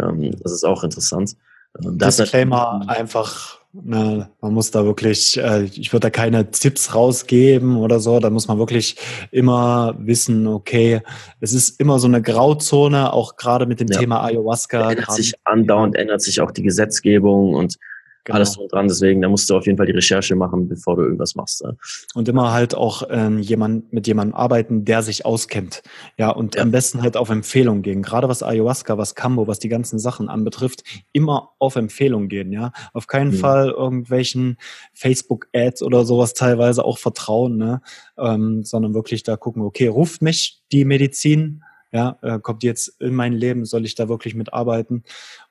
Ähm, 0.00 0.32
das 0.42 0.52
ist 0.52 0.64
auch 0.64 0.84
interessant. 0.84 1.36
Ähm, 1.80 1.98
Disclaimer 1.98 2.82
einfach, 2.86 3.58
ne, 3.72 4.28
man 4.40 4.54
muss 4.54 4.70
da 4.70 4.84
wirklich, 4.84 5.38
äh, 5.38 5.64
ich 5.64 5.92
würde 5.92 6.06
da 6.06 6.10
keine 6.10 6.50
Tipps 6.50 6.94
rausgeben 6.94 7.76
oder 7.76 8.00
so, 8.00 8.18
da 8.20 8.30
muss 8.30 8.48
man 8.48 8.58
wirklich 8.58 8.96
immer 9.30 9.94
wissen, 9.98 10.46
okay, 10.46 11.00
es 11.40 11.52
ist 11.52 11.80
immer 11.80 11.98
so 11.98 12.06
eine 12.06 12.22
Grauzone, 12.22 13.12
auch 13.12 13.36
gerade 13.36 13.66
mit 13.66 13.80
dem 13.80 13.88
ja. 13.88 13.98
Thema 13.98 14.22
Ayahuasca. 14.22 14.90
Ändert 14.90 15.12
sich 15.12 15.34
andauernd, 15.44 15.96
ändert 15.96 16.22
sich 16.22 16.40
auch 16.40 16.50
die 16.50 16.62
Gesetzgebung 16.62 17.54
und 17.54 17.78
Genau. 18.24 18.36
Alles 18.36 18.52
drum 18.52 18.68
dran. 18.68 18.86
Deswegen, 18.86 19.20
da 19.20 19.28
musst 19.28 19.50
du 19.50 19.56
auf 19.56 19.66
jeden 19.66 19.76
Fall 19.76 19.86
die 19.86 19.92
Recherche 19.92 20.36
machen, 20.36 20.68
bevor 20.68 20.96
du 20.96 21.02
irgendwas 21.02 21.34
machst. 21.34 21.62
Ja. 21.62 21.72
Und 22.14 22.28
immer 22.28 22.52
halt 22.52 22.74
auch 22.74 23.02
ähm, 23.10 23.38
jemand, 23.40 23.92
mit 23.92 24.06
jemandem 24.06 24.36
arbeiten, 24.36 24.84
der 24.84 25.02
sich 25.02 25.26
auskennt. 25.26 25.82
Ja, 26.16 26.30
und 26.30 26.54
ja. 26.54 26.62
am 26.62 26.70
besten 26.70 27.02
halt 27.02 27.16
auf 27.16 27.30
Empfehlung 27.30 27.82
gehen. 27.82 28.02
Gerade 28.02 28.28
was 28.28 28.44
Ayahuasca, 28.44 28.96
was 28.96 29.16
Cambo, 29.16 29.48
was 29.48 29.58
die 29.58 29.68
ganzen 29.68 29.98
Sachen 29.98 30.28
anbetrifft, 30.28 30.84
immer 31.12 31.50
auf 31.58 31.74
Empfehlung 31.74 32.28
gehen. 32.28 32.52
Ja, 32.52 32.72
auf 32.92 33.08
keinen 33.08 33.32
mhm. 33.32 33.38
Fall 33.38 33.70
irgendwelchen 33.70 34.56
Facebook-Ads 34.94 35.82
oder 35.82 36.04
sowas 36.04 36.34
teilweise 36.34 36.84
auch 36.84 36.98
vertrauen, 36.98 37.56
ne? 37.56 37.82
Ähm, 38.16 38.62
sondern 38.62 38.94
wirklich 38.94 39.24
da 39.24 39.36
gucken, 39.36 39.62
okay, 39.62 39.88
ruft 39.88 40.22
mich 40.22 40.62
die 40.70 40.84
Medizin, 40.84 41.64
ja, 41.92 42.18
äh, 42.22 42.38
kommt 42.40 42.62
jetzt 42.62 43.00
in 43.00 43.14
mein 43.14 43.34
Leben, 43.34 43.66
soll 43.66 43.84
ich 43.84 43.94
da 43.94 44.08
wirklich 44.08 44.34
mitarbeiten? 44.34 45.04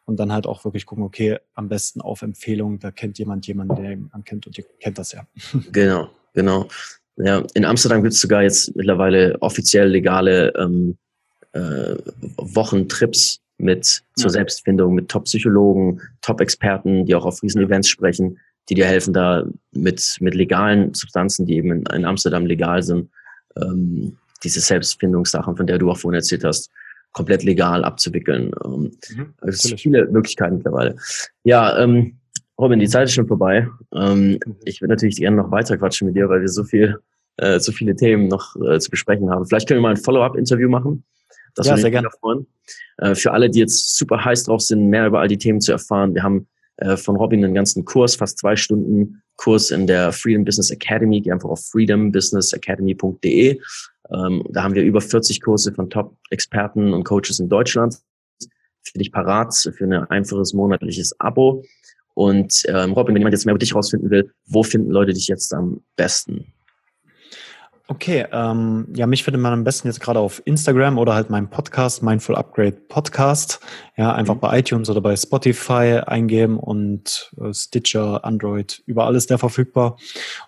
Und 0.05 0.19
dann 0.19 0.31
halt 0.31 0.47
auch 0.47 0.65
wirklich 0.65 0.85
gucken, 0.85 1.03
okay, 1.03 1.37
am 1.53 1.69
besten 1.69 2.01
auf 2.01 2.21
Empfehlung, 2.21 2.79
da 2.79 2.91
kennt 2.91 3.17
jemand 3.19 3.47
jemanden, 3.47 3.75
der 3.75 3.97
man 3.97 4.23
kennt 4.23 4.47
und 4.47 4.57
ihr 4.57 4.65
kennt 4.79 4.97
das 4.97 5.11
ja. 5.11 5.27
Genau, 5.71 6.09
genau. 6.33 6.67
Ja, 7.17 7.43
in 7.53 7.65
Amsterdam 7.65 8.01
gibt 8.01 8.13
es 8.13 8.21
sogar 8.21 8.43
jetzt 8.43 8.75
mittlerweile 8.75 9.37
offiziell 9.41 9.89
legale 9.89 10.53
ähm, 10.57 10.97
äh, 11.53 11.95
Wochentrips 12.37 13.41
mit 13.57 13.85
zur 14.15 14.25
ja. 14.25 14.29
Selbstfindung, 14.29 14.95
mit 14.95 15.09
Top-Psychologen, 15.09 16.01
Top-Experten, 16.21 17.05
die 17.05 17.15
auch 17.15 17.25
auf 17.25 17.43
Riesen-Events 17.43 17.89
sprechen, 17.89 18.39
die 18.69 18.75
dir 18.75 18.85
helfen, 18.85 19.13
da 19.13 19.45
mit, 19.71 20.17
mit 20.19 20.33
legalen 20.33 20.93
Substanzen, 20.93 21.45
die 21.45 21.55
eben 21.55 21.71
in, 21.71 21.83
in 21.93 22.05
Amsterdam 22.05 22.45
legal 22.45 22.81
sind, 22.81 23.11
ähm, 23.57 24.17
diese 24.43 24.61
Selbstfindungssachen, 24.61 25.55
von 25.55 25.67
der 25.67 25.77
du 25.77 25.91
auch 25.91 25.97
vorhin 25.97 26.17
erzählt 26.17 26.43
hast, 26.43 26.71
komplett 27.11 27.43
legal 27.43 27.83
abzuwickeln. 27.83 28.51
Ähm, 28.63 28.91
mhm, 29.15 29.33
es 29.41 29.63
gibt 29.63 29.81
viele 29.81 30.07
Möglichkeiten 30.07 30.57
mittlerweile. 30.57 30.95
Ja, 31.43 31.77
ähm, 31.79 32.17
Robin, 32.57 32.79
die 32.79 32.87
Zeit 32.87 33.05
ist 33.05 33.13
schon 33.13 33.27
vorbei. 33.27 33.67
Ähm, 33.93 34.31
mhm. 34.31 34.55
ich 34.65 34.81
würde 34.81 34.93
natürlich 34.93 35.17
gerne 35.17 35.37
noch 35.37 35.51
weiter 35.51 35.77
quatschen 35.77 36.07
mit 36.07 36.15
dir, 36.15 36.29
weil 36.29 36.41
wir 36.41 36.47
so 36.47 36.63
viel, 36.63 36.97
äh, 37.37 37.59
so 37.59 37.71
viele 37.71 37.95
Themen 37.95 38.27
noch 38.27 38.55
äh, 38.55 38.79
zu 38.79 38.89
besprechen 38.89 39.29
haben. 39.29 39.45
Vielleicht 39.45 39.67
können 39.67 39.79
wir 39.79 39.83
mal 39.83 39.91
ein 39.91 39.97
Follow-up-Interview 39.97 40.69
machen. 40.69 41.03
Das 41.55 41.67
ja, 41.67 41.75
sehr 41.75 41.91
gerne. 41.91 42.09
Freuen. 42.19 42.47
Äh, 42.97 43.15
für 43.15 43.31
alle, 43.31 43.49
die 43.49 43.59
jetzt 43.59 43.97
super 43.97 44.23
heiß 44.23 44.43
drauf 44.43 44.61
sind, 44.61 44.87
mehr 44.87 45.07
über 45.07 45.19
all 45.19 45.27
die 45.27 45.37
Themen 45.37 45.59
zu 45.59 45.71
erfahren, 45.71 46.13
wir 46.13 46.23
haben 46.23 46.47
äh, 46.77 46.97
von 46.97 47.15
Robin 47.15 47.43
einen 47.43 47.53
ganzen 47.53 47.83
Kurs, 47.85 48.15
fast 48.15 48.37
zwei 48.37 48.55
Stunden 48.55 49.21
Kurs 49.37 49.71
in 49.71 49.87
der 49.87 50.11
Freedom 50.11 50.45
Business 50.45 50.71
Academy. 50.71 51.21
Geh 51.21 51.31
einfach 51.31 51.49
auf 51.49 51.65
freedombusinessacademy.de. 51.71 53.59
Ähm, 54.13 54.43
da 54.49 54.63
haben 54.63 54.75
wir 54.75 54.83
über 54.83 55.01
40 55.01 55.41
Kurse 55.41 55.73
von 55.73 55.89
Top-Experten 55.89 56.93
und 56.93 57.03
Coaches 57.03 57.39
in 57.39 57.49
Deutschland 57.49 57.97
für 58.83 58.97
dich 58.97 59.11
parat, 59.11 59.53
für 59.53 59.85
ein 59.85 59.93
einfaches 59.93 60.53
monatliches 60.53 61.19
Abo. 61.19 61.63
Und 62.13 62.63
ähm, 62.67 62.91
Robin, 62.93 63.15
wenn 63.15 63.21
jemand 63.21 63.33
jetzt 63.33 63.45
mehr 63.45 63.53
über 63.53 63.59
dich 63.59 63.75
rausfinden 63.75 64.09
will, 64.09 64.33
wo 64.47 64.63
finden 64.63 64.91
Leute 64.91 65.13
dich 65.13 65.27
jetzt 65.27 65.53
am 65.53 65.81
besten? 65.95 66.53
Okay, 67.87 68.25
ähm, 68.31 68.87
ja, 68.95 69.05
mich 69.05 69.23
findet 69.23 69.41
man 69.41 69.51
am 69.51 69.63
besten 69.63 69.87
jetzt 69.87 69.99
gerade 69.99 70.19
auf 70.19 70.41
Instagram 70.45 70.97
oder 70.97 71.13
halt 71.13 71.29
meinem 71.29 71.49
Podcast, 71.49 72.01
Mindful 72.01 72.35
Upgrade 72.35 72.77
Podcast. 72.87 73.59
Ja, 73.97 74.13
einfach 74.13 74.35
mhm. 74.35 74.39
bei 74.39 74.59
iTunes 74.59 74.89
oder 74.89 75.01
bei 75.01 75.15
Spotify 75.15 76.01
eingeben 76.05 76.57
und 76.57 77.31
äh, 77.41 77.53
Stitcher, 77.53 78.23
Android, 78.23 78.81
überall 78.85 79.15
ist 79.15 79.29
der 79.29 79.37
verfügbar. 79.37 79.97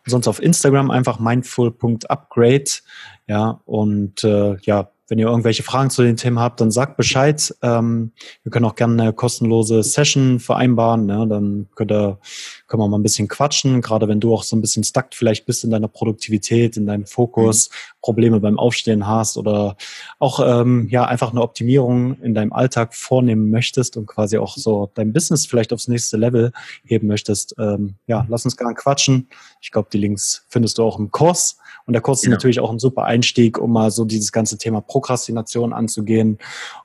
Und 0.06 0.10
sonst 0.10 0.28
auf 0.28 0.42
Instagram 0.42 0.90
einfach 0.90 1.20
mindful.upgrade. 1.20 2.72
Ja, 3.28 3.62
und 3.66 4.24
äh, 4.24 4.56
ja, 4.62 4.90
wenn 5.10 5.20
ihr 5.20 5.28
irgendwelche 5.28 5.64
Fragen 5.64 5.90
zu 5.90 6.02
den 6.02 6.16
Themen 6.16 6.40
habt, 6.40 6.62
dann 6.62 6.72
sagt 6.72 6.96
Bescheid. 6.96 7.54
Ähm, 7.62 8.14
wir 8.44 8.52
können 8.52 8.66
auch 8.66 8.76
gerne 8.76 9.02
eine 9.02 9.14
kostenlose 9.14 9.84
Session 9.84 10.40
vereinbaren. 10.40 11.06
Ne? 11.06 11.28
Dann 11.28 11.68
könnt 11.76 11.92
ihr, 11.92 12.20
können 12.68 12.82
wir 12.82 12.88
mal 12.88 12.98
ein 12.98 13.04
bisschen 13.04 13.28
quatschen, 13.28 13.82
gerade 13.82 14.08
wenn 14.08 14.20
du 14.20 14.34
auch 14.34 14.44
so 14.44 14.56
ein 14.56 14.62
bisschen 14.62 14.84
stuck 14.84 15.08
vielleicht 15.12 15.46
bist 15.46 15.64
in 15.64 15.72
deiner 15.72 15.90
Produktivität, 15.90 16.78
in 16.78 16.86
deinem 16.86 17.06
Fokus, 17.06 17.70
mhm. 17.70 17.74
Probleme 18.02 18.40
beim 18.40 18.58
Aufstehen 18.58 19.06
hast 19.08 19.38
oder 19.38 19.76
auch 20.20 20.40
ähm, 20.40 20.88
ja 20.90 21.06
einfach 21.06 21.32
eine 21.32 21.42
Optimierung 21.42 22.20
in 22.22 22.34
deinem 22.34 22.54
Alltag 22.54 22.96
vornehmen 22.96 23.52
möchtest 23.52 23.98
und 23.98 24.08
quasi 24.08 24.38
auch 24.38 24.58
so 24.58 24.90
dein 24.94 25.14
Business 25.14 25.46
vielleicht 25.46 25.74
aufs 25.74 25.88
nächste 25.88 26.18
Level 26.18 26.52
heben 26.86 27.08
möchtest. 27.08 27.56
Ähm, 27.60 27.96
ja, 28.08 28.26
lass 28.30 28.46
uns 28.46 28.58
gerne 28.58 28.74
quatschen. 28.74 29.28
Ich 29.62 29.72
glaube, 29.72 29.90
die 29.92 29.98
Links 29.98 30.46
findest 30.50 30.78
du 30.78 30.84
auch 30.84 30.98
im 30.98 31.12
Kurs. 31.12 31.58
Und 31.86 31.94
der 31.94 32.02
Kurs 32.02 32.22
genau. 32.22 32.34
ist 32.34 32.38
natürlich 32.38 32.60
auch 32.60 32.72
ein 32.72 32.80
super 32.80 33.04
Einstieg, 33.04 33.58
um 33.58 33.72
mal 33.72 33.92
so 33.92 34.06
dieses 34.06 34.32
ganze 34.32 34.58
Thema 34.58 34.82
Prokrastination 34.82 35.74
anzugehen. 35.74 36.38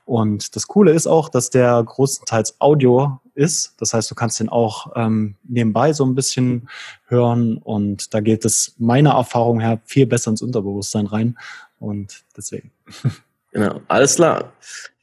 Und 0.05 0.55
das 0.55 0.67
Coole 0.67 0.91
ist 0.91 1.07
auch, 1.07 1.29
dass 1.29 1.49
der 1.49 1.81
größtenteils 1.83 2.59
Audio 2.59 3.19
ist. 3.33 3.75
Das 3.77 3.93
heißt, 3.93 4.11
du 4.11 4.15
kannst 4.15 4.39
den 4.39 4.49
auch 4.49 4.91
ähm, 4.95 5.35
nebenbei 5.47 5.93
so 5.93 6.05
ein 6.05 6.15
bisschen 6.15 6.69
hören. 7.07 7.57
Und 7.57 8.13
da 8.13 8.19
geht 8.19 8.43
es 8.45 8.75
meiner 8.77 9.11
Erfahrung 9.11 9.59
her 9.59 9.79
viel 9.85 10.05
besser 10.05 10.31
ins 10.31 10.41
Unterbewusstsein 10.41 11.05
rein. 11.05 11.37
Und 11.79 12.23
deswegen. 12.35 12.71
Genau, 13.51 13.81
alles 13.87 14.15
klar. 14.15 14.53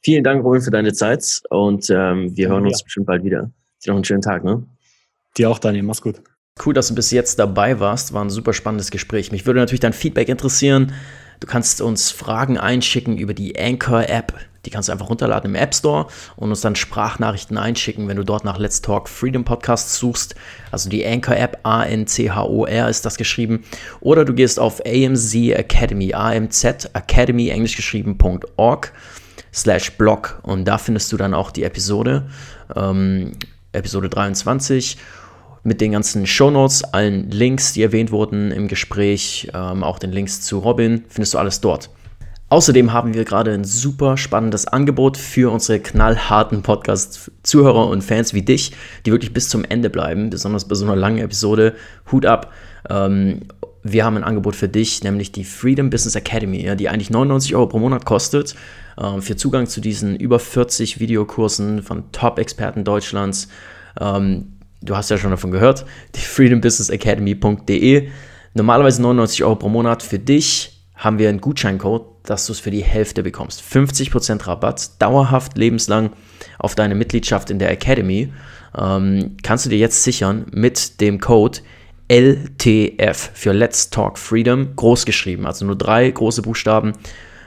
Vielen 0.03 0.23
Dank, 0.23 0.45
Robin, 0.45 0.63
für 0.63 0.71
deine 0.71 0.93
Zeit 0.93 1.43
und 1.51 1.91
ähm, 1.91 2.37
wir 2.37 2.49
hören 2.49 2.63
ja. 2.65 2.69
uns 2.69 2.83
bestimmt 2.85 3.07
bald 3.07 3.25
wieder. 3.25 3.51
Dir 3.85 3.89
noch 3.89 3.97
einen 3.97 4.05
schönen 4.05 4.23
Tag, 4.23 4.45
ne? 4.45 4.65
Dir 5.37 5.51
auch, 5.51 5.59
Daniel. 5.59 5.83
Mach's 5.83 6.01
gut. 6.01 6.23
Cool, 6.65 6.73
dass 6.73 6.89
du 6.89 6.95
bis 6.95 7.11
jetzt 7.11 7.39
dabei 7.39 7.81
warst. 7.81 8.13
War 8.13 8.25
ein 8.25 8.31
super 8.31 8.55
spannendes 8.55 8.91
Gespräch. 8.91 9.31
Mich 9.31 9.45
würde 9.45 9.61
natürlich 9.61 9.81
dein 9.81 9.93
Feedback 9.93 10.29
interessieren. 10.29 10.93
Du 11.41 11.47
kannst 11.47 11.83
uns 11.83 12.11
Fragen 12.11 12.57
einschicken 12.57 13.19
über 13.19 13.35
die 13.35 13.59
Anchor-App. 13.59 14.33
Die 14.65 14.71
kannst 14.71 14.89
du 14.89 14.93
einfach 14.93 15.11
runterladen 15.11 15.51
im 15.51 15.55
App 15.55 15.75
Store 15.75 16.07
und 16.35 16.49
uns 16.49 16.63
dann 16.63 16.75
Sprachnachrichten 16.75 17.59
einschicken, 17.59 18.09
wenn 18.09 18.17
du 18.17 18.25
dort 18.25 18.45
nach 18.45 18.59
Let's 18.59 18.81
Talk 18.81 19.09
Freedom 19.09 19.45
Podcasts 19.45 19.99
suchst. 19.99 20.35
Also 20.71 20.89
die 20.89 21.07
Anchor-App, 21.07 21.61
A-N-C-H-O-R 21.63 22.89
ist 22.89 23.05
das 23.05 23.19
geschrieben. 23.19 23.65
Oder 24.01 24.25
du 24.25 24.33
gehst 24.33 24.59
auf 24.59 24.81
AMZ 24.85 25.35
Academy, 25.35 26.15
A-M-Z 26.15 26.91
Academy, 26.95 27.51
englisch 27.51 27.77
geschrieben.org 27.77 28.93
slash 29.53 29.93
blog 29.93 30.41
und 30.43 30.65
da 30.65 30.79
findest 30.79 31.13
du 31.13 31.17
dann 31.17 31.33
auch 31.33 31.51
die 31.51 31.63
Episode, 31.63 32.29
ähm, 32.75 33.33
Episode 33.73 34.09
23 34.09 34.99
mit 35.67 35.81
den 35.81 35.93
ganzen 35.93 36.27
Shownotes, 36.27 36.85
allen 36.85 37.31
Links, 37.31 37.73
die 37.73 37.83
erwähnt 37.83 38.13
wurden 38.13 38.53
im 38.53 38.69
Gespräch, 38.69 39.51
ähm, 39.53 39.83
auch 39.83 39.99
den 39.99 40.13
Links 40.13 40.41
zu 40.43 40.61
Robin, 40.61 41.05
findest 41.09 41.35
du 41.35 41.39
alles 41.39 41.61
dort. 41.61 41.91
Außerdem 42.49 42.93
haben 42.93 43.15
wir 43.15 43.25
gerade 43.25 43.53
ein 43.53 43.65
super 43.65 44.17
spannendes 44.17 44.69
Angebot 44.69 45.17
für 45.17 45.51
unsere 45.53 45.81
knallharten 45.81 46.63
Podcast-Zuhörer 46.63 47.89
und 47.89 48.05
Fans 48.05 48.33
wie 48.33 48.43
dich, 48.43 48.73
die 49.05 49.11
wirklich 49.11 49.33
bis 49.33 49.49
zum 49.49 49.65
Ende 49.65 49.91
bleiben, 49.91 50.31
besonders 50.31 50.69
bei 50.69 50.77
so 50.77 50.85
einer 50.85 50.95
langen 50.95 51.19
Episode. 51.19 51.75
Hut 52.13 52.25
ab. 52.25 52.53
Ähm, 52.89 53.41
wir 53.83 54.05
haben 54.05 54.17
ein 54.17 54.25
Angebot 54.25 54.55
für 54.55 54.69
dich, 54.69 55.03
nämlich 55.03 55.33
die 55.33 55.43
Freedom 55.43 55.91
Business 55.91 56.15
Academy, 56.15 56.65
ja, 56.65 56.77
die 56.77 56.89
eigentlich 56.89 57.11
99 57.11 57.57
Euro 57.57 57.67
pro 57.67 57.81
Monat 57.81 58.05
kostet, 58.05 58.55
ähm, 59.03 59.21
für 59.21 59.35
Zugang 59.35 59.67
zu 59.67 59.81
diesen 59.81 60.15
über 60.15 60.39
40 60.39 61.01
Videokursen 61.01 61.83
von 61.83 62.13
Top-Experten 62.13 62.85
Deutschlands. 62.85 63.49
Ähm, 64.01 64.56
du 64.83 64.97
hast 64.97 65.11
ja 65.11 65.19
schon 65.19 65.31
davon 65.31 65.51
gehört, 65.51 65.85
die 66.15 66.21
freedombusinessacademy.de. 66.21 68.09
Normalerweise 68.55 69.03
99 69.03 69.45
Euro 69.45 69.57
pro 69.57 69.69
Monat. 69.69 70.03
Für 70.03 70.19
dich 70.19 70.85
haben 70.95 71.19
wir 71.19 71.29
einen 71.29 71.41
Gutscheincode, 71.41 72.07
dass 72.25 72.47
du 72.47 72.53
es 72.53 72.61
für 72.61 72.71
die 72.71 72.83
Hälfte 72.83 73.23
bekommst. 73.23 73.63
50% 73.63 74.47
Rabatt, 74.47 75.01
dauerhaft, 75.01 75.59
lebenslang 75.59 76.11
auf 76.59 76.75
deine 76.75 76.95
Mitgliedschaft 76.95 77.51
in 77.51 77.59
der 77.59 77.71
Academy. 77.71 78.33
Ähm, 78.77 79.37
kannst 79.43 79.67
du 79.67 79.71
dir 79.71 79.79
jetzt 79.79 80.03
sichern 80.03 80.47
mit 80.53 81.01
dem 81.01 81.21
Code 81.21 81.61
LTF 82.09 83.31
für 83.35 83.53
Let's 83.53 83.91
Talk 83.91 84.19
Freedom, 84.19 84.75
groß 84.77 85.07
geschrieben, 85.07 85.47
also 85.47 85.65
nur 85.65 85.77
drei 85.77 86.11
große 86.11 86.43
Buchstaben. 86.43 86.93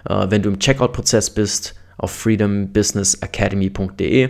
Äh, 0.07 0.27
wenn 0.29 0.41
du 0.41 0.49
im 0.49 0.59
Checkout-Prozess 0.59 1.29
bist, 1.29 1.75
auf 1.97 2.11
freedombusinessacademy.de 2.11 4.29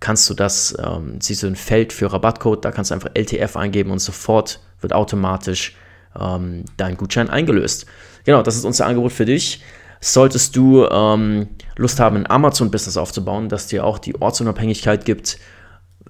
kannst 0.00 0.28
du 0.28 0.34
das, 0.34 0.76
ähm, 0.82 1.20
siehst 1.20 1.42
du 1.42 1.46
ein 1.46 1.56
Feld 1.56 1.92
für 1.92 2.12
Rabattcode, 2.12 2.64
da 2.64 2.70
kannst 2.70 2.90
du 2.90 2.94
einfach 2.94 3.10
LTF 3.14 3.56
eingeben 3.56 3.90
und 3.90 3.98
sofort 3.98 4.60
wird 4.80 4.92
automatisch 4.92 5.76
ähm, 6.18 6.64
dein 6.76 6.96
Gutschein 6.96 7.30
eingelöst. 7.30 7.86
Genau, 8.24 8.42
das 8.42 8.56
ist 8.56 8.64
unser 8.64 8.86
Angebot 8.86 9.12
für 9.12 9.24
dich. 9.24 9.62
Solltest 10.00 10.56
du 10.56 10.84
ähm, 10.86 11.48
Lust 11.76 12.00
haben, 12.00 12.16
ein 12.16 12.30
Amazon-Business 12.30 12.96
aufzubauen, 12.96 13.48
das 13.48 13.66
dir 13.66 13.84
auch 13.84 13.98
die 13.98 14.20
Ortsunabhängigkeit 14.20 15.04
gibt, 15.04 15.38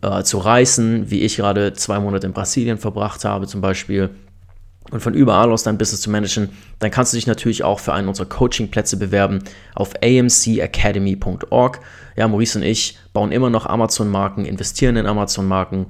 äh, 0.03 0.23
zu 0.23 0.39
reisen, 0.39 1.11
wie 1.11 1.21
ich 1.21 1.37
gerade 1.37 1.73
zwei 1.73 2.01
Monate 2.01 2.27
in 2.27 2.33
Brasilien 2.33 2.79
verbracht 2.79 3.25
habe 3.25 3.47
zum 3.47 3.61
Beispiel, 3.61 4.11
und 4.91 5.01
von 5.01 5.15
überall 5.15 5.51
aus 5.51 5.63
dein 5.63 5.79
Business 5.79 6.01
zu 6.01 6.11
managen, 6.11 6.51
dann 6.79 6.91
kannst 6.91 7.13
du 7.13 7.17
dich 7.17 7.27
natürlich 7.27 7.65
auch 7.65 7.81
für 7.81 7.93
einen 7.93 8.09
unserer 8.09 8.27
Coaching-Plätze 8.27 8.97
bewerben 8.97 9.41
auf 9.75 9.95
amcacademy.org. 10.03 11.81
Ja, 12.17 12.29
Maurice 12.29 12.59
und 12.59 12.65
ich 12.65 12.99
bauen 13.13 13.33
immer 13.33 13.51
noch 13.51 13.67
Amazon-Marken, 13.67 14.45
investieren 14.45 14.97
in 14.97 15.07
Amazon-Marken 15.07 15.87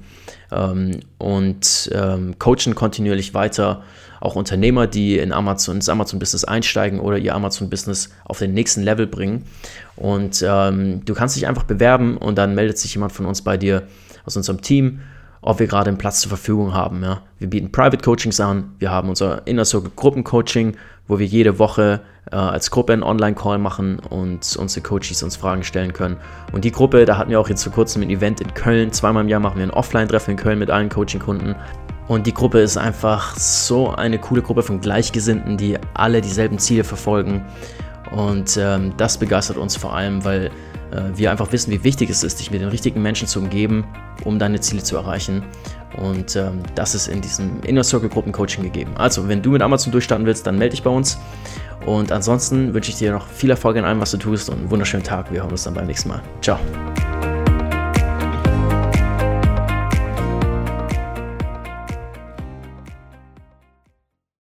ähm, 0.51 0.99
und 1.17 1.89
ähm, 1.93 2.39
coachen 2.39 2.75
kontinuierlich 2.75 3.33
weiter 3.33 3.83
auch 4.19 4.35
Unternehmer, 4.35 4.87
die 4.87 5.17
in 5.17 5.31
Amazon, 5.31 5.75
ins 5.75 5.89
Amazon-Business 5.89 6.43
einsteigen 6.43 6.99
oder 6.99 7.17
ihr 7.17 7.35
Amazon-Business 7.35 8.09
auf 8.25 8.39
den 8.39 8.53
nächsten 8.53 8.81
Level 8.81 9.07
bringen. 9.07 9.43
Und 9.95 10.43
ähm, 10.47 11.05
du 11.05 11.13
kannst 11.13 11.35
dich 11.35 11.47
einfach 11.47 11.63
bewerben 11.63 12.17
und 12.17 12.37
dann 12.37 12.55
meldet 12.55 12.77
sich 12.77 12.93
jemand 12.93 13.11
von 13.11 13.25
uns 13.25 13.41
bei 13.41 13.57
dir 13.57 13.83
aus 14.25 14.35
unserem 14.35 14.61
Team 14.61 15.01
ob 15.41 15.59
wir 15.59 15.67
gerade 15.67 15.89
einen 15.89 15.97
Platz 15.97 16.21
zur 16.21 16.29
Verfügung 16.29 16.73
haben. 16.73 17.03
Ja. 17.03 17.21
Wir 17.39 17.49
bieten 17.49 17.71
Private 17.71 18.03
Coachings 18.03 18.39
an, 18.39 18.71
wir 18.79 18.91
haben 18.91 19.09
unser 19.09 19.45
Inner 19.47 19.65
Circle 19.65 19.91
Gruppencoaching, 19.95 20.75
wo 21.07 21.19
wir 21.19 21.25
jede 21.25 21.59
Woche 21.59 22.01
äh, 22.31 22.35
als 22.35 22.71
Gruppe 22.71 22.93
einen 22.93 23.03
Online-Call 23.03 23.57
machen 23.57 23.99
und 24.09 24.55
unsere 24.57 24.81
Coaches 24.81 25.23
uns 25.23 25.35
Fragen 25.35 25.63
stellen 25.63 25.93
können. 25.93 26.17
Und 26.51 26.65
die 26.65 26.71
Gruppe, 26.71 27.05
da 27.05 27.17
hatten 27.17 27.31
wir 27.31 27.39
auch 27.39 27.49
jetzt 27.49 27.63
vor 27.63 27.73
kurzem 27.73 28.01
ein 28.01 28.09
Event 28.09 28.41
in 28.41 28.53
Köln. 28.53 28.91
Zweimal 28.91 29.23
im 29.23 29.29
Jahr 29.29 29.39
machen 29.39 29.57
wir 29.57 29.63
ein 29.63 29.71
Offline-Treffen 29.71 30.31
in 30.31 30.37
Köln 30.37 30.59
mit 30.59 30.69
allen 30.69 30.89
Coaching-Kunden. 30.89 31.55
Und 32.07 32.25
die 32.25 32.33
Gruppe 32.33 32.59
ist 32.59 32.77
einfach 32.77 33.35
so 33.35 33.91
eine 33.91 34.17
coole 34.17 34.41
Gruppe 34.41 34.63
von 34.63 34.79
Gleichgesinnten, 34.79 35.57
die 35.57 35.77
alle 35.93 36.21
dieselben 36.21 36.57
Ziele 36.57 36.83
verfolgen. 36.83 37.45
Und 38.11 38.57
ähm, 38.57 38.93
das 38.95 39.17
begeistert 39.17 39.57
uns 39.57 39.75
vor 39.75 39.93
allem, 39.93 40.23
weil 40.23 40.49
wir 41.15 41.31
einfach 41.31 41.51
wissen, 41.51 41.71
wie 41.71 41.83
wichtig 41.83 42.09
es 42.09 42.23
ist, 42.23 42.39
dich 42.39 42.51
mit 42.51 42.61
den 42.61 42.69
richtigen 42.69 43.01
Menschen 43.01 43.27
zu 43.27 43.39
umgeben, 43.39 43.85
um 44.23 44.39
deine 44.39 44.59
Ziele 44.59 44.83
zu 44.83 44.95
erreichen. 44.95 45.43
Und 45.97 46.35
ähm, 46.35 46.59
das 46.75 46.95
ist 46.95 47.07
in 47.07 47.21
diesem 47.21 47.61
Inner 47.63 47.83
Circle 47.83 48.09
Gruppen 48.09 48.31
Coaching 48.31 48.63
gegeben. 48.63 48.91
Also, 48.97 49.27
wenn 49.27 49.41
du 49.41 49.51
mit 49.51 49.61
Amazon 49.61 49.91
durchstarten 49.91 50.25
willst, 50.25 50.45
dann 50.45 50.57
melde 50.57 50.75
dich 50.75 50.83
bei 50.83 50.89
uns. 50.89 51.17
Und 51.85 52.11
ansonsten 52.11 52.73
wünsche 52.73 52.91
ich 52.91 52.97
dir 52.97 53.11
noch 53.11 53.27
viel 53.27 53.49
Erfolg 53.49 53.77
in 53.77 53.85
allem, 53.85 53.99
was 53.99 54.11
du 54.11 54.17
tust 54.17 54.49
und 54.49 54.59
einen 54.59 54.71
wunderschönen 54.71 55.03
Tag. 55.03 55.31
Wir 55.31 55.41
hören 55.41 55.51
uns 55.51 55.63
dann 55.63 55.73
beim 55.73 55.87
nächsten 55.87 56.09
Mal. 56.09 56.21
Ciao. 56.41 56.59